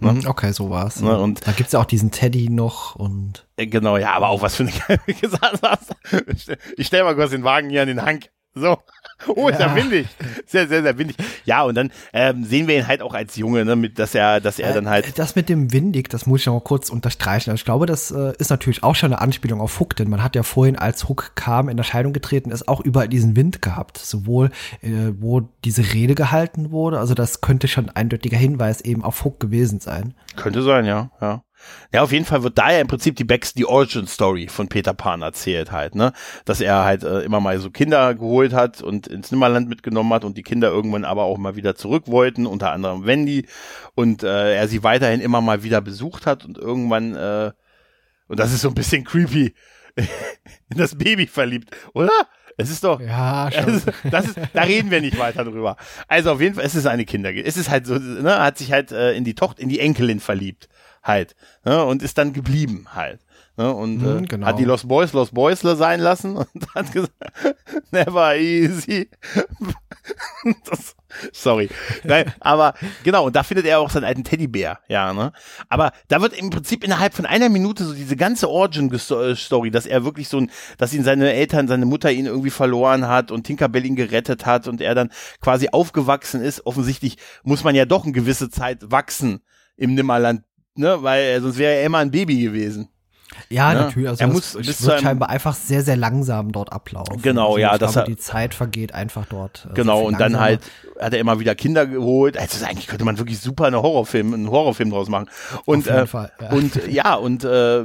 Ne? 0.00 0.12
Mhm, 0.12 0.26
okay, 0.26 0.52
so 0.52 0.70
war's. 0.70 1.00
Ne, 1.00 1.16
und- 1.18 1.46
da 1.46 1.52
gibt's 1.52 1.72
ja 1.72 1.80
auch 1.80 1.84
diesen 1.84 2.10
Teddy 2.10 2.50
noch 2.50 2.96
und 2.96 3.46
Äh, 3.56 3.66
Genau, 3.68 3.96
ja, 3.96 4.12
aber 4.12 4.28
auch 4.28 4.42
was 4.42 4.56
für 4.56 4.64
eine 4.64 4.72
geile. 4.88 5.00
Ich 6.76 6.86
stell 6.86 7.04
mal 7.04 7.14
kurz 7.14 7.30
den 7.30 7.44
Wagen 7.44 7.70
hier 7.70 7.82
an 7.82 7.88
den 7.88 8.02
Hang. 8.02 8.20
So. 8.54 8.78
Oh, 9.28 9.48
ist 9.48 9.58
ja. 9.60 9.68
Ja. 9.68 9.76
windig. 9.76 10.06
Sehr, 10.46 10.68
sehr, 10.68 10.82
sehr 10.82 10.98
windig. 10.98 11.16
Ja, 11.44 11.62
und 11.62 11.74
dann 11.74 11.90
ähm, 12.12 12.44
sehen 12.44 12.66
wir 12.68 12.76
ihn 12.76 12.86
halt 12.86 13.00
auch 13.02 13.14
als 13.14 13.36
Junge, 13.36 13.64
ne, 13.64 13.76
mit, 13.76 13.98
dass 13.98 14.14
er, 14.14 14.40
dass 14.40 14.58
er 14.58 14.74
dann 14.74 14.88
halt. 14.88 15.08
Äh, 15.08 15.12
Das 15.14 15.34
mit 15.34 15.48
dem 15.48 15.72
Windig, 15.72 16.08
das 16.10 16.26
muss 16.26 16.40
ich 16.40 16.46
noch 16.46 16.60
kurz 16.60 16.90
unterstreichen. 16.90 17.50
Also 17.50 17.60
ich 17.60 17.64
glaube, 17.64 17.86
das 17.86 18.10
äh, 18.10 18.32
ist 18.38 18.50
natürlich 18.50 18.82
auch 18.82 18.94
schon 18.94 19.12
eine 19.12 19.20
Anspielung 19.22 19.60
auf 19.60 19.80
Hook, 19.80 19.96
denn 19.96 20.10
man 20.10 20.22
hat 20.22 20.36
ja 20.36 20.42
vorhin, 20.42 20.76
als 20.76 21.08
Hook 21.08 21.32
kam, 21.34 21.68
in 21.68 21.78
Erscheinung 21.78 22.12
getreten 22.12 22.50
ist, 22.50 22.68
auch 22.68 22.80
überall 22.80 23.08
diesen 23.08 23.36
Wind 23.36 23.62
gehabt. 23.62 23.98
Sowohl, 23.98 24.50
äh, 24.82 25.12
wo 25.18 25.40
diese 25.64 25.92
Rede 25.94 26.14
gehalten 26.14 26.70
wurde, 26.70 26.98
also 26.98 27.14
das 27.14 27.40
könnte 27.40 27.68
schon 27.68 27.88
ein 27.88 27.96
eindeutiger 27.96 28.36
Hinweis 28.36 28.80
eben 28.82 29.04
auf 29.04 29.24
Hook 29.24 29.40
gewesen 29.40 29.80
sein. 29.80 30.14
Könnte 30.36 30.62
sein, 30.62 30.84
ja, 30.84 31.10
ja. 31.20 31.42
Ja, 31.92 32.02
auf 32.02 32.12
jeden 32.12 32.24
Fall 32.24 32.42
wird 32.42 32.58
da 32.58 32.72
ja 32.72 32.80
im 32.80 32.88
Prinzip 32.88 33.16
die 33.16 33.24
Backs, 33.24 33.54
die 33.54 33.66
Origin 33.66 34.06
Story 34.06 34.48
von 34.48 34.68
Peter 34.68 34.94
Pan 34.94 35.22
erzählt 35.22 35.70
halt, 35.70 35.94
ne? 35.94 36.12
Dass 36.44 36.60
er 36.60 36.84
halt 36.84 37.04
äh, 37.04 37.20
immer 37.20 37.40
mal 37.40 37.58
so 37.60 37.70
Kinder 37.70 38.14
geholt 38.14 38.52
hat 38.52 38.82
und 38.82 39.06
ins 39.06 39.30
Nimmerland 39.30 39.68
mitgenommen 39.68 40.12
hat 40.12 40.24
und 40.24 40.36
die 40.36 40.42
Kinder 40.42 40.68
irgendwann 40.68 41.04
aber 41.04 41.22
auch 41.22 41.38
mal 41.38 41.56
wieder 41.56 41.76
zurück 41.76 42.04
wollten, 42.06 42.46
unter 42.46 42.72
anderem 42.72 43.06
Wendy 43.06 43.46
und 43.94 44.22
äh, 44.22 44.56
er 44.56 44.66
sie 44.68 44.82
weiterhin 44.82 45.20
immer 45.20 45.40
mal 45.40 45.62
wieder 45.62 45.80
besucht 45.80 46.26
hat 46.26 46.44
und 46.44 46.58
irgendwann, 46.58 47.14
äh, 47.14 47.52
und 48.26 48.40
das 48.40 48.52
ist 48.52 48.62
so 48.62 48.68
ein 48.68 48.74
bisschen 48.74 49.04
creepy, 49.04 49.54
in 49.96 50.76
das 50.76 50.96
Baby 50.96 51.26
verliebt, 51.26 51.76
oder? 51.92 52.10
Es 52.56 52.70
ist 52.70 52.84
doch. 52.84 53.00
Ja, 53.00 53.50
schon. 53.52 53.74
Ist, 53.74 53.86
das 54.10 54.26
ist, 54.26 54.38
da 54.52 54.62
reden 54.62 54.90
wir 54.90 55.00
nicht 55.00 55.18
weiter 55.18 55.44
drüber. 55.44 55.76
Also 56.08 56.32
auf 56.32 56.40
jeden 56.40 56.54
Fall, 56.54 56.64
es 56.64 56.74
ist 56.74 56.86
eine 56.86 57.04
Kinder. 57.04 57.34
Es 57.34 57.56
ist 57.56 57.68
halt 57.68 57.86
so, 57.86 57.98
ne, 57.98 58.38
hat 58.38 58.58
sich 58.58 58.72
halt 58.72 58.92
äh, 58.92 59.12
in 59.14 59.24
die 59.24 59.34
Tochter, 59.34 59.60
in 59.60 59.68
die 59.68 59.80
Enkelin 59.80 60.20
verliebt 60.20 60.68
halt 61.04 61.36
ne, 61.64 61.84
und 61.84 62.02
ist 62.02 62.18
dann 62.18 62.32
geblieben 62.32 62.86
halt. 62.94 63.20
Ne, 63.56 63.72
und 63.72 63.98
Mhm, 64.02 64.24
äh, 64.24 64.26
genau. 64.26 64.46
hat 64.48 64.58
die 64.58 64.64
Lost 64.64 64.88
Boys 64.88 65.12
Lost 65.12 65.32
Boysler 65.32 65.76
sein 65.76 66.00
lassen 66.00 66.36
und 66.38 66.74
hat 66.74 66.90
gesagt, 66.90 67.12
never 67.92 68.34
easy. 68.36 69.08
das, 70.68 70.96
sorry. 71.32 71.68
Nein, 72.02 72.32
aber 72.40 72.74
genau, 73.04 73.26
und 73.26 73.36
da 73.36 73.42
findet 73.42 73.66
er 73.66 73.78
auch 73.78 73.90
seinen 73.90 74.04
alten 74.04 74.24
Teddybär, 74.24 74.80
ja, 74.88 75.12
ne? 75.12 75.32
Aber 75.68 75.92
da 76.08 76.20
wird 76.20 76.32
im 76.36 76.50
Prinzip 76.50 76.82
innerhalb 76.84 77.14
von 77.14 77.26
einer 77.26 77.48
Minute 77.48 77.84
so 77.84 77.94
diese 77.94 78.16
ganze 78.16 78.48
Origin-Story, 78.50 79.70
dass 79.70 79.86
er 79.86 80.04
wirklich 80.04 80.28
so 80.28 80.38
ein, 80.38 80.50
dass 80.78 80.92
ihn 80.92 81.04
seine 81.04 81.32
Eltern, 81.32 81.68
seine 81.68 81.86
Mutter 81.86 82.10
ihn 82.10 82.26
irgendwie 82.26 82.50
verloren 82.50 83.06
hat 83.06 83.30
und 83.30 83.44
Tinkerbell 83.44 83.86
ihn 83.86 83.96
gerettet 83.96 84.46
hat 84.46 84.66
und 84.66 84.80
er 84.80 84.94
dann 84.94 85.10
quasi 85.40 85.68
aufgewachsen 85.70 86.42
ist. 86.42 86.66
Offensichtlich 86.66 87.18
muss 87.44 87.62
man 87.62 87.74
ja 87.74 87.84
doch 87.84 88.02
eine 88.04 88.12
gewisse 88.12 88.50
Zeit 88.50 88.90
wachsen 88.90 89.42
im 89.76 89.94
Nimmerland, 89.94 90.42
ne? 90.76 91.02
Weil 91.02 91.22
äh, 91.24 91.40
sonst 91.40 91.58
wäre 91.58 91.74
er 91.74 91.86
immer 91.86 91.98
ein 91.98 92.10
Baby 92.10 92.40
gewesen. 92.40 92.88
Ja, 93.50 93.72
Ne? 93.72 93.80
natürlich. 93.80 94.08
Also 94.08 94.22
Er 94.22 94.26
das, 94.28 94.34
muss 94.34 94.54
es 94.54 94.66
bis 94.66 94.86
wird 94.86 95.00
scheinbar 95.00 95.28
einfach 95.30 95.54
sehr, 95.54 95.82
sehr 95.82 95.96
langsam 95.96 96.52
dort 96.52 96.72
ablaufen. 96.72 97.20
Genau, 97.22 97.46
also 97.48 97.58
ja, 97.58 97.72
Ich 97.74 97.78
das 97.80 97.92
glaube, 97.92 98.06
er- 98.06 98.14
die 98.14 98.16
Zeit 98.16 98.54
vergeht 98.54 98.94
einfach 98.94 99.26
dort. 99.26 99.66
äh, 99.70 99.74
Genau, 99.74 100.02
und 100.02 100.18
dann 100.20 100.38
halt 100.40 100.60
hat 101.00 101.12
er 101.12 101.18
immer 101.18 101.40
wieder 101.40 101.54
Kinder 101.54 101.86
geholt. 101.86 102.38
Also 102.38 102.64
eigentlich 102.64 102.86
könnte 102.86 103.04
man 103.04 103.18
wirklich 103.18 103.40
super 103.40 103.66
eine 103.66 103.82
Horrorfilm, 103.82 104.32
einen 104.34 104.50
Horrorfilm 104.50 104.90
draus 104.90 105.08
machen. 105.08 105.28
Und 105.64 105.86
äh, 105.88 106.06
Fall, 106.06 106.30
ja. 106.40 106.50
und 106.50 106.86
ja, 106.88 107.14
und 107.14 107.44
äh, 107.44 107.84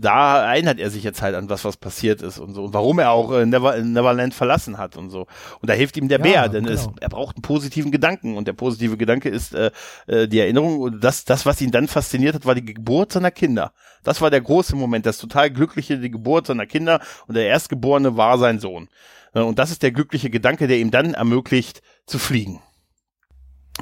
da 0.00 0.52
erinnert 0.52 0.78
er 0.78 0.90
sich 0.90 1.02
jetzt 1.02 1.22
halt 1.22 1.34
an 1.34 1.48
was, 1.48 1.64
was 1.64 1.76
passiert 1.76 2.22
ist 2.22 2.38
und 2.38 2.54
so 2.54 2.64
und 2.64 2.74
warum 2.74 2.98
er 2.98 3.10
auch 3.10 3.32
äh, 3.32 3.46
Never, 3.46 3.76
Neverland 3.78 4.34
verlassen 4.34 4.78
hat 4.78 4.96
und 4.96 5.10
so. 5.10 5.26
Und 5.60 5.68
da 5.70 5.72
hilft 5.74 5.96
ihm 5.96 6.08
der 6.08 6.18
Ja, 6.18 6.22
Bär, 6.24 6.48
denn 6.48 6.66
es, 6.66 6.82
genau. 6.84 6.94
er 7.00 7.08
braucht 7.08 7.36
einen 7.36 7.42
positiven 7.42 7.90
Gedanken 7.90 8.36
und 8.36 8.46
der 8.46 8.52
positive 8.52 8.96
Gedanke 8.96 9.28
ist 9.28 9.54
äh, 9.54 9.70
äh, 10.06 10.28
die 10.28 10.38
Erinnerung 10.38 10.78
und 10.80 11.02
das, 11.02 11.24
das, 11.24 11.46
was 11.46 11.60
ihn 11.60 11.70
dann 11.70 11.88
fasziniert 11.88 12.34
hat, 12.34 12.46
war 12.46 12.54
die 12.54 12.64
Geburt 12.64 13.12
seiner 13.12 13.30
Kinder. 13.30 13.72
Das 14.04 14.20
war 14.20 14.30
der 14.30 14.40
große 14.40 14.76
Moment, 14.76 15.06
das 15.06 15.18
total 15.18 15.50
glückliche, 15.50 15.98
die 15.98 16.10
Geburt 16.10 16.46
seiner 16.46 16.66
Kinder 16.66 17.00
und 17.26 17.34
der 17.34 17.46
Erstgeborene 17.46 18.16
war 18.16 18.38
sein 18.38 18.60
Sohn. 18.60 18.88
Äh, 19.34 19.40
Und 19.40 19.58
das 19.58 19.70
ist 19.70 19.82
der 19.82 19.92
glückliche 19.92 20.30
Gedanke, 20.30 20.68
der 20.68 20.78
ihm 20.78 20.90
dann 20.90 21.14
ermöglicht, 21.14 21.82
zu 22.06 22.18
fliegen. 22.18 22.60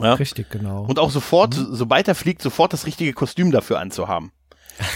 Ja. 0.01 0.15
Richtig, 0.15 0.49
genau. 0.49 0.85
Und 0.85 0.99
auch 0.99 1.11
sofort, 1.11 1.55
sobald 1.55 2.09
er 2.09 2.15
fliegt, 2.15 2.41
sofort 2.41 2.73
das 2.73 2.87
richtige 2.87 3.13
Kostüm 3.13 3.51
dafür 3.51 3.79
anzuhaben. 3.79 4.33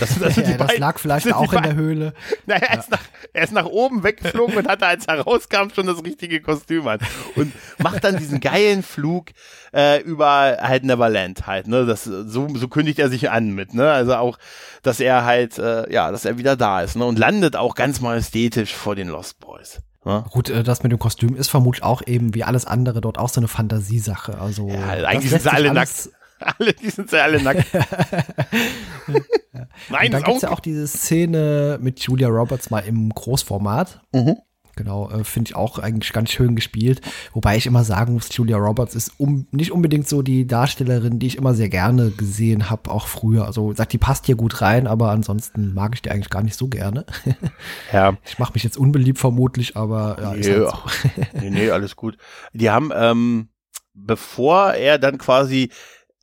Das, 0.00 0.18
das, 0.18 0.34
sind 0.34 0.46
die 0.46 0.50
ja, 0.52 0.56
das 0.56 0.66
beiden- 0.68 0.80
lag 0.80 0.98
vielleicht 0.98 1.32
auch 1.32 1.52
in 1.52 1.62
der 1.62 1.74
Höhle. 1.74 2.12
Naja, 2.46 2.62
er, 2.68 2.78
ist 2.78 2.90
nach, 2.90 3.00
er 3.32 3.44
ist 3.44 3.52
nach 3.52 3.66
oben 3.66 4.02
weggeflogen 4.02 4.56
und 4.56 4.68
hatte, 4.68 4.86
als 4.86 5.06
er 5.06 5.20
rauskam, 5.20 5.68
schon 5.74 5.86
das 5.86 6.02
richtige 6.04 6.40
Kostüm 6.40 6.86
an. 6.88 6.98
Und 7.36 7.52
macht 7.78 8.02
dann 8.04 8.16
diesen 8.16 8.40
geilen 8.40 8.82
Flug 8.82 9.26
äh, 9.74 10.00
über 10.02 10.56
halt 10.60 10.84
Neverland 10.84 11.46
halt, 11.46 11.66
ne? 11.68 11.86
Das, 11.86 12.04
so, 12.04 12.48
so 12.54 12.68
kündigt 12.68 12.98
er 12.98 13.08
sich 13.08 13.30
an 13.30 13.50
mit, 13.50 13.74
ne? 13.74 13.90
Also 13.90 14.14
auch, 14.16 14.38
dass 14.82 15.00
er 15.00 15.24
halt, 15.24 15.58
äh, 15.58 15.92
ja, 15.92 16.10
dass 16.10 16.24
er 16.24 16.38
wieder 16.38 16.56
da 16.56 16.82
ist, 16.82 16.96
ne? 16.96 17.04
Und 17.04 17.18
landet 17.18 17.56
auch 17.56 17.74
ganz 17.74 18.00
majestätisch 18.00 18.74
vor 18.74 18.94
den 18.96 19.08
Lost 19.08 19.40
Boys. 19.40 19.80
Ne? 20.04 20.24
Gut, 20.30 20.48
äh, 20.50 20.62
das 20.62 20.82
mit 20.84 20.92
dem 20.92 20.98
Kostüm 21.00 21.34
ist 21.34 21.48
vermutlich 21.48 21.82
auch 21.82 22.00
eben 22.06 22.32
wie 22.34 22.44
alles 22.44 22.64
andere 22.64 23.00
dort 23.00 23.18
auch 23.18 23.28
so 23.28 23.40
eine 23.40 23.48
Fantasiesache. 23.48 24.40
Also 24.40 24.68
Ja, 24.68 25.04
eigentlich 25.06 25.30
sind 25.30 25.42
sie 25.42 25.50
alle 25.52 25.70
alles- 25.70 26.12
Alle, 26.58 26.72
die 26.74 26.90
sind 26.90 27.10
ja 27.12 27.22
alle 27.22 27.42
nackt. 27.42 27.64
Nein, 29.90 30.06
Und 30.06 30.12
dann 30.14 30.22
gibt's 30.22 30.38
auch. 30.38 30.42
ja 30.42 30.50
auch 30.50 30.60
diese 30.60 30.86
Szene 30.86 31.78
mit 31.80 32.00
Julia 32.00 32.28
Roberts 32.28 32.70
mal 32.70 32.80
im 32.80 33.08
Großformat. 33.10 34.00
Mhm. 34.12 34.36
Genau, 34.78 35.08
äh, 35.10 35.24
finde 35.24 35.48
ich 35.48 35.56
auch 35.56 35.78
eigentlich 35.78 36.12
ganz 36.12 36.30
schön 36.30 36.54
gespielt. 36.54 37.00
Wobei 37.32 37.56
ich 37.56 37.64
immer 37.66 37.82
sagen 37.82 38.12
muss, 38.12 38.28
Julia 38.36 38.58
Roberts 38.58 38.94
ist 38.94 39.12
um, 39.16 39.46
nicht 39.50 39.72
unbedingt 39.72 40.06
so 40.06 40.20
die 40.20 40.46
Darstellerin, 40.46 41.18
die 41.18 41.28
ich 41.28 41.38
immer 41.38 41.54
sehr 41.54 41.70
gerne 41.70 42.10
gesehen 42.10 42.68
habe, 42.68 42.90
auch 42.90 43.06
früher. 43.06 43.46
Also 43.46 43.72
sagt, 43.72 43.94
die 43.94 43.98
passt 43.98 44.26
hier 44.26 44.36
gut 44.36 44.60
rein, 44.60 44.86
aber 44.86 45.10
ansonsten 45.12 45.72
mag 45.72 45.94
ich 45.94 46.02
die 46.02 46.10
eigentlich 46.10 46.28
gar 46.28 46.42
nicht 46.42 46.56
so 46.56 46.68
gerne. 46.68 47.06
Ja. 47.92 48.18
Ich 48.26 48.38
mache 48.38 48.52
mich 48.52 48.64
jetzt 48.64 48.76
unbeliebt 48.76 49.18
vermutlich, 49.18 49.76
aber 49.78 50.18
ja, 50.20 50.32
ist 50.34 50.46
Nee, 50.46 50.54
halt 50.56 50.70
so. 50.70 51.40
nee, 51.40 51.50
nee, 51.50 51.70
alles 51.70 51.96
gut. 51.96 52.18
Die 52.52 52.68
haben, 52.68 52.90
ähm, 52.94 53.48
bevor 53.94 54.74
er 54.74 54.98
dann 54.98 55.16
quasi 55.16 55.70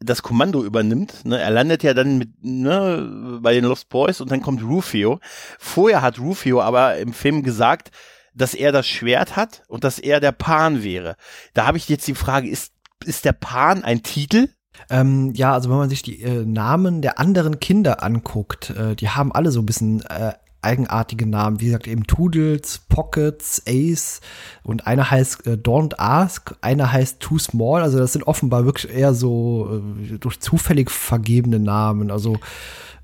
das 0.03 0.21
Kommando 0.21 0.63
übernimmt, 0.63 1.25
ne, 1.25 1.39
er 1.39 1.51
landet 1.51 1.83
ja 1.83 1.93
dann 1.93 2.17
mit, 2.17 2.43
ne, 2.43 3.39
bei 3.41 3.53
den 3.53 3.65
Lost 3.65 3.89
Boys 3.89 4.21
und 4.21 4.31
dann 4.31 4.41
kommt 4.41 4.63
Rufio. 4.63 5.19
Vorher 5.59 6.01
hat 6.01 6.19
Rufio 6.19 6.61
aber 6.61 6.97
im 6.97 7.13
Film 7.13 7.43
gesagt, 7.43 7.91
dass 8.33 8.53
er 8.53 8.71
das 8.71 8.87
Schwert 8.87 9.35
hat 9.35 9.63
und 9.67 9.83
dass 9.83 9.99
er 9.99 10.19
der 10.19 10.31
Pan 10.31 10.83
wäre. 10.83 11.15
Da 11.53 11.65
habe 11.65 11.77
ich 11.77 11.87
jetzt 11.89 12.07
die 12.07 12.15
Frage, 12.15 12.49
ist, 12.49 12.73
ist 13.05 13.25
der 13.25 13.33
Pan 13.33 13.83
ein 13.83 14.03
Titel? 14.03 14.49
Ähm, 14.89 15.31
ja, 15.35 15.53
also 15.53 15.69
wenn 15.69 15.77
man 15.77 15.89
sich 15.89 16.01
die 16.01 16.21
äh, 16.21 16.45
Namen 16.45 17.01
der 17.01 17.19
anderen 17.19 17.59
Kinder 17.59 18.03
anguckt, 18.03 18.71
äh, 18.71 18.95
die 18.95 19.09
haben 19.09 19.31
alle 19.31 19.51
so 19.51 19.61
ein 19.61 19.65
bisschen 19.65 20.01
äh, 20.05 20.33
eigenartige 20.63 21.25
Namen. 21.25 21.59
Wie 21.59 21.65
gesagt, 21.65 21.87
eben 21.87 22.05
Toodles, 22.05 22.81
Pockets, 22.89 23.63
Ace 23.67 24.21
und 24.63 24.87
einer 24.87 25.09
heißt 25.09 25.47
äh, 25.47 25.51
Don't 25.51 25.95
Ask, 25.97 26.55
einer 26.61 26.91
heißt 26.91 27.19
Too 27.19 27.39
Small. 27.39 27.81
Also 27.81 27.99
das 27.99 28.13
sind 28.13 28.23
offenbar 28.23 28.65
wirklich 28.65 28.93
eher 28.93 29.13
so 29.13 29.81
äh, 30.11 30.17
durch 30.17 30.39
zufällig 30.39 30.91
vergebene 30.91 31.59
Namen. 31.59 32.11
Also 32.11 32.37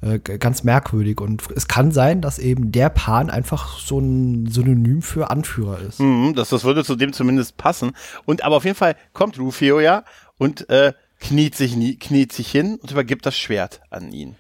äh, 0.02 0.20
ganz 0.20 0.64
merkwürdig. 0.64 1.20
Und 1.20 1.44
es 1.56 1.68
kann 1.68 1.92
sein, 1.92 2.22
dass 2.22 2.40
eben 2.40 2.72
der 2.72 2.90
Pan 2.90 3.30
einfach 3.30 3.80
so 3.80 4.00
ein 4.00 4.48
Synonym 4.48 5.02
für 5.02 5.30
Anführer 5.30 5.80
ist. 5.80 6.00
Mhm, 6.00 6.36
das, 6.36 6.50
das 6.50 6.64
würde 6.64 6.86
zu 6.86 6.96
dem 6.96 7.12
zumindest 7.12 7.58
passen. 7.58 7.92
Und 8.26 8.44
aber 8.44 8.58
auf 8.58 8.66
jeden 8.66 8.78
Fall 8.78 8.96
kommt 9.14 9.38
Rufio 9.40 9.80
ja 9.80 10.04
und 10.38 10.70
äh, 10.70 10.94
kniet 11.20 11.56
sich 11.56 11.76
nie, 11.76 11.98
kniet 11.98 12.32
sich 12.32 12.50
hin 12.50 12.80
und 12.82 12.92
übergibt 12.92 13.26
das 13.26 13.38
Schwert 13.38 13.82
an 13.90 14.12
ihn. 14.14 14.36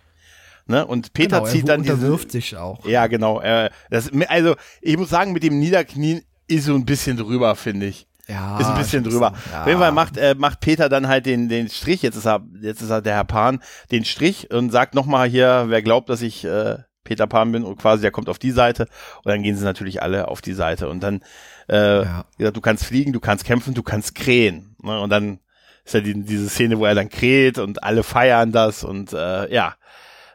Ne? 0.70 0.86
Und 0.86 1.13
Peter 1.13 1.38
Genau, 1.38 1.47
er 1.47 1.51
zieht 1.51 1.67
dann 1.67 1.82
diese, 1.82 1.93
unterwirft 1.95 2.32
sich 2.32 2.55
auch. 2.55 2.86
Ja, 2.86 3.07
genau. 3.07 3.41
Äh, 3.41 3.70
das, 3.89 4.11
also 4.28 4.55
ich 4.82 4.97
muss 4.97 5.09
sagen, 5.09 5.34
mit 5.34 5.41
dem 5.43 5.57
Niederknien 5.59 6.22
ist 6.47 6.65
so 6.65 6.76
ein 6.76 6.86
bisschen 6.86 7.17
drüber, 7.17 7.55
finde 7.55 7.88
ich. 7.88 8.07
Ja, 8.28 8.59
Ist 8.59 8.67
ein 8.67 8.78
bisschen 8.78 9.03
drüber. 9.03 9.34
ja. 9.51 9.61
Auf 9.61 9.67
jeden 9.67 9.80
Fall 9.80 9.91
macht, 9.91 10.15
äh, 10.17 10.36
macht 10.38 10.59
Peter 10.59 10.88
dann 10.88 11.07
halt 11.07 11.26
den, 11.26 11.49
den 11.49 11.67
Strich, 11.70 12.03
jetzt 12.03 12.15
ist 12.15 12.28
er, 12.28 12.45
jetzt 12.61 12.82
ist 12.84 12.91
er 12.91 13.01
der 13.01 13.15
Herr 13.15 13.24
Pan, 13.24 13.59
den 13.91 14.05
Strich 14.05 14.51
und 14.53 14.70
sagt 14.70 14.93
nochmal 14.93 15.28
hier, 15.28 15.65
wer 15.70 15.82
glaubt, 15.82 16.09
dass 16.09 16.22
ich 16.22 16.45
äh, 16.45 16.78
Peter 17.03 17.26
Pan 17.26 17.51
bin 17.51 17.63
und 17.63 17.78
quasi 17.78 18.03
der 18.03 18.11
kommt 18.11 18.30
auf 18.30 18.38
die 18.38 18.51
Seite 18.51 18.84
und 19.24 19.26
dann 19.32 19.41
gehen 19.41 19.57
sie 19.57 19.63
natürlich 19.63 20.03
alle 20.03 20.28
auf 20.28 20.41
die 20.41 20.53
Seite 20.53 20.89
und 20.89 21.01
dann, 21.01 21.24
äh, 21.67 22.03
Ja. 22.03 22.26
gesagt, 22.38 22.55
du 22.57 22.61
kannst 22.61 22.86
fliegen, 22.86 23.13
du 23.13 23.20
kannst 23.20 23.45
kämpfen, 23.45 23.74
du 23.74 23.82
kannst 23.82 24.13
krähen. 24.13 24.76
Ne? 24.84 24.99
Und 25.01 25.09
dann 25.09 25.39
ist 25.84 25.95
ja 25.95 26.01
die, 26.01 26.13
diese 26.24 26.49
Szene, 26.49 26.78
wo 26.78 26.86
er 26.86 26.93
dann 26.93 27.09
kräht 27.09 27.57
und 27.57 27.84
alle 27.84 28.03
feiern 28.03 28.51
das 28.51 28.84
und 28.84 29.11
äh, 29.13 29.51
ja, 29.51 29.74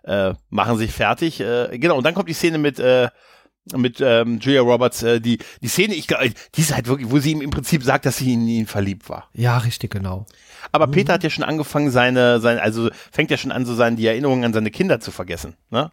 äh, 0.05 0.35
machen 0.51 0.77
sich 0.79 0.93
fertig. 0.93 1.41
Äh, 1.41 1.79
genau, 1.79 1.97
und 1.97 2.05
dann 2.05 2.15
kommt 2.15 2.29
die 2.29 2.35
Szene 2.35 2.59
mit 2.59 2.79
äh, 2.79 3.09
mit 3.75 3.99
ähm, 4.01 4.41
Julia 4.41 4.61
Roberts, 4.61 5.03
äh, 5.03 5.21
die 5.21 5.39
die 5.63 5.69
Szene, 5.69 5.95
ich 5.95 6.07
glaube, 6.07 6.31
die 6.55 6.61
ist 6.61 6.75
halt 6.75 6.87
wirklich, 6.87 7.11
wo 7.11 7.19
sie 7.19 7.33
ihm 7.33 7.41
im 7.41 7.51
Prinzip 7.51 7.83
sagt, 7.83 8.05
dass 8.05 8.19
sie 8.19 8.35
in 8.35 8.47
ihn 8.47 8.67
verliebt 8.67 9.09
war. 9.09 9.31
Ja, 9.33 9.57
richtig, 9.57 9.91
genau. 9.91 10.27
Aber 10.71 10.87
Peter 10.87 11.15
hat 11.15 11.23
ja 11.23 11.31
schon 11.31 11.45
angefangen, 11.45 11.91
seine, 11.91 12.41
seine, 12.41 12.61
also 12.61 12.91
fängt 13.11 13.31
ja 13.31 13.37
schon 13.39 13.53
an, 13.53 13.65
so 13.65 13.75
seine 13.75 13.97
die 13.97 14.07
Erinnerungen 14.07 14.45
an 14.45 14.53
seine 14.53 14.71
Kinder 14.71 15.01
zu 15.01 15.11
vergessen. 15.13 15.55
Ne? 15.71 15.91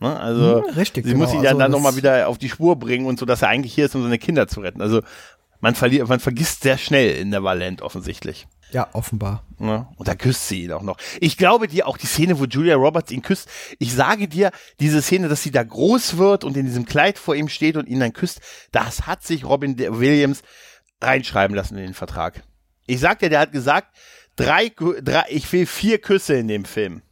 Ne? 0.00 0.18
Also 0.18 0.62
Hm, 0.66 0.74
richtig, 0.74 1.04
sie 1.04 1.12
genau. 1.12 1.24
muss 1.24 1.34
ihn 1.34 1.42
ja 1.42 1.50
Also 1.50 1.58
dann 1.60 1.70
nochmal 1.70 1.96
wieder 1.96 2.28
auf 2.28 2.38
die 2.38 2.48
Spur 2.48 2.76
bringen 2.76 3.06
und 3.06 3.18
so, 3.18 3.26
dass 3.26 3.42
er 3.42 3.48
eigentlich 3.48 3.74
hier 3.74 3.86
ist, 3.86 3.94
um 3.94 4.02
seine 4.02 4.18
Kinder 4.18 4.46
zu 4.48 4.60
retten. 4.60 4.80
Also 4.82 5.02
man 5.60 5.74
verliert, 5.74 6.08
man 6.08 6.20
vergisst 6.20 6.62
sehr 6.62 6.78
schnell 6.78 7.16
in 7.16 7.30
Neverland 7.30 7.82
offensichtlich. 7.82 8.46
Ja, 8.72 8.88
offenbar. 8.92 9.46
Ne? 9.58 9.86
Und 9.96 10.08
da 10.08 10.14
küsst 10.14 10.48
sie 10.48 10.64
ihn 10.64 10.72
auch 10.72 10.82
noch. 10.82 10.98
Ich 11.20 11.36
glaube 11.36 11.68
dir 11.68 11.86
auch 11.86 11.96
die 11.96 12.06
Szene, 12.06 12.38
wo 12.40 12.44
Julia 12.44 12.74
Roberts 12.74 13.12
ihn 13.12 13.22
küsst. 13.22 13.48
Ich 13.78 13.94
sage 13.94 14.28
dir, 14.28 14.50
diese 14.80 15.02
Szene, 15.02 15.28
dass 15.28 15.42
sie 15.42 15.52
da 15.52 15.62
groß 15.62 16.16
wird 16.16 16.42
und 16.42 16.56
in 16.56 16.66
diesem 16.66 16.84
Kleid 16.84 17.18
vor 17.18 17.36
ihm 17.36 17.48
steht 17.48 17.76
und 17.76 17.88
ihn 17.88 18.00
dann 18.00 18.12
küsst, 18.12 18.40
das 18.72 19.06
hat 19.06 19.22
sich 19.22 19.44
Robin 19.44 19.78
Williams 19.78 20.42
reinschreiben 21.00 21.56
lassen 21.56 21.76
in 21.76 21.84
den 21.84 21.94
Vertrag. 21.94 22.42
Ich 22.86 23.00
sag 23.00 23.20
dir, 23.20 23.30
der 23.30 23.40
hat 23.40 23.52
gesagt, 23.52 23.96
drei, 24.34 24.72
drei 25.02 25.24
ich 25.28 25.50
will 25.52 25.66
vier 25.66 25.98
Küsse 25.98 26.34
in 26.34 26.48
dem 26.48 26.64
Film. 26.64 27.02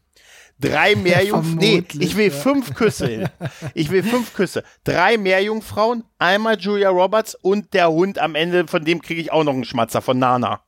Drei 0.61 0.95
Meerjungfrauen. 0.97 1.57
Nee, 1.57 1.85
ich 1.99 2.17
will 2.17 2.29
ja. 2.29 2.33
fünf 2.33 2.75
Küsse. 2.75 3.31
Ich 3.75 3.91
will 3.91 4.03
fünf 4.03 4.35
Küsse. 4.35 4.63
Drei 4.85 5.19
Meerjungfrauen, 5.19 6.05
einmal 6.19 6.59
Julia 6.59 6.91
Roberts 6.91 7.35
und 7.35 7.75
der 7.75 7.91
Hund 7.91 8.19
am 8.19 8.35
Ende, 8.35 8.67
von 8.67 8.85
dem 8.85 9.03
kriege 9.03 9.21
ich 9.21 9.33
auch 9.33 9.45
noch 9.45 9.53
einen 9.55 9.65
Schmatzer 9.65 10.01
von 10.03 10.19
Nana. 10.19 10.61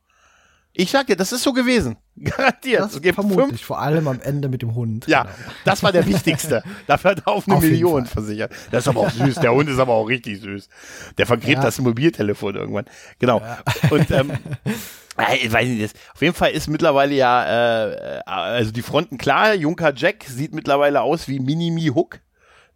Ich 0.79 0.91
sag 0.91 1.07
dir, 1.07 1.15
das 1.15 1.31
ist 1.31 1.41
so 1.41 1.53
gewesen. 1.53 1.97
Garantiert. 2.23 2.81
Das 2.81 2.93
es 2.95 3.01
gibt 3.01 3.15
vermutlich, 3.15 3.47
fünf, 3.47 3.61
vor 3.63 3.79
allem 3.79 4.07
am 4.07 4.19
Ende 4.21 4.47
mit 4.47 4.61
dem 4.61 4.75
Hund. 4.75 5.07
ja, 5.07 5.23
Genau. 5.23 5.33
das 5.65 5.81
war 5.81 5.91
der 5.91 6.05
wichtigste. 6.05 6.61
Dafür 6.85 7.11
hat 7.11 7.23
er 7.25 7.29
auf 7.29 7.47
eine 7.47 7.57
Auf 7.57 7.63
Million 7.63 8.05
versichert. 8.05 8.51
Das 8.69 8.83
ist 8.83 8.87
aber 8.87 8.99
auch 9.01 9.09
süß. 9.09 9.35
Der 9.39 9.53
Hund 9.53 9.69
ist 9.69 9.79
aber 9.79 9.93
auch 9.93 10.05
richtig 10.05 10.39
süß. 10.41 10.69
Der 11.17 11.25
vergräbt 11.25 11.57
Ja. 11.57 11.63
das 11.63 11.79
Mobiltelefon 11.79 12.55
irgendwann. 12.55 12.85
Genau. 13.17 13.41
Und 13.89 14.11
ähm, 14.11 14.31
äh, 14.65 14.71
ich 15.41 15.51
weiß 15.51 15.67
nicht, 15.67 15.95
auf 16.13 16.21
jeden 16.21 16.35
Fall 16.35 16.51
ist 16.51 16.67
mittlerweile 16.67 17.15
ja, 17.15 17.43
äh, 17.43 18.17
äh, 18.17 18.21
also 18.25 18.71
die 18.71 18.81
Fronten 18.81 19.17
klar. 19.17 19.53
Junker 19.53 19.93
Jack 19.95 20.23
sieht 20.23 20.53
mittlerweile 20.53 21.01
aus 21.01 21.27
wie 21.27 21.39
Minimi 21.39 21.87
Hook. 21.87 22.19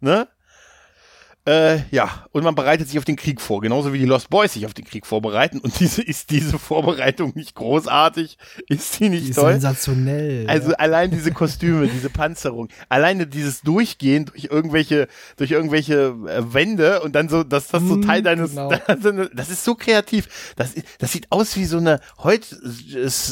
Ne? 0.00 0.26
Äh, 1.44 1.80
ja, 1.90 2.26
und 2.30 2.44
man 2.44 2.54
bereitet 2.54 2.88
sich 2.88 2.98
auf 2.98 3.04
den 3.04 3.16
Krieg 3.16 3.40
vor, 3.40 3.60
genauso 3.60 3.92
wie 3.92 3.98
die 3.98 4.04
Lost 4.04 4.30
Boys 4.30 4.52
sich 4.52 4.64
auf 4.64 4.74
den 4.74 4.84
Krieg 4.84 5.04
vorbereiten. 5.06 5.58
Und 5.58 5.80
diese 5.80 6.00
ist 6.00 6.30
diese 6.30 6.56
Vorbereitung 6.56 7.32
nicht 7.34 7.56
großartig, 7.56 8.38
ist 8.68 8.92
sie 8.92 9.04
Die 9.04 9.08
nicht 9.10 9.30
ist 9.30 9.34
toll? 9.36 9.52
sensationell. 9.52 10.46
Also 10.48 10.70
ja. 10.70 10.76
allein 10.76 11.10
diese 11.10 11.32
Kostüme, 11.32 11.88
diese 11.88 12.10
Panzerung, 12.10 12.68
alleine 12.88 13.26
dieses 13.26 13.62
Durchgehen 13.62 14.26
durch 14.26 14.44
irgendwelche, 14.52 15.08
durch 15.36 15.50
irgendwelche 15.50 16.14
äh, 16.28 16.54
Wände 16.54 17.00
und 17.02 17.16
dann 17.16 17.28
so, 17.28 17.42
dass 17.42 17.66
das 17.68 17.82
so 17.82 17.96
Mm, 17.96 18.02
Teil 18.02 18.22
deines, 18.22 18.50
genau. 18.50 18.70
das 19.34 19.48
ist 19.50 19.64
so 19.64 19.74
kreativ. 19.74 20.54
Das, 20.54 20.74
das 20.98 21.10
sieht 21.10 21.26
aus 21.32 21.56
wie 21.56 21.64
so 21.64 21.78
eine 21.78 21.98
Holz, 22.18 22.54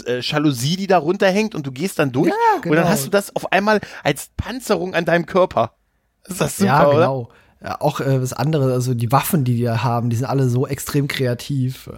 äh, 0.06 0.18
Jalousie, 0.20 0.74
die 0.76 0.88
da 0.88 0.98
runterhängt 0.98 1.54
und 1.54 1.64
du 1.64 1.70
gehst 1.70 2.00
dann 2.00 2.10
durch 2.10 2.28
Ja, 2.30 2.34
und 2.56 2.64
dann 2.64 2.72
genau. 2.74 2.88
hast 2.88 3.06
du 3.06 3.10
das 3.10 3.36
auf 3.36 3.52
einmal 3.52 3.80
als 4.02 4.30
Panzerung 4.36 4.94
an 4.96 5.04
deinem 5.04 5.26
Körper. 5.26 5.76
Ist 6.26 6.40
das 6.40 6.56
super, 6.56 6.66
ja, 6.68 6.88
oder? 6.88 7.28
Ja, 7.62 7.78
auch 7.80 8.00
äh, 8.00 8.18
das 8.18 8.32
andere, 8.32 8.72
also 8.72 8.94
die 8.94 9.12
Waffen, 9.12 9.44
die 9.44 9.56
die 9.56 9.64
da 9.64 9.82
haben, 9.82 10.08
die 10.08 10.16
sind 10.16 10.24
alle 10.24 10.48
so 10.48 10.66
extrem 10.66 11.08
kreativ. 11.08 11.90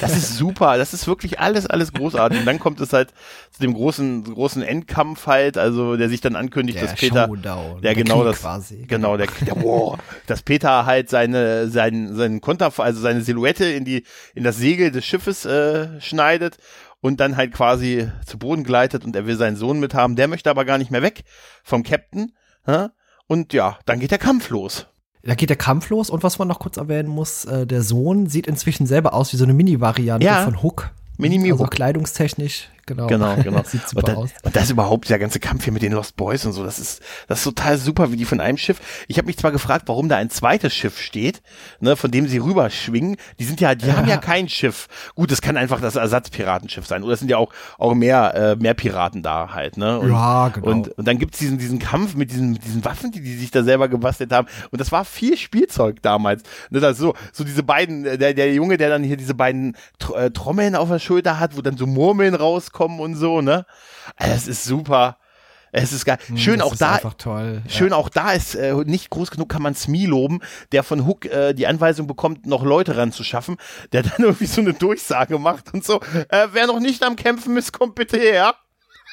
Das 0.00 0.16
ist 0.16 0.36
super. 0.36 0.78
Das 0.78 0.94
ist 0.94 1.06
wirklich 1.06 1.40
alles, 1.40 1.66
alles 1.66 1.92
großartig. 1.92 2.40
Und 2.40 2.46
dann 2.46 2.58
kommt 2.58 2.80
es 2.80 2.92
halt 2.92 3.12
zu 3.50 3.60
dem 3.60 3.74
großen, 3.74 4.24
großen 4.24 4.62
Endkampf 4.62 5.26
halt, 5.26 5.58
also 5.58 5.96
der 5.96 6.08
sich 6.08 6.20
dann 6.20 6.36
ankündigt, 6.36 6.80
dass 6.80 6.94
Peter, 6.94 7.26
Showdown, 7.26 7.80
der, 7.80 7.94
genau 7.94 8.22
Krieg 8.22 8.26
das, 8.26 8.40
quasi. 8.40 8.84
genau, 8.86 9.16
der, 9.16 9.26
der 9.44 9.60
wow, 9.60 9.98
dass 10.26 10.42
Peter 10.42 10.86
halt 10.86 11.10
seine, 11.10 11.68
seinen, 11.68 12.14
seinen 12.14 12.40
Konter, 12.40 12.72
also 12.76 13.00
seine 13.00 13.22
Silhouette 13.22 13.64
in 13.64 13.84
die, 13.84 14.04
in 14.34 14.44
das 14.44 14.56
Segel 14.56 14.90
des 14.90 15.04
Schiffes 15.04 15.44
äh, 15.44 16.00
schneidet 16.00 16.58
und 17.00 17.20
dann 17.20 17.36
halt 17.36 17.52
quasi 17.52 18.08
zu 18.26 18.38
Boden 18.38 18.64
gleitet 18.64 19.04
und 19.04 19.14
er 19.16 19.26
will 19.26 19.36
seinen 19.36 19.56
Sohn 19.56 19.80
mithaben. 19.80 20.16
Der 20.16 20.28
möchte 20.28 20.50
aber 20.50 20.64
gar 20.64 20.78
nicht 20.78 20.90
mehr 20.90 21.02
weg 21.02 21.24
vom 21.62 21.82
Captain. 21.82 22.32
Hä? 22.64 22.88
Und 23.28 23.52
ja, 23.52 23.78
dann 23.86 24.00
geht 24.00 24.10
der 24.10 24.18
Kampf 24.18 24.50
los. 24.50 24.86
Da 25.22 25.34
geht 25.34 25.50
der 25.50 25.56
Kampf 25.56 25.90
los 25.90 26.10
und 26.10 26.22
was 26.22 26.38
man 26.38 26.48
noch 26.48 26.58
kurz 26.58 26.76
erwähnen 26.78 27.08
muss, 27.08 27.44
äh, 27.44 27.66
der 27.66 27.82
Sohn 27.82 28.26
sieht 28.28 28.46
inzwischen 28.46 28.86
selber 28.86 29.12
aus 29.14 29.32
wie 29.32 29.36
so 29.36 29.44
eine 29.44 29.52
Mini-Variante 29.52 30.24
Ja. 30.26 30.42
von 30.44 30.62
Hook. 30.62 30.90
Mini-Mi 31.18 31.52
also 31.52 31.64
kleidungstechnisch, 31.64 32.68
genau. 32.88 33.06
Genau, 33.06 33.36
genau. 33.42 33.62
sieht 33.62 33.88
super 33.88 34.00
und, 34.00 34.08
dann, 34.08 34.16
aus. 34.16 34.30
und 34.42 34.56
das 34.56 34.70
überhaupt, 34.70 35.08
der 35.08 35.18
ganze 35.18 35.38
Kampf 35.38 35.64
hier 35.64 35.72
mit 35.72 35.82
den 35.82 35.92
Lost 35.92 36.16
Boys 36.16 36.44
und 36.44 36.52
so, 36.52 36.64
das 36.64 36.78
ist, 36.78 37.02
das 37.28 37.38
ist 37.38 37.44
total 37.44 37.78
super, 37.78 38.10
wie 38.10 38.16
die 38.16 38.24
von 38.24 38.40
einem 38.40 38.58
Schiff. 38.58 38.80
Ich 39.06 39.18
habe 39.18 39.26
mich 39.26 39.36
zwar 39.36 39.52
gefragt, 39.52 39.84
warum 39.86 40.08
da 40.08 40.16
ein 40.16 40.30
zweites 40.30 40.74
Schiff 40.74 41.00
steht, 41.00 41.42
ne, 41.80 41.94
von 41.94 42.10
dem 42.10 42.26
sie 42.26 42.38
rüberschwingen. 42.38 43.16
Die 43.38 43.44
sind 43.44 43.60
ja, 43.60 43.74
die 43.74 43.92
haben 43.92 44.08
ja 44.08 44.16
kein 44.16 44.48
Schiff. 44.48 44.88
Gut, 45.14 45.30
das 45.30 45.40
kann 45.40 45.56
einfach 45.56 45.80
das 45.80 45.96
Ersatzpiratenschiff 45.96 46.86
sein. 46.86 47.04
Oder 47.04 47.14
es 47.14 47.20
sind 47.20 47.30
ja 47.30 47.36
auch, 47.36 47.52
auch 47.78 47.94
mehr, 47.94 48.34
äh, 48.34 48.56
mehr 48.56 48.74
Piraten 48.74 49.22
da 49.22 49.52
halt, 49.52 49.76
ne? 49.76 49.98
Und, 49.98 50.10
Ja, 50.10 50.48
genau. 50.48 50.68
Und, 50.68 50.88
und 50.88 51.06
dann 51.06 51.18
gibt's 51.18 51.38
diesen, 51.38 51.58
diesen 51.58 51.78
Kampf 51.78 52.14
mit 52.14 52.30
diesen, 52.30 52.52
mit 52.52 52.64
diesen 52.64 52.84
Waffen, 52.84 53.12
die 53.12 53.20
die 53.20 53.36
sich 53.36 53.50
da 53.50 53.62
selber 53.62 53.88
gebastelt 53.88 54.32
haben. 54.32 54.48
Und 54.70 54.80
das 54.80 54.92
war 54.92 55.04
viel 55.04 55.36
Spielzeug 55.36 56.02
damals. 56.02 56.42
Ne, 56.70 56.80
das 56.80 56.98
so, 56.98 57.14
so 57.32 57.44
diese 57.44 57.62
beiden, 57.62 58.04
äh, 58.04 58.18
der, 58.18 58.34
der 58.34 58.52
Junge, 58.52 58.76
der 58.76 58.88
dann 58.88 59.02
hier 59.02 59.16
diese 59.16 59.34
beiden 59.34 59.76
Tr 59.98 60.16
äh, 60.16 60.30
Trommeln 60.30 60.74
auf 60.74 60.88
der 60.88 60.98
Schulter 60.98 61.38
hat, 61.38 61.56
wo 61.56 61.62
dann 61.62 61.76
so 61.76 61.86
Murmeln 61.86 62.34
rauskommen 62.34 62.77
und 62.86 63.14
so, 63.16 63.40
ne? 63.40 63.66
Also, 64.16 64.32
Das 64.34 64.48
ist 64.48 64.64
super. 64.64 65.16
Es 65.70 65.92
ist 65.92 66.06
geil. 66.06 66.16
Schön 66.34 66.54
Hm, 66.54 66.58
Das 66.60 66.66
auch 66.68 66.72
ist 66.72 66.80
da. 66.80 66.94
einfach 66.94 67.14
toll. 67.14 67.62
Schön 67.68 67.92
auch 67.92 68.08
da 68.08 68.32
ist 68.32 68.54
äh, 68.54 68.72
nicht 68.86 69.10
groß 69.10 69.30
genug, 69.30 69.50
kann 69.50 69.60
man 69.60 69.74
Smee 69.74 70.06
loben, 70.06 70.40
der 70.72 70.82
von 70.82 71.06
Hook 71.06 71.26
äh, 71.26 71.52
die 71.52 71.66
Anweisung 71.66 72.06
bekommt, 72.06 72.46
noch 72.46 72.64
Leute 72.64 72.96
ranzuschaffen, 72.96 73.58
der 73.92 74.02
dann 74.04 74.12
irgendwie 74.18 74.46
so 74.46 74.62
eine 74.62 74.72
Durchsage 74.72 75.38
macht 75.38 75.74
und 75.74 75.84
so, 75.84 76.00
äh, 76.30 76.48
wer 76.52 76.66
noch 76.66 76.80
nicht 76.80 77.02
am 77.02 77.16
Kämpfen 77.16 77.54
ist, 77.58 77.72
kommt 77.72 77.96
bitte 77.96 78.16
her. 78.16 78.54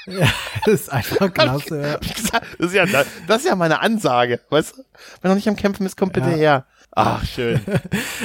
Ja, 0.08 0.28
das 0.66 0.74
ist 0.76 0.92
einfach 0.94 1.34
klasse. 1.34 1.82
ja. 1.82 1.98
Das 2.58 2.68
ist 2.70 2.74
ja, 2.74 2.86
das 3.28 3.38
ist 3.40 3.48
ja 3.48 3.56
meine 3.56 3.82
Ansage, 3.82 4.40
weißt 4.50 4.78
du? 4.78 4.84
Wer 5.22 5.30
noch 5.30 5.36
nicht 5.36 5.50
am 5.50 5.56
Kämpfen 5.58 5.86
ist, 5.86 5.98
kommt 5.98 6.14
bitte 6.14 6.30
Ja. 6.30 6.36
her. 6.38 6.66
Ach, 6.98 7.26
schön. 7.26 7.60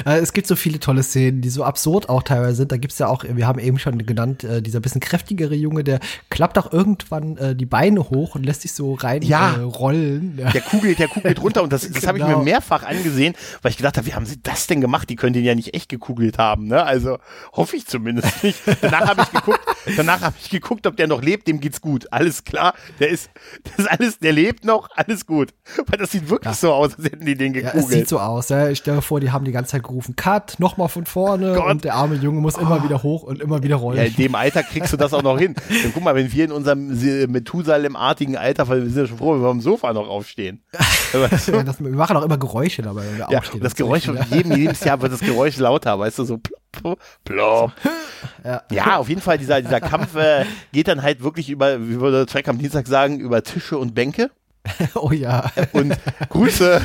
Äh, 0.06 0.18
Es 0.20 0.32
gibt 0.32 0.46
so 0.46 0.54
viele 0.56 0.78
tolle 0.80 1.02
Szenen, 1.02 1.40
die 1.42 1.50
so 1.50 1.64
absurd 1.64 2.08
auch 2.08 2.22
teilweise 2.22 2.54
sind. 2.54 2.72
Da 2.72 2.76
gibt's 2.76 2.98
ja 3.00 3.08
auch, 3.08 3.24
wir 3.28 3.46
haben 3.46 3.58
eben 3.58 3.78
schon 3.78 4.06
genannt, 4.06 4.44
äh, 4.44 4.62
dieser 4.62 4.78
bisschen 4.80 5.00
kräftigere 5.00 5.54
Junge, 5.54 5.82
der 5.84 5.98
klappt 6.30 6.56
auch 6.56 6.72
irgendwann 6.72 7.36
äh, 7.36 7.54
die 7.56 7.66
Beine 7.66 8.08
hoch 8.08 8.36
und 8.36 8.46
lässt 8.46 8.62
sich 8.62 8.72
so 8.72 8.94
rein 8.94 9.22
Ja. 9.22 9.56
äh, 9.56 9.60
rollen. 9.62 10.38
Ja. 10.38 10.50
Der 10.52 10.60
kugelt, 10.62 10.98
der 11.00 11.08
kugelt 11.08 11.40
runter 11.42 11.62
und 11.64 11.72
das, 11.72 11.90
das 11.90 12.06
habe 12.06 12.18
ich 12.18 12.24
mir 12.24 12.30
Genau. 12.30 12.44
mehrfach 12.44 12.84
angesehen, 12.84 13.34
weil 13.62 13.72
ich 13.72 13.76
gedacht 13.76 13.96
habe, 13.98 14.06
wie 14.06 14.14
haben 14.14 14.24
sie 14.24 14.40
das 14.42 14.68
denn 14.68 14.80
gemacht? 14.80 15.10
Die 15.10 15.16
können 15.16 15.32
den 15.32 15.44
ja 15.44 15.54
nicht 15.56 15.74
echt 15.74 15.88
gekugelt 15.88 16.38
haben, 16.38 16.68
ne? 16.68 16.84
Also 16.84 17.18
hoffe 17.52 17.76
ich 17.76 17.86
zumindest 17.86 18.42
nicht. 18.44 18.60
Danach 18.80 19.08
habe 19.08 19.22
ich 19.22 19.30
geguckt, 19.32 19.60
danach 19.96 20.20
habe 20.22 20.36
ich 20.40 20.48
geguckt, 20.48 20.86
ob 20.86 20.96
der 20.96 21.08
noch 21.08 21.20
lebt, 21.22 21.48
dem 21.48 21.58
geht's 21.60 21.80
gut. 21.80 22.06
Alles 22.12 22.44
klar, 22.44 22.74
der 23.00 23.08
ist, 23.08 23.28
das 23.64 23.80
ist 23.80 23.90
alles, 23.90 24.18
der 24.20 24.32
lebt 24.32 24.64
noch, 24.64 24.88
alles 24.94 25.26
gut. 25.26 25.52
Weil 25.88 25.98
das 25.98 26.12
sieht 26.12 26.30
wirklich 26.30 26.54
so 26.54 26.72
aus, 26.72 26.94
als 26.96 27.04
hätten 27.06 27.26
die 27.26 27.34
den 27.34 27.52
Ja, 27.54 27.62
gekugelt. 27.62 27.84
es 27.84 27.90
sieht 27.90 28.08
so 28.08 28.20
aus. 28.20 28.48
Ja. 28.50 28.59
Ich 28.68 28.78
stelle 28.78 28.96
mir 28.96 29.02
vor, 29.02 29.20
die 29.20 29.30
haben 29.30 29.44
die 29.44 29.52
ganze 29.52 29.72
Zeit 29.72 29.82
gerufen, 29.82 30.16
Cut, 30.16 30.56
nochmal 30.58 30.88
von 30.88 31.06
vorne 31.06 31.54
Gott. 31.54 31.66
und 31.70 31.84
der 31.84 31.94
arme 31.94 32.16
Junge 32.16 32.40
muss 32.40 32.56
immer 32.58 32.82
wieder 32.84 33.02
hoch 33.02 33.22
und 33.22 33.40
immer 33.40 33.62
wieder 33.62 33.76
rollen. 33.76 33.98
Ja, 33.98 34.04
in 34.04 34.16
dem 34.16 34.34
Alter 34.34 34.62
kriegst 34.62 34.92
du 34.92 34.96
das 34.96 35.14
auch 35.14 35.22
noch 35.22 35.38
hin. 35.38 35.54
Dann 35.68 35.90
guck 35.94 36.02
mal, 36.04 36.14
wenn 36.14 36.30
wir 36.32 36.44
in 36.44 36.52
unserem 36.52 36.94
Se- 36.94 37.26
Methusalem-artigen 37.28 38.36
Alter, 38.36 38.68
weil 38.68 38.82
wir 38.82 38.90
sind 38.90 39.02
ja 39.02 39.06
schon 39.08 39.18
froh, 39.18 39.34
wenn 39.34 39.42
wir 39.42 39.48
am 39.48 39.60
Sofa 39.60 39.92
noch 39.92 40.08
aufstehen. 40.08 40.62
Ja, 41.12 41.26
das, 41.64 41.82
wir 41.82 41.90
machen 41.90 42.16
auch 42.16 42.22
immer 42.22 42.38
Geräusche 42.38 42.82
dabei, 42.82 43.02
wenn 43.02 43.18
wir 43.18 43.26
Ja, 43.32 43.38
aufstehen. 43.38 43.60
das 43.62 43.72
so. 43.72 43.78
Geräusch 43.84 44.04
von 44.06 44.16
jedem 44.30 44.52
Lebensjahr 44.52 45.02
wird 45.02 45.12
das 45.12 45.18
Geräusch 45.18 45.56
lauter, 45.56 45.98
weißt 45.98 46.20
du, 46.20 46.24
so 46.24 46.38
plop, 46.70 47.00
plop. 47.24 47.72
Ja. 48.44 48.62
Ja, 48.70 48.96
auf 48.98 49.08
jeden 49.08 49.20
Fall, 49.20 49.36
dieser, 49.38 49.60
dieser 49.60 49.80
Kampf 49.80 50.14
äh, 50.14 50.44
geht 50.72 50.86
dann 50.88 51.02
halt 51.02 51.22
wirklich 51.24 51.50
über, 51.50 51.80
wie 51.80 52.00
würde 52.00 52.26
Track 52.26 52.46
am 52.48 52.58
Dienstag 52.58 52.86
sagen, 52.86 53.18
über 53.18 53.42
Tische 53.42 53.76
und 53.78 53.92
Bänke 53.94 54.30
Oh 54.94 55.12
ja. 55.12 55.50
und 55.72 55.96
Grüße. 56.28 56.80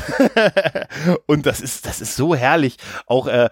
und 1.25 1.45
das 1.45 1.61
ist, 1.61 1.85
das 1.85 2.01
ist 2.01 2.15
so 2.15 2.35
herrlich. 2.35 2.77
Auch 3.07 3.27
äh, 3.27 3.49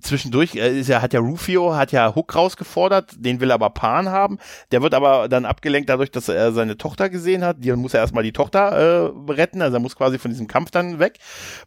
zwischendurch 0.00 0.54
äh, 0.54 0.80
ist 0.80 0.88
ja, 0.88 1.02
hat 1.02 1.12
ja 1.12 1.20
Rufio, 1.20 1.74
hat 1.74 1.92
ja 1.92 2.14
Hook 2.14 2.34
rausgefordert, 2.34 3.12
den 3.16 3.40
will 3.40 3.52
aber 3.52 3.70
Pan 3.70 4.08
haben. 4.08 4.38
Der 4.70 4.82
wird 4.82 4.94
aber 4.94 5.28
dann 5.28 5.44
abgelenkt 5.44 5.88
dadurch, 5.88 6.10
dass 6.10 6.28
er 6.28 6.52
seine 6.52 6.76
Tochter 6.76 7.08
gesehen 7.10 7.44
hat. 7.44 7.58
Die 7.60 7.72
muss 7.72 7.94
er 7.94 8.00
erstmal 8.00 8.24
die 8.24 8.32
Tochter 8.32 9.12
äh, 9.28 9.32
retten, 9.32 9.62
also 9.62 9.76
er 9.76 9.80
muss 9.80 9.96
quasi 9.96 10.18
von 10.18 10.30
diesem 10.30 10.46
Kampf 10.46 10.70
dann 10.70 10.98
weg. 10.98 11.18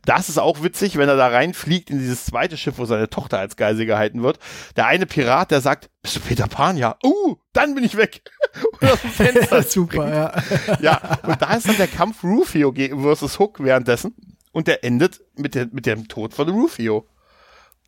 Das 0.05 0.30
ist 0.30 0.38
auch 0.38 0.63
witzig, 0.63 0.97
wenn 0.97 1.09
er 1.09 1.17
da 1.17 1.28
reinfliegt 1.28 1.89
in 1.89 1.99
dieses 1.99 2.26
zweite 2.26 2.57
Schiff, 2.57 2.78
wo 2.78 2.86
seine 2.86 3.09
Tochter 3.09 3.39
als 3.39 3.55
Geisel 3.55 3.86
gehalten 3.86 4.24
wird. 4.24 4.39
Der 4.76 4.88
eine 4.88 5.05
Pirat, 5.05 5.51
der 5.51 5.61
sagt, 5.61 5.89
bist 6.01 6.15
du 6.15 6.20
Peter 6.22 6.47
Pan? 6.47 6.78
Ja. 6.78 6.95
Uh, 7.03 7.36
dann 7.51 7.76
bin 7.76 7.84
ich 7.84 7.97
weg. 7.97 8.22
Und 8.80 8.91
aus 8.91 9.01
dem 9.01 9.11
Fenster 9.11 9.63
Super, 9.63 10.09
ja. 10.09 10.78
ja, 10.82 11.20
und 11.24 11.41
da 11.41 11.53
ist 11.53 11.67
dann 11.67 11.78
der 11.78 11.88
Kampf 11.88 12.09
Rufio 12.24 12.72
ge- 12.72 12.95
versus 12.99 13.39
Hook 13.39 13.64
währenddessen. 13.64 14.14
Und 14.51 14.68
der 14.68 14.84
endet 14.84 15.22
mit, 15.36 15.55
der, 15.55 15.68
mit 15.72 15.86
dem 15.86 16.07
Tod 16.07 16.34
von 16.34 16.49
Rufio. 16.49 17.07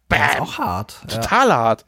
Das 0.09 0.19
ist 0.19 0.33
Bam! 0.37 0.43
auch 0.43 0.57
hart. 0.57 1.01
Ja. 1.09 1.17
Total 1.19 1.53
hart. 1.53 1.85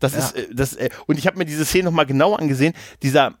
Das 0.00 0.12
Ja. 0.12 0.18
ist, 0.20 0.36
äh, 0.36 0.48
das, 0.54 0.74
äh, 0.74 0.90
und 1.06 1.18
ich 1.18 1.26
habe 1.26 1.38
mir 1.38 1.44
diese 1.44 1.64
Szene 1.64 1.84
nochmal 1.84 2.06
genau 2.06 2.34
angesehen. 2.34 2.74
Dieser, 3.02 3.34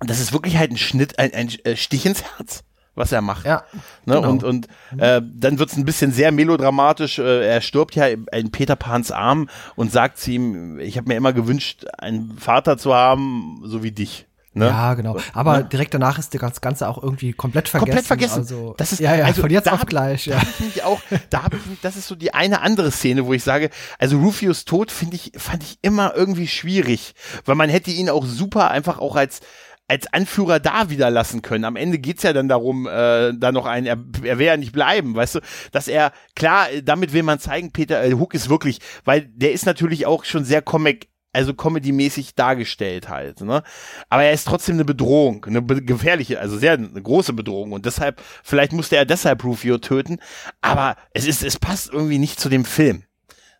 das 0.00 0.20
ist 0.20 0.32
wirklich 0.32 0.56
halt 0.58 0.70
ein 0.70 0.76
Schnitt, 0.76 1.18
ein, 1.18 1.32
ein 1.34 1.48
äh, 1.64 1.74
Stich 1.76 2.06
ins 2.06 2.22
Herz, 2.22 2.62
was 2.94 3.12
er 3.12 3.20
macht. 3.22 3.46
Ja, 3.46 3.64
Ne? 4.04 4.14
genau. 4.16 4.30
Und, 4.30 4.44
und 4.44 4.68
äh, 4.98 5.20
dann 5.24 5.58
wird's 5.58 5.76
ein 5.76 5.84
bisschen 5.84 6.12
sehr 6.12 6.32
melodramatisch. 6.32 7.18
Er 7.18 7.60
stirbt 7.60 7.94
ja 7.94 8.06
in 8.06 8.50
Peter 8.52 8.76
Pans 8.76 9.10
Arm 9.10 9.48
und 9.74 9.90
sagt 9.92 10.18
zu 10.18 10.30
ihm, 10.32 10.78
ich 10.78 10.96
habe 10.98 11.08
mir 11.08 11.16
immer 11.16 11.32
gewünscht, 11.32 11.86
einen 11.98 12.38
Vater 12.38 12.78
zu 12.78 12.94
haben, 12.94 13.60
so 13.64 13.82
wie 13.82 13.92
dich. 13.92 14.26
Ne? 14.56 14.66
Ja, 14.66 14.94
genau. 14.94 15.16
Aber 15.34 15.58
Ne? 15.58 15.64
direkt 15.64 15.92
danach 15.94 16.18
ist 16.18 16.34
das 16.34 16.60
Ganze 16.60 16.88
auch 16.88 17.02
irgendwie 17.02 17.32
komplett 17.32 17.68
vergessen. 17.68 17.90
Komplett 17.90 18.06
vergessen. 18.06 18.38
Also, 18.40 18.74
Das 18.78 18.92
ist- 18.92 19.00
ja, 19.00 19.14
ja, 19.14 19.24
also 19.26 19.42
von 19.42 19.50
jetzt 19.50 19.66
da 19.66 19.72
auf 19.72 19.86
gleich. 19.86 20.24
Da 20.24 20.30
Ja. 20.32 20.40
habe 20.40 20.48
ich 20.58 20.60
mich 20.64 20.82
auch, 20.84 21.00
da 21.30 21.42
habe 21.42 21.56
ich 21.56 21.66
mich, 21.66 21.80
das 21.82 21.96
ist 21.96 22.08
so 22.08 22.14
die 22.14 22.32
eine 22.34 22.62
andere 22.62 22.90
Szene, 22.90 23.26
wo 23.26 23.32
ich 23.34 23.44
sage, 23.44 23.70
also 23.98 24.18
Rufius 24.18 24.64
Tod 24.64 24.90
finde 24.90 25.16
ich, 25.16 25.32
fand 25.36 25.62
ich 25.62 25.78
immer 25.82 26.14
irgendwie 26.16 26.48
schwierig, 26.48 27.14
weil 27.44 27.54
man 27.54 27.68
hätte 27.68 27.90
ihn 27.90 28.08
auch 28.10 28.24
super 28.24 28.70
einfach 28.70 28.98
auch 28.98 29.16
als 29.16 29.40
als 29.88 30.12
Anführer 30.12 30.58
da 30.58 30.90
wieder 30.90 31.12
lassen 31.12 31.42
können. 31.42 31.64
Am 31.64 31.76
Ende 31.76 32.00
geht's 32.00 32.24
ja 32.24 32.32
dann 32.32 32.48
darum, 32.48 32.88
äh, 32.88 33.32
da 33.38 33.52
noch 33.52 33.66
einen, 33.66 33.86
er, 33.86 33.96
er 34.24 34.38
will 34.40 34.46
ja 34.46 34.56
nicht 34.56 34.72
bleiben, 34.72 35.14
weißt 35.14 35.36
du, 35.36 35.40
dass 35.70 35.86
er, 35.86 36.10
klar, 36.34 36.66
damit 36.82 37.12
will 37.12 37.22
man 37.22 37.38
zeigen, 37.38 37.70
Peter 37.70 38.02
äh, 38.04 38.14
Hook 38.14 38.34
ist 38.34 38.48
wirklich, 38.48 38.80
weil 39.04 39.28
der 39.32 39.52
ist 39.52 39.64
natürlich 39.64 40.04
auch 40.04 40.24
schon 40.24 40.44
sehr 40.44 40.60
Comic, 40.60 41.06
also 41.36 41.54
Comedy-mäßig 41.54 42.34
dargestellt 42.34 43.08
halt, 43.08 43.42
ne? 43.42 43.62
Aber 44.08 44.24
er 44.24 44.32
ist 44.32 44.46
trotzdem 44.46 44.76
eine 44.76 44.84
Bedrohung, 44.84 45.44
eine 45.44 45.62
gefährliche, 45.62 46.40
also 46.40 46.56
sehr 46.56 46.72
eine 46.72 47.02
große 47.02 47.34
Bedrohung 47.34 47.72
und 47.72 47.86
deshalb, 47.86 48.22
vielleicht 48.42 48.72
musste 48.72 48.96
er 48.96 49.04
deshalb 49.04 49.44
Rufio 49.44 49.78
töten, 49.78 50.18
aber 50.62 50.96
es 51.12 51.26
ist, 51.26 51.44
es 51.44 51.58
passt 51.58 51.92
irgendwie 51.92 52.18
nicht 52.18 52.40
zu 52.40 52.48
dem 52.48 52.64
Film. 52.64 53.04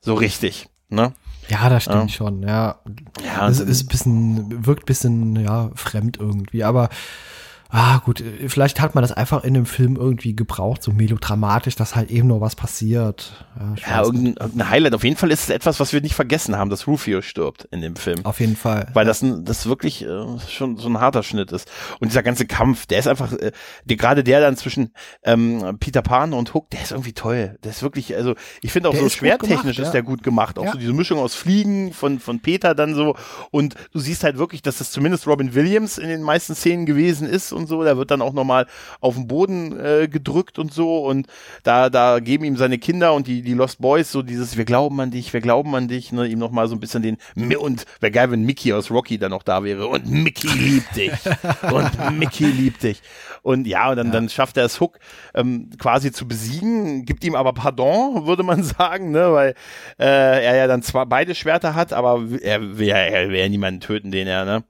So 0.00 0.14
richtig, 0.14 0.68
ne? 0.88 1.12
Ja, 1.48 1.68
das 1.68 1.84
stimmt 1.84 2.10
ja. 2.10 2.16
schon, 2.16 2.42
ja. 2.42 2.80
Ja, 3.24 3.48
es 3.48 3.60
ist 3.60 3.84
ein 3.84 3.88
bisschen, 3.88 4.66
wirkt 4.66 4.84
ein 4.84 4.86
bisschen, 4.86 5.36
ja, 5.36 5.70
fremd 5.74 6.16
irgendwie, 6.18 6.64
aber 6.64 6.88
ah 7.70 7.98
gut, 7.98 8.20
äh, 8.20 8.48
vielleicht 8.48 8.80
hat 8.80 8.94
man 8.94 9.02
das 9.02 9.12
einfach 9.12 9.44
in 9.44 9.54
dem 9.54 9.66
Film 9.66 9.96
irgendwie 9.96 10.34
gebraucht, 10.34 10.82
so 10.82 10.92
melodramatisch, 10.92 11.76
dass 11.76 11.96
halt 11.96 12.10
eben 12.10 12.28
noch 12.28 12.40
was 12.40 12.54
passiert. 12.54 13.46
Ja, 13.58 13.90
ja 13.90 14.02
irgendein, 14.04 14.70
Highlight. 14.70 14.94
Auf 14.94 15.04
jeden 15.04 15.16
Fall 15.16 15.30
ist 15.30 15.44
es 15.44 15.50
etwas, 15.50 15.80
was 15.80 15.92
wir 15.92 16.00
nicht 16.00 16.14
vergessen 16.14 16.56
haben, 16.56 16.70
dass 16.70 16.86
Rufio 16.86 17.22
stirbt 17.22 17.64
in 17.70 17.80
dem 17.80 17.96
Film. 17.96 18.24
Auf 18.24 18.40
jeden 18.40 18.56
Fall. 18.56 18.88
Weil 18.94 19.06
das, 19.06 19.24
das 19.40 19.66
wirklich 19.66 20.04
äh, 20.04 20.38
schon 20.48 20.76
so 20.76 20.88
ein 20.88 21.00
harter 21.00 21.22
Schnitt 21.22 21.52
ist. 21.52 21.70
Und 22.00 22.08
dieser 22.10 22.22
ganze 22.22 22.46
Kampf, 22.46 22.86
der 22.86 22.98
ist 22.98 23.08
einfach, 23.08 23.32
äh, 23.32 23.52
die, 23.84 23.96
gerade 23.96 24.22
der 24.22 24.40
dann 24.40 24.56
zwischen 24.56 24.92
ähm, 25.22 25.76
Peter 25.80 26.02
Pan 26.02 26.32
und 26.32 26.54
Hook, 26.54 26.70
der 26.70 26.82
ist 26.82 26.92
irgendwie 26.92 27.12
toll. 27.12 27.58
Der 27.64 27.70
ist 27.70 27.82
wirklich, 27.82 28.14
also 28.14 28.34
ich 28.62 28.72
finde 28.72 28.88
auch 28.88 28.92
der 28.92 29.02
so 29.02 29.08
schwertechnisch 29.08 29.78
ist 29.78 29.86
ja. 29.86 29.92
der 29.92 30.02
gut 30.02 30.22
gemacht. 30.22 30.58
Auch 30.58 30.64
ja. 30.64 30.72
so 30.72 30.78
diese 30.78 30.92
Mischung 30.92 31.18
aus 31.18 31.34
Fliegen 31.34 31.92
von, 31.92 32.20
von 32.20 32.40
Peter 32.40 32.74
dann 32.74 32.94
so. 32.94 33.16
Und 33.50 33.74
du 33.92 33.98
siehst 33.98 34.24
halt 34.24 34.38
wirklich, 34.38 34.62
dass 34.62 34.78
das 34.78 34.90
zumindest 34.90 35.26
Robin 35.26 35.54
Williams 35.54 35.98
in 35.98 36.08
den 36.08 36.22
meisten 36.22 36.54
Szenen 36.54 36.86
gewesen 36.86 37.28
ist 37.28 37.52
und 37.56 37.66
so. 37.66 37.82
Der 37.82 37.96
wird 37.96 38.10
dann 38.10 38.22
auch 38.22 38.32
nochmal 38.32 38.66
auf 39.00 39.14
den 39.14 39.26
Boden 39.26 39.78
äh, 39.78 40.08
gedrückt 40.08 40.58
und 40.58 40.72
so 40.72 41.04
und 41.04 41.26
da, 41.62 41.90
da 41.90 42.20
geben 42.20 42.44
ihm 42.44 42.56
seine 42.56 42.78
Kinder 42.78 43.14
und 43.14 43.26
die, 43.26 43.42
die 43.42 43.54
Lost 43.54 43.80
Boys 43.80 44.12
so 44.12 44.22
dieses, 44.22 44.56
wir 44.56 44.64
glauben 44.64 45.00
an 45.00 45.10
dich, 45.10 45.32
wir 45.32 45.40
glauben 45.40 45.74
an 45.74 45.88
dich, 45.88 46.12
ne, 46.12 46.26
ihm 46.26 46.38
nochmal 46.38 46.68
so 46.68 46.74
ein 46.74 46.80
bisschen 46.80 47.02
den, 47.02 47.18
und 47.56 47.84
wäre 48.00 48.12
geil, 48.12 48.30
wenn 48.30 48.44
Mickey 48.44 48.72
aus 48.72 48.90
Rocky 48.90 49.18
dann 49.18 49.30
noch 49.30 49.42
da 49.42 49.64
wäre 49.64 49.86
und 49.86 50.08
Mickey 50.10 50.48
liebt 50.48 50.96
dich 50.96 51.12
und 51.72 52.18
Mickey 52.18 52.46
liebt 52.46 52.82
dich. 52.82 53.02
Und 53.42 53.66
ja, 53.66 53.90
und 53.90 53.96
dann, 53.96 54.08
ja. 54.08 54.12
dann 54.12 54.28
schafft 54.28 54.56
er 54.56 54.64
es 54.64 54.80
Hook 54.80 54.98
ähm, 55.34 55.70
quasi 55.78 56.10
zu 56.12 56.26
besiegen, 56.26 57.04
gibt 57.04 57.24
ihm 57.24 57.34
aber 57.34 57.52
Pardon, 57.52 58.26
würde 58.26 58.42
man 58.42 58.62
sagen, 58.64 59.10
ne, 59.10 59.32
weil 59.32 59.54
äh, 59.98 60.44
er 60.44 60.56
ja 60.56 60.66
dann 60.66 60.82
zwar 60.82 61.06
beide 61.06 61.34
Schwerter 61.34 61.74
hat, 61.74 61.92
aber 61.92 62.24
er 62.42 62.78
will, 62.78 62.88
er 62.88 63.28
will 63.28 63.38
ja 63.38 63.48
niemanden 63.48 63.80
töten, 63.80 64.10
den 64.10 64.26
er, 64.26 64.44
ne? 64.44 64.64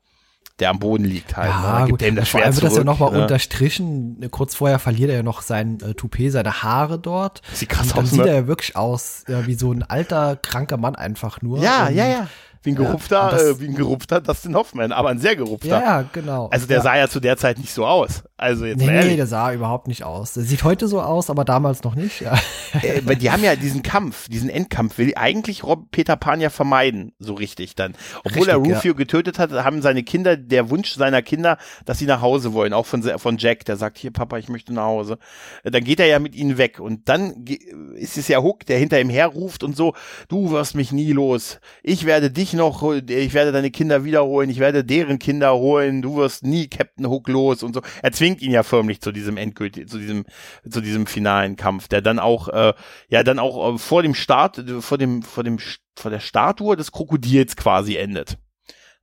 Der 0.58 0.70
am 0.70 0.78
Boden 0.78 1.04
liegt 1.04 1.36
halt. 1.36 1.50
Ja, 1.50 1.80
ne? 1.80 1.86
gibt 1.86 2.02
gut. 2.02 2.18
das 2.18 2.28
Vor 2.28 2.42
allem 2.42 2.54
wird 2.54 2.64
das 2.64 2.76
ja 2.76 2.84
nochmal 2.84 3.12
ne? 3.12 3.22
unterstrichen. 3.22 4.26
Kurz 4.30 4.54
vorher 4.54 4.78
verliert 4.78 5.10
er 5.10 5.16
ja 5.16 5.22
noch 5.22 5.42
sein 5.42 5.78
äh, 5.80 5.94
Toupet, 5.94 6.32
seine 6.32 6.62
Haare 6.62 6.98
dort. 6.98 7.42
Sieht 7.52 7.68
krass 7.68 7.88
und 7.88 7.96
dann 7.96 8.04
aus, 8.04 8.10
sieht 8.10 8.20
ne? 8.20 8.28
er 8.28 8.34
ja 8.34 8.46
wirklich 8.46 8.76
aus, 8.76 9.24
ja, 9.28 9.46
wie 9.46 9.54
so 9.54 9.72
ein 9.72 9.82
alter, 9.82 10.36
kranker 10.36 10.78
Mann 10.78 10.94
einfach 10.94 11.42
nur. 11.42 11.58
Ja, 11.58 11.86
und, 11.86 11.94
ja, 11.94 12.06
ja. 12.06 12.28
Wie 12.62 12.70
ein 12.70 12.76
gerupfter, 12.76 13.30
ja, 13.32 13.50
äh, 13.50 13.60
wie 13.60 13.66
ein 13.66 13.76
gerupfter 13.76 14.20
Dustin 14.20 14.56
Hoffman, 14.56 14.90
aber 14.90 15.10
ein 15.10 15.20
sehr 15.20 15.36
gerupfter. 15.36 15.80
Ja, 15.80 16.04
genau. 16.12 16.48
Also 16.48 16.66
der 16.66 16.78
ja. 16.78 16.82
sah 16.82 16.96
ja 16.96 17.08
zu 17.08 17.20
der 17.20 17.36
Zeit 17.36 17.58
nicht 17.58 17.72
so 17.72 17.86
aus. 17.86 18.24
Also 18.38 18.66
jetzt 18.66 18.80
nee, 18.80 19.02
nee, 19.02 19.16
der 19.16 19.26
sah 19.26 19.52
überhaupt 19.54 19.88
nicht 19.88 20.04
aus. 20.04 20.34
Der 20.34 20.42
sieht 20.42 20.62
heute 20.62 20.88
so 20.88 21.00
aus, 21.00 21.30
aber 21.30 21.46
damals 21.46 21.82
noch 21.82 21.94
nicht. 21.94 22.20
Ja. 22.20 22.34
Äh, 22.82 23.00
weil 23.04 23.16
die 23.16 23.30
haben 23.30 23.42
ja 23.42 23.56
diesen 23.56 23.82
Kampf, 23.82 24.28
diesen 24.28 24.50
Endkampf, 24.50 24.98
will 24.98 25.12
eigentlich 25.16 25.64
Rob 25.64 25.90
Peter 25.90 26.16
Pan 26.16 26.42
ja 26.42 26.50
vermeiden, 26.50 27.12
so 27.18 27.32
richtig 27.32 27.74
dann. 27.74 27.94
Obwohl 28.24 28.42
richtig, 28.42 28.52
er 28.52 28.56
Rufio 28.56 28.92
ja. 28.92 28.98
getötet 28.98 29.38
hat, 29.38 29.52
haben 29.52 29.80
seine 29.80 30.02
Kinder, 30.02 30.36
der 30.36 30.68
Wunsch 30.68 30.92
seiner 30.92 31.22
Kinder, 31.22 31.56
dass 31.86 31.98
sie 31.98 32.04
nach 32.04 32.20
Hause 32.20 32.52
wollen, 32.52 32.74
auch 32.74 32.84
von, 32.84 33.02
von 33.02 33.38
Jack, 33.38 33.64
der 33.64 33.78
sagt, 33.78 33.96
hier 33.96 34.10
Papa, 34.10 34.36
ich 34.36 34.50
möchte 34.50 34.74
nach 34.74 34.84
Hause. 34.84 35.18
Äh, 35.62 35.70
dann 35.70 35.84
geht 35.84 36.00
er 36.00 36.06
ja 36.06 36.18
mit 36.18 36.34
ihnen 36.34 36.58
weg 36.58 36.78
und 36.78 37.08
dann 37.08 37.46
ist 37.94 38.18
es 38.18 38.28
ja 38.28 38.42
Hook, 38.42 38.66
der 38.66 38.78
hinter 38.78 39.00
ihm 39.00 39.08
herruft 39.08 39.62
und 39.62 39.74
so, 39.74 39.94
du 40.28 40.50
wirst 40.50 40.74
mich 40.74 40.92
nie 40.92 41.12
los. 41.12 41.60
Ich 41.82 42.04
werde 42.04 42.30
dich 42.30 42.52
noch, 42.52 42.82
ich 42.92 43.32
werde 43.32 43.52
deine 43.52 43.70
Kinder 43.70 44.04
wiederholen, 44.04 44.50
ich 44.50 44.58
werde 44.58 44.84
deren 44.84 45.18
Kinder 45.18 45.54
holen, 45.54 46.02
du 46.02 46.16
wirst 46.16 46.44
nie 46.44 46.68
Captain 46.68 47.06
Hook 47.06 47.28
los 47.28 47.62
und 47.62 47.74
so. 47.74 47.80
Er 48.02 48.12
zwingt 48.26 48.42
ihn 48.42 48.50
ja 48.50 48.62
förmlich 48.62 49.00
zu 49.00 49.12
diesem 49.12 49.36
endgültigen, 49.36 49.88
zu 49.88 49.98
diesem, 49.98 50.24
zu 50.68 50.80
diesem 50.80 51.06
finalen 51.06 51.56
Kampf, 51.56 51.86
der 51.86 52.02
dann 52.02 52.18
auch, 52.18 52.48
äh, 52.48 52.74
ja, 53.08 53.22
dann 53.22 53.38
auch 53.38 53.74
äh, 53.74 53.78
vor 53.78 54.02
dem 54.02 54.14
Start, 54.14 54.64
vor 54.80 54.98
dem, 54.98 55.22
vor 55.22 55.44
dem, 55.44 55.58
vor 55.94 56.10
der 56.10 56.20
Statue 56.20 56.76
des 56.76 56.90
Krokodils 56.90 57.56
quasi 57.56 57.96
endet. 57.96 58.38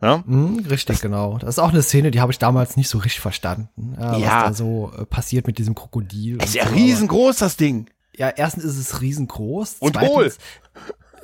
Ja? 0.01 0.23
Mhm, 0.25 0.65
richtig, 0.69 0.95
das, 0.95 1.01
genau. 1.01 1.37
Das 1.37 1.51
ist 1.51 1.59
auch 1.59 1.69
eine 1.69 1.81
Szene, 1.81 2.11
die 2.11 2.19
habe 2.19 2.33
ich 2.33 2.39
damals 2.39 2.75
nicht 2.75 2.89
so 2.89 2.97
richtig 2.97 3.21
verstanden, 3.21 3.95
ja, 3.97 4.17
ja. 4.17 4.25
was 4.25 4.43
da 4.43 4.53
so 4.53 4.91
äh, 4.97 5.05
passiert 5.05 5.47
mit 5.47 5.57
diesem 5.57 5.75
Krokodil. 5.75 6.43
Ist 6.43 6.55
ja 6.55 6.67
so, 6.67 6.73
riesengroß, 6.73 7.37
das 7.37 7.55
Ding. 7.55 7.89
Ja, 8.15 8.29
erstens 8.29 8.65
ist 8.65 8.77
es 8.77 9.01
riesengroß. 9.01 9.77
Und 9.79 9.93
Zweitens, 9.93 10.13
hohl 10.13 10.31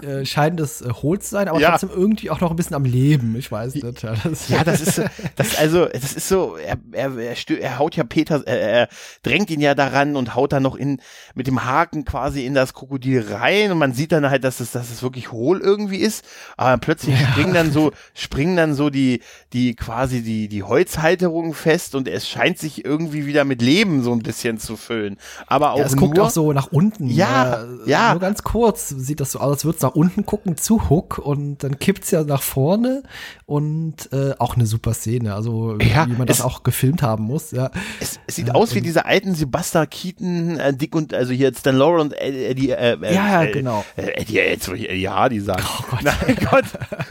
äh, 0.03 0.25
scheint 0.25 0.59
es 0.59 0.81
äh, 0.81 0.89
hohl 0.89 1.19
zu 1.19 1.29
sein, 1.29 1.47
aber 1.47 1.59
ja. 1.59 1.71
trotzdem 1.71 1.89
irgendwie 1.93 2.29
auch 2.29 2.41
noch 2.41 2.49
ein 2.49 2.55
bisschen 2.55 2.75
am 2.75 2.85
Leben. 2.85 3.35
Ich 3.37 3.51
weiß 3.51 3.75
nicht. 3.75 4.03
Ja, 4.03 4.13
das, 4.23 4.49
ja, 4.49 4.63
das 4.63 4.81
ist, 4.81 5.01
das 5.35 5.57
also, 5.57 5.85
das 5.85 6.13
ist 6.13 6.27
so, 6.27 6.57
er, 6.57 6.77
er, 6.91 7.17
er, 7.17 7.35
er 7.61 7.79
haut 7.79 7.95
ja 7.95 8.03
Peter, 8.03 8.43
er, 8.45 8.59
er 8.59 8.89
drängt 9.23 9.49
ihn 9.49 9.61
ja 9.61 9.75
daran 9.75 10.15
und 10.15 10.35
haut 10.35 10.53
dann 10.53 10.63
noch 10.63 10.75
in, 10.75 11.01
mit 11.35 11.47
dem 11.47 11.65
Haken 11.65 12.05
quasi 12.05 12.45
in 12.45 12.53
das 12.53 12.73
Krokodil 12.73 13.25
rein 13.31 13.71
und 13.71 13.77
man 13.77 13.93
sieht 13.93 14.11
dann 14.11 14.29
halt, 14.29 14.43
dass 14.43 14.59
es, 14.59 14.71
dass 14.71 14.89
es 14.89 15.03
wirklich 15.03 15.31
hohl 15.31 15.59
irgendwie 15.59 15.97
ist, 15.97 16.25
aber 16.57 16.77
plötzlich 16.77 17.19
ja. 17.19 17.27
springen 17.27 17.53
dann 17.53 17.71
so, 17.71 17.91
springen 18.13 18.55
dann 18.55 18.73
so 18.73 18.89
die, 18.89 19.21
die 19.53 19.75
quasi 19.75 20.21
die, 20.21 20.47
die 20.47 20.63
Holzhalterungen 20.63 21.53
fest 21.53 21.95
und 21.95 22.07
es 22.07 22.27
scheint 22.27 22.57
sich 22.57 22.85
irgendwie 22.85 23.25
wieder 23.25 23.45
mit 23.45 23.61
Leben 23.61 24.03
so 24.03 24.11
ein 24.11 24.19
bisschen 24.19 24.59
zu 24.59 24.77
füllen. 24.77 25.17
Aber 25.47 25.73
auch 25.73 25.79
ja, 25.79 25.85
es 25.85 25.95
nur, 25.95 26.07
guckt 26.07 26.19
auch 26.19 26.29
so 26.29 26.53
nach 26.53 26.67
unten. 26.71 27.07
Ja, 27.09 27.63
äh, 27.63 27.89
ja. 27.89 28.11
Nur 28.11 28.19
ganz 28.19 28.43
kurz 28.43 28.89
sieht 28.89 29.19
das 29.19 29.31
so 29.31 29.39
aus, 29.39 29.51
als 29.51 29.65
würde 29.65 29.77
es 29.77 29.83
nach 29.89 29.95
unten 29.95 30.25
gucken 30.25 30.55
zu 30.55 30.89
Hook 30.89 31.17
und 31.17 31.63
dann 31.63 31.79
kippt's 31.79 32.11
ja 32.11 32.23
nach 32.23 32.43
vorne 32.43 33.01
und 33.47 34.11
äh, 34.13 34.33
auch 34.37 34.55
eine 34.55 34.67
super 34.67 34.93
Szene, 34.93 35.33
also 35.33 35.77
ja, 35.79 36.07
wie 36.07 36.13
man 36.13 36.27
das 36.27 36.41
auch 36.41 36.61
gefilmt 36.61 37.01
haben 37.01 37.23
muss. 37.23 37.51
Ja. 37.51 37.71
Es, 37.99 38.19
es 38.27 38.35
sieht 38.35 38.49
äh, 38.49 38.51
aus 38.51 38.75
wie 38.75 38.81
diese 38.81 39.05
alten 39.05 39.33
Sebastian 39.33 39.89
Keaton, 39.89 40.59
äh, 40.59 40.73
Dick 40.73 40.95
und 40.95 41.13
also 41.13 41.33
hier 41.33 41.51
Stan 41.55 41.75
Laurel 41.75 42.01
und 42.01 42.13
Eddie. 42.13 42.69
Äh, 42.69 42.97
äh, 43.01 43.15
ja, 43.15 43.43
ja, 43.43 43.51
genau. 43.51 43.83
Äh, 43.97 44.21
Eddie, 44.21 44.35
jetzt 44.35 44.69
will 44.69 44.77
ich 44.77 44.89
Eddie 44.89 45.09
Hardy 45.09 45.39
sagen. 45.39 45.63
Oh 45.65 45.83
Gott. 45.89 46.03
Nein, 46.03 46.37
Gott, 46.49 46.65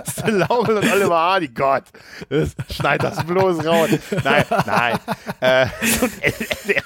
Stan 0.09 0.39
Laurel 0.39 0.77
und 0.77 0.93
Oliver 0.93 1.19
Hardy, 1.19 1.49
Gott, 1.49 1.85
das, 2.29 2.55
schneid 2.71 3.03
das 3.03 3.25
bloß 3.25 3.67
raus. 3.67 3.89
Nein, 4.23 4.45
nein. 4.67 4.99
Äh, 5.41 5.67
und, 6.01 6.13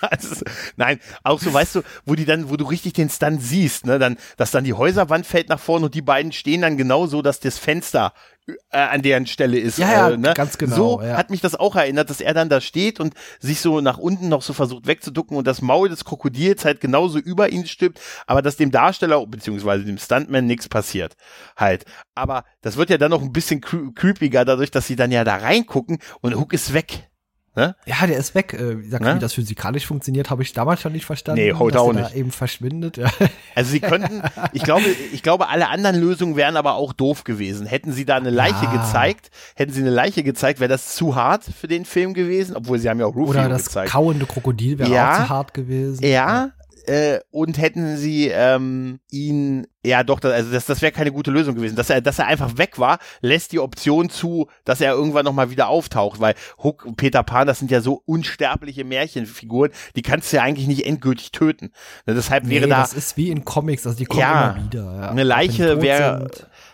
also, 0.00 0.44
nein, 0.76 1.00
auch 1.22 1.38
so, 1.38 1.52
weißt 1.52 1.74
du, 1.74 1.82
wo 2.06 2.14
die 2.14 2.24
dann, 2.24 2.48
wo 2.48 2.56
du 2.56 2.64
richtig 2.64 2.94
den 2.94 3.10
Stunt 3.10 3.42
siehst, 3.42 3.84
ne, 3.84 3.98
dann, 3.98 4.16
dass 4.38 4.50
dann 4.52 4.64
die 4.64 4.72
Häuserwand 4.72 5.26
fällt 5.26 5.50
nach 5.50 5.60
vorne 5.60 5.81
und 5.84 5.94
die 5.94 6.02
beiden 6.02 6.32
stehen 6.32 6.62
dann 6.62 6.76
genau 6.76 7.06
so, 7.06 7.22
dass 7.22 7.40
das 7.40 7.58
Fenster 7.58 8.12
äh, 8.46 8.78
an 8.78 9.02
deren 9.02 9.26
Stelle 9.26 9.58
ist. 9.58 9.78
Ja, 9.78 9.92
ja 9.92 10.10
äh, 10.10 10.16
ne? 10.16 10.34
ganz 10.34 10.58
genau. 10.58 10.74
So 10.74 11.02
ja. 11.02 11.16
hat 11.16 11.30
mich 11.30 11.40
das 11.40 11.54
auch 11.54 11.76
erinnert, 11.76 12.10
dass 12.10 12.20
er 12.20 12.34
dann 12.34 12.48
da 12.48 12.60
steht 12.60 12.98
und 12.98 13.14
sich 13.38 13.60
so 13.60 13.80
nach 13.80 13.98
unten 13.98 14.28
noch 14.28 14.42
so 14.42 14.52
versucht 14.52 14.86
wegzuducken 14.86 15.36
und 15.36 15.46
das 15.46 15.62
Maul 15.62 15.88
des 15.88 16.04
Krokodils 16.04 16.64
halt 16.64 16.80
genauso 16.80 17.18
über 17.18 17.50
ihn 17.50 17.66
stülpt, 17.66 18.00
aber 18.26 18.42
dass 18.42 18.56
dem 18.56 18.70
Darsteller 18.70 19.24
beziehungsweise 19.26 19.84
dem 19.84 19.98
Stuntman 19.98 20.46
nichts 20.46 20.68
passiert. 20.68 21.14
Halt. 21.56 21.84
Aber 22.14 22.44
das 22.62 22.76
wird 22.76 22.90
ja 22.90 22.98
dann 22.98 23.10
noch 23.10 23.22
ein 23.22 23.32
bisschen 23.32 23.60
creepiger 23.60 24.44
dadurch, 24.44 24.70
dass 24.70 24.86
sie 24.86 24.96
dann 24.96 25.12
ja 25.12 25.24
da 25.24 25.36
reingucken 25.36 25.98
und 26.20 26.34
Hook 26.34 26.52
ist 26.52 26.74
weg. 26.74 27.10
Ne? 27.54 27.76
Ja, 27.84 28.06
der 28.06 28.16
ist 28.16 28.34
weg. 28.34 28.54
Äh, 28.54 28.78
wie, 28.78 28.82
gesagt, 28.84 29.04
ne? 29.04 29.14
wie 29.14 29.18
das 29.18 29.34
physikalisch 29.34 29.86
funktioniert, 29.86 30.30
habe 30.30 30.42
ich 30.42 30.54
damals 30.54 30.80
schon 30.80 30.92
nicht 30.92 31.04
verstanden. 31.04 31.42
Nee, 31.42 31.52
heute 31.52 31.80
auch 31.80 31.92
nicht. 31.92 32.14
eben 32.14 32.30
verschwindet. 32.30 32.96
Ja. 32.96 33.10
Also 33.54 33.70
sie 33.70 33.80
könnten, 33.80 34.22
ich 34.52 34.62
glaube, 34.62 34.86
ich 35.12 35.22
glaube, 35.22 35.48
alle 35.48 35.68
anderen 35.68 36.00
Lösungen 36.00 36.36
wären 36.36 36.56
aber 36.56 36.74
auch 36.74 36.94
doof 36.94 37.24
gewesen. 37.24 37.66
Hätten 37.66 37.92
sie 37.92 38.06
da 38.06 38.16
eine 38.16 38.30
Leiche 38.30 38.64
ja. 38.64 38.82
gezeigt, 38.82 39.30
hätten 39.54 39.72
sie 39.72 39.82
eine 39.82 39.90
Leiche 39.90 40.22
gezeigt, 40.22 40.58
wäre 40.58 40.70
das 40.70 40.94
zu 40.94 41.14
hart 41.14 41.44
für 41.44 41.68
den 41.68 41.84
Film 41.84 42.14
gewesen, 42.14 42.56
obwohl 42.56 42.78
sie 42.78 42.88
haben 42.88 42.98
ja 42.98 43.04
auch 43.04 43.14
Rufio 43.14 43.40
Oder 43.40 43.48
das 43.50 43.66
gezeigt. 43.66 43.92
kauende 43.92 44.24
Krokodil 44.24 44.78
wäre 44.78 44.90
ja, 44.90 45.12
auch 45.12 45.16
zu 45.18 45.28
hart 45.28 45.54
gewesen. 45.54 46.02
Ja, 46.04 46.52
äh, 46.88 47.20
und 47.30 47.58
hätten 47.58 47.96
sie 47.96 48.28
ähm, 48.28 49.00
ihn, 49.10 49.66
ja 49.84 50.04
doch, 50.04 50.20
das, 50.20 50.32
also 50.32 50.52
das, 50.52 50.66
das 50.66 50.82
wäre 50.82 50.92
keine 50.92 51.12
gute 51.12 51.30
Lösung 51.30 51.54
gewesen. 51.54 51.76
Dass 51.76 51.90
er, 51.90 52.00
dass 52.00 52.18
er 52.18 52.26
einfach 52.26 52.58
weg 52.58 52.78
war, 52.78 52.98
lässt 53.20 53.52
die 53.52 53.58
Option 53.58 54.10
zu, 54.10 54.48
dass 54.64 54.80
er 54.80 54.92
irgendwann 54.92 55.24
nochmal 55.24 55.50
wieder 55.50 55.68
auftaucht, 55.68 56.20
weil 56.20 56.34
Hook 56.62 56.84
und 56.84 56.96
Peter 56.96 57.22
Pan, 57.22 57.46
das 57.46 57.58
sind 57.58 57.70
ja 57.70 57.80
so 57.80 58.02
unsterbliche 58.06 58.84
Märchenfiguren, 58.84 59.72
die 59.96 60.02
kannst 60.02 60.32
du 60.32 60.36
ja 60.36 60.42
eigentlich 60.42 60.68
nicht 60.68 60.86
endgültig 60.86 61.32
töten. 61.32 61.72
Ne, 62.06 62.14
deshalb 62.14 62.48
wäre 62.48 62.68
da. 62.68 62.80
Das 62.80 62.94
ist 62.94 63.16
wie 63.16 63.30
in 63.30 63.44
Comics, 63.44 63.86
also 63.86 63.98
die 63.98 64.04
kommen 64.04 64.20
ja, 64.20 64.50
immer 64.50 64.64
wieder. 64.64 64.84
Ja. 64.84 65.10
Eine 65.10 65.24
Leiche 65.24 65.80
wäre 65.80 66.28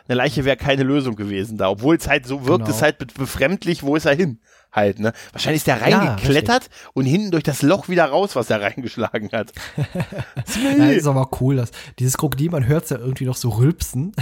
eine 0.08 0.16
Leiche 0.16 0.44
wäre 0.46 0.56
keine 0.56 0.84
Lösung 0.84 1.16
gewesen 1.16 1.58
da, 1.58 1.68
obwohl 1.68 1.96
es 1.96 2.08
halt 2.08 2.26
so 2.26 2.46
wirkt, 2.46 2.64
genau. 2.64 2.74
es 2.74 2.80
halt 2.82 2.96
befremdlich, 3.14 3.82
wo 3.82 3.94
ist 3.94 4.06
er 4.06 4.14
hin? 4.14 4.40
Halt, 4.72 4.98
ne? 4.98 5.12
Wahrscheinlich 5.32 5.60
ist 5.60 5.66
der 5.66 5.80
reingeklettert 5.80 6.64
ja, 6.64 6.88
und 6.94 7.04
hinten 7.06 7.30
durch 7.30 7.42
das 7.42 7.62
Loch 7.62 7.88
wieder 7.88 8.06
raus, 8.06 8.36
was 8.36 8.50
er 8.50 8.60
reingeschlagen 8.60 9.30
hat. 9.32 9.52
ja, 10.78 10.90
ist 10.90 11.06
aber 11.06 11.28
cool, 11.40 11.56
dass 11.56 11.70
dieses 11.98 12.16
Krokodil, 12.16 12.50
man 12.50 12.66
hört 12.66 12.84
es 12.84 12.90
ja 12.90 12.98
irgendwie 12.98 13.24
noch 13.24 13.36
so 13.36 13.50
rülpsen. 13.50 14.12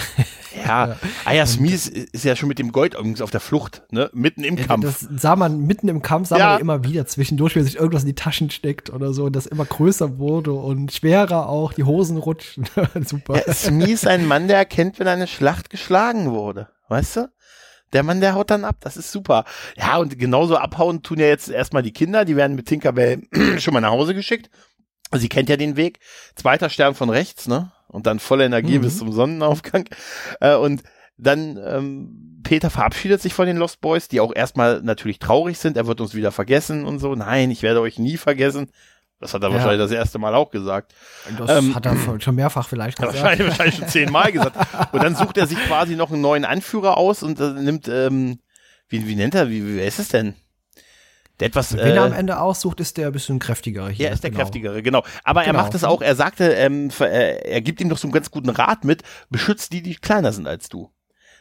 Ja, 0.64 0.96
Aya 1.24 1.46
Smith 1.46 1.86
ist 1.88 2.24
ja 2.24 2.36
schon 2.36 2.48
mit 2.48 2.58
dem 2.58 2.72
Gold 2.72 2.94
übrigens 2.94 3.20
auf 3.20 3.30
der 3.30 3.40
Flucht, 3.40 3.82
ne? 3.90 4.10
Mitten 4.12 4.44
im 4.44 4.56
Kampf. 4.56 4.84
Das 4.84 5.00
sah 5.20 5.36
man 5.36 5.60
mitten 5.60 5.88
im 5.88 6.02
Kampf, 6.02 6.28
sah 6.28 6.38
ja. 6.38 6.52
man 6.52 6.60
immer 6.60 6.84
wieder 6.84 7.06
zwischendurch, 7.06 7.54
wie 7.54 7.60
er 7.60 7.64
sich 7.64 7.76
irgendwas 7.76 8.02
in 8.02 8.08
die 8.08 8.14
Taschen 8.14 8.50
steckt 8.50 8.90
oder 8.90 9.12
so 9.12 9.24
und 9.24 9.36
das 9.36 9.46
immer 9.46 9.64
größer 9.64 10.18
wurde 10.18 10.52
und 10.52 10.92
schwerer 10.92 11.48
auch, 11.48 11.72
die 11.72 11.84
Hosen 11.84 12.16
rutschen. 12.16 12.66
Super. 13.04 13.42
Ja, 13.46 13.52
Smith 13.52 13.90
ist 13.90 14.06
ein 14.06 14.26
Mann, 14.26 14.48
der 14.48 14.58
erkennt, 14.58 14.98
wenn 14.98 15.08
eine 15.08 15.26
Schlacht 15.26 15.70
geschlagen 15.70 16.30
wurde. 16.30 16.68
Weißt 16.88 17.16
du? 17.16 17.28
Der 17.92 18.02
Mann, 18.02 18.20
der 18.20 18.34
haut 18.34 18.50
dann 18.50 18.64
ab, 18.64 18.76
das 18.80 18.96
ist 18.96 19.12
super. 19.12 19.44
Ja, 19.76 19.98
und 19.98 20.18
genauso 20.18 20.56
abhauen 20.56 21.02
tun 21.02 21.18
ja 21.18 21.26
jetzt 21.26 21.48
erstmal 21.48 21.82
die 21.82 21.92
Kinder, 21.92 22.24
die 22.24 22.36
werden 22.36 22.56
mit 22.56 22.66
Tinkerbell 22.66 23.22
schon 23.58 23.74
mal 23.74 23.80
nach 23.80 23.90
Hause 23.90 24.14
geschickt. 24.14 24.50
Sie 25.12 25.28
kennt 25.28 25.48
ja 25.48 25.56
den 25.56 25.76
Weg. 25.76 26.00
Zweiter 26.34 26.68
Stern 26.68 26.94
von 26.94 27.10
rechts, 27.10 27.46
ne? 27.46 27.72
Und 27.88 28.06
dann 28.06 28.18
volle 28.18 28.44
Energie 28.44 28.78
mhm. 28.78 28.82
bis 28.82 28.98
zum 28.98 29.12
Sonnenaufgang. 29.12 29.88
Äh, 30.40 30.56
und 30.56 30.82
dann 31.16 31.58
ähm, 31.64 32.40
Peter 32.42 32.70
verabschiedet 32.70 33.22
sich 33.22 33.32
von 33.32 33.46
den 33.46 33.56
Lost 33.56 33.80
Boys, 33.80 34.08
die 34.08 34.20
auch 34.20 34.34
erstmal 34.34 34.82
natürlich 34.82 35.18
traurig 35.18 35.58
sind. 35.58 35.76
Er 35.76 35.86
wird 35.86 36.00
uns 36.00 36.14
wieder 36.14 36.32
vergessen 36.32 36.84
und 36.84 36.98
so. 36.98 37.14
Nein, 37.14 37.50
ich 37.50 37.62
werde 37.62 37.80
euch 37.80 37.98
nie 37.98 38.16
vergessen. 38.16 38.70
Das 39.18 39.32
hat 39.32 39.42
er 39.42 39.48
ja. 39.48 39.54
wahrscheinlich 39.54 39.80
das 39.80 39.90
erste 39.90 40.18
Mal 40.18 40.34
auch 40.34 40.50
gesagt. 40.50 40.94
Das 41.38 41.50
ähm, 41.50 41.74
hat 41.74 41.86
er 41.86 42.20
schon 42.20 42.34
mehrfach 42.34 42.68
vielleicht 42.68 42.98
gesagt. 42.98 43.14
Wahrscheinlich, 43.14 43.48
wahrscheinlich 43.48 43.76
schon 43.76 43.88
zehnmal 43.88 44.30
gesagt. 44.30 44.56
Und 44.92 45.02
dann 45.02 45.16
sucht 45.16 45.38
er 45.38 45.46
sich 45.46 45.58
quasi 45.66 45.96
noch 45.96 46.12
einen 46.12 46.20
neuen 46.20 46.44
Anführer 46.44 46.98
aus 46.98 47.22
und 47.22 47.40
äh, 47.40 47.52
nimmt, 47.52 47.88
ähm, 47.88 48.40
wie, 48.88 49.06
wie 49.06 49.16
nennt 49.16 49.34
er, 49.34 49.48
wie, 49.48 49.66
wie 49.66 49.76
wer 49.76 49.86
ist 49.86 49.98
es 49.98 50.08
denn? 50.08 50.34
Der 51.40 51.48
etwas, 51.48 51.76
Wenn 51.76 51.96
er 51.96 51.96
äh, 51.96 51.98
am 51.98 52.12
Ende 52.12 52.40
aussucht, 52.40 52.80
ist 52.80 52.96
der 52.96 53.08
ein 53.08 53.12
bisschen 53.12 53.38
kräftiger 53.38 53.88
hier. 53.88 54.06
Ja, 54.06 54.12
ist 54.12 54.22
der 54.22 54.30
genau. 54.30 54.42
kräftigere, 54.42 54.82
genau. 54.82 55.02
Aber 55.22 55.42
genau. 55.42 55.58
er 55.58 55.62
macht 55.62 55.74
es 55.74 55.84
auch, 55.84 56.00
er 56.00 56.16
sagte, 56.16 56.52
ähm, 56.52 56.90
er, 56.98 57.44
er 57.44 57.60
gibt 57.60 57.80
ihm 57.80 57.88
doch 57.88 57.98
so 57.98 58.06
einen 58.06 58.12
ganz 58.12 58.30
guten 58.30 58.48
Rat 58.48 58.84
mit, 58.84 59.02
beschützt 59.28 59.72
die, 59.72 59.82
die 59.82 59.96
kleiner 59.96 60.32
sind 60.32 60.46
als 60.46 60.68
du. 60.68 60.90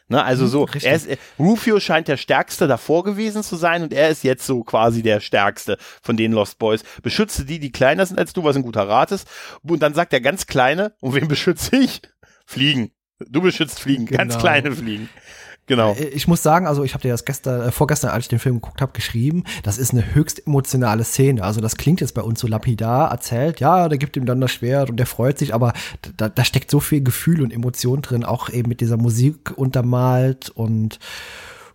Ne, 0.08 0.22
also 0.22 0.44
mhm, 0.44 0.48
so, 0.48 0.68
er 0.82 0.94
ist, 0.94 1.08
Rufio 1.36 1.80
scheint 1.80 2.06
der 2.06 2.16
Stärkste 2.16 2.68
davor 2.68 3.02
gewesen 3.02 3.42
zu 3.42 3.56
sein 3.56 3.82
und 3.82 3.92
er 3.92 4.08
ist 4.08 4.22
jetzt 4.22 4.46
so 4.46 4.62
quasi 4.62 5.02
der 5.02 5.18
Stärkste 5.18 5.78
von 6.00 6.16
den 6.16 6.30
Lost 6.30 6.60
Boys. 6.60 6.84
Beschütze 7.02 7.44
die, 7.44 7.58
die 7.58 7.72
kleiner 7.72 8.06
sind 8.06 8.18
als 8.18 8.32
du, 8.32 8.44
was 8.44 8.54
ein 8.54 8.62
guter 8.62 8.88
Rat 8.88 9.10
ist. 9.10 9.26
Und 9.62 9.82
dann 9.82 9.94
sagt 9.94 10.12
der 10.12 10.20
ganz 10.20 10.46
Kleine, 10.46 10.94
und 11.00 11.14
wen 11.14 11.26
beschütze 11.26 11.76
ich? 11.76 12.02
Fliegen. 12.46 12.92
Du 13.18 13.40
beschützt 13.40 13.80
Fliegen, 13.80 14.06
genau. 14.06 14.18
ganz 14.18 14.38
kleine 14.38 14.70
Fliegen. 14.70 15.08
Genau. 15.66 15.94
Äh, 15.94 16.06
ich 16.06 16.28
muss 16.28 16.42
sagen, 16.42 16.66
also 16.66 16.84
ich 16.84 16.94
habe 16.94 17.02
dir 17.02 17.10
das 17.10 17.24
gestern, 17.24 17.68
äh, 17.68 17.72
vorgestern, 17.72 18.10
als 18.10 18.24
ich 18.24 18.28
den 18.28 18.38
Film 18.38 18.56
geguckt 18.56 18.80
habe, 18.80 18.92
geschrieben. 18.92 19.44
Das 19.62 19.78
ist 19.78 19.92
eine 19.92 20.14
höchst 20.14 20.46
emotionale 20.46 21.04
Szene. 21.04 21.42
Also 21.42 21.60
das 21.60 21.76
klingt 21.76 22.00
jetzt 22.00 22.14
bei 22.14 22.22
uns 22.22 22.40
so 22.40 22.46
lapidar 22.46 23.10
erzählt. 23.10 23.60
Ja, 23.60 23.88
der 23.88 23.98
gibt 23.98 24.16
ihm 24.16 24.26
dann 24.26 24.40
das 24.40 24.52
Schwert 24.52 24.90
und 24.90 24.96
der 24.96 25.06
freut 25.06 25.38
sich, 25.38 25.54
aber 25.54 25.72
da, 26.16 26.28
da 26.28 26.44
steckt 26.44 26.70
so 26.70 26.80
viel 26.80 27.02
Gefühl 27.02 27.42
und 27.42 27.52
Emotion 27.52 28.02
drin, 28.02 28.24
auch 28.24 28.48
eben 28.48 28.68
mit 28.68 28.80
dieser 28.80 28.96
Musik 28.96 29.52
untermalt 29.56 30.50
und 30.50 30.98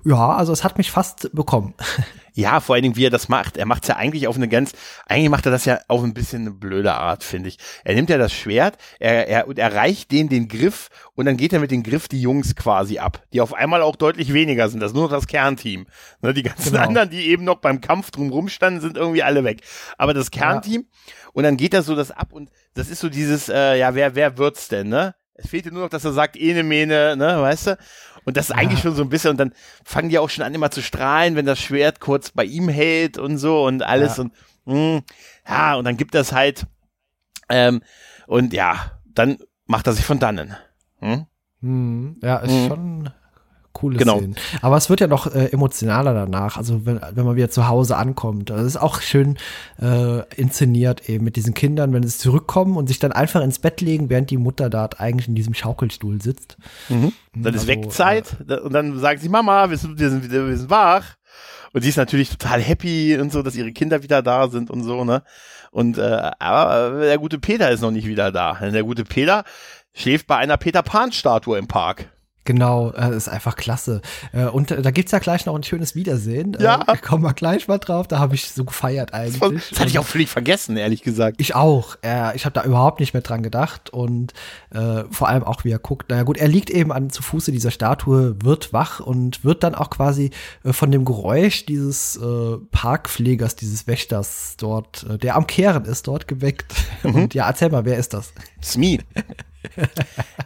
ja, 0.04 0.36
also 0.36 0.52
es 0.52 0.64
hat 0.64 0.78
mich 0.78 0.92
fast 0.92 1.30
bekommen. 1.34 1.74
Ja, 2.34 2.60
vor 2.62 2.76
allen 2.76 2.84
Dingen, 2.84 2.96
wie 2.96 3.06
er 3.06 3.10
das 3.10 3.30
macht. 3.30 3.58
Er 3.58 3.66
macht 3.66 3.84
es 3.84 3.90
ja 3.90 3.98
eigentlich 3.98 4.28
auf 4.28 4.36
eine 4.36 4.48
ganz, 4.48 4.72
eigentlich 5.06 5.30
macht 5.30 5.46
er 5.46 5.52
das 5.52 5.66
ja 5.66 5.80
auf 5.88 6.04
ein 6.04 6.14
bisschen 6.14 6.42
eine 6.42 6.52
blöde 6.52 6.94
Art, 6.94 7.24
finde 7.24 7.50
ich. 7.50 7.58
Er 7.84 7.94
nimmt 7.96 8.10
ja 8.10 8.18
das 8.18 8.34
Schwert, 8.34 8.78
er, 9.00 9.28
er, 9.28 9.48
und 9.48 9.60
er 9.60 9.74
reicht 9.74 10.12
denen 10.12 10.30
den 10.30 10.48
Griff 10.48 10.90
und 11.16 11.26
dann 11.26 11.38
geht 11.38 11.52
er 11.52 11.60
mit 11.60 11.72
dem 11.72 11.84
Griff 11.84 12.08
die 12.08 12.22
Jungs 12.22 12.56
quasi 12.56 13.00
ab, 13.00 13.22
die 13.34 13.42
auf 13.42 13.54
einmal 13.54 13.82
auch 13.82 13.96
deutlich 13.96 14.34
weniger 14.34 14.70
sind. 14.70 14.80
Das 14.80 14.92
ist 14.92 14.96
nur 14.96 15.04
noch 15.04 15.12
das 15.12 15.28
Kernteam. 15.28 15.88
Ne, 16.22 16.34
die 16.34 16.44
ganzen 16.44 16.72
genau. 16.72 16.84
anderen, 16.84 17.10
die 17.10 17.28
eben 17.28 17.44
noch 17.44 17.60
beim 17.60 17.82
Kampf 17.82 18.12
drumrum 18.12 18.48
standen, 18.48 18.80
sind 18.80 18.98
irgendwie 18.98 19.24
alle 19.24 19.44
weg. 19.44 19.62
Aber 19.98 20.14
das 20.14 20.32
Kernteam, 20.32 20.86
ja. 20.88 21.14
und 21.34 21.44
dann 21.44 21.58
geht 21.58 21.74
er 21.74 21.84
so 21.84 21.96
das 21.96 22.12
ab 22.12 22.32
und 22.32 22.50
das 22.74 22.90
ist 22.90 23.00
so 23.00 23.10
dieses, 23.10 23.50
äh, 23.50 23.78
ja, 23.78 23.94
wer, 23.96 24.16
wer 24.16 24.38
wird's 24.38 24.70
denn, 24.70 24.88
ne? 24.88 25.16
Es 25.34 25.50
fehlt 25.50 25.72
nur 25.72 25.84
noch, 25.84 25.90
dass 25.90 26.06
er 26.06 26.14
sagt, 26.14 26.38
ene 26.38 26.64
Mene, 26.64 27.16
ne, 27.18 27.42
weißt 27.42 27.68
du? 27.68 27.78
Und 28.26 28.38
das 28.38 28.50
ist 28.50 28.56
eigentlich 28.56 28.82
schon 28.82 28.96
so 28.96 29.04
ein 29.04 29.10
bisschen, 29.10 29.32
und 29.32 29.38
dann 29.38 29.54
fangen 29.84 30.10
die 30.10 30.20
auch 30.20 30.30
schon 30.30 30.44
an, 30.44 30.54
immer 30.54 30.72
zu 30.72 30.82
strahlen, 30.82 31.36
wenn 31.36 31.46
das 31.46 31.60
Schwert 31.60 32.00
kurz 32.00 32.32
bei 32.32 32.46
ihm 32.46 32.70
hält 32.70 33.18
und 33.18 33.38
so 33.38 33.66
und 33.66 33.84
alles 33.84 34.18
ja. 34.18 34.24
und 34.24 34.34
mh, 34.66 34.74
hm, 34.74 35.02
ja, 35.48 35.76
und 35.76 35.86
dann 35.86 35.98
gibt 35.98 36.14
das 36.14 36.32
halt, 36.32 36.66
ähm, 37.50 37.82
und 38.28 38.54
ja, 38.54 39.00
dann 39.06 39.38
macht 39.66 39.88
er 39.88 39.94
sich 39.94 40.06
von 40.06 40.20
dannen. 40.20 40.56
Hm? 41.00 41.26
Hm, 41.62 42.20
ja, 42.22 42.38
ist 42.38 42.52
hm. 42.52 42.68
schon 42.68 43.10
coole 43.82 43.98
genau. 43.98 44.18
Szenen. 44.18 44.36
Aber 44.62 44.78
es 44.78 44.90
wird 44.90 45.00
ja 45.02 45.08
noch 45.08 45.34
äh, 45.34 45.48
emotionaler 45.48 46.14
danach, 46.14 46.58
also 46.58 46.86
wenn, 46.86 47.02
wenn 47.14 47.26
man 47.26 47.36
wieder 47.36 47.50
zu 47.50 47.68
Hause 47.68 47.98
ankommt. 47.98 48.50
Das 48.52 48.64
ist 48.64 48.78
auch 48.78 49.02
schön 49.02 49.38
äh, 49.82 50.24
inszeniert 50.36 51.10
eben 51.10 51.24
mit 51.24 51.36
diesen 51.36 51.54
Kindern, 51.54 51.94
wenn 51.94 52.04
sie 52.04 52.18
zurückkommen 52.18 52.78
und 52.78 52.88
sich 52.88 53.00
dann 53.00 53.12
einfach 53.12 53.42
ins 53.42 53.60
Bett 53.60 53.82
legen, 53.82 54.10
während 54.10 54.30
die 54.30 54.38
Mutter 54.38 54.70
da 54.70 54.88
eigentlich 54.98 55.28
in 55.28 55.36
diesem 55.36 55.54
Schaukelstuhl 55.54 56.22
sitzt. 56.22 56.58
Mhm. 56.90 57.12
Dann 57.34 57.54
also, 57.54 57.58
ist 57.58 57.68
Wegzeit 57.68 58.38
äh, 58.48 58.60
und 58.60 58.74
dann 58.74 58.98
sagen 59.00 59.20
sie, 59.20 59.30
Mama, 59.30 59.70
wir 59.70 59.78
sind, 59.78 60.00
wir 60.00 60.10
sind, 60.10 60.32
wir 60.32 60.58
sind 60.58 60.70
wach. 60.70 61.16
Und 61.74 61.82
sie 61.82 61.90
ist 61.90 61.98
natürlich 61.98 62.30
total 62.30 62.62
happy 62.62 63.18
und 63.18 63.32
so, 63.32 63.42
dass 63.42 63.56
ihre 63.56 63.72
Kinder 63.72 64.04
wieder 64.04 64.22
da 64.22 64.50
sind 64.50 64.70
und 64.70 64.84
so, 64.84 65.06
ne? 65.06 65.24
Und 65.72 65.98
äh, 65.98 66.32
aber 66.38 67.00
der 67.00 67.18
gute 67.18 67.40
Peter 67.40 67.72
ist 67.72 67.80
noch 67.80 67.92
nicht 67.92 68.06
wieder 68.06 68.34
da. 68.34 68.56
Der 68.60 68.84
gute 68.84 69.06
Peter 69.06 69.46
schläft 69.94 70.28
bei 70.28 70.36
einer 70.36 70.58
Peter 70.58 70.84
Pan-Statue 70.84 71.58
im 71.58 71.68
Park. 71.68 72.10
Genau, 72.44 72.92
äh, 72.92 73.16
ist 73.16 73.30
einfach 73.30 73.56
klasse. 73.56 74.02
Äh, 74.34 74.46
und 74.46 74.72
äh, 74.72 74.82
da 74.82 74.90
gibt's 74.90 75.12
ja 75.12 75.20
gleich 75.20 75.46
noch 75.46 75.56
ein 75.56 75.62
schönes 75.62 75.94
Wiedersehen. 75.94 76.56
Äh, 76.56 76.64
ja. 76.64 76.84
Äh, 76.88 76.98
kommen 77.02 77.24
wir 77.24 77.34
gleich 77.34 77.68
mal 77.68 77.78
drauf. 77.78 78.08
Da 78.08 78.18
habe 78.18 78.34
ich 78.34 78.50
so 78.50 78.66
gefeiert 78.66 79.14
eigentlich. 79.14 79.70
Das 79.70 79.80
hatte 79.80 79.90
ich 79.90 80.00
auch 80.00 80.06
völlig 80.06 80.30
vergessen, 80.30 80.76
ehrlich 80.76 81.04
gesagt. 81.04 81.36
Ich 81.40 81.54
auch. 81.54 81.98
Äh, 82.04 82.36
ich 82.36 82.46
habe 82.46 82.54
da 82.54 82.64
überhaupt 82.64 83.00
nicht 83.00 83.14
mehr 83.14 83.22
dran 83.22 83.44
gedacht. 83.44 83.92
Und 83.92 84.34
äh, 84.72 85.04
vor 85.12 85.28
allem 85.28 85.44
auch, 85.44 85.64
wie 85.66 85.72
er 85.72 85.78
guckt. 85.78 86.10
Naja 86.10 86.24
gut, 86.24 86.38
er 86.38 86.48
liegt 86.48 86.72
eben 86.72 86.92
an 86.92 87.12
zu 87.12 87.22
Fuße 87.22 87.52
dieser 87.52 87.70
Statue, 87.70 88.36
wird 88.42 88.74
wach 88.74 89.00
und 89.00 89.44
wird 89.46 89.64
dann 89.64 89.76
auch 89.76 89.92
quasi 89.92 90.32
äh, 90.64 90.74
von 90.74 90.92
dem 90.92 91.06
Geräusch 91.06 91.68
dieses 91.68 92.16
äh, 92.16 92.58
Parkpflegers, 92.72 93.56
dieses 93.56 93.86
Wächters 93.86 94.56
dort, 94.58 95.06
äh, 95.08 95.20
der 95.20 95.36
am 95.36 95.46
Kehren 95.46 95.86
ist, 95.86 96.08
dort 96.08 96.28
geweckt. 96.28 96.74
Mhm. 97.04 97.16
Und 97.22 97.34
ja, 97.36 97.48
erzähl 97.48 97.70
mal, 97.70 97.86
wer 97.86 97.98
ist 97.98 98.14
das? 98.14 98.34
Smee. 98.64 99.00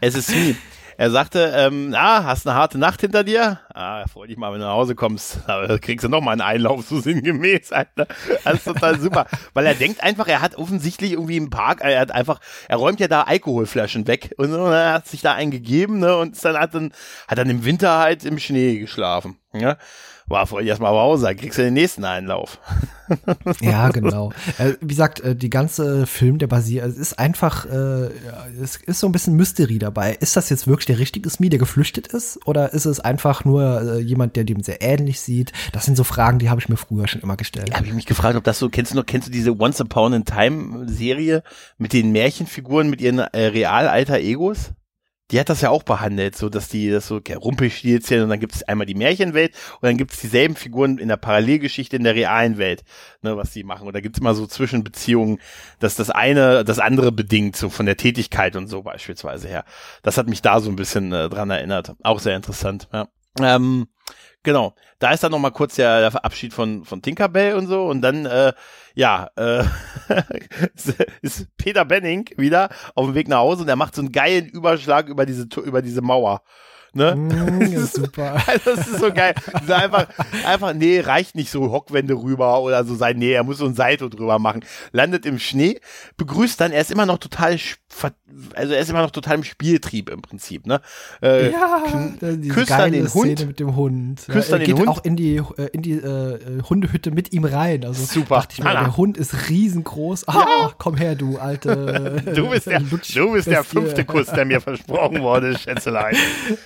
es 0.01 0.15
ist 0.15 0.27
Smee. 0.27 0.55
Er 0.97 1.11
sagte, 1.11 1.51
ähm, 1.53 1.93
ah, 1.93 2.23
hast 2.23 2.47
eine 2.47 2.55
harte 2.55 2.77
Nacht 2.77 3.01
hinter 3.01 3.26
dir? 3.26 3.59
Ah, 3.73 4.05
freu 4.07 4.27
dich 4.27 4.38
mal, 4.38 4.53
wenn 4.53 4.59
du 4.59 4.65
nach 4.65 4.73
Hause 4.73 4.95
kommst. 4.95 5.39
Da 5.47 5.77
kriegst 5.77 6.03
du 6.03 6.09
noch 6.09 6.22
mal 6.22 6.31
einen 6.31 6.41
Einlauf, 6.41 6.85
so 6.85 6.99
sinngemäß, 6.99 7.72
Alter. 7.72 8.07
Das 8.43 8.55
ist 8.55 8.65
total 8.65 8.99
super. 8.99 9.26
Weil 9.53 9.65
er 9.65 9.73
denkt 9.73 10.01
einfach, 10.01 10.27
er 10.27 10.41
hat 10.41 10.55
offensichtlich 10.55 11.13
irgendwie 11.13 11.38
im 11.38 11.49
Park, 11.49 11.81
er 11.81 11.99
hat 11.99 12.11
einfach, 12.11 12.39
er 12.67 12.77
räumt 12.77 12.99
ja 12.99 13.07
da 13.07 13.23
Alkoholflaschen 13.23 14.07
weg 14.07 14.34
und, 14.38 14.53
und 14.53 14.72
er 14.72 14.93
hat 14.93 15.07
sich 15.07 15.22
da 15.22 15.34
einen 15.34 15.51
gegeben, 15.51 15.99
ne, 15.99 16.15
und 16.17 16.43
dann 16.43 16.57
hat 16.57 16.73
dann, 16.76 16.91
hat 17.27 17.38
dann 17.38 17.49
im 17.49 17.65
Winter 17.65 17.99
halt 17.99 18.23
im 18.26 18.39
Schnee 18.39 18.80
geschlafen, 18.80 19.38
ja 19.53 19.77
war 20.27 20.47
vorhin 20.47 20.68
erstmal 20.68 20.91
Hause, 20.91 21.27
dann 21.27 21.38
kriegst 21.38 21.60
du 21.60 21.64
den 21.64 21.76
nächsten 21.76 22.03
Einlauf. 22.03 22.60
ja, 23.61 23.89
genau. 23.89 24.31
Äh, 24.57 24.73
wie 24.81 24.88
gesagt, 24.88 25.19
äh, 25.19 25.35
die 25.35 25.52
ganze 25.52 26.07
Film, 26.07 26.39
der 26.39 26.47
basiert, 26.47 26.85
es 26.88 26.97
ist 26.97 27.19
einfach, 27.19 27.65
äh, 27.65 28.10
es 28.60 28.77
ist 28.77 28.99
so 28.99 29.07
ein 29.07 29.11
bisschen 29.11 29.35
Mystery 29.35 29.77
dabei. 29.77 30.14
Ist 30.19 30.35
das 30.35 30.49
jetzt 30.49 30.65
wirklich 30.65 30.88
der 30.88 30.97
richtige 30.97 31.30
Smee, 31.30 31.49
der 31.49 31.60
geflüchtet 31.60 32.07
ist? 32.07 32.39
Oder 32.47 32.73
ist 32.73 32.85
es 32.85 32.99
einfach 32.99 33.45
nur 33.45 33.81
äh, 33.81 33.99
jemand, 33.99 34.35
der 34.35 34.43
dem 34.45 34.64
sehr 34.64 34.81
ähnlich 34.81 35.19
sieht? 35.19 35.52
Das 35.73 35.85
sind 35.85 35.95
so 35.95 36.03
Fragen, 36.03 36.39
die 36.39 36.49
habe 36.49 36.60
ich 36.60 36.69
mir 36.69 36.77
früher 36.77 37.07
schon 37.07 37.22
immer 37.22 37.38
gestellt. 37.38 37.69
Ja, 37.69 37.76
habe 37.76 37.85
ich 37.85 37.93
mich 37.93 38.07
gefragt, 38.07 38.35
ob 38.35 38.43
das 38.43 38.57
so, 38.57 38.69
kennst 38.69 38.93
du 38.93 38.95
noch, 38.95 39.06
kennst 39.06 39.27
du 39.27 39.31
diese 39.31 39.60
Once 39.60 39.80
Upon 39.80 40.14
a 40.14 40.19
Time 40.22 40.89
Serie 40.89 41.43
mit 41.77 41.93
den 41.93 42.11
Märchenfiguren, 42.11 42.89
mit 42.89 42.99
ihren 43.02 43.19
äh, 43.19 43.45
Realalter-Egos? 43.45 44.72
Die 45.31 45.39
hat 45.39 45.49
das 45.49 45.61
ja 45.61 45.72
auch 45.72 45.84
behandelt, 45.84 46.35
so 46.35 46.49
dass 46.49 46.69
die 46.69 46.91
das 46.91 47.07
so 47.07 47.19
Rumpelstilzchen 47.19 48.22
und 48.22 48.30
dann 48.30 48.39
gibt 48.39 48.56
es 48.56 48.64
einmal 48.64 48.85
die 48.85 48.93
Märchenwelt 48.95 49.53
und 49.81 49.84
dann 49.84 49.97
gibt 49.97 50.14
es 50.14 50.19
dieselben 50.19 50.56
Figuren 50.56 50.99
in 50.99 51.07
der 51.07 51.18
Parallelgeschichte 51.18 51.95
in 51.95 52.03
der 52.03 52.15
realen 52.15 52.57
Welt, 52.57 52.84
ne, 53.22 53.35
was 53.35 53.52
die 53.52 53.64
machen. 53.64 53.88
Und 53.88 53.93
da 53.95 54.02
gibt 54.02 54.18
es 54.18 54.22
immer 54.22 54.35
so 54.35 54.45
Zwischenbeziehungen, 54.45 55.39
dass 55.80 55.95
das 55.95 56.11
eine 56.11 56.64
das 56.64 56.80
andere 56.80 57.11
bedingt, 57.11 57.56
so 57.56 57.69
von 57.69 57.88
der 57.88 57.97
Tätigkeit 57.97 58.56
und 58.56 58.68
so 58.68 58.84
beispielsweise 58.84 59.47
her. 59.47 59.65
Das 60.03 60.18
hat 60.18 60.27
mich 60.27 60.41
da 60.43 60.60
so 60.60 60.69
ein 60.69 60.76
bisschen 60.76 61.11
äh, 61.11 61.27
dran 61.27 61.49
erinnert. 61.49 61.95
Auch 62.03 62.19
sehr 62.19 62.35
interessant, 62.35 62.88
ja. 62.93 63.07
Ähm, 63.41 63.88
genau. 64.45 64.73
Da 64.99 65.11
ist 65.11 65.23
dann 65.23 65.31
noch 65.31 65.39
mal 65.39 65.51
kurz 65.51 65.76
der, 65.76 66.09
der 66.09 66.23
Abschied 66.23 66.53
von, 66.53 66.85
von 66.85 67.01
Tinkerbell 67.01 67.55
und 67.55 67.67
so 67.67 67.85
und 67.88 68.01
dann 68.01 68.26
äh, 68.26 68.53
ja, 68.93 69.30
äh, 69.35 69.65
ist 71.22 71.47
Peter 71.57 71.84
Benning 71.84 72.30
wieder 72.38 72.69
auf 72.95 73.05
dem 73.05 73.15
Weg 73.15 73.27
nach 73.27 73.39
Hause 73.39 73.63
und 73.63 73.67
er 73.67 73.76
macht 73.76 73.93
so 73.93 74.01
einen 74.01 74.13
geilen 74.13 74.47
Überschlag 74.47 75.09
über 75.09 75.26
diese, 75.26 75.47
über 75.65 75.81
diese 75.81 76.01
Mauer. 76.01 76.41
Ne? 76.95 77.13
Mm, 77.13 77.59
das 77.59 77.69
ist 77.72 77.95
super. 77.95 78.41
das 78.65 78.88
ist 78.88 78.99
so 78.99 79.11
geil. 79.11 79.35
einfach, 79.67 80.07
einfach, 80.45 80.73
nee, 80.73 81.01
reicht 81.01 81.35
nicht 81.35 81.51
so 81.51 81.69
Hockwände 81.72 82.13
rüber 82.13 82.61
oder 82.61 82.85
so 82.85 82.95
sein, 82.95 83.17
nee, 83.17 83.34
er 83.34 83.43
muss 83.43 83.57
so 83.57 83.65
ein 83.65 83.76
Seito 83.76 84.07
drüber 84.07 84.39
machen. 84.39 84.63
Landet 84.93 85.26
im 85.26 85.38
Schnee, 85.38 85.81
begrüßt 86.15 86.59
dann, 86.59 86.72
er 86.72 86.80
ist 86.80 86.91
immer 86.91 87.05
noch 87.05 87.17
total, 87.17 87.57
also 88.53 88.73
er 88.73 88.80
ist 88.80 88.89
immer 88.89 89.01
noch 89.01 89.11
total 89.11 89.35
im 89.35 89.43
Spieltrieb 89.43 90.09
im 90.09 90.22
Prinzip, 90.22 90.65
ne? 90.65 90.81
Äh, 91.22 91.51
ja, 91.51 91.84
küsst 92.49 92.72
dann 92.72 92.91
den 92.91 93.13
Hund. 93.13 93.38
Szene 93.38 93.47
mit 93.47 93.59
dem 93.59 93.76
Hund. 93.76 94.26
Küsst 94.27 94.49
ja, 94.49 94.57
dann 94.57 94.65
den 94.65 94.77
Hund. 94.77 94.88
auch 94.88 95.03
in 95.03 95.15
die, 95.15 95.38
äh, 95.38 95.69
in 95.72 95.81
die 95.81 95.93
äh, 95.93 96.61
Hundehütte 96.69 97.11
mit 97.11 97.34
ihm 97.34 97.45
rein. 97.45 97.85
Also 97.85 98.03
super. 98.03 98.35
Dachte 98.35 98.55
ich 98.57 98.63
mir, 98.63 98.72
der 98.72 98.97
Hund 98.97 99.17
ist 99.17 99.49
riesengroß. 99.49 100.27
Ah, 100.27 100.34
ja. 100.34 100.72
komm 100.77 100.97
her, 100.97 101.15
du 101.15 101.38
alte. 101.38 102.22
du 102.35 102.49
bist 102.49 102.67
der, 102.67 102.80
du 102.80 103.31
bist 103.31 103.47
der 103.47 103.63
fünfte 103.63 104.05
Kuss, 104.05 104.27
der 104.27 104.45
mir 104.45 104.61
versprochen 104.61 105.22
wurde, 105.22 105.57
Schätzelein. 105.57 106.15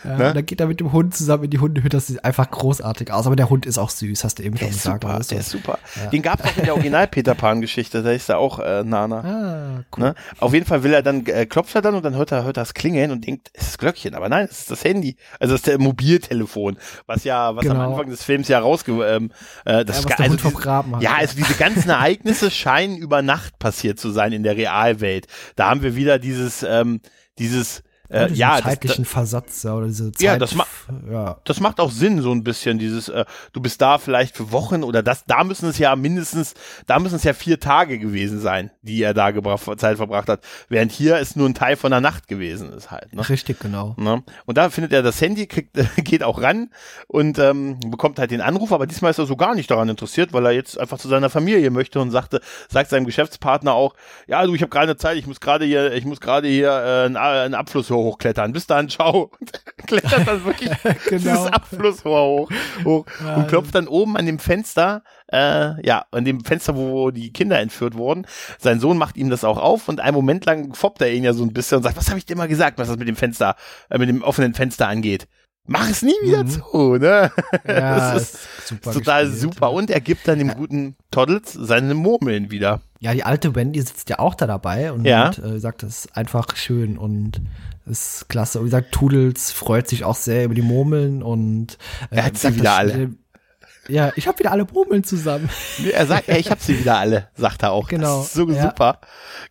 Ja, 0.03 0.17
ne? 0.17 0.33
Dann 0.33 0.45
geht 0.45 0.59
er 0.59 0.67
mit 0.67 0.79
dem 0.79 0.91
Hund 0.91 1.15
zusammen 1.15 1.45
in 1.45 1.49
die 1.51 1.59
Hundehütte. 1.59 1.97
Das 1.97 2.07
sieht 2.07 2.23
einfach 2.23 2.49
großartig 2.49 3.11
aus. 3.11 3.25
Aber 3.25 3.35
der 3.35 3.49
Hund 3.49 3.65
ist 3.65 3.77
auch 3.77 3.89
süß, 3.89 4.23
hast 4.23 4.39
du 4.39 4.43
eben 4.43 4.57
schon 4.57 4.69
gesagt. 4.69 5.03
Super, 5.03 5.19
der 5.29 5.39
ist 5.39 5.49
super. 5.49 5.79
Den 6.11 6.21
gab 6.21 6.39
es 6.39 6.45
auch 6.45 6.57
in 6.57 6.63
der 6.63 6.73
Original-Peter 6.73 7.35
Pan-Geschichte. 7.35 8.03
Da 8.03 8.11
ist 8.11 8.29
er 8.29 8.37
auch 8.37 8.59
äh, 8.59 8.83
Nana. 8.83 9.19
Ah, 9.19 9.83
cool. 9.95 10.03
Ne? 10.03 10.15
Auf 10.39 10.53
jeden 10.53 10.65
Fall 10.65 10.83
will 10.83 10.93
er 10.93 11.01
dann, 11.01 11.18
äh, 11.27 11.45
klopft 11.45 11.75
er 11.75 11.81
dann 11.81 11.95
und 11.95 12.05
dann 12.05 12.15
hört 12.15 12.31
er, 12.31 12.43
hört 12.43 12.57
er 12.57 12.61
das 12.61 12.73
Klingeln 12.73 13.11
und 13.11 13.25
denkt, 13.25 13.49
es 13.53 13.63
ist 13.63 13.69
das 13.71 13.77
Glöckchen. 13.79 14.15
Aber 14.15 14.29
nein, 14.29 14.47
es 14.49 14.59
ist 14.59 14.71
das 14.71 14.83
Handy. 14.83 15.17
Also 15.39 15.55
es 15.55 15.61
ist 15.61 15.67
der 15.67 15.79
Mobiltelefon. 15.79 16.77
Was 17.05 17.23
ja, 17.23 17.55
was 17.55 17.63
genau. 17.63 17.75
am 17.75 17.91
Anfang 17.91 18.09
des 18.09 18.23
Films 18.23 18.47
ja 18.47 18.59
rausge... 18.59 18.91
Ähm, 19.05 19.31
äh, 19.65 19.83
das 19.83 20.03
ja, 20.03 20.15
also 20.17 20.35
diese, 20.35 21.01
ja, 21.01 21.15
also 21.15 21.35
diese 21.35 21.55
ganzen 21.55 21.89
Ereignisse 21.89 22.51
scheinen 22.51 22.97
über 22.97 23.21
Nacht 23.21 23.59
passiert 23.59 23.99
zu 23.99 24.11
sein 24.11 24.31
in 24.31 24.43
der 24.43 24.55
Realwelt. 24.55 25.27
Da 25.55 25.69
haben 25.69 25.81
wir 25.81 25.95
wieder 25.95 26.19
dieses, 26.19 26.63
ähm, 26.63 27.01
dieses 27.39 27.83
Äh, 28.09 28.31
ja, 28.33 28.59
zeitlichen 28.61 29.03
das, 29.03 29.11
Versatz 29.11 29.65
oder 29.65 29.85
diese 29.85 30.11
Zeit. 30.11 30.21
Ja, 30.21 30.37
das, 30.37 30.55
ma 30.55 30.65
ja. 31.11 31.37
das 31.43 31.59
macht 31.59 31.79
auch 31.79 31.91
Sinn, 31.91 32.21
so 32.23 32.31
ein 32.31 32.43
bisschen 32.43 32.79
dieses, 32.79 33.07
äh, 33.07 33.23
du 33.53 33.61
bist 33.61 33.81
da 33.81 33.99
vielleicht 33.99 34.35
für 34.35 34.51
Wochen 34.51 34.83
oder 34.83 35.03
das, 35.03 35.25
da 35.25 35.43
müssen 35.43 35.69
es 35.69 35.77
ja 35.77 35.95
mindestens, 35.95 36.55
da 36.87 36.97
müssen 36.97 37.17
es 37.17 37.23
ja 37.23 37.33
vier 37.33 37.59
Tage 37.59 37.99
gewesen 37.99 38.39
sein, 38.39 38.71
die 38.81 39.03
er 39.03 39.13
da 39.13 39.31
Zeit 39.77 39.97
verbracht 39.97 40.27
hat, 40.27 40.43
während 40.69 40.91
hier 40.91 41.17
es 41.17 41.35
nur 41.35 41.47
ein 41.47 41.53
Teil 41.53 41.75
von 41.75 41.91
der 41.91 42.01
Nacht 42.01 42.27
gewesen 42.27 42.73
ist 42.73 42.89
halt. 42.89 43.13
Ne? 43.13 43.27
Richtig, 43.29 43.59
genau. 43.59 43.93
Ne? 43.97 44.23
Und 44.45 44.57
da 44.57 44.71
findet 44.71 44.91
er 44.91 45.03
das 45.03 45.21
Handy, 45.21 45.45
kriegt, 45.45 45.77
geht 45.97 46.23
auch 46.23 46.41
ran 46.41 46.71
und 47.07 47.37
ähm, 47.37 47.79
bekommt 47.91 48.17
halt 48.17 48.31
den 48.31 48.41
Anruf, 48.41 48.71
aber 48.71 48.87
diesmal 48.87 49.11
ist 49.11 49.19
er 49.19 49.27
so 49.27 49.35
gar 49.35 49.53
nicht 49.53 49.69
daran 49.69 49.87
interessiert, 49.87 50.33
weil 50.33 50.47
er 50.47 50.51
jetzt 50.51 50.79
einfach 50.79 50.97
zu 50.97 51.09
seiner 51.09 51.29
Familie 51.29 51.69
möchte 51.69 51.99
und 51.99 52.09
sagte, 52.09 52.41
sagt 52.69 52.89
seinem 52.89 53.05
Geschäftspartner 53.05 53.73
auch, 53.73 53.93
ja, 54.25 54.43
du, 54.45 54.55
ich 54.55 54.63
habe 54.63 54.71
gerade 54.71 54.97
Zeit, 54.97 55.17
ich 55.17 55.27
muss 55.27 55.39
gerade 55.39 55.65
hier, 55.65 55.93
ich 55.93 56.05
muss 56.05 56.19
gerade 56.19 56.47
hier 56.47 56.69
äh, 56.69 57.05
einen, 57.05 57.17
einen 57.17 57.53
Abfluss 57.53 57.91
hochklettern. 58.03 58.51
Bis 58.53 58.67
dann, 58.67 58.89
ciao. 58.89 59.31
Und 59.39 59.51
klettert 59.87 60.27
dann 60.27 60.45
wirklich 60.45 60.69
genau. 60.83 60.97
dieses 61.09 61.45
Abflussrohr 61.45 62.21
hoch, 62.21 62.51
hoch 62.83 63.05
ja, 63.23 63.35
und 63.35 63.47
klopft 63.47 63.75
dann 63.75 63.87
oben 63.87 64.17
an 64.17 64.25
dem 64.25 64.39
Fenster, 64.39 65.03
äh, 65.31 65.85
ja, 65.85 66.05
an 66.11 66.25
dem 66.25 66.43
Fenster, 66.43 66.75
wo 66.75 67.11
die 67.11 67.31
Kinder 67.31 67.59
entführt 67.59 67.95
wurden. 67.95 68.25
Sein 68.57 68.79
Sohn 68.79 68.97
macht 68.97 69.17
ihm 69.17 69.29
das 69.29 69.43
auch 69.43 69.57
auf 69.57 69.87
und 69.87 69.99
einen 69.99 70.15
Moment 70.15 70.45
lang 70.45 70.73
foppt 70.73 71.01
er 71.01 71.11
ihn 71.11 71.23
ja 71.23 71.33
so 71.33 71.43
ein 71.43 71.53
bisschen 71.53 71.77
und 71.77 71.83
sagt, 71.83 71.97
was 71.97 72.09
habe 72.09 72.19
ich 72.19 72.25
dir 72.25 72.35
mal 72.35 72.47
gesagt, 72.47 72.77
was 72.77 72.87
das 72.87 72.97
mit 72.97 73.07
dem 73.07 73.15
Fenster, 73.15 73.55
äh, 73.89 73.97
mit 73.97 74.09
dem 74.09 74.23
offenen 74.23 74.53
Fenster 74.53 74.87
angeht 74.87 75.27
mach 75.69 75.89
es 75.89 76.01
nie 76.01 76.15
wieder 76.23 76.43
mhm. 76.43 76.49
zu, 76.49 76.95
ne? 76.95 77.31
Ja, 77.67 78.13
das 78.13 78.21
ist, 78.23 78.71
ist 78.71 78.83
total 78.83 79.25
gespielt, 79.25 79.53
super. 79.53 79.71
Und 79.71 79.89
er 79.89 80.01
gibt 80.01 80.27
dann 80.27 80.39
dem 80.39 80.49
ja. 80.49 80.53
guten 80.55 80.95
Toddles 81.11 81.53
seine 81.53 81.93
Murmeln 81.93 82.51
wieder. 82.51 82.81
Ja, 82.99 83.13
die 83.13 83.23
alte 83.23 83.55
Wendy 83.55 83.79
sitzt 83.79 84.09
ja 84.09 84.19
auch 84.19 84.35
da 84.35 84.45
dabei 84.45 84.91
und, 84.91 85.05
ja. 85.05 85.27
und 85.27 85.39
äh, 85.39 85.59
sagt, 85.59 85.83
das 85.83 86.05
ist 86.05 86.17
einfach 86.17 86.55
schön 86.55 86.97
und 86.97 87.41
ist 87.89 88.29
klasse. 88.29 88.59
Und 88.59 88.65
wie 88.65 88.69
gesagt, 88.69 88.91
Toodles 88.91 89.51
freut 89.51 89.87
sich 89.87 90.03
auch 90.03 90.15
sehr 90.15 90.45
über 90.45 90.55
die 90.55 90.61
Murmeln 90.61 91.23
und 91.23 91.77
äh, 92.11 92.17
er 92.17 92.25
hat 92.25 92.37
sie 92.37 92.55
wieder 92.55 92.73
alle. 92.73 93.11
Ja, 93.89 94.11
ich 94.15 94.27
habe 94.27 94.37
wieder 94.37 94.51
alle 94.51 94.65
Murmeln 94.71 95.03
zusammen. 95.03 95.49
Er 95.91 96.05
sagt, 96.05 96.27
ja, 96.27 96.37
ich 96.37 96.51
habe 96.51 96.61
sie 96.61 96.79
wieder 96.79 96.97
alle, 96.97 97.29
sagt 97.35 97.63
er 97.63 97.71
auch. 97.71 97.87
Genau. 97.87 98.21
so 98.21 98.47
ja. 98.49 98.61
super. 98.61 98.99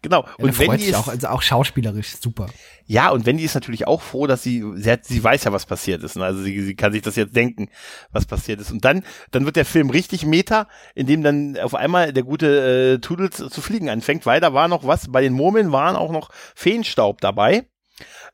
Genau. 0.02 0.24
Ja, 0.24 0.44
und 0.44 0.58
Wendy 0.58 0.84
ist 0.84 0.94
auch, 0.94 1.08
also 1.08 1.26
auch 1.28 1.42
schauspielerisch 1.42 2.16
super. 2.20 2.46
Ja, 2.86 3.10
und 3.10 3.26
Wendy 3.26 3.44
ist 3.44 3.54
natürlich 3.54 3.86
auch 3.86 4.00
froh, 4.00 4.26
dass 4.26 4.42
sie, 4.42 4.64
sie, 4.76 4.90
hat, 4.90 5.04
sie 5.04 5.22
weiß 5.22 5.44
ja, 5.44 5.52
was 5.52 5.66
passiert 5.66 6.02
ist. 6.04 6.16
Ne? 6.16 6.24
Also 6.24 6.42
sie, 6.42 6.62
sie 6.62 6.76
kann 6.76 6.92
sich 6.92 7.02
das 7.02 7.16
jetzt 7.16 7.34
denken, 7.34 7.68
was 8.12 8.26
passiert 8.26 8.60
ist. 8.60 8.70
Und 8.70 8.84
dann, 8.84 9.04
dann 9.32 9.44
wird 9.44 9.56
der 9.56 9.64
Film 9.64 9.90
richtig 9.90 10.24
meta, 10.24 10.68
indem 10.94 11.22
dann 11.22 11.58
auf 11.58 11.74
einmal 11.74 12.12
der 12.12 12.22
gute 12.22 12.94
äh, 12.94 12.98
Toodles 12.98 13.36
zu 13.36 13.60
fliegen 13.60 13.90
anfängt, 13.90 14.24
weil 14.24 14.40
da 14.40 14.54
war 14.54 14.68
noch 14.68 14.86
was, 14.86 15.10
bei 15.10 15.20
den 15.20 15.32
Murmeln 15.32 15.72
waren 15.72 15.96
auch 15.96 16.12
noch 16.12 16.30
Feenstaub 16.54 17.20
dabei, 17.20 17.66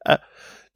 äh, 0.04 0.18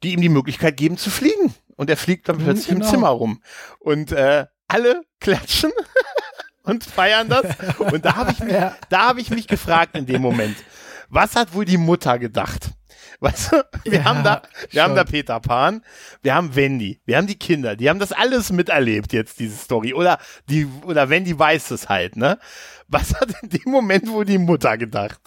die 0.03 0.13
ihm 0.13 0.21
die 0.21 0.29
Möglichkeit 0.29 0.77
geben 0.77 0.97
zu 0.97 1.09
fliegen. 1.09 1.53
Und 1.75 1.89
er 1.89 1.97
fliegt 1.97 2.27
dann 2.29 2.37
mhm, 2.37 2.43
plötzlich 2.43 2.67
genau. 2.67 2.85
im 2.85 2.91
Zimmer 2.91 3.09
rum. 3.09 3.41
Und 3.79 4.11
äh, 4.11 4.45
alle 4.67 5.01
klatschen 5.19 5.71
und 6.63 6.83
feiern 6.83 7.29
das. 7.29 7.45
Und 7.79 8.05
da 8.05 8.15
habe 8.15 8.31
ich, 8.31 8.39
mich, 8.39 8.55
da 8.89 9.07
hab 9.07 9.17
ich 9.17 9.29
mich 9.29 9.47
gefragt 9.47 9.95
in 9.95 10.05
dem 10.05 10.21
Moment, 10.21 10.55
was 11.09 11.35
hat 11.35 11.53
wohl 11.53 11.65
die 11.65 11.77
Mutter 11.77 12.19
gedacht? 12.19 12.69
Weißt 13.21 13.51
du, 13.51 13.63
wir 13.83 13.99
ja, 13.99 14.03
haben 14.05 14.23
da, 14.23 14.43
wir 14.69 14.69
schon. 14.69 14.81
haben 14.81 14.95
da 14.95 15.03
Peter 15.03 15.39
Pan, 15.41 15.83
wir 16.21 16.35
haben 16.35 16.55
Wendy, 16.55 17.01
wir 17.05 17.17
haben 17.17 17.27
die 17.27 17.37
Kinder, 17.37 17.75
die 17.75 17.89
haben 17.89 17.99
das 17.99 18.13
alles 18.13 18.49
miterlebt 18.51 19.11
jetzt, 19.11 19.39
diese 19.39 19.57
Story. 19.57 19.93
Oder 19.93 20.19
die, 20.47 20.67
oder 20.85 21.09
Wendy 21.09 21.37
weiß 21.37 21.71
es 21.71 21.89
halt, 21.89 22.15
ne? 22.15 22.39
Was 22.87 23.13
hat 23.15 23.33
in 23.41 23.49
dem 23.49 23.71
Moment 23.71 24.07
wohl 24.09 24.23
die 24.23 24.37
Mutter 24.37 24.77
gedacht? 24.77 25.19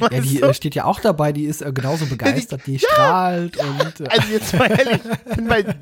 Ja, 0.00 0.20
die 0.20 0.42
äh, 0.42 0.54
steht 0.54 0.74
ja 0.74 0.84
auch 0.84 1.00
dabei, 1.00 1.32
die 1.32 1.44
ist 1.44 1.62
äh, 1.62 1.72
genauso 1.72 2.06
begeistert, 2.06 2.62
die, 2.66 2.72
die 2.72 2.78
strahlt 2.80 3.56
ja, 3.56 3.64
und. 3.64 4.00
Äh. 4.00 4.08
Also 4.08 4.32
jetzt 4.32 4.54
mal 4.54 4.70
ehrlich, 4.70 5.00
mal, 5.42 5.76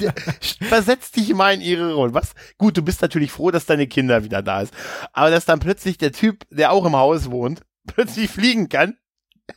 versetz 0.61 1.13
dich 1.13 1.33
mal 1.35 1.55
in 1.55 1.61
ihre 1.61 1.95
Rolle. 1.95 2.15
Was? 2.15 2.35
Gut, 2.59 2.77
du 2.77 2.83
bist 2.83 3.03
natürlich 3.03 3.33
froh, 3.33 3.51
dass 3.51 3.67
deine 3.67 3.87
Kinder 3.87 4.25
wieder 4.25 4.43
da 4.43 4.63
ist. 4.63 4.75
Aber 5.13 5.31
dass 5.31 5.45
dann 5.45 5.61
plötzlich 5.61 5.99
der 5.99 6.13
Typ, 6.13 6.45
der 6.51 6.73
auch 6.73 6.85
im 6.85 6.97
Haus 6.97 7.31
wohnt, 7.31 7.63
plötzlich 7.87 8.31
fliegen 8.31 8.69
kann, 8.69 8.97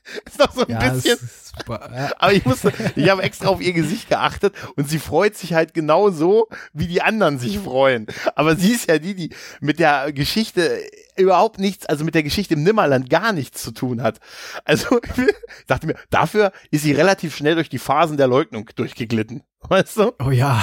ist 0.25 0.39
doch 0.39 0.51
so 0.53 0.65
ein 0.65 0.71
ja, 0.71 0.89
bisschen. 0.89 1.17
Aber 2.17 2.33
ich 2.33 2.45
musste, 2.45 2.73
ich 2.95 3.09
habe 3.09 3.21
extra 3.23 3.47
auf 3.47 3.61
ihr 3.61 3.73
Gesicht 3.73 4.09
geachtet 4.09 4.53
und 4.75 4.89
sie 4.89 4.99
freut 4.99 5.35
sich 5.35 5.53
halt 5.53 5.73
genau 5.73 6.09
so, 6.09 6.47
wie 6.73 6.87
die 6.87 7.01
anderen 7.01 7.39
sich 7.39 7.59
freuen. 7.59 8.07
Aber 8.35 8.55
sie 8.55 8.71
ist 8.71 8.89
ja 8.89 8.97
die, 8.97 9.15
die 9.15 9.29
mit 9.59 9.79
der 9.79 10.11
Geschichte 10.11 10.81
überhaupt 11.18 11.60
nichts, 11.60 11.85
also 11.85 12.03
mit 12.03 12.15
der 12.15 12.23
Geschichte 12.23 12.53
im 12.53 12.64
Nimmerland 12.64 13.10
gar 13.10 13.34
nichts 13.34 13.61
zu 13.64 13.72
tun 13.72 14.02
hat. 14.02 14.19
Also, 14.65 15.02
ich 15.18 15.65
dachte 15.68 15.88
mir, 15.88 15.95
dafür 16.10 16.52
ist 16.72 16.84
sie 16.84 16.94
relativ 16.94 17.35
schnell 17.35 17.56
durch 17.56 17.69
die 17.69 17.80
Phasen 17.80 18.18
der 18.18 18.27
Leugnung 18.27 18.69
durchgeglitten. 18.76 19.44
Weißt 19.69 19.98
du? 19.98 20.11
Oh 20.19 20.31
ja. 20.31 20.61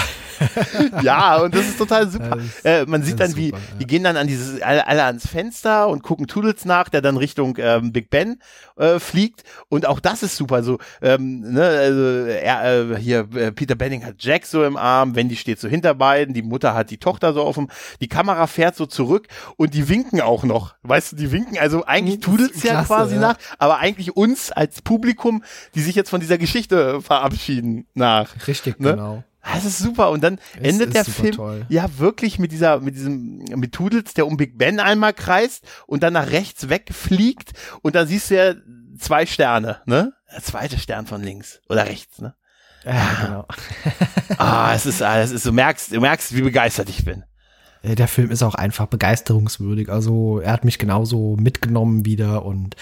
ja, 1.03 1.37
und 1.39 1.55
das 1.55 1.69
ist 1.69 1.79
total 1.79 2.09
super. 2.11 2.39
Ist, 2.39 2.65
äh, 2.65 2.85
man 2.87 3.03
sieht 3.03 3.21
dann, 3.21 3.37
wie, 3.37 3.47
super, 3.47 3.59
ja. 3.59 3.79
die 3.79 3.87
gehen 3.87 4.05
dann 4.05 4.17
an 4.17 4.27
dieses, 4.27 4.63
alle, 4.63 4.87
alle, 4.87 5.05
ans 5.05 5.27
Fenster 5.27 5.89
und 5.89 6.03
gucken 6.03 6.27
Toodles 6.27 6.65
nach, 6.65 6.89
der 6.89 7.03
dann 7.03 7.17
Richtung 7.17 7.57
ähm, 7.59 7.93
Big 7.93 8.11
Ben 8.11 8.41
äh, 8.77 8.99
fliegt. 8.99 9.45
Und 9.69 9.87
auch 9.87 10.01
das 10.01 10.23
ist 10.23 10.37
super. 10.37 10.63
So, 10.63 10.79
ähm, 11.03 11.41
ne, 11.41 11.63
also 11.63 12.03
er, 12.27 12.91
äh, 12.93 12.97
hier, 12.97 13.29
äh, 13.35 13.53
Peter 13.53 13.75
Benning 13.75 14.05
hat 14.05 14.17
Jack 14.19 14.47
so 14.47 14.65
im 14.65 14.77
Arm, 14.77 15.15
Wendy 15.15 15.37
steht 15.37 15.61
so 15.61 15.69
hinter 15.69 15.95
beiden, 15.95 16.35
die 16.35 16.43
Mutter 16.43 16.75
hat 16.75 16.91
die 16.91 16.99
Tochter 16.99 17.33
so 17.33 17.43
auf 17.43 17.57
dem, 17.57 17.69
die 18.01 18.09
Kamera 18.09 18.47
fährt 18.47 18.77
so 18.77 18.87
zurück 18.87 19.29
und 19.57 19.75
die 19.75 19.89
winken 19.89 20.21
auch 20.21 20.45
noch. 20.45 20.75
Weißt 20.83 21.13
du, 21.13 21.17
die 21.17 21.33
winken, 21.33 21.59
also 21.59 21.85
eigentlich 21.85 22.21
Toodles 22.21 22.63
ja 22.63 22.83
quasi 22.85 23.17
ja. 23.17 23.21
nach, 23.21 23.37
aber 23.59 23.79
eigentlich 23.79 24.17
uns 24.17 24.53
als 24.53 24.83
Publikum, 24.83 25.45
die 25.75 25.81
sich 25.81 25.95
jetzt 25.95 26.11
von 26.11 26.21
dieser 26.21 26.39
Geschichte 26.39 27.03
verabschieden, 27.03 27.87
nach. 27.95 28.47
Richtig, 28.47 28.81
ne? 28.81 28.90
Genau. 28.93 29.25
Das 29.43 29.65
ist 29.65 29.79
super. 29.79 30.11
Und 30.11 30.23
dann 30.23 30.39
es 30.61 30.69
endet 30.69 30.95
der 30.95 31.05
Film 31.05 31.35
toll. 31.35 31.67
ja 31.69 31.99
wirklich 31.99 32.39
mit 32.39 32.53
dieser, 32.53 32.81
mit 32.81 32.95
diesem, 32.95 33.39
mit 33.57 33.73
Toodles, 33.73 34.15
der 34.15 34.27
um 34.27 34.37
Big 34.37 34.59
Ben 34.59 34.81
einmal 34.81 35.15
kreist 35.15 35.65
und 35.87 36.03
dann 36.03 36.13
nach 36.13 36.31
rechts 36.31 36.69
wegfliegt 36.69 37.53
und 37.83 37.95
dann 37.95 38.07
siehst 38.07 38.31
du 38.31 38.37
ja 38.37 38.55
zwei 38.99 39.27
Sterne, 39.27 39.81
ne? 39.87 40.13
Der 40.33 40.43
zweite 40.43 40.79
Stern 40.79 41.07
von 41.07 41.23
links 41.23 41.61
oder 41.69 41.87
rechts, 41.87 42.21
ne? 42.21 42.35
Ja, 42.85 43.25
genau. 43.25 43.47
ah, 44.39 44.75
es 44.75 44.87
ist, 44.87 45.01
es 45.01 45.31
ist, 45.33 45.47
du 45.47 45.53
merkst, 45.53 45.93
du 45.93 46.01
merkst, 46.01 46.35
wie 46.35 46.43
begeistert 46.43 46.89
ich 46.89 47.05
bin. 47.05 47.25
Äh, 47.83 47.95
der 47.95 48.09
Film 48.09 48.31
ist 48.31 48.43
auch 48.43 48.55
einfach 48.55 48.87
begeisterungswürdig. 48.87 49.89
Also 49.89 50.41
er 50.41 50.53
hat 50.53 50.65
mich 50.65 50.79
genauso 50.79 51.37
mitgenommen 51.39 52.05
wieder 52.05 52.45
und 52.45 52.77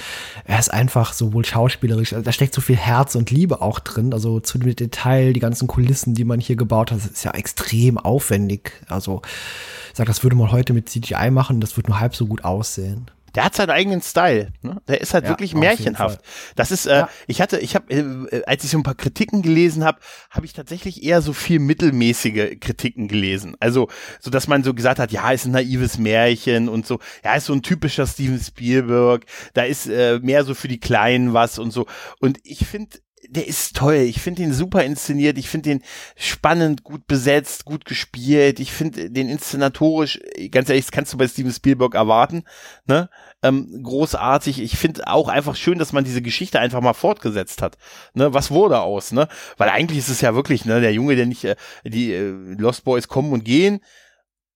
er 0.45 0.59
ist 0.59 0.73
einfach 0.73 1.13
sowohl 1.13 1.45
schauspielerisch, 1.45 2.13
also 2.13 2.25
da 2.25 2.33
steckt 2.33 2.55
so 2.55 2.61
viel 2.61 2.77
Herz 2.77 3.15
und 3.15 3.31
Liebe 3.31 3.63
auch 3.63 3.81
drin. 3.81 4.13
Also 4.13 4.41
zu 4.41 4.59
dem 4.59 4.75
Detail, 4.75 5.33
die 5.33 5.41
ganzen 5.41 5.67
Kulissen, 5.69 6.15
die 6.15 6.25
man 6.25 6.41
hier 6.41 6.57
gebaut 6.57 6.93
hat, 6.93 6.99
ist 6.99 7.25
ja 7.25 7.33
extrem 7.33 7.99
aufwendig. 7.99 8.73
Also 8.89 9.23
ich 9.91 9.97
sag, 9.97 10.07
das 10.07 10.23
würde 10.23 10.37
man 10.37 10.53
heute 10.53 10.73
mit 10.73 10.89
CGI 10.89 11.31
machen, 11.31 11.61
das 11.61 11.77
würde 11.77 11.91
nur 11.91 12.01
halb 12.01 12.15
so 12.15 12.27
gut 12.27 12.45
aussehen 12.45 13.11
der 13.35 13.45
hat 13.45 13.55
seinen 13.55 13.71
eigenen 13.71 14.03
Style. 14.03 14.53
Ne? 14.63 14.81
Der 14.89 15.01
ist 15.01 15.15
halt 15.15 15.25
ja, 15.25 15.31
wirklich 15.31 15.55
märchenhaft. 15.55 16.21
Das 16.57 16.71
ist, 16.71 16.87
äh, 16.87 17.01
ja. 17.01 17.09
ich 17.27 17.41
hatte, 17.41 17.59
ich 17.59 17.75
habe, 17.75 17.93
äh, 17.93 18.43
als 18.47 18.65
ich 18.65 18.71
so 18.71 18.79
ein 18.79 18.83
paar 18.83 18.95
Kritiken 18.95 19.43
gelesen 19.43 19.85
habe, 19.85 20.01
habe 20.31 20.47
ich 20.47 20.53
tatsächlich 20.53 21.03
eher 21.03 21.23
so 21.23 21.33
viel 21.33 21.59
mittelmäßige 21.59 22.59
Kritiken 22.61 23.09
gelesen. 23.09 23.57
Also, 23.61 23.89
so 24.21 24.31
dass 24.31 24.49
man 24.49 24.65
so 24.65 24.75
gesagt 24.75 24.99
hat, 24.99 25.13
ja, 25.13 25.31
ist 25.31 25.47
ein 25.47 25.53
naives 25.53 25.99
Märchen 25.99 26.69
und 26.69 26.87
so, 26.87 26.99
ja, 27.25 27.35
ist 27.35 27.47
so 27.47 27.53
ein 27.53 27.63
typischer 27.63 28.07
Steven 28.07 28.41
Spielberg. 28.41 29.25
Da 29.55 29.63
ist 29.63 29.87
äh, 29.87 30.19
mehr 30.21 30.45
so 30.45 30.55
für 30.55 30.69
die 30.69 30.81
Kleinen 30.81 31.33
was 31.33 31.59
und 31.59 31.71
so. 31.71 31.87
Und 32.21 32.39
ich 32.45 32.67
finde, 32.67 32.99
der 33.31 33.47
ist 33.47 33.77
toll. 33.77 33.97
Ich 33.97 34.21
finde 34.21 34.43
ihn 34.43 34.53
super 34.53 34.85
inszeniert. 34.85 35.39
Ich 35.39 35.49
finde 35.49 35.71
ihn 35.71 35.83
spannend, 36.17 36.83
gut 36.83 37.07
besetzt, 37.07 37.65
gut 37.67 37.85
gespielt. 37.85 38.59
Ich 38.59 38.73
finde 38.73 39.11
den 39.11 39.29
inszenatorisch, 39.29 40.19
ganz 40.51 40.69
ehrlich, 40.69 40.87
das 40.87 40.93
kannst 40.93 41.13
du 41.13 41.19
bei 41.19 41.29
Steven 41.29 41.53
Spielberg 41.53 41.95
erwarten, 41.95 42.45
ne? 42.87 43.11
Ähm, 43.43 43.83
großartig. 43.83 44.61
Ich 44.61 44.77
finde 44.77 45.07
auch 45.07 45.29
einfach 45.29 45.55
schön, 45.55 45.79
dass 45.79 45.93
man 45.93 46.05
diese 46.05 46.23
Geschichte 46.23 46.59
einfach 46.59 46.81
mal 46.81 46.95
fortgesetzt 46.95 47.63
hat. 47.63 47.77
Ne? 48.15 48.35
Was 48.35 48.51
wurde 48.51 48.81
aus, 48.81 49.13
ne? 49.13 49.29
Weil 49.59 49.69
eigentlich 49.69 49.99
ist 49.99 50.09
es 50.09 50.21
ja 50.23 50.35
wirklich, 50.35 50.65
ne, 50.65 50.81
der 50.81 50.93
Junge, 50.93 51.15
der 51.15 51.27
nicht, 51.27 51.45
äh, 51.45 51.55
die 51.85 52.13
äh, 52.13 52.31
Lost 52.59 52.85
Boys 52.85 53.07
kommen 53.07 53.33
und 53.33 53.45
gehen, 53.45 53.81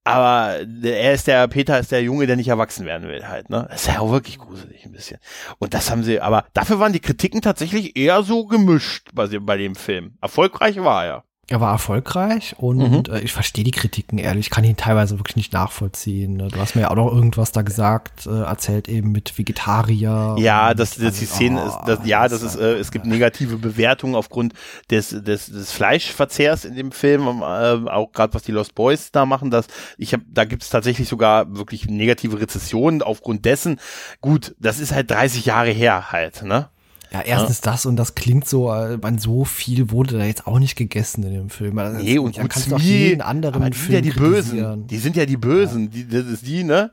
aber 0.04 0.60
er 0.82 1.12
ist 1.12 1.26
der, 1.26 1.46
Peter 1.48 1.78
ist 1.78 1.92
der 1.92 2.02
Junge, 2.02 2.26
der 2.26 2.36
nicht 2.36 2.48
erwachsen 2.48 2.86
werden 2.86 3.08
will 3.08 3.26
halt, 3.26 3.50
ne? 3.50 3.66
Das 3.70 3.82
ist 3.82 3.94
ja 3.94 4.00
auch 4.00 4.10
wirklich 4.10 4.38
gruselig 4.38 4.84
ein 4.84 4.92
bisschen. 4.92 5.18
Und 5.58 5.74
das 5.74 5.90
haben 5.90 6.02
sie, 6.02 6.20
aber 6.20 6.44
dafür 6.54 6.80
waren 6.80 6.92
die 6.92 7.00
Kritiken 7.00 7.40
tatsächlich 7.40 7.96
eher 7.96 8.22
so 8.22 8.46
gemischt 8.46 9.10
bei, 9.14 9.26
bei 9.26 9.56
dem 9.56 9.76
Film. 9.76 10.18
Erfolgreich 10.20 10.82
war 10.82 11.04
er. 11.04 11.24
Er 11.52 11.60
war 11.60 11.72
erfolgreich 11.72 12.54
und 12.56 12.78
mhm. 12.78 13.14
äh, 13.14 13.20
ich 13.20 13.34
verstehe 13.34 13.62
die 13.62 13.72
Kritiken 13.72 14.16
ehrlich, 14.16 14.46
ich 14.46 14.50
kann 14.50 14.64
ihn 14.64 14.78
teilweise 14.78 15.18
wirklich 15.18 15.36
nicht 15.36 15.52
nachvollziehen. 15.52 16.38
Ne? 16.38 16.48
Du 16.48 16.58
hast 16.58 16.74
mir 16.74 16.80
ja 16.80 16.90
auch 16.90 16.96
noch 16.96 17.12
irgendwas 17.12 17.52
da 17.52 17.60
gesagt, 17.60 18.26
äh, 18.26 18.40
erzählt 18.40 18.88
eben 18.88 19.12
mit 19.12 19.36
Vegetarier. 19.36 20.36
Ja, 20.38 20.72
das, 20.72 20.96
das 20.96 21.18
die 21.18 21.26
Szene 21.26 21.62
oh, 21.62 21.68
ist, 21.68 21.78
das, 21.84 22.06
ja, 22.06 22.26
das 22.26 22.40
ist, 22.40 22.56
äh, 22.56 22.78
es 22.78 22.90
gibt 22.90 23.04
negative 23.04 23.58
Bewertungen 23.58 24.14
aufgrund 24.14 24.54
des, 24.90 25.10
des, 25.10 25.52
des 25.52 25.72
Fleischverzehrs 25.72 26.64
in 26.64 26.74
dem 26.74 26.90
Film, 26.90 27.26
äh, 27.42 27.42
auch 27.42 28.12
gerade 28.12 28.32
was 28.32 28.44
die 28.44 28.52
Lost 28.52 28.74
Boys 28.74 29.12
da 29.12 29.26
machen, 29.26 29.50
das, 29.50 29.66
ich 29.98 30.14
habe, 30.14 30.24
da 30.26 30.46
gibt 30.46 30.62
es 30.62 30.70
tatsächlich 30.70 31.06
sogar 31.06 31.54
wirklich 31.54 31.86
negative 31.86 32.40
Rezessionen 32.40 33.02
aufgrund 33.02 33.44
dessen. 33.44 33.78
Gut, 34.22 34.54
das 34.58 34.78
ist 34.78 34.92
halt 34.92 35.10
30 35.10 35.44
Jahre 35.44 35.70
her 35.70 36.12
halt, 36.12 36.44
ne? 36.44 36.70
Ja, 37.12 37.20
erstens 37.20 37.60
ja. 37.62 37.72
das 37.72 37.84
und 37.84 37.96
das 37.96 38.14
klingt 38.14 38.48
so, 38.48 38.72
äh, 38.72 38.96
man 38.96 39.18
so 39.18 39.44
viel 39.44 39.90
wurde 39.90 40.18
da 40.18 40.24
jetzt 40.24 40.46
auch 40.46 40.58
nicht 40.58 40.76
gegessen 40.76 41.22
in 41.24 41.34
dem 41.34 41.50
Film. 41.50 41.78
Also, 41.78 41.98
nee, 41.98 42.18
und 42.18 42.38
dann 42.38 42.48
kannst 42.48 42.70
du 42.70 42.76
auch 42.76 42.80
jeden 42.80 43.20
anderen 43.20 43.62
aber 43.62 43.72
Film 43.74 43.88
die 43.88 43.94
ja 43.94 44.00
die 44.00 44.18
Bösen. 44.18 44.86
Die 44.86 44.98
sind 44.98 45.16
ja 45.16 45.26
die 45.26 45.36
Bösen. 45.36 45.84
Ja. 45.84 45.90
Die, 45.90 46.08
das 46.08 46.26
ist 46.26 46.46
die, 46.46 46.64
ne? 46.64 46.92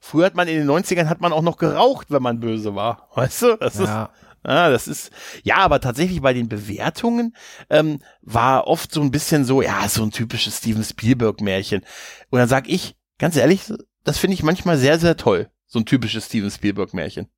Früher 0.00 0.26
hat 0.26 0.34
man 0.34 0.48
in 0.48 0.56
den 0.56 0.68
90ern 0.68 1.08
hat 1.08 1.20
man 1.20 1.32
auch 1.32 1.42
noch 1.42 1.58
geraucht, 1.58 2.08
wenn 2.10 2.22
man 2.22 2.40
böse 2.40 2.74
war. 2.74 3.08
Weißt 3.14 3.42
du? 3.42 3.56
Das 3.56 3.78
ja. 3.78 4.04
ist, 4.04 4.10
ja, 4.44 4.70
das 4.70 4.88
ist, 4.88 5.12
ja, 5.44 5.58
aber 5.58 5.80
tatsächlich 5.80 6.20
bei 6.20 6.34
den 6.34 6.48
Bewertungen 6.48 7.36
ähm, 7.70 8.00
war 8.20 8.66
oft 8.66 8.92
so 8.92 9.00
ein 9.00 9.12
bisschen 9.12 9.44
so, 9.44 9.62
ja, 9.62 9.88
so 9.88 10.02
ein 10.02 10.10
typisches 10.10 10.58
Steven 10.58 10.82
Spielberg-Märchen. 10.82 11.82
Und 12.30 12.38
dann 12.40 12.48
sag 12.48 12.68
ich, 12.68 12.96
ganz 13.18 13.36
ehrlich, 13.36 13.72
das 14.02 14.18
finde 14.18 14.34
ich 14.34 14.42
manchmal 14.42 14.76
sehr, 14.76 14.98
sehr 14.98 15.16
toll. 15.16 15.48
So 15.68 15.78
ein 15.78 15.86
typisches 15.86 16.26
Steven 16.26 16.50
Spielberg-Märchen. 16.50 17.28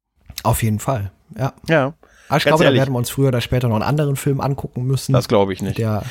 Auf 0.43 0.63
jeden 0.63 0.79
Fall, 0.79 1.13
ja. 1.37 1.53
Ja. 1.69 1.95
Aber 2.29 2.39
ich 2.39 2.45
glaube, 2.45 2.65
ehrlich. 2.65 2.79
da 2.79 2.83
werden 2.83 2.95
wir 2.95 2.99
uns 2.99 3.11
früher 3.11 3.29
oder 3.29 3.41
später 3.41 3.69
noch 3.69 3.77
einen 3.77 3.85
anderen 3.85 4.17
Film 4.17 4.41
angucken 4.41 4.85
müssen. 4.85 5.13
Das 5.13 5.29
glaube 5.29 5.53
ich 5.53 5.63
nicht. 5.63 5.79
Der 5.79 6.03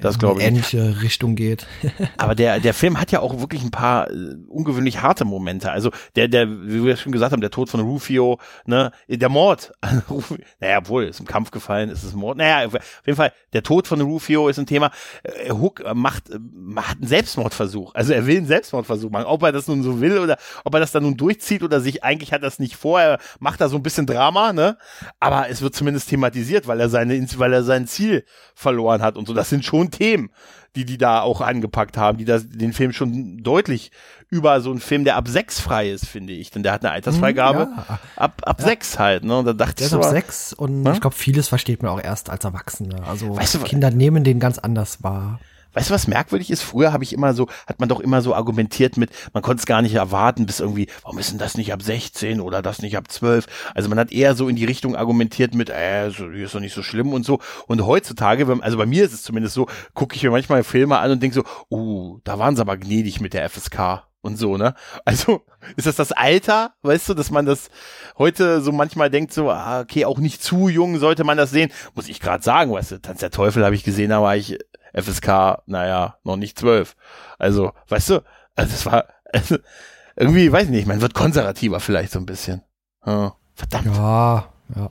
das 0.00 0.18
glaube 0.18 0.40
ich. 0.40 0.46
ähnliche 0.46 1.02
Richtung 1.02 1.34
geht. 1.34 1.66
Aber 2.18 2.34
der, 2.34 2.60
der 2.60 2.74
Film 2.74 3.00
hat 3.00 3.12
ja 3.12 3.20
auch 3.20 3.40
wirklich 3.40 3.62
ein 3.62 3.70
paar 3.70 4.10
äh, 4.10 4.36
ungewöhnlich 4.48 5.02
harte 5.02 5.24
Momente. 5.24 5.70
Also 5.70 5.90
der, 6.16 6.28
der, 6.28 6.48
wie 6.48 6.84
wir 6.84 6.96
schon 6.96 7.12
gesagt 7.12 7.32
haben, 7.32 7.40
der 7.40 7.50
Tod 7.50 7.70
von 7.70 7.80
Rufio, 7.80 8.38
ne, 8.66 8.92
der 9.08 9.28
Mord. 9.28 9.72
naja, 10.60 10.78
obwohl, 10.78 11.04
ist 11.04 11.20
im 11.20 11.26
Kampf 11.26 11.50
gefallen, 11.50 11.88
ist 11.88 12.02
es 12.02 12.14
Mord. 12.14 12.36
Naja, 12.38 12.66
auf 12.66 12.74
jeden 13.06 13.16
Fall, 13.16 13.32
der 13.52 13.62
Tod 13.62 13.86
von 13.86 14.00
Rufio 14.00 14.48
ist 14.48 14.58
ein 14.58 14.66
Thema. 14.66 14.90
Äh, 15.22 15.50
Hook 15.50 15.82
macht, 15.94 16.30
äh, 16.30 16.38
macht 16.52 16.98
einen 16.98 17.08
Selbstmordversuch. 17.08 17.94
Also 17.94 18.12
er 18.12 18.26
will 18.26 18.38
einen 18.38 18.46
Selbstmordversuch 18.46 19.10
machen. 19.10 19.26
Ob 19.26 19.42
er 19.42 19.52
das 19.52 19.66
nun 19.66 19.82
so 19.82 20.00
will 20.00 20.18
oder 20.18 20.36
ob 20.64 20.74
er 20.74 20.80
das 20.80 20.92
dann 20.92 21.04
nun 21.04 21.16
durchzieht 21.16 21.62
oder 21.62 21.80
sich 21.80 22.04
eigentlich 22.04 22.32
hat 22.32 22.42
das 22.42 22.58
nicht 22.58 22.76
vor. 22.76 23.00
Er 23.00 23.18
macht 23.38 23.60
da 23.60 23.68
so 23.68 23.76
ein 23.76 23.82
bisschen 23.82 24.06
Drama, 24.06 24.52
ne? 24.52 24.76
Aber 25.20 25.48
es 25.48 25.62
wird 25.62 25.74
zumindest 25.74 26.08
thematisiert, 26.10 26.66
weil 26.66 26.80
er 26.80 26.88
seine, 26.88 27.26
weil 27.36 27.52
er 27.52 27.62
sein 27.62 27.86
Ziel 27.86 28.24
verloren 28.54 29.02
hat 29.02 29.16
und 29.16 29.26
so. 29.26 29.34
Das 29.34 29.48
sind 29.48 29.64
schon 29.64 29.85
schon 29.86 29.90
Themen, 29.90 30.30
die 30.74 30.84
die 30.84 30.98
da 30.98 31.20
auch 31.20 31.40
angepackt 31.40 31.96
haben, 31.96 32.18
die 32.18 32.24
das, 32.24 32.48
den 32.48 32.72
Film 32.72 32.92
schon 32.92 33.42
deutlich 33.42 33.90
über 34.28 34.60
so 34.60 34.70
einen 34.70 34.80
Film, 34.80 35.04
der 35.04 35.16
ab 35.16 35.28
sechs 35.28 35.60
frei 35.60 35.90
ist, 35.90 36.06
finde 36.06 36.32
ich. 36.32 36.50
Denn 36.50 36.62
der 36.62 36.72
hat 36.72 36.84
eine 36.84 36.92
Altersfreigabe 36.92 37.66
mhm, 37.66 37.72
ja. 37.76 37.98
ab, 38.16 38.42
ab 38.44 38.60
ja. 38.60 38.66
sechs 38.66 38.98
halt. 38.98 39.24
Ne? 39.24 39.38
Und 39.38 39.46
da 39.46 39.52
dachte 39.52 39.76
der 39.76 39.86
ich 39.86 39.92
ist 39.92 39.98
ab 39.98 40.04
sechs 40.04 40.52
und 40.52 40.84
ja? 40.84 40.92
ich 40.92 41.00
glaube, 41.00 41.16
vieles 41.16 41.48
versteht 41.48 41.82
man 41.82 41.92
auch 41.92 42.02
erst 42.02 42.28
als 42.30 42.44
Erwachsene. 42.44 43.06
Also 43.06 43.36
weißt 43.36 43.54
du, 43.54 43.58
Kinder 43.60 43.90
nehmen 43.90 44.24
den 44.24 44.40
ganz 44.40 44.58
anders 44.58 45.02
wahr. 45.02 45.40
Weißt 45.76 45.90
du, 45.90 45.94
was 45.94 46.06
merkwürdig 46.06 46.50
ist? 46.50 46.62
Früher 46.62 46.94
habe 46.94 47.04
ich 47.04 47.12
immer 47.12 47.34
so, 47.34 47.48
hat 47.66 47.80
man 47.80 47.90
doch 47.90 48.00
immer 48.00 48.22
so 48.22 48.34
argumentiert 48.34 48.96
mit, 48.96 49.10
man 49.34 49.42
konnte 49.42 49.60
es 49.60 49.66
gar 49.66 49.82
nicht 49.82 49.94
erwarten, 49.94 50.46
bis 50.46 50.58
irgendwie, 50.58 50.88
warum 51.02 51.18
ist 51.18 51.32
denn 51.32 51.38
das 51.38 51.58
nicht 51.58 51.70
ab 51.70 51.82
16 51.82 52.40
oder 52.40 52.62
das 52.62 52.80
nicht 52.80 52.96
ab 52.96 53.10
12? 53.10 53.46
Also 53.74 53.90
man 53.90 53.98
hat 53.98 54.10
eher 54.10 54.34
so 54.34 54.48
in 54.48 54.56
die 54.56 54.64
Richtung 54.64 54.96
argumentiert 54.96 55.54
mit, 55.54 55.68
äh, 55.68 56.08
so, 56.08 56.30
ist 56.30 56.54
doch 56.54 56.60
nicht 56.60 56.72
so 56.72 56.82
schlimm 56.82 57.12
und 57.12 57.26
so. 57.26 57.40
Und 57.66 57.84
heutzutage, 57.84 58.46
also 58.62 58.78
bei 58.78 58.86
mir 58.86 59.04
ist 59.04 59.12
es 59.12 59.22
zumindest 59.22 59.54
so, 59.54 59.66
gucke 59.92 60.16
ich 60.16 60.22
mir 60.22 60.30
manchmal 60.30 60.64
Filme 60.64 60.96
an 60.96 61.10
und 61.10 61.22
denke 61.22 61.34
so, 61.34 61.44
uh, 61.70 62.20
da 62.24 62.38
waren 62.38 62.56
sie 62.56 62.62
aber 62.62 62.78
gnädig 62.78 63.20
mit 63.20 63.34
der 63.34 63.46
FSK 63.50 64.06
und 64.22 64.38
so, 64.38 64.56
ne? 64.56 64.74
Also 65.04 65.42
ist 65.76 65.86
das 65.86 65.96
das 65.96 66.12
Alter, 66.12 66.72
weißt 66.84 67.10
du, 67.10 67.14
dass 67.14 67.30
man 67.30 67.44
das 67.44 67.68
heute 68.16 68.62
so 68.62 68.72
manchmal 68.72 69.10
denkt, 69.10 69.34
so, 69.34 69.50
ah, 69.50 69.80
okay, 69.80 70.06
auch 70.06 70.18
nicht 70.20 70.42
zu 70.42 70.70
jung 70.70 70.98
sollte 70.98 71.22
man 71.22 71.36
das 71.36 71.50
sehen. 71.50 71.70
Muss 71.94 72.08
ich 72.08 72.20
gerade 72.20 72.42
sagen, 72.42 72.72
weißt 72.72 72.92
du, 72.92 73.02
Tanz 73.02 73.20
der 73.20 73.30
Teufel 73.30 73.62
habe 73.62 73.74
ich 73.74 73.84
gesehen, 73.84 74.10
war 74.10 74.36
ich 74.36 74.58
FSK, 74.96 75.62
naja, 75.66 76.16
noch 76.24 76.36
nicht 76.36 76.58
zwölf. 76.58 76.96
Also, 77.38 77.72
weißt 77.88 78.10
du, 78.10 78.22
also 78.54 78.74
es 78.74 78.86
war 78.86 79.04
also, 79.32 79.56
irgendwie, 80.16 80.50
weiß 80.50 80.64
ich 80.64 80.70
nicht, 80.70 80.86
man 80.86 81.00
wird 81.00 81.14
konservativer 81.14 81.80
vielleicht 81.80 82.12
so 82.12 82.18
ein 82.18 82.26
bisschen. 82.26 82.62
Oh, 83.04 83.30
verdammt. 83.54 83.86
Ja, 83.86 84.48
ja. 84.74 84.90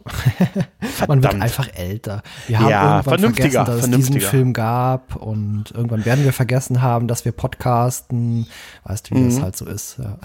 man 1.08 1.24
wird 1.24 1.42
einfach 1.42 1.68
älter. 1.74 2.22
Wir 2.48 2.60
haben 2.60 2.70
ja, 2.70 2.98
irgendwann 2.98 3.34
vergessen, 3.34 3.66
dass 3.66 3.84
es 3.84 3.92
diesen 3.92 4.22
Film 4.22 4.54
gab 4.54 5.16
und 5.16 5.72
irgendwann 5.72 6.06
werden 6.06 6.24
wir 6.24 6.32
vergessen 6.32 6.82
haben, 6.82 7.08
dass 7.08 7.26
wir 7.26 7.32
podcasten. 7.32 8.48
Weißt 8.84 9.10
du, 9.10 9.16
wie 9.16 9.20
mhm. 9.20 9.30
das 9.30 9.42
halt 9.42 9.56
so 9.58 9.66
ist. 9.66 9.98
Ja. 9.98 10.18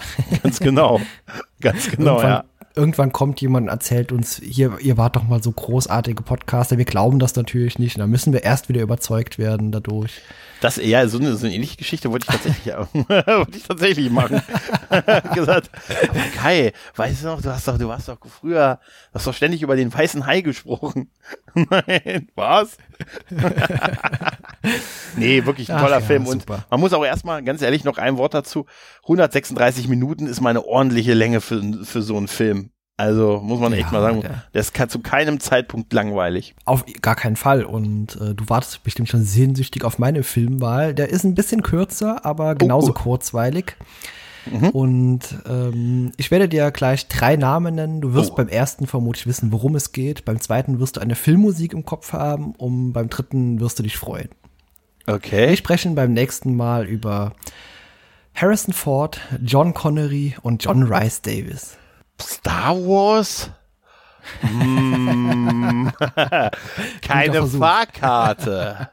Ganz 0.43 0.59
genau. 0.59 1.01
Ganz 1.61 1.89
genau, 1.89 2.17
irgendwann, 2.17 2.29
ja 2.29 2.43
irgendwann 2.75 3.11
kommt 3.11 3.41
jemand 3.41 3.67
und 3.67 3.73
erzählt 3.73 4.11
uns, 4.11 4.41
hier, 4.43 4.77
ihr 4.79 4.97
wart 4.97 5.15
doch 5.15 5.27
mal 5.27 5.41
so 5.41 5.51
großartige 5.51 6.23
Podcaster. 6.23 6.77
Wir 6.77 6.85
glauben 6.85 7.19
das 7.19 7.35
natürlich 7.35 7.79
nicht. 7.79 7.95
Und 7.95 8.01
dann 8.01 8.09
müssen 8.09 8.33
wir 8.33 8.43
erst 8.43 8.69
wieder 8.69 8.81
überzeugt 8.81 9.37
werden 9.37 9.71
dadurch. 9.71 10.21
Das, 10.61 10.77
ja, 10.77 11.07
so 11.07 11.17
eine, 11.17 11.35
so 11.35 11.47
eine 11.47 11.55
ähnliche 11.55 11.75
Geschichte 11.75 12.11
wollte 12.11 12.27
ich 12.29 12.35
tatsächlich, 12.35 12.73
wollte 12.93 13.57
ich 13.57 13.63
tatsächlich 13.63 14.11
machen. 14.11 14.41
gesagt, 15.33 15.71
Kai, 16.35 16.71
weißt 16.95 17.23
du 17.23 17.27
noch, 17.27 17.41
du 17.41 17.49
hast 17.49 17.67
doch, 17.67 17.79
du 17.79 17.87
warst 17.87 18.07
doch 18.07 18.19
früher, 18.27 18.79
du 19.11 19.15
hast 19.15 19.25
doch 19.25 19.33
ständig 19.33 19.63
über 19.63 19.75
den 19.75 19.91
weißen 19.91 20.27
Hai 20.27 20.41
gesprochen. 20.41 21.09
Nein, 21.55 22.29
was? 22.35 22.77
nee, 25.15 25.43
wirklich 25.45 25.71
ein 25.71 25.79
toller 25.79 25.97
Ach, 25.97 26.01
ja, 26.01 26.05
Film. 26.05 26.27
Super. 26.27 26.53
Und 26.53 26.71
man 26.71 26.79
muss 26.79 26.93
auch 26.93 27.03
erstmal, 27.03 27.43
ganz 27.43 27.63
ehrlich, 27.63 27.83
noch 27.83 27.97
ein 27.97 28.17
Wort 28.17 28.35
dazu. 28.35 28.67
136 29.03 29.87
Minuten 29.87 30.27
ist 30.27 30.41
mal 30.41 30.51
eine 30.51 30.63
ordentliche 30.63 31.15
Länge 31.15 31.41
für, 31.41 31.61
für 31.83 32.03
so 32.03 32.17
einen 32.17 32.27
Film. 32.27 32.70
Also 32.97 33.39
muss 33.41 33.59
man 33.59 33.73
echt 33.73 33.91
mal 33.91 34.01
sagen, 34.01 34.21
der, 34.21 34.61
ist 34.61 34.75
zu 34.91 34.99
keinem 34.99 35.39
Zeitpunkt 35.39 35.91
langweilig. 35.91 36.53
Auf 36.65 36.85
gar 37.01 37.15
keinen 37.15 37.35
Fall. 37.35 37.63
Und 37.63 38.15
äh, 38.21 38.35
du 38.35 38.47
wartest 38.47 38.83
bestimmt 38.83 39.09
schon 39.09 39.23
sehnsüchtig 39.23 39.83
auf 39.83 39.97
meine 39.97 40.23
Filmwahl. 40.23 40.93
Der 40.93 41.09
ist 41.09 41.23
ein 41.23 41.33
bisschen 41.33 41.63
kürzer, 41.63 42.25
aber 42.25 42.53
genauso 42.53 42.89
oh, 42.89 42.95
oh. 42.95 43.01
kurzweilig. 43.01 43.75
Mhm. 44.45 44.69
Und 44.69 45.21
ähm, 45.47 46.11
ich 46.17 46.29
werde 46.31 46.47
dir 46.47 46.69
gleich 46.71 47.07
drei 47.07 47.37
Namen 47.37 47.75
nennen. 47.75 48.01
Du 48.01 48.13
wirst 48.13 48.31
oh. 48.31 48.35
beim 48.35 48.47
ersten 48.49 48.85
vermutlich 48.85 49.25
wissen, 49.25 49.51
worum 49.51 49.75
es 49.75 49.91
geht. 49.91 50.25
Beim 50.25 50.39
zweiten 50.39 50.79
wirst 50.79 50.97
du 50.97 51.01
eine 51.01 51.15
Filmmusik 51.15 51.73
im 51.73 51.85
Kopf 51.85 52.13
haben. 52.13 52.53
Und 52.55 52.93
beim 52.93 53.09
dritten 53.09 53.59
wirst 53.59 53.79
du 53.79 53.83
dich 53.83 53.97
freuen. 53.97 54.29
Okay. 55.07 55.49
Wir 55.49 55.57
sprechen 55.57 55.95
beim 55.95 56.13
nächsten 56.13 56.55
Mal 56.55 56.85
über 56.85 57.33
Harrison 58.35 58.73
Ford, 58.73 59.19
John 59.43 59.73
Connery 59.73 60.35
und 60.41 60.63
John 60.63 60.83
Rice 60.83 61.21
Davis. 61.21 61.77
Star 62.21 62.75
Wars? 62.75 63.49
mm, 64.43 65.89
keine 67.01 67.47
Fahrkarte. 67.47 68.89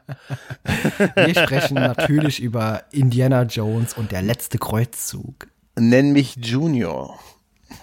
Wir 1.15 1.35
sprechen 1.35 1.75
natürlich 1.75 2.41
über 2.41 2.83
Indiana 2.91 3.43
Jones 3.43 3.93
und 3.93 4.11
der 4.11 4.21
letzte 4.21 4.57
Kreuzzug. 4.57 5.47
Nenn 5.77 6.11
mich 6.11 6.35
Junior. 6.35 7.19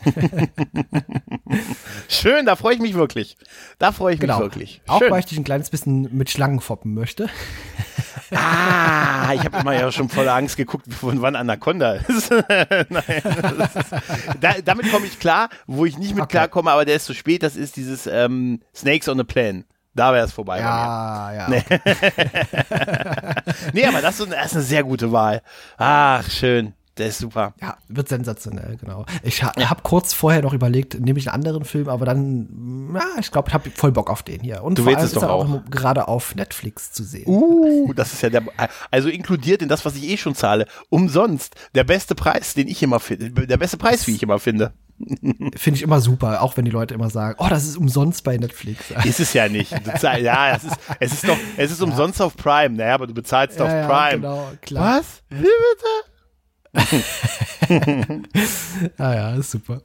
Schön, 2.08 2.46
da 2.46 2.56
freue 2.56 2.74
ich 2.74 2.80
mich 2.80 2.94
wirklich. 2.94 3.36
Da 3.78 3.92
freue 3.92 4.14
ich 4.14 4.20
genau. 4.20 4.38
mich 4.38 4.44
wirklich. 4.44 4.70
Schön. 4.70 4.94
Auch 4.94 5.10
weil 5.10 5.20
ich 5.20 5.26
dich 5.26 5.38
ein 5.38 5.44
kleines 5.44 5.70
bisschen 5.70 6.16
mit 6.16 6.30
Schlangen 6.30 6.60
foppen 6.60 6.94
möchte. 6.94 7.28
Ah, 8.32 9.32
ich 9.34 9.44
habe 9.44 9.58
immer 9.58 9.72
ja 9.72 9.92
schon 9.92 10.08
voller 10.08 10.34
Angst 10.34 10.56
geguckt, 10.56 10.92
von 10.92 11.22
wann 11.22 11.36
Anaconda 11.36 11.92
ist. 11.92 12.28
Nein, 12.88 13.04
ist 13.06 13.86
da, 14.40 14.54
damit 14.64 14.90
komme 14.90 15.06
ich 15.06 15.20
klar. 15.20 15.48
Wo 15.68 15.84
ich 15.84 15.96
nicht 15.96 16.12
mit 16.12 16.24
okay. 16.24 16.32
klarkomme, 16.32 16.72
aber 16.72 16.84
der 16.84 16.96
ist 16.96 17.04
zu 17.04 17.14
spät, 17.14 17.44
das 17.44 17.54
ist 17.54 17.76
dieses 17.76 18.08
ähm, 18.08 18.62
Snakes 18.74 19.08
on 19.08 19.20
a 19.20 19.22
Plan. 19.22 19.64
Da 19.94 20.12
wäre 20.12 20.26
es 20.26 20.32
vorbei. 20.32 20.58
Ja, 20.58 21.32
ja. 21.32 21.48
Nee. 21.48 21.62
nee, 23.72 23.86
aber 23.86 24.02
das 24.02 24.18
ist 24.18 24.32
eine 24.32 24.62
sehr 24.62 24.82
gute 24.82 25.12
Wahl. 25.12 25.40
Ach, 25.78 26.28
schön. 26.28 26.74
Der 26.98 27.08
ist 27.08 27.18
super. 27.18 27.52
Ja, 27.60 27.76
wird 27.88 28.08
sensationell, 28.08 28.78
genau. 28.78 29.04
Ich 29.22 29.42
ha 29.42 29.52
ja. 29.58 29.68
habe 29.68 29.82
kurz 29.82 30.14
vorher 30.14 30.40
noch 30.40 30.54
überlegt, 30.54 30.98
nehme 30.98 31.18
ich 31.18 31.28
einen 31.28 31.34
anderen 31.34 31.64
Film, 31.64 31.88
aber 31.90 32.06
dann, 32.06 32.90
ja, 32.94 33.20
ich 33.20 33.30
glaube, 33.30 33.48
ich 33.48 33.54
habe 33.54 33.70
voll 33.70 33.92
Bock 33.92 34.08
auf 34.08 34.22
den 34.22 34.40
hier. 34.40 34.62
Und 34.62 34.78
du 34.78 34.86
allem 34.86 34.98
es 34.98 35.12
doch 35.12 35.24
auch, 35.24 35.50
auch 35.50 35.64
gerade 35.70 36.08
auf 36.08 36.34
Netflix 36.34 36.92
zu 36.92 37.04
sehen. 37.04 37.26
Uh, 37.26 37.92
das 37.92 38.14
ist 38.14 38.22
ja 38.22 38.30
der, 38.30 38.44
also 38.90 39.10
inkludiert 39.10 39.60
in 39.60 39.68
das, 39.68 39.84
was 39.84 39.94
ich 39.96 40.08
eh 40.08 40.16
schon 40.16 40.34
zahle, 40.34 40.66
umsonst. 40.88 41.54
Der 41.74 41.84
beste 41.84 42.14
Preis, 42.14 42.54
den 42.54 42.66
ich 42.66 42.82
immer 42.82 42.98
finde, 42.98 43.30
der 43.46 43.58
beste 43.58 43.76
Preis, 43.76 44.06
wie 44.06 44.14
ich 44.14 44.22
immer 44.22 44.38
finde. 44.38 44.72
Finde 45.56 45.76
ich 45.76 45.82
immer 45.82 46.00
super, 46.00 46.40
auch 46.40 46.56
wenn 46.56 46.64
die 46.64 46.70
Leute 46.70 46.94
immer 46.94 47.10
sagen, 47.10 47.36
oh, 47.38 47.48
das 47.50 47.64
ist 47.64 47.76
umsonst 47.76 48.24
bei 48.24 48.38
Netflix. 48.38 48.90
Ist 49.04 49.20
es 49.20 49.34
ja 49.34 49.46
nicht. 49.46 49.70
Ja, 50.02 50.56
es 50.56 50.64
ist, 50.64 50.76
es 51.00 51.12
ist 51.12 51.28
doch, 51.28 51.36
es 51.58 51.70
ist 51.70 51.80
ja. 51.80 51.86
umsonst 51.86 52.22
auf 52.22 52.34
Prime. 52.34 52.76
Naja, 52.76 52.94
aber 52.94 53.06
du 53.06 53.12
bezahlst 53.12 53.58
ja, 53.58 53.66
auf 53.66 53.90
Prime. 53.90 54.22
Genau, 54.22 54.50
klar. 54.62 55.00
Was? 55.00 55.22
Wie 55.28 55.42
bitte? 55.42 56.15
ah 58.98 59.14
ja, 59.14 59.42
super. 59.42 59.80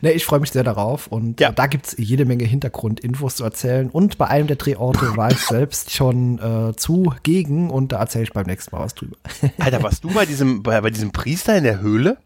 Nee, 0.00 0.12
ich 0.12 0.24
freue 0.24 0.40
mich 0.40 0.50
sehr 0.50 0.64
darauf 0.64 1.06
und 1.06 1.40
ja. 1.40 1.52
da 1.52 1.66
es 1.66 1.96
jede 1.98 2.24
Menge 2.24 2.44
Hintergrundinfos 2.44 3.36
zu 3.36 3.44
erzählen. 3.44 3.90
Und 3.90 4.18
bei 4.18 4.28
einem 4.28 4.46
der 4.46 4.56
Drehorte 4.56 5.00
war 5.16 5.30
ich 5.30 5.40
selbst 5.40 5.92
schon 5.92 6.38
äh, 6.38 6.74
zugegen 6.76 7.70
und 7.70 7.92
da 7.92 8.00
erzähle 8.00 8.24
ich 8.24 8.32
beim 8.32 8.46
nächsten 8.46 8.74
Mal 8.74 8.82
was 8.82 8.94
drüber. 8.94 9.16
Alter, 9.58 9.82
warst 9.82 10.04
du 10.04 10.12
bei 10.12 10.26
diesem, 10.26 10.62
bei, 10.62 10.80
bei 10.80 10.90
diesem 10.90 11.12
Priester 11.12 11.56
in 11.56 11.64
der 11.64 11.80
Höhle? 11.80 12.18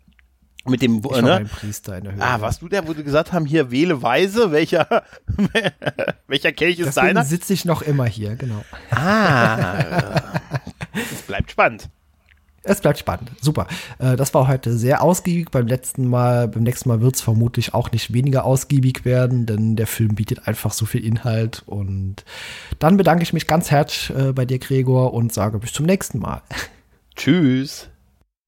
Mit 0.66 0.80
dem, 0.80 1.02
ich 1.04 1.20
ne? 1.20 1.44
Priester 1.44 1.98
in 1.98 2.04
der 2.04 2.12
Höhle. 2.14 2.24
Ah, 2.24 2.40
warst 2.40 2.62
du 2.62 2.68
der, 2.68 2.88
wo 2.88 2.94
du 2.94 3.04
gesagt 3.04 3.34
haben, 3.34 3.44
hier 3.44 3.70
wähle 3.70 4.00
weise, 4.00 4.50
welcher, 4.50 5.04
welcher 6.26 6.52
Kelch 6.52 6.78
ist 6.78 6.86
Deswegen 6.86 7.08
deiner? 7.08 7.24
sitze 7.24 7.52
ich 7.52 7.66
noch 7.66 7.82
immer 7.82 8.06
hier, 8.06 8.34
genau. 8.36 8.64
Ah, 8.90 10.22
es 10.94 11.20
bleibt 11.22 11.50
spannend. 11.50 11.90
Es 12.64 12.80
bleibt 12.80 12.98
spannend. 12.98 13.30
Super. 13.40 13.66
Äh, 13.98 14.16
das 14.16 14.32
war 14.32 14.48
heute 14.48 14.76
sehr 14.76 15.02
ausgiebig. 15.02 15.50
Beim 15.50 15.66
letzten 15.66 16.08
Mal, 16.08 16.48
beim 16.48 16.62
nächsten 16.62 16.88
Mal 16.88 17.02
wird 17.02 17.14
es 17.14 17.20
vermutlich 17.20 17.74
auch 17.74 17.92
nicht 17.92 18.12
weniger 18.12 18.44
ausgiebig 18.46 19.04
werden, 19.04 19.44
denn 19.44 19.76
der 19.76 19.86
Film 19.86 20.14
bietet 20.14 20.48
einfach 20.48 20.72
so 20.72 20.86
viel 20.86 21.04
Inhalt. 21.04 21.62
Und 21.66 22.24
dann 22.78 22.96
bedanke 22.96 23.22
ich 23.22 23.34
mich 23.34 23.46
ganz 23.46 23.70
herzlich 23.70 24.16
äh, 24.16 24.32
bei 24.32 24.46
dir, 24.46 24.58
Gregor, 24.58 25.12
und 25.12 25.32
sage 25.32 25.58
bis 25.58 25.72
zum 25.72 25.84
nächsten 25.84 26.18
Mal. 26.18 26.42
Tschüss. 27.16 27.88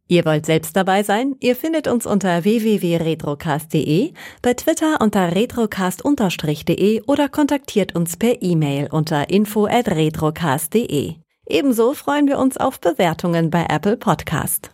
Ihr 0.08 0.24
wollt 0.24 0.46
selbst 0.46 0.76
dabei 0.76 1.02
sein? 1.02 1.34
Ihr 1.40 1.56
findet 1.56 1.88
uns 1.88 2.06
unter 2.06 2.44
www.retrocast.de, 2.44 4.12
bei 4.40 4.54
Twitter 4.54 5.00
unter 5.00 5.34
retrocast-de 5.34 7.02
oder 7.06 7.28
kontaktiert 7.28 7.96
uns 7.96 8.16
per 8.16 8.40
E-Mail 8.40 8.88
unter 8.92 9.28
info 9.30 9.66
at 9.66 9.88
retrocast.de. 9.88 11.25
Ebenso 11.48 11.94
freuen 11.94 12.26
wir 12.26 12.38
uns 12.38 12.56
auf 12.56 12.80
Bewertungen 12.80 13.50
bei 13.50 13.66
Apple 13.68 13.96
Podcast. 13.96 14.70